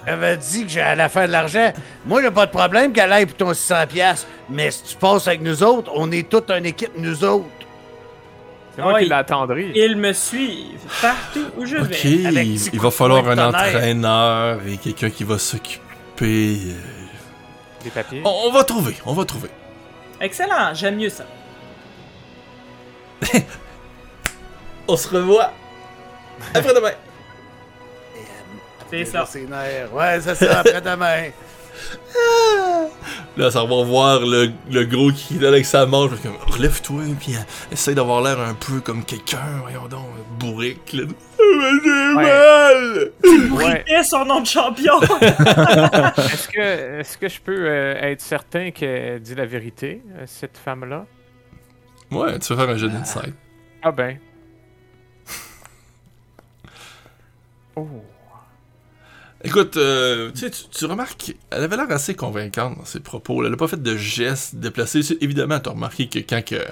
J'avais 0.06 0.36
dit 0.36 0.64
que 0.66 0.70
j'allais 0.70 1.08
faire 1.08 1.28
de 1.28 1.32
l'argent. 1.32 1.72
Moi, 2.06 2.22
j'ai 2.22 2.30
pas 2.32 2.46
de 2.46 2.52
problème 2.52 2.92
qu'elle 2.92 3.14
aille 3.14 3.26
pour 3.26 3.38
ton 3.38 3.52
600$. 3.54 3.88
piastres. 3.88 4.28
Mais 4.50 4.70
si 4.70 4.84
tu 4.84 4.96
passes 4.98 5.28
avec 5.30 5.42
nous 5.42 5.64
autres, 5.64 5.90
on 5.96 6.12
est 6.12 6.28
toute 6.30 6.50
une 6.52 6.66
équipe, 6.66 6.92
nous 6.98 7.24
autres. 7.24 7.46
C'est 8.76 8.82
moi 8.82 8.94
Ouais. 8.96 9.04
qui 9.04 9.10
l'ai 9.10 9.16
attendri. 9.16 9.72
ils 9.76 9.96
me 9.96 10.12
suivent 10.12 10.80
partout 11.02 11.46
où 11.58 11.66
je 11.66 11.78
Ok, 11.78 11.88
vais. 12.04 12.26
avec 12.26 12.48
il, 12.48 12.70
il 12.74 12.80
va 12.82 12.92
falloir 12.92 13.26
un 13.30 13.38
entraîneur 13.38 14.60
et 14.68 14.76
quelqu'un 14.78 15.10
qui 15.10 15.24
va 15.24 15.38
s'occuper. 15.40 15.83
Euh, 16.28 17.84
Des 17.84 17.90
papiers. 17.90 18.22
On, 18.26 18.48
on 18.48 18.52
va 18.52 18.64
trouver, 18.64 18.96
on 19.06 19.14
va 19.14 19.26
trouver. 19.26 19.50
Excellent, 20.22 20.74
j'aime 20.74 20.96
mieux 20.98 21.10
ça. 21.10 21.26
On 24.88 24.98
se 24.98 25.08
revoit 25.08 25.52
après-demain. 26.54 26.92
C'est 28.90 29.06
ça. 29.06 29.26
C'est 29.26 29.50
nerfs. 29.50 29.94
Ouais, 29.94 30.20
c'est 30.22 30.36
ça, 30.36 30.60
après-demain. 30.60 31.30
Là, 33.36 33.50
ça 33.50 33.64
va 33.64 33.84
voir 33.84 34.20
le, 34.20 34.52
le 34.70 34.86
gros 34.86 35.12
qui 35.12 35.38
est 35.38 35.40
là 35.40 35.48
avec 35.48 35.66
sa 35.66 35.88
manche. 35.88 36.12
Comme, 36.22 36.38
relève-toi, 36.48 37.02
puis 37.20 37.36
euh, 37.36 37.40
essaye 37.72 37.96
d'avoir 37.96 38.22
l'air 38.22 38.40
un 38.40 38.54
peu 38.54 38.80
comme 38.80 39.04
quelqu'un, 39.04 39.42
voyons 39.62 39.88
donc, 39.88 40.06
euh, 40.06 40.22
bourrique. 40.40 40.94
Là. 40.94 41.06
Ah, 41.10 41.44
mais 41.58 41.72
j'ai 41.84 42.14
mal! 42.14 43.12
Ouais. 43.52 43.84
Et 43.88 44.04
son 44.04 44.24
nom 44.26 44.42
de 44.42 44.46
champion! 44.46 45.02
Est-ce 45.22 46.48
que, 46.48 47.00
est-ce 47.00 47.18
que 47.18 47.28
je 47.28 47.42
peux 47.42 47.66
euh, 47.68 47.96
être 48.02 48.22
certain 48.22 48.70
qu'elle 48.72 49.20
dit 49.20 49.34
la 49.34 49.46
vérité, 49.46 50.04
cette 50.28 50.58
femme-là? 50.58 51.06
Ouais, 52.12 52.38
tu 52.38 52.54
vas 52.54 52.66
faire 52.66 52.76
un 52.76 52.78
jeu 52.78 52.90
d'insight. 52.90 53.34
Ah 53.82 53.92
ben. 53.92 54.20
Oh. 57.76 57.88
Écoute, 59.46 59.76
euh, 59.76 60.32
tu, 60.32 60.40
sais, 60.40 60.50
tu, 60.50 60.86
remarques, 60.86 61.36
elle 61.52 61.64
avait 61.64 61.76
l'air 61.76 61.92
assez 61.92 62.16
convaincante 62.16 62.78
dans 62.78 62.86
ses 62.86 63.02
propos. 63.02 63.44
Elle 63.44 63.52
n'a 63.52 63.58
pas 63.58 63.68
fait 63.68 63.82
de 63.82 63.98
gestes 63.98 64.56
déplacés. 64.56 65.02
Évidemment, 65.20 65.60
tu 65.60 65.70
as 65.70 65.74
remarqué 65.74 66.08
que 66.08 66.20
quand 66.20 66.44
que 66.46 66.64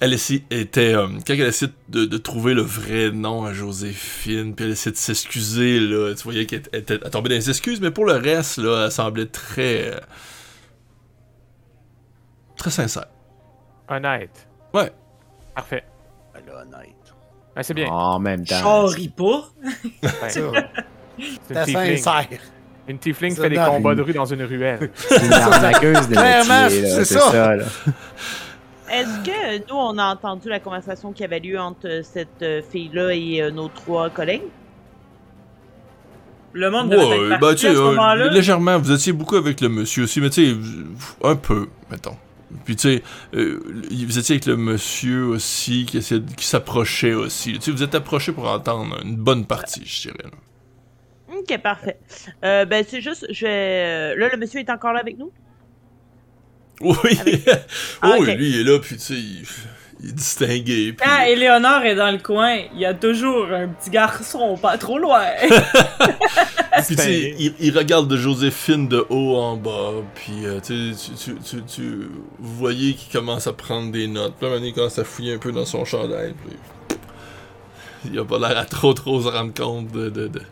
elle 0.00 0.12
était, 0.12 0.94
euh, 0.94 1.08
quand 1.26 1.32
elle 1.34 1.40
essayait 1.40 1.72
de, 1.88 2.04
de 2.04 2.18
trouver 2.18 2.54
le 2.54 2.62
vrai 2.62 3.10
nom 3.10 3.44
à 3.44 3.52
Joséphine, 3.52 4.54
puis 4.54 4.66
elle 4.66 4.72
essayait 4.72 4.92
de 4.92 4.96
s'excuser, 4.96 5.80
là, 5.80 6.14
tu 6.14 6.22
voyais 6.22 6.46
qu'elle 6.46 6.62
était 6.72 6.98
tombait 6.98 7.30
dans 7.30 7.34
les 7.34 7.50
excuses, 7.50 7.80
mais 7.80 7.90
pour 7.90 8.04
le 8.04 8.12
reste, 8.12 8.58
là, 8.58 8.84
elle 8.84 8.92
semblait 8.92 9.26
très, 9.26 9.94
euh, 9.94 10.00
très 12.56 12.70
sincère. 12.70 13.06
Honnête. 13.88 14.46
Ouais. 14.72 14.92
Parfait. 15.54 15.82
Elle 16.34 16.48
est 16.48 16.54
honnête. 16.54 16.94
Ah, 17.56 17.62
c'est 17.64 17.74
bien. 17.74 17.88
En 17.88 18.20
même 18.20 18.44
temps. 18.44 18.60
Charrie 18.60 19.08
pas. 19.08 19.50
Ouais. 21.18 21.24
Ça, 21.54 21.64
C'est 21.64 21.72
une 21.72 21.78
tiefling. 21.78 21.96
sincère. 21.98 22.40
Une 22.88 22.98
tiefling 22.98 23.34
Ça 23.34 23.42
fait 23.42 23.50
des 23.50 23.56
combats 23.56 23.94
de 23.94 24.02
rue 24.02 24.12
dans 24.14 24.24
une 24.24 24.42
ruelle. 24.42 24.90
C'est 24.94 25.26
une 25.26 25.32
arnaqueuse 25.32 26.08
de 26.08 26.14
Clairement, 26.14 26.68
c'est 26.70 27.04
ça. 27.04 27.20
ça. 27.20 27.56
là. 27.56 27.64
Est-ce 28.90 29.18
que 29.22 29.58
nous, 29.68 29.76
on 29.76 29.98
a 29.98 30.04
entendu 30.06 30.48
la 30.48 30.60
conversation 30.60 31.12
qui 31.12 31.22
avait 31.22 31.40
lieu 31.40 31.58
entre 31.60 31.86
euh, 31.86 32.00
cette 32.02 32.40
euh, 32.42 32.62
fille-là 32.72 33.12
et 33.14 33.42
euh, 33.42 33.50
nos 33.50 33.68
trois 33.68 34.08
collègues? 34.08 34.44
Le 36.54 36.70
monde 36.70 36.88
devait 36.88 37.02
être 37.02 37.22
Ouais, 37.32 37.38
parti 37.38 37.66
bah, 37.66 37.70
à 37.72 37.74
ce 37.74 37.78
euh, 38.22 38.30
légèrement, 38.30 38.78
vous 38.78 38.90
étiez 38.90 39.12
beaucoup 39.12 39.36
avec 39.36 39.60
le 39.60 39.68
monsieur 39.68 40.04
aussi, 40.04 40.22
mais 40.22 40.30
tu 40.30 40.46
sais, 40.50 40.56
un 41.22 41.36
peu, 41.36 41.68
mettons. 41.90 42.16
Puis 42.64 42.76
tu 42.76 42.88
sais, 42.88 43.02
euh, 43.34 43.60
vous 44.06 44.18
étiez 44.18 44.36
avec 44.36 44.46
le 44.46 44.56
monsieur 44.56 45.26
aussi 45.26 45.84
qui, 45.84 45.98
essayait 45.98 46.22
de- 46.22 46.34
qui 46.34 46.46
s'approchait 46.46 47.12
aussi. 47.12 47.52
Tu 47.54 47.60
sais, 47.60 47.70
vous 47.70 47.82
êtes 47.82 47.94
approché 47.94 48.32
pour 48.32 48.48
entendre 48.48 48.96
une 49.04 49.16
bonne 49.16 49.44
partie, 49.44 49.82
je 49.84 50.08
dirais. 50.08 50.16
là. 50.24 50.30
Ok, 51.38 51.58
parfait. 51.62 51.98
Euh, 52.44 52.64
ben, 52.64 52.84
c'est 52.86 53.00
juste, 53.00 53.26
je 53.30 53.44
vais... 53.46 53.50
euh, 53.52 54.16
Là, 54.16 54.28
le 54.32 54.38
monsieur 54.38 54.60
est 54.60 54.70
encore 54.70 54.92
là 54.92 55.00
avec 55.00 55.18
nous? 55.18 55.32
Oui, 56.80 56.94
Ah, 58.02 58.14
oh, 58.16 58.16
ok. 58.22 58.26
lui 58.36 58.50
il 58.50 58.60
est 58.60 58.64
là, 58.70 58.78
puis 58.78 58.96
tu 58.96 59.02
sais, 59.02 59.14
il, 59.14 59.44
il 60.00 60.10
est 60.10 60.12
distingué. 60.12 60.92
Puis... 60.92 61.04
Quand 61.04 61.22
Éléonore 61.24 61.82
est 61.84 61.96
dans 61.96 62.10
le 62.12 62.18
coin, 62.18 62.56
il 62.72 62.78
y 62.80 62.86
a 62.86 62.94
toujours 62.94 63.46
un 63.52 63.66
petit 63.68 63.90
garçon 63.90 64.56
pas 64.56 64.78
trop 64.78 64.98
loin. 64.98 65.24
Puis 66.86 66.94
tu 66.94 67.02
sais, 67.02 67.34
il, 67.38 67.54
il 67.58 67.76
regarde 67.76 68.06
de 68.08 68.16
Joséphine 68.16 68.86
de 68.86 69.04
haut 69.10 69.36
en 69.36 69.56
bas, 69.56 69.90
puis 70.14 70.46
euh, 70.46 70.60
tu, 70.60 70.94
sais, 70.94 71.14
tu, 71.16 71.34
tu, 71.40 71.62
tu, 71.64 71.82
vous 72.38 72.54
voyez 72.56 72.94
qu'il 72.94 73.10
commence 73.12 73.48
à 73.48 73.52
prendre 73.52 73.90
des 73.90 74.06
notes. 74.06 74.34
Puis 74.40 74.48
là, 74.48 74.56
il 74.62 74.72
commence 74.72 74.98
à 75.00 75.04
fouiller 75.04 75.34
un 75.34 75.38
peu 75.38 75.50
dans 75.50 75.64
son 75.64 75.84
chandail. 75.84 76.34
Puis, 76.46 76.56
il 78.12 78.16
a 78.20 78.24
pas 78.24 78.38
l'air 78.38 78.56
à 78.56 78.64
trop 78.64 78.94
trop 78.94 79.20
se 79.20 79.26
rendre 79.26 79.52
compte 79.52 79.90
de, 79.90 80.08
de- 80.08 80.28
de- 80.28 80.42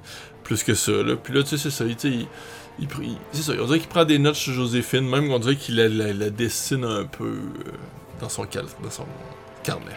plus 0.47 0.62
que 0.64 0.74
ça. 0.74 0.93
Là. 0.93 1.16
Puis 1.16 1.35
là, 1.35 1.43
tu 1.43 1.51
sais, 1.51 1.59
c'est 1.59 1.70
ça. 1.70 1.85
Il, 1.85 1.97
il, 2.05 2.27
il 2.78 2.89
c'est 3.32 3.43
ça. 3.43 3.52
On 3.60 3.66
dirait 3.66 3.78
qu'il 3.81 3.89
prend 3.89 4.05
des 4.05 4.18
notes 4.18 4.35
sur 4.36 4.52
Joséphine, 4.52 5.09
même 5.09 5.28
qu'on 5.28 5.39
dirait 5.39 5.56
qu'il 5.56 5.77
la, 5.77 5.89
la- 5.89 6.12
la 6.12 6.31
dessine 6.31 6.85
un 6.85 7.05
peu 7.05 7.24
euh, 7.24 7.73
dans 8.20 8.28
son 8.28 8.44
cal 8.44 8.64
dans 8.82 8.90
son 8.90 9.06
carnet. 9.62 9.97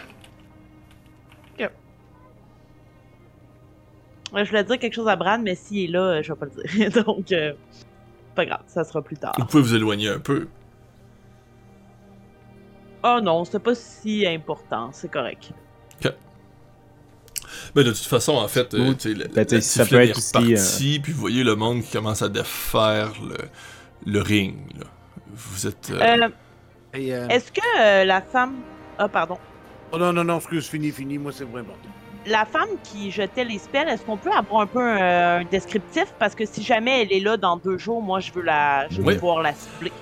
Je 4.32 4.48
voulais 4.48 4.64
dire 4.64 4.78
quelque 4.78 4.94
chose 4.94 5.08
à 5.08 5.16
Brad, 5.16 5.42
mais 5.42 5.54
s'il 5.56 5.84
est 5.90 5.92
là, 5.92 6.00
euh, 6.02 6.22
je 6.22 6.32
vais 6.32 6.38
pas 6.38 6.46
le 6.46 6.62
dire. 6.90 7.04
Donc, 7.04 7.32
euh, 7.32 7.52
pas 8.34 8.46
grave, 8.46 8.62
ça 8.68 8.84
sera 8.84 9.02
plus 9.02 9.16
tard. 9.16 9.34
Vous 9.38 9.44
pouvez 9.46 9.62
vous 9.62 9.74
éloigner 9.74 10.08
un 10.08 10.20
peu. 10.20 10.46
Oh 13.02 13.18
non, 13.22 13.44
c'est 13.44 13.58
pas 13.58 13.74
si 13.74 14.26
important, 14.26 14.90
c'est 14.92 15.10
correct. 15.10 15.50
Mais 17.74 17.84
de 17.84 17.90
toute 17.90 18.06
façon, 18.06 18.32
en 18.32 18.48
fait, 18.48 18.74
euh, 18.74 18.92
ben, 19.34 19.46
la 19.50 19.60
ça 19.60 19.86
peut 19.86 20.00
est 20.00 20.08
être 20.08 20.18
aussi, 20.18 20.36
repartie, 20.36 21.00
puis 21.02 21.12
vous 21.12 21.20
voyez 21.20 21.44
le 21.44 21.54
monde 21.56 21.82
qui 21.82 21.90
commence 21.92 22.22
à 22.22 22.28
défaire 22.28 23.12
le, 23.22 23.36
le 24.12 24.20
ring. 24.22 24.56
Là. 24.78 24.86
Vous 25.34 25.66
êtes... 25.66 25.90
euh, 25.90 26.00
Euh, 26.00 26.28
euh, 26.96 27.28
Est-ce 27.28 27.52
que 27.52 27.60
euh, 27.80 28.04
la 28.04 28.20
femme... 28.20 28.54
Ah, 28.98 29.08
pardon. 29.08 29.38
oh 29.92 29.98
non, 29.98 30.12
non, 30.12 30.24
non, 30.24 30.38
excuse, 30.38 30.68
fini, 30.68 30.90
fini, 30.90 31.18
moi 31.18 31.32
c'est 31.32 31.44
vraiment 31.44 31.60
important. 31.60 31.88
La 32.26 32.44
femme 32.44 32.68
qui 32.84 33.10
jetait 33.10 33.44
les 33.44 33.58
spells, 33.58 33.88
est-ce 33.88 34.02
qu'on 34.02 34.18
peut 34.18 34.30
avoir 34.30 34.60
un 34.60 34.66
peu 34.66 34.80
un, 34.82 35.38
un 35.40 35.44
descriptif? 35.44 36.06
Parce 36.18 36.34
que 36.34 36.44
si 36.44 36.62
jamais 36.62 37.02
elle 37.02 37.12
est 37.12 37.20
là 37.20 37.36
dans 37.38 37.56
deux 37.56 37.78
jours, 37.78 38.02
moi, 38.02 38.20
je 38.20 38.30
veux 38.32 38.42
la... 38.42 38.86
Je 38.90 39.00
veux 39.00 39.06
Oui. 39.06 39.14
pouvoir 39.14 39.40
la 39.40 39.54
cibler. 39.54 39.92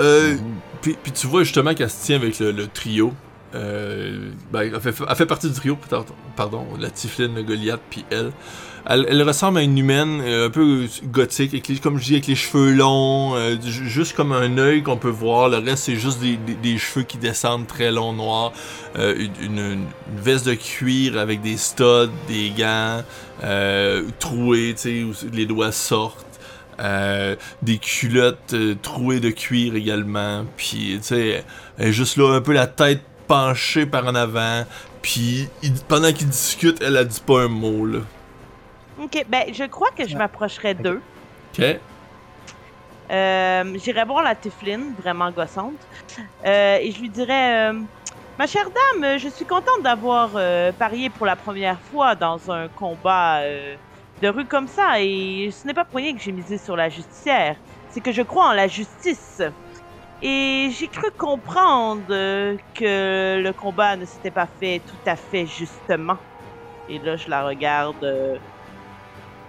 euh, 0.00 0.36
puis, 0.82 0.96
puis 1.00 1.12
tu 1.12 1.26
vois 1.28 1.44
justement 1.44 1.74
qu'elle 1.74 1.88
se 1.90 2.04
tient 2.04 2.16
avec 2.16 2.38
le, 2.40 2.50
le 2.50 2.66
trio. 2.66 3.12
Euh, 3.54 4.30
ben, 4.52 4.70
elle, 4.74 4.80
fait, 5.16 5.26
partie 5.26 5.48
du 5.48 5.54
trio, 5.54 5.78
pardon, 6.36 6.66
la 6.78 6.90
Tifline, 6.90 7.34
le 7.34 7.42
Goliath, 7.42 7.80
puis 7.88 8.04
elle. 8.10 8.30
elle. 8.86 9.22
ressemble 9.22 9.58
à 9.58 9.62
une 9.62 9.78
humaine 9.78 10.20
euh, 10.22 10.48
un 10.48 10.50
peu 10.50 10.86
gothique, 11.04 11.80
comme 11.80 11.98
je 11.98 12.04
dis, 12.04 12.12
avec 12.14 12.26
les 12.26 12.34
cheveux 12.34 12.72
longs, 12.72 13.34
euh, 13.36 13.56
ju- 13.64 13.88
juste 13.88 14.14
comme 14.14 14.32
un 14.32 14.58
œil 14.58 14.82
qu'on 14.82 14.98
peut 14.98 15.08
voir. 15.08 15.48
Le 15.48 15.58
reste, 15.58 15.84
c'est 15.84 15.96
juste 15.96 16.20
des, 16.20 16.78
cheveux 16.78 17.04
qui 17.04 17.16
descendent 17.16 17.66
très 17.66 17.90
longs, 17.90 18.12
noirs. 18.12 18.52
Une, 18.96 19.86
veste 20.16 20.46
de 20.46 20.54
cuir 20.54 21.16
avec 21.18 21.40
des 21.40 21.56
studs, 21.56 22.10
des 22.28 22.50
gants, 22.50 23.02
troués, 24.18 24.74
où 24.84 25.12
les 25.32 25.46
doigts 25.46 25.72
sortent. 25.72 26.26
Des 27.62 27.78
culottes 27.78 28.52
euh, 28.52 28.74
trouées 28.80 29.20
de 29.20 29.30
cuir 29.30 29.74
également. 29.74 30.44
Puis, 30.56 31.00
juste 31.78 32.16
là, 32.18 32.34
un 32.34 32.40
peu 32.40 32.52
la 32.52 32.66
tête 32.66 33.00
penchée 33.28 33.86
par 33.86 34.06
en 34.06 34.14
avant. 34.14 34.64
Puis, 35.02 35.48
il- 35.62 35.74
pendant 35.86 36.12
qu'ils 36.12 36.28
discutent, 36.28 36.82
elle 36.82 36.96
a 36.96 37.04
dit 37.04 37.20
pas 37.24 37.42
un 37.42 37.48
mot, 37.48 37.86
là. 37.86 38.00
Ok, 39.00 39.24
ben, 39.28 39.44
je 39.52 39.64
crois 39.64 39.90
que 39.96 40.08
je 40.08 40.16
m'approcherai 40.16 40.74
d'eux. 40.74 41.00
Ok? 41.56 41.64
Euh, 43.10 43.78
J'irai 43.82 44.04
voir 44.04 44.22
la 44.22 44.34
Tifline, 44.34 44.92
vraiment 45.02 45.30
gossante. 45.30 45.74
Euh, 46.44 46.78
et 46.80 46.90
je 46.90 47.00
lui 47.00 47.08
dirais 47.08 47.70
euh, 47.70 47.80
Ma 48.38 48.46
chère 48.46 48.66
dame, 48.70 49.18
je 49.18 49.28
suis 49.28 49.44
contente 49.44 49.82
d'avoir 49.82 50.30
euh, 50.36 50.70
parié 50.72 51.08
pour 51.10 51.26
la 51.26 51.34
première 51.36 51.78
fois 51.90 52.14
dans 52.14 52.50
un 52.50 52.68
combat 52.68 53.38
euh, 53.38 53.74
de 54.22 54.28
rue 54.28 54.44
comme 54.44 54.68
ça. 54.68 55.00
Et 55.00 55.50
ce 55.52 55.66
n'est 55.66 55.74
pas 55.74 55.84
pour 55.84 55.96
rien 55.96 56.12
que 56.14 56.20
j'ai 56.20 56.32
misé 56.32 56.58
sur 56.58 56.76
la 56.76 56.88
justicière. 56.88 57.56
C'est 57.90 58.00
que 58.00 58.12
je 58.12 58.22
crois 58.22 58.48
en 58.48 58.52
la 58.52 58.68
justice. 58.68 59.42
Et 60.20 60.70
j'ai 60.72 60.88
cru 60.88 61.10
comprendre 61.16 62.06
que 62.74 63.40
le 63.40 63.52
combat 63.52 63.96
ne 63.96 64.04
s'était 64.04 64.32
pas 64.32 64.48
fait 64.60 64.80
tout 64.84 65.08
à 65.10 65.14
fait 65.14 65.46
justement. 65.46 66.16
Et 66.88 66.98
là, 66.98 67.16
je 67.16 67.28
la 67.28 67.44
regarde 67.44 68.02
euh, 68.02 68.36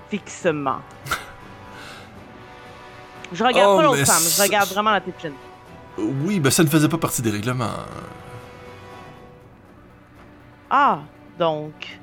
fixement. 0.09 0.79
Je 3.31 3.43
regarde 3.43 3.71
Oh, 3.73 3.77
pas 3.77 3.83
l'autre 3.83 3.99
mais 3.99 4.05
femme, 4.05 4.23
je 4.37 4.41
regarde 4.41 4.69
vraiment 4.69 4.91
la 4.91 5.01
Tifline. 5.01 5.33
Oui, 5.97 6.39
ben 6.39 6.49
ça 6.49 6.63
ne 6.63 6.69
faisait 6.69 6.89
pas 6.89 6.97
partie 6.97 7.21
des 7.21 7.29
règlements. 7.31 7.69
Ah, 10.69 10.99
donc, 11.37 11.99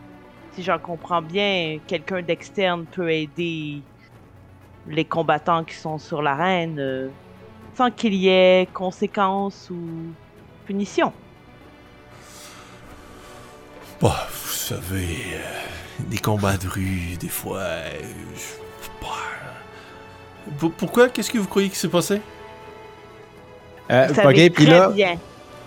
si 0.53 0.63
j'en 0.63 0.79
comprends 0.79 1.23
bien, 1.23 1.79
quelqu'un 1.87 2.23
d'externe 2.23 2.85
peut 2.87 3.11
aider 3.13 3.83
les 4.89 5.05
combattants 5.05 5.65
qui 5.65 5.75
sont 5.75 5.99
sur 5.99 6.23
l'arène 6.23 6.79
euh, 6.79 7.09
sans 7.77 7.91
qu'il 7.91 8.15
y 8.15 8.29
ait 8.29 8.69
conséquences 8.73 9.69
ou 9.71 9.77
punitions. 10.67 11.13
Bah, 14.01 14.27
vous 14.31 14.53
savez, 14.53 15.17
euh, 15.35 16.01
des 16.09 16.19
combats 16.19 16.57
de 16.57 16.69
rue, 16.69 17.17
des 17.19 17.29
fois. 17.29 17.59
euh, 17.61 17.91
je- 18.35 19.01
bah, 19.01 19.09
Pour- 20.59 20.73
Pourquoi? 20.73 21.09
Qu'est-ce 21.09 21.31
que 21.31 21.39
vous 21.39 21.49
croyez 21.49 21.69
qui 21.71 21.77
s'est 21.77 21.89
passé? 21.89 22.21
Euh, 23.91 24.07
Vous 24.09 24.15
savez 24.15 24.51
très 24.51 24.65
là, 24.67 24.89
bien. 24.91 25.17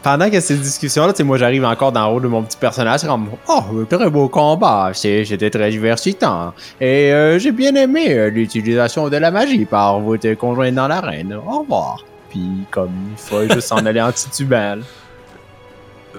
Pendant 0.02 0.30
que 0.30 0.40
cette 0.40 0.62
discussion-là, 0.62 1.14
tu 1.14 1.18
sais, 1.18 1.24
moi 1.24 1.38
j'arrive 1.38 1.66
encore 1.66 1.92
dans 1.92 2.06
le 2.08 2.12
rôle 2.14 2.22
de 2.24 2.28
mon 2.28 2.44
petit 2.44 2.58
personnage, 2.58 3.02
c'est 3.02 3.08
comme 3.08 3.30
Oh, 3.48 3.62
très 3.90 4.10
beau 4.10 4.28
combat, 4.30 4.92
c'est- 4.94 5.26
c'était 5.26 5.50
très 5.50 5.70
diversitant. 5.70 6.54
Et 6.80 7.12
euh, 7.14 7.38
j'ai 7.40 7.52
bien 7.52 7.74
aimé 7.76 8.14
euh, 8.14 8.30
l'utilisation 8.30 9.10
de 9.10 9.18
la 9.18 9.32
magie 9.32 9.66
par 9.66 10.00
votre 10.00 10.32
conjoint 10.36 10.72
dans 10.72 10.88
l'arène. 10.88 11.34
Au 11.34 11.60
revoir. 11.62 12.04
Puis 12.30 12.48
comme 12.72 12.92
il 13.12 13.18
faut 13.18 13.42
juste 13.44 13.62
s'en 13.68 13.86
aller 13.86 14.02
en 14.02 14.12
titubant. 14.12 14.76
là. 14.76 14.84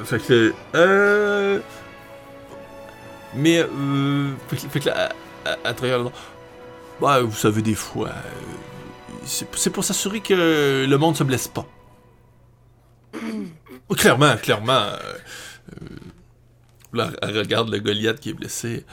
Fait 0.05 0.19
que. 0.19 0.53
Euh. 0.75 1.59
Mais. 3.35 3.59
Euh, 3.61 4.31
fait 4.49 4.57
que, 4.57 4.63
fait 4.69 4.81
que 4.81 4.89
là, 4.89 5.09
à, 5.45 5.51
à- 5.51 5.69
à 5.71 5.73
travers 5.75 5.99
le. 5.99 6.11
Bah, 7.01 7.21
vous 7.23 7.33
savez, 7.37 7.63
des 7.63 7.75
fois. 7.75 8.09
euh, 8.09 8.13
c'est 9.25 9.47
c'est 9.57 9.71
pour 9.71 9.85
s'assurer 9.85 10.21
que 10.21 10.87
le 10.89 10.97
monde 10.99 11.17
se 11.17 11.23
blesse 11.25 11.49
pas. 11.49 11.65
Clairement, 13.97 14.37
clairement. 14.37 14.73
euh, 14.73 15.19
euh, 15.83 15.87
là, 16.93 17.11
elle 17.23 17.39
regarde 17.39 17.71
le 17.71 17.81
Goliath 17.81 18.21
qui 18.21 18.31
est 18.31 18.35
blessé. 18.35 18.85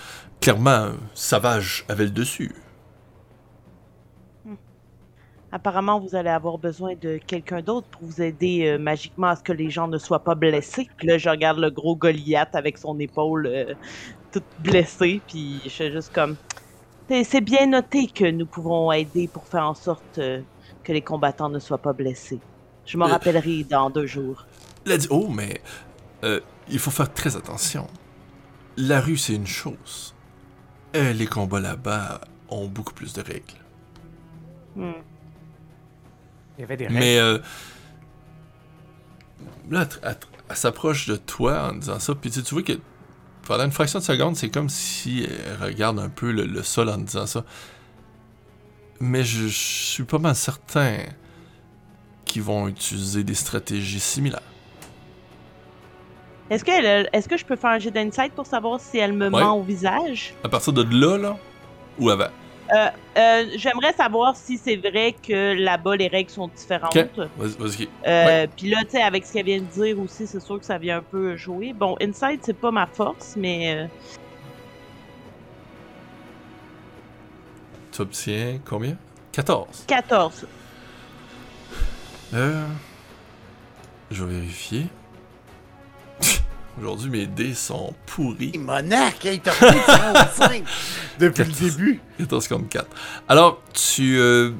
Clairement, 0.41 0.91
Savage 1.14 1.86
avait 1.88 2.06
le 2.06 2.11
dessus. 2.11 2.56
Apparemment, 5.52 5.99
vous 5.99 6.14
allez 6.15 6.30
avoir 6.30 6.57
besoin 6.57 6.95
de 6.95 7.18
quelqu'un 7.26 7.61
d'autre 7.61 7.88
pour 7.88 8.03
vous 8.03 8.22
aider 8.22 8.68
euh, 8.68 8.78
magiquement 8.78 9.28
à 9.28 9.36
ce 9.38 9.44
que 9.44 9.53
les 9.53 9.69
gens 9.69 9.88
ne 9.88 9.98
soient 9.98 10.24
pas 10.24 10.36
blessés. 10.36 10.90
Puis 10.98 11.07
là, 11.07 11.18
je 11.18 11.30
regarde 11.30 11.60
le 11.60 11.69
gros 11.72 11.95
Goliath 11.95 12.53
avec 12.53 12.78
son 12.78 12.99
épaule 12.99 13.48
euh, 13.48 13.74
toute 14.32 14.44
blessée, 14.60 15.22
puis 15.26 15.61
je 15.64 15.69
fais 15.69 15.91
juste 15.91 16.14
comme... 16.14 16.36
C'est 17.10 17.40
bien 17.41 17.68
noté 17.68 18.07
que 18.07 18.30
nous 18.30 18.45
pouvons 18.45 18.91
aider 18.91 19.30
pour 19.30 19.48
faire 19.48 19.64
en 19.64 19.74
sorte 19.74 20.18
euh, 20.18 20.41
que 20.84 20.91
les 20.91 21.02
combattants 21.02 21.49
ne 21.49 21.60
soient 21.60 21.82
pas 21.82 21.94
blessés. 21.94 22.41
Je 22.86 22.98
m'en 22.98 23.07
rappellerai 23.07 23.64
dans 23.64 23.90
deux 23.90 24.06
jours. 24.07 24.48
Il 24.85 24.91
a 24.91 24.97
dit 24.97 25.07
Oh, 25.09 25.27
mais 25.29 25.61
euh, 26.23 26.39
il 26.69 26.79
faut 26.79 26.91
faire 26.91 27.13
très 27.13 27.35
attention. 27.35 27.87
La 28.77 29.01
rue, 29.01 29.17
c'est 29.17 29.33
une 29.33 29.47
chose. 29.47 30.15
Euh, 30.95 31.13
les 31.13 31.27
combats 31.27 31.59
là-bas 31.59 32.21
ont 32.49 32.67
beaucoup 32.67 32.93
plus 32.93 33.13
de 33.13 33.21
règles. 33.21 33.43
Hmm. 34.75 34.91
Il 36.57 36.61
y 36.61 36.63
avait 36.63 36.77
des 36.77 36.87
règles. 36.87 36.99
Mais 36.99 37.17
euh, 37.17 37.39
là, 39.69 39.87
elle, 40.03 40.55
s'approche 40.55 41.07
de 41.07 41.17
toi 41.17 41.69
en 41.69 41.73
disant 41.73 41.99
ça, 41.99 42.15
puis 42.15 42.31
tu 42.31 42.41
vois 42.53 42.63
que 42.63 42.79
pendant 43.43 43.65
une 43.65 43.71
fraction 43.71 43.99
de 43.99 44.03
seconde, 44.03 44.35
c'est 44.35 44.49
comme 44.49 44.69
si 44.69 45.27
elle 45.27 45.61
regarde 45.61 45.99
un 45.99 46.09
peu 46.09 46.31
le, 46.31 46.45
le 46.45 46.63
sol 46.63 46.89
en 46.89 46.97
disant 46.97 47.25
ça. 47.25 47.43
Mais 48.99 49.23
je, 49.23 49.47
je 49.47 49.57
suis 49.57 50.03
pas 50.03 50.17
mal 50.19 50.35
certain 50.35 50.97
qu'ils 52.25 52.41
vont 52.41 52.67
utiliser 52.67 53.23
des 53.23 53.35
stratégies 53.35 53.99
similaires. 53.99 54.41
Est-ce 56.49 56.64
que, 56.64 56.72
elle- 56.72 57.10
est-ce 57.11 57.28
que 57.28 57.38
je 57.38 57.45
peux 57.45 57.56
faire 57.57 57.72
un 57.72 57.80
jet 57.80 57.91
d'insight 57.91 58.34
pour 58.34 58.45
savoir 58.45 58.80
si 58.80 58.98
elle 58.98 59.14
me 59.14 59.30
Ouais. 59.30 59.41
ment 59.44 59.57
au 59.57 59.64
visage? 59.64 60.34
À 60.44 60.49
partir 60.49 60.72
de 60.74 60.84
là, 60.84 61.18
là, 61.18 61.38
ou 61.99 62.10
avant? 62.10 62.30
Euh, 62.74 62.88
euh, 63.18 63.45
J'aimerais 63.56 63.94
savoir 63.94 64.36
si 64.36 64.57
c'est 64.57 64.76
vrai 64.76 65.15
que 65.26 65.53
là-bas 65.53 65.95
les 65.95 66.07
règles 66.07 66.30
sont 66.30 66.49
différentes. 66.49 66.95
Ok. 66.95 67.28
Vas-y, 67.38 67.56
vas-y. 67.57 67.90
Euh, 68.07 68.48
Puis 68.57 68.69
là, 68.69 68.78
tu 68.84 68.91
sais, 68.91 69.02
avec 69.02 69.26
ce 69.26 69.34
qu'elle 69.34 69.45
vient 69.45 69.60
de 69.60 69.64
dire 69.64 69.99
aussi, 69.99 70.28
c'est 70.28 70.41
sûr 70.41 70.60
que 70.60 70.65
ça 70.65 70.78
vient 70.78 70.98
un 70.98 71.02
peu 71.02 71.36
jouer. 71.38 71.74
Bon, 71.74 71.95
Inside, 72.02 72.40
c'est 72.41 72.57
pas 72.60 72.72
ma 72.72 72.86
force, 72.88 73.36
mais 73.38 73.74
euh, 73.76 73.88
Tu 77.91 78.02
obtiens 78.02 78.60
combien? 78.65 78.95
14. 79.32 79.86
14. 79.88 80.45
Euh. 82.34 82.65
Je 84.11 84.24
vais 84.24 84.34
vérifier. 84.40 84.86
Aujourd'hui, 86.79 87.09
mes 87.09 87.25
dés 87.25 87.53
sont 87.55 87.93
pourris. 88.05 88.57
Monac, 88.57 89.25
hey, 89.25 89.39
t'as 89.39 89.51
pris 89.51 89.79
35 89.85 90.63
depuis 91.19 91.43
le 91.43 91.51
début. 91.69 92.01
14 92.19 92.47
contre 92.47 92.69
4. 92.69 92.87
Alors, 93.27 93.61
tu. 93.73 94.17
euh, 94.19 94.51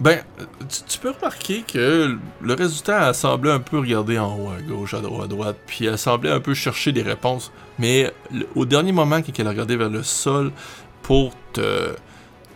ben, 0.00 0.20
tu, 0.68 0.82
tu 0.88 0.98
peux 0.98 1.10
remarquer 1.12 1.62
que 1.62 2.18
le 2.40 2.54
résultat 2.54 3.06
a 3.06 3.14
semblé 3.14 3.50
un 3.52 3.60
peu 3.60 3.78
regarder 3.78 4.18
en 4.18 4.36
haut, 4.36 4.50
à 4.50 4.60
gauche, 4.60 4.94
à 4.94 5.00
droite, 5.00 5.24
à 5.26 5.28
droite, 5.28 5.56
puis 5.66 5.84
elle 5.86 5.96
semblait 5.98 6.32
un 6.32 6.40
peu 6.40 6.54
chercher 6.54 6.90
des 6.90 7.02
réponses. 7.02 7.52
Mais 7.78 8.12
le- 8.32 8.48
au 8.56 8.64
dernier 8.64 8.90
moment, 8.90 9.22
quand 9.22 9.38
elle 9.38 9.46
a 9.46 9.50
regardé 9.50 9.76
vers 9.76 9.90
le 9.90 10.02
sol 10.02 10.50
pour 11.02 11.32
te, 11.52 11.94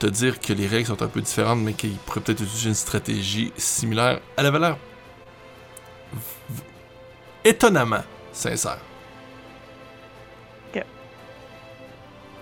te 0.01 0.07
dire 0.09 0.41
que 0.41 0.53
les 0.53 0.67
règles 0.67 0.87
sont 0.89 1.01
un 1.03 1.07
peu 1.07 1.21
différentes, 1.21 1.61
mais 1.61 1.75
qu'il 1.75 1.93
pourrait 2.07 2.21
peut-être 2.23 2.43
utiliser 2.43 2.71
une 2.71 2.75
stratégie 2.75 3.53
similaire, 3.57 4.19
elle 4.37 4.47
avait 4.47 4.59
l'air 4.59 4.77
étonnamment 7.45 8.03
sincère. 8.33 8.79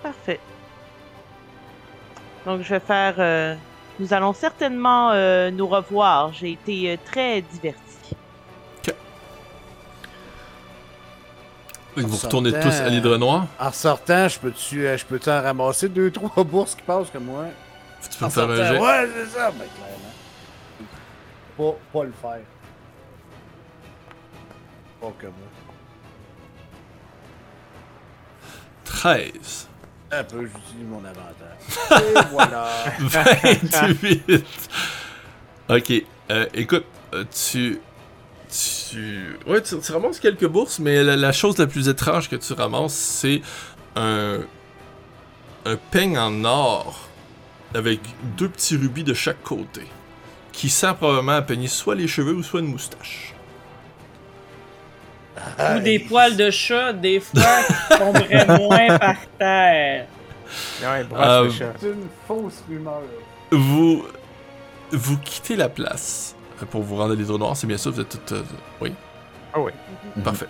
Parfait. 0.05 0.39
Donc, 2.45 2.61
je 2.61 2.69
vais 2.69 2.79
faire. 2.79 3.15
euh, 3.17 3.55
Nous 3.99 4.13
allons 4.13 4.33
certainement 4.33 5.09
euh, 5.11 5.49
nous 5.49 5.65
revoir. 5.65 6.31
J'ai 6.31 6.51
été 6.51 6.91
euh, 6.91 6.97
très 7.03 7.41
divertie. 7.41 7.81
Vous 11.97 12.17
retournez 12.17 12.51
sortant, 12.51 12.69
tous 12.69 12.75
à 12.81 12.89
l'hydre 12.89 13.17
noir? 13.17 13.47
En 13.57 13.71
sortant, 13.71 14.27
je 14.27 14.37
peux-tu 14.37 14.85
euh, 14.85 14.95
je 14.95 15.05
peux 15.05 15.19
en 15.27 15.41
ramasser 15.41 15.89
deux, 15.89 16.11
trois 16.11 16.43
bourses 16.43 16.75
qui 16.75 16.83
passent 16.83 17.09
comme 17.09 17.23
moi? 17.23 17.45
Tu 18.03 18.17
peux 18.19 18.25
En 18.25 18.27
me 18.27 18.33
faire 18.33 18.49
un 18.49 18.55
jet. 18.57 18.79
Ouais, 18.79 19.09
c'est 19.15 19.39
ça, 19.39 19.49
ben 19.51 19.65
clairement. 19.73 20.13
Pas, 21.57 21.77
pas 21.99 22.03
le 22.03 22.11
faire. 22.21 22.45
Pas 25.01 25.13
que 25.17 25.25
moi. 25.25 25.33
13. 28.83 29.69
Un 30.17 30.23
peu, 30.23 30.41
j'utilise 30.41 30.87
mon 30.87 31.03
avantage. 31.03 32.01
Et 32.25 32.31
voilà. 32.31 32.69
28. 32.99 34.45
ok. 35.69 35.93
euh, 36.31 36.45
écoute, 36.53 36.85
euh, 37.13 37.23
tu. 37.33 37.79
Tu. 38.49 39.37
Ouais, 39.45 39.61
tu, 39.61 39.77
tu 39.79 39.91
ramasses 39.91 40.19
quelques 40.19 40.47
bourses, 40.47 40.79
mais 40.79 41.03
la, 41.03 41.15
la 41.15 41.31
chose 41.31 41.57
la 41.57 41.67
plus 41.67 41.89
étrange 41.89 42.29
que 42.29 42.35
tu 42.37 42.53
ramasses, 42.53 42.93
c'est 42.93 43.41
un. 43.95 44.39
Un 45.67 45.77
peigne 45.77 46.17
en 46.17 46.43
or 46.45 47.09
avec 47.73 47.99
deux 48.37 48.47
petits 48.49 48.77
rubis 48.77 49.03
de 49.03 49.13
chaque 49.13 49.41
côté. 49.43 49.81
Qui 50.53 50.69
sert 50.69 50.95
probablement 50.95 51.33
à 51.33 51.41
peigner 51.41 51.67
soit 51.67 51.95
les 51.95 52.07
cheveux 52.07 52.33
ou 52.35 52.43
soit 52.43 52.61
une 52.61 52.67
moustache. 52.67 53.34
Ou 55.75 55.79
des 55.79 55.99
poils 55.99 56.35
de 56.35 56.49
chat, 56.51 56.93
des 56.93 57.19
fois, 57.19 57.41
qui 57.91 57.97
tomberaient 57.97 58.45
moins 58.57 58.97
par 58.97 59.15
terre. 59.37 60.05
Ouais, 60.81 61.05
Euh, 61.13 61.43
le 61.45 61.51
chat. 61.51 61.73
C'est 61.79 61.87
une 61.87 62.07
fausse 62.27 62.63
rumeur. 62.69 63.01
Vous. 63.51 64.05
Vous 64.91 65.17
quittez 65.17 65.55
la 65.55 65.67
place 65.67 66.35
euh, 66.61 66.65
pour 66.67 66.83
vous 66.83 66.95
rendre 66.95 67.13
à 67.13 67.15
l'hydre 67.15 67.37
noir, 67.39 67.57
c'est 67.57 67.65
bien 67.67 67.77
ça, 67.77 67.89
vous 67.89 67.99
êtes 67.99 68.07
toutes. 68.09 68.31
euh, 68.33 68.43
oui? 68.79 68.93
Ah 69.53 69.59
oui. 69.59 69.71
Parfait. 70.23 70.45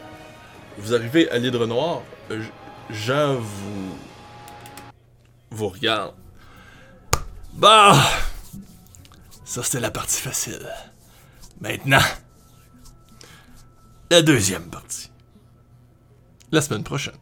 Vous 0.77 0.93
arrivez 0.93 1.29
à 1.31 1.37
l'hydre 1.37 1.65
noir. 1.65 2.01
euh, 2.31 2.43
Jean 2.89 3.35
vous. 3.35 3.95
vous 5.51 5.69
regarde. 5.69 6.13
Bah! 7.53 7.95
Ça, 9.45 9.63
c'était 9.63 9.79
la 9.79 9.89
partie 9.91 10.21
facile. 10.21 10.67
Maintenant. 11.61 11.99
La 14.11 14.21
deuxième 14.21 14.63
partie. 14.69 15.09
La 16.51 16.61
semaine 16.61 16.83
prochaine. 16.83 17.15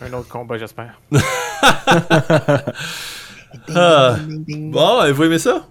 Un 0.00 0.12
autre 0.12 0.28
combat, 0.28 0.58
j'espère. 0.58 1.00
Ah. 3.74 4.16
Bon, 4.46 5.04
et 5.04 5.12
vous 5.12 5.24
aimez 5.24 5.38
ça? 5.38 5.66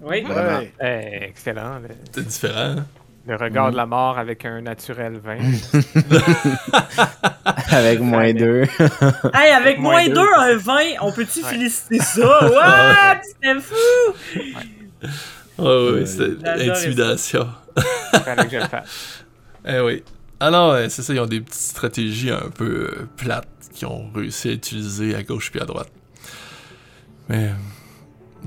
Oui. 0.00 0.24
Ouais. 0.26 0.72
Excellent. 1.28 1.78
Le, 1.78 1.88
C'est 2.12 2.26
différent, 2.26 2.76
hein? 2.78 2.86
le 3.26 3.36
regard 3.36 3.70
de 3.72 3.76
la 3.76 3.84
mort 3.86 4.18
avec 4.18 4.44
un 4.46 4.62
naturel 4.62 5.18
vin. 5.22 5.36
Avec 7.70 8.00
moins 8.00 8.32
deux. 8.32 8.62
Hey, 9.34 9.52
avec 9.52 9.78
Moins 9.78 9.92
moins 10.04 10.08
deux. 10.08 10.14
2, 10.14 10.20
un 10.38 10.56
20, 10.56 10.74
on 11.02 11.12
peut-tu 11.12 11.42
Ouais. 11.42 11.50
féliciter 11.50 11.98
ça? 11.98 12.22
What? 12.50 13.20
C'était 13.22 13.60
fou! 13.60 13.74
Ouais, 15.58 15.64
ouais, 15.64 15.90
ouais, 15.92 16.06
c'était 16.06 16.36
J'adorais 16.44 16.70
intimidation. 16.70 17.48
Fallait 18.24 18.44
que 18.44 18.50
je 18.50 18.56
le 18.56 18.64
fasse. 18.68 19.24
Eh 19.66 19.80
oui. 19.80 20.02
Alors, 20.40 20.72
euh, 20.72 20.86
c'est 20.88 21.02
ça, 21.02 21.14
ils 21.14 21.20
ont 21.20 21.26
des 21.26 21.40
petites 21.40 21.54
stratégies 21.60 22.30
un 22.30 22.50
peu 22.54 22.90
euh, 22.98 23.08
plates 23.16 23.48
qu'ils 23.72 23.88
ont 23.88 24.10
réussi 24.14 24.48
à 24.50 24.52
utiliser 24.52 25.14
à 25.14 25.22
gauche 25.22 25.50
puis 25.50 25.60
à 25.60 25.64
droite. 25.64 25.90
Mais 27.28 27.46
euh, 27.48 27.52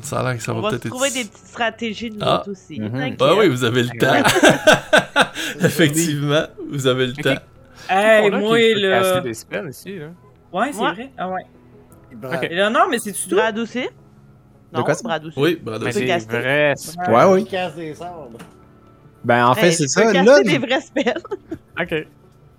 ça 0.03 0.19
a 0.19 0.23
l'air 0.23 0.37
que 0.37 0.43
ça 0.43 0.53
On 0.53 0.61
va 0.61 0.69
peut-être 0.69 0.89
trouver 0.89 1.07
être... 1.07 1.13
des 1.15 1.23
petites 1.25 1.47
stratégies 1.47 2.09
de 2.11 2.17
Ah. 2.21 2.43
l'autre 2.45 2.51
aussi. 2.51 2.79
Mhm. 2.79 3.15
Ah 3.19 3.35
oui, 3.35 3.49
vous 3.49 3.63
avez 3.63 3.83
le 3.83 3.89
temps. 3.97 4.21
Effectivement, 5.61 6.45
vous 6.69 6.87
avez 6.87 7.07
le 7.07 7.13
temps. 7.13 7.35
Hey, 7.89 8.29
moi, 8.29 8.59
là. 8.75 9.21
des 9.21 9.33
spells 9.33 9.69
ici, 9.69 9.97
là. 9.97 10.07
Ouais, 10.51 10.71
c'est 10.71 10.79
Ouais. 10.81 10.93
vrai. 10.93 11.11
Ah 11.17 11.29
ouais. 11.29 12.49
Là, 12.51 12.69
non, 12.69 12.81
mais 12.89 12.99
c'est-tu 12.99 13.27
tout? 13.29 13.35
Brad 13.35 13.57
aussi? 13.57 13.87
Non? 14.73 14.83
Brad 15.03 15.25
aussi. 15.25 15.39
Oui, 15.39 15.59
Brad 15.61 15.83
aussi. 15.83 16.05
caster. 16.05 16.37
vrais 16.39 16.73
Ouais, 17.09 17.23
oui. 17.33 17.41
Il 17.41 17.47
casse 17.47 17.75
des 17.75 17.95
sorts. 17.95 18.29
Ben, 19.27 19.45
en 19.45 19.53
fait, 19.55 19.67
Hey, 19.67 19.73
c'est 19.73 19.87
ça. 19.89 20.13
Là, 20.13 20.41
des 20.41 20.57
vrais 20.57 20.79
spells. 20.81 21.13
Ok. 21.79 22.07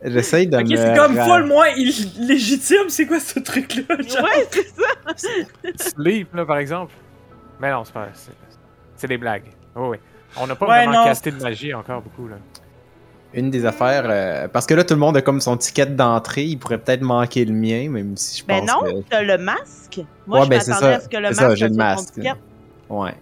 j'essaye 0.04 0.46
de 0.46 0.58
Ok, 0.58 0.68
me. 0.68 0.76
c'est 0.76 0.94
comme 0.96 1.18
ra- 1.18 1.24
full 1.24 1.44
moins 1.46 1.68
illégitime, 1.76 2.88
c'est 2.88 3.06
quoi 3.06 3.18
ce 3.18 3.40
truc-là? 3.40 3.96
ouais, 3.98 4.46
c'est 4.50 4.68
ça. 4.68 5.90
Sleep, 5.96 6.32
là, 6.34 6.44
par 6.44 6.58
exemple. 6.58 6.92
Mais 7.60 7.72
non, 7.72 7.84
c'est 7.84 7.92
pas. 7.94 8.08
C'est, 8.14 8.30
c'est 8.96 9.06
des 9.08 9.16
blagues. 9.18 9.44
Oh, 9.74 9.88
oui. 9.90 9.96
On 10.36 10.46
n'a 10.46 10.54
pas 10.54 10.66
Ouais, 10.68 10.84
vraiment 10.84 11.00
non. 11.00 11.04
casté 11.06 11.30
de 11.32 11.42
magie 11.42 11.72
encore 11.74 12.02
beaucoup, 12.02 12.28
là. 12.28 12.36
Une 13.34 13.50
des 13.50 13.64
affaires. 13.66 14.04
euh, 14.06 14.46
parce 14.48 14.66
que 14.66 14.74
là, 14.74 14.84
tout 14.84 14.94
le 14.94 15.00
monde 15.00 15.16
a 15.16 15.22
comme 15.22 15.40
son 15.40 15.56
ticket 15.56 15.86
d'entrée. 15.86 16.44
Il 16.44 16.58
pourrait 16.58 16.78
peut-être 16.78 17.02
manquer 17.02 17.44
le 17.44 17.52
mien, 17.54 17.88
même 17.90 18.16
si 18.16 18.40
je 18.40 18.46
Ben 18.46 18.60
pense 18.60 18.68
non, 18.70 18.80
que. 18.84 19.08
t'as 19.08 19.22
le 19.22 19.36
masque. 19.38 20.00
Moi, 20.26 20.38
Ouais, 20.40 20.44
je 20.44 20.50
ben, 20.50 20.60
c'est 20.60 20.70
m'attendais 20.70 20.92
ça. 20.92 20.96
à 20.96 21.00
ce 21.00 21.08
que 21.08 21.16
le 21.16 21.32
ça, 21.34 21.42
masque 21.48 21.56
j'ai 21.58 21.68
le 21.68 21.74
masque. 21.74 22.20
Ouais. 22.88 23.14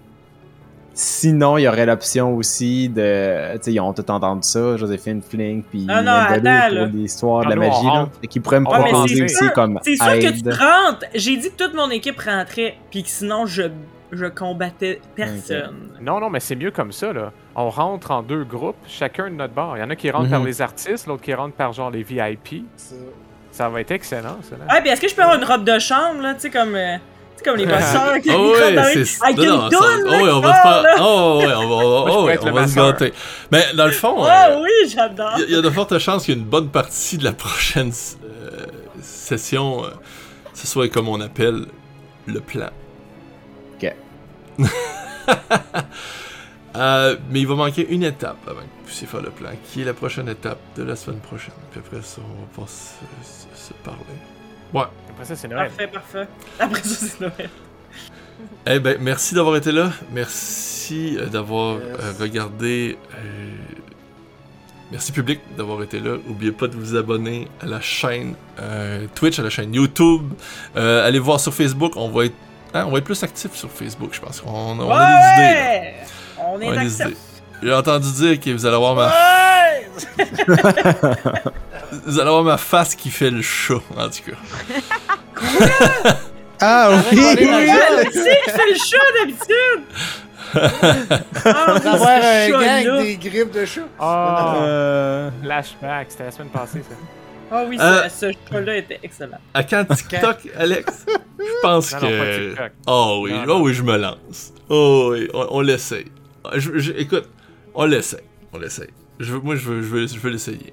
Sinon, 0.99 1.59
il 1.59 1.63
y 1.65 1.69
aurait 1.69 1.85
l'option 1.85 2.35
aussi 2.35 2.89
de. 2.89 3.53
Tu 3.57 3.63
sais, 3.65 3.73
ils 3.75 3.81
ont 3.81 3.93
tout 3.93 4.11
entendu 4.11 4.49
ça, 4.49 4.79
Joséphine 4.79 5.21
Flink, 5.21 5.67
puis 5.71 5.87
Ah 5.91 6.01
non, 6.01 6.11
Yandalo 6.13 6.49
attends, 6.49 6.69
pour 6.69 6.75
là. 6.79 6.87
l'histoire 6.87 7.41
de 7.45 7.47
Ah, 7.53 7.55
la 7.55 7.57
on 7.57 7.69
magie, 7.69 7.85
là. 7.85 7.91
rentre. 7.91 8.13
Fait 8.23 8.27
qu'ils 8.29 8.41
pourraient 8.43 8.61
me 8.61 8.65
proposer 8.65 9.25
aussi 9.25 9.35
sûr- 9.37 9.53
comme 9.53 9.79
C'est 9.83 9.97
sûr 9.97 10.07
que 10.07 10.41
tu 10.43 10.49
rentres. 10.49 11.05
J'ai 11.15 11.37
dit 11.37 11.51
que 11.51 11.65
toute 11.65 11.75
mon 11.75 11.91
équipe 11.91 12.19
rentrait, 12.19 12.79
puis 12.91 13.03
que 13.03 13.11
sinon 13.11 13.45
je, 13.45 13.65
je 14.11 14.25
combattais 14.25 15.03
personne. 15.15 15.91
Non, 16.01 16.19
non, 16.19 16.31
mais 16.31 16.41
c'est 16.41 16.57
mieux 16.57 16.71
comme 16.71 16.93
ça, 16.93 17.13
là. 17.13 17.31
On 17.55 17.69
rentre 17.69 18.11
en 18.11 18.23
deux 18.23 18.45
groupes, 18.45 18.77
chacun 18.89 19.25
de 19.29 19.35
notre 19.35 19.53
bord. 19.53 19.77
Il 19.77 19.81
y 19.81 19.83
en 19.83 19.91
a 19.91 19.97
qui 19.97 20.11
rentrent 20.11 20.25
Mhm. 20.25 20.31
par 20.31 20.45
les 20.45 20.63
artistes, 20.63 21.07
l'autre 21.07 21.23
qui 21.23 21.35
rentre 21.35 21.55
par 21.57 21.75
genre 21.75 21.91
les 21.91 22.03
VIP. 22.05 22.65
Ça. 22.77 22.95
Ça 23.51 23.69
va 23.69 23.83
être 23.83 23.91
excellent, 23.91 24.39
ça. 24.43 24.57
Là. 24.57 24.65
Ah, 24.69 24.81
puis 24.81 24.89
est-ce 24.91 25.01
que 25.03 25.09
je 25.09 25.15
peux 25.15 25.23
avoir 25.23 25.37
une 25.39 25.45
robe 25.45 25.65
de 25.65 25.79
chambre, 25.79 26.23
là, 26.23 26.35
tu 26.35 26.41
sais, 26.41 26.51
comme, 26.51 26.75
euh, 26.75 26.97
sais, 27.39 27.45
comme 27.45 27.57
les 27.57 27.67
bosseurs 27.67 28.21
qui 28.21 28.31
Oh 28.33 28.55
qui 28.55 28.75
dans 28.75 28.83
ouais, 28.83 29.05
c'est 29.05 29.25
avec 29.25 29.37
non, 29.39 29.45
une 29.45 29.51
non, 29.51 29.71
ça- 29.71 29.79
oh 30.05 30.11
ouais, 30.11 30.31
on 30.33 30.41
qui 30.41 30.47
va 30.47 30.57
se 30.57 30.63
part, 30.63 30.83
faire. 30.83 30.97
Oh 31.01 31.39
ouais, 31.41 31.55
on 31.55 31.69
va, 31.69 31.85
oh 31.85 32.25
ouais, 32.27 32.39
on 32.43 32.53
va 32.53 32.67
se 32.69 32.75
gâter. 32.77 33.13
Mais 33.53 33.65
dans 33.75 33.87
le 33.87 33.93
fond, 33.93 34.23
Ah 34.25 34.49
euh, 34.51 34.63
oui, 34.63 34.71
j'adore. 34.95 35.33
il 35.37 35.41
y, 35.41 35.45
a- 35.45 35.47
il 35.49 35.55
y 35.55 35.59
a 35.59 35.63
de 35.63 35.71
fortes 35.71 35.99
chances 35.99 36.25
qu'une 36.25 36.45
bonne 36.45 36.69
partie 36.69 37.19
de 37.19 37.25
la 37.25 37.33
prochaine 37.33 37.93
euh, 38.25 38.67
session, 39.03 39.85
euh, 39.85 39.89
ce 40.55 40.67
soit 40.67 40.89
comme 40.89 41.09
on 41.09 41.21
appelle 41.21 41.67
le 42.27 42.41
plan. 42.41 42.71
Ok. 43.77 43.95
Euh, 46.77 47.17
mais 47.31 47.41
il 47.41 47.47
va 47.47 47.55
manquer 47.55 47.87
une 47.89 48.03
étape 48.03 48.37
avant 48.47 48.57
que 48.61 48.65
vous 48.65 48.85
puissiez 48.85 49.07
faire 49.07 49.23
le 49.23 49.31
plan, 49.31 49.49
qui 49.65 49.81
est 49.81 49.85
la 49.87 49.95
prochaine 49.95 50.29
étape 50.29 50.59
de 50.77 50.83
la 50.83 50.95
semaine 50.95 51.21
prochaine. 51.21 51.55
Puis 51.71 51.81
après 51.81 52.03
ça, 52.03 52.21
on 52.21 52.43
va 52.43 52.65
pas 52.67 52.71
se, 52.71 53.57
se- 53.57 53.69
se 53.69 53.73
parler. 53.83 54.01
Ouais. 54.75 54.83
Après 55.17 55.25
ça, 55.25 55.37
c'est 55.37 55.49
Noël. 55.49 55.69
Parfait, 55.71 55.87
parfait. 55.89 56.29
Après 56.61 56.83
ça, 56.83 57.07
c'est 57.07 57.21
Noël. 57.21 57.51
Eh 58.69 58.81
ben, 58.81 58.99
merci 59.01 59.35
d'avoir 59.35 59.57
été 59.57 59.73
là. 59.73 59.91
Merci 60.13 61.17
euh, 61.19 61.27
d'avoir 61.27 61.79
Yes. 61.79 61.83
euh, 62.01 62.13
regardé. 62.21 62.99
euh, 63.15 63.51
Merci 64.93 65.11
public 65.13 65.41
d'avoir 65.57 65.83
été 65.83 65.99
là. 66.01 66.17
N'oubliez 66.27 66.53
pas 66.53 66.67
de 66.67 66.75
vous 66.77 66.95
abonner 66.97 67.49
à 67.63 67.67
la 67.67 67.81
chaîne 67.81 68.35
euh, 68.61 69.07
Twitch, 69.15 69.39
à 69.39 69.43
la 69.43 69.51
chaîne 69.51 69.73
YouTube. 69.73 70.23
Euh, 70.77 71.07
allez 71.07 71.19
voir 71.19 71.41
sur 71.41 71.55
Facebook. 71.55 71.93
On 71.97 72.09
va 72.11 72.27
être, 72.27 72.35
hein, 72.75 72.85
on 72.87 72.91
va 72.91 72.99
être 72.99 73.05
plus 73.05 73.23
actif 73.23 73.55
sur 73.55 73.71
Facebook, 73.71 74.11
je 74.13 74.21
pense. 74.21 74.43
On, 74.47 74.79
on 74.79 74.91
a 74.91 75.07
des 75.07 75.43
idées. 75.43 75.55
là. 75.55 76.45
On 76.49 76.61
est 76.61 76.67
On 76.67 76.71
a 76.73 76.77
des 76.77 76.87
accepté. 77.01 77.13
idées. 77.13 77.21
J'ai 77.63 77.73
entendu 77.75 78.13
dire 78.13 78.39
que 78.41 78.51
vous 78.51 78.67
allez 78.67 78.77
avoir 78.77 78.95
ma, 78.95 79.07
Ouais! 79.09 79.89
vous 82.05 82.19
allez 82.21 82.29
avoir 82.29 82.43
ma 82.45 82.59
face 82.59 82.95
qui 82.95 83.11
fait 83.11 83.31
le 83.31 83.41
chat, 83.43 83.81
en 83.97 84.09
tout 84.11 84.31
cas. 84.31 84.37
Ah 86.61 86.89
ma 86.91 86.97
oui! 87.11 87.17
qui 87.17 88.19
fait 88.19 88.71
le 88.71 88.77
chat 88.79 89.07
d'habitude! 89.19 89.83
Ah, 91.45 91.79
D'avoir 91.79 92.09
un 92.11 92.47
ce 92.47 92.85
gang 92.85 93.03
des 93.03 93.17
griffes 93.17 93.51
de 93.51 93.65
chat. 93.67 93.83
Oh, 94.01 94.05
Euh, 94.63 95.31
flashback, 95.43 96.07
c'était 96.11 96.25
la 96.25 96.31
semaine 96.31 96.49
passée, 96.49 96.83
ça. 96.89 96.95
Ah 97.51 97.65
oui, 97.69 97.77
Euh, 97.81 98.09
ce, 98.09 98.33
chat-là 98.51 98.77
était 98.79 98.99
excellent. 99.03 99.39
À 99.53 99.63
quand 99.65 99.85
TikTok, 99.85 100.49
Alex? 100.57 101.05
Je 101.39 101.45
pense 101.63 101.93
Non, 101.93 102.01
non, 102.01 102.09
pas 102.09 102.25
que. 102.25 102.49
TikTok. 102.49 102.73
Oh 102.87 103.21
oui, 103.23 103.33
Non, 103.33 103.43
oh 103.43 103.47
non. 103.47 103.61
oui, 103.63 103.75
je 103.75 103.83
me 103.83 103.97
lance. 103.99 104.53
Oh 104.69 105.09
oui, 105.13 105.29
on, 105.35 105.47
on 105.51 105.61
l'essaye. 105.61 106.07
Je- 106.55 106.79
je- 106.79 106.93
écoute, 106.93 107.29
on 107.75 107.85
l'essaye. 107.85 108.25
On 108.53 108.59
l'essaye. 108.59 108.91
Je 109.21 109.33
veux- 109.35 109.41
moi, 109.41 109.57
je 109.57 109.69
veux, 109.69 109.83
je 109.83 109.87
veux, 109.89 110.07
je 110.07 110.19
veux 110.19 110.31
l'essayer. 110.31 110.73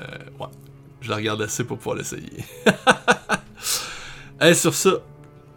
Euh, 0.00 0.04
ouais. 0.44 0.50
Je 1.00 1.10
la 1.10 1.16
regarde 1.16 1.42
assez 1.42 1.64
pour 1.64 1.78
pouvoir 1.78 1.96
l'essayer. 1.96 2.30
Allez, 4.38 4.54
sur 4.54 4.74
ça, 4.74 4.90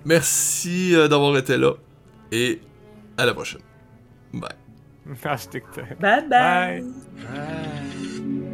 merci 0.06 0.96
euh, 0.96 1.08
d'avoir 1.08 1.38
été 1.38 1.58
là. 1.58 1.74
Et 2.32 2.62
à 3.18 3.26
la 3.26 3.34
prochaine. 3.34 3.62
Bye. 4.34 4.50
Bye 6.00 6.28
bye! 6.30 6.82
Bye. 6.82 6.84
Ah. 7.28 8.49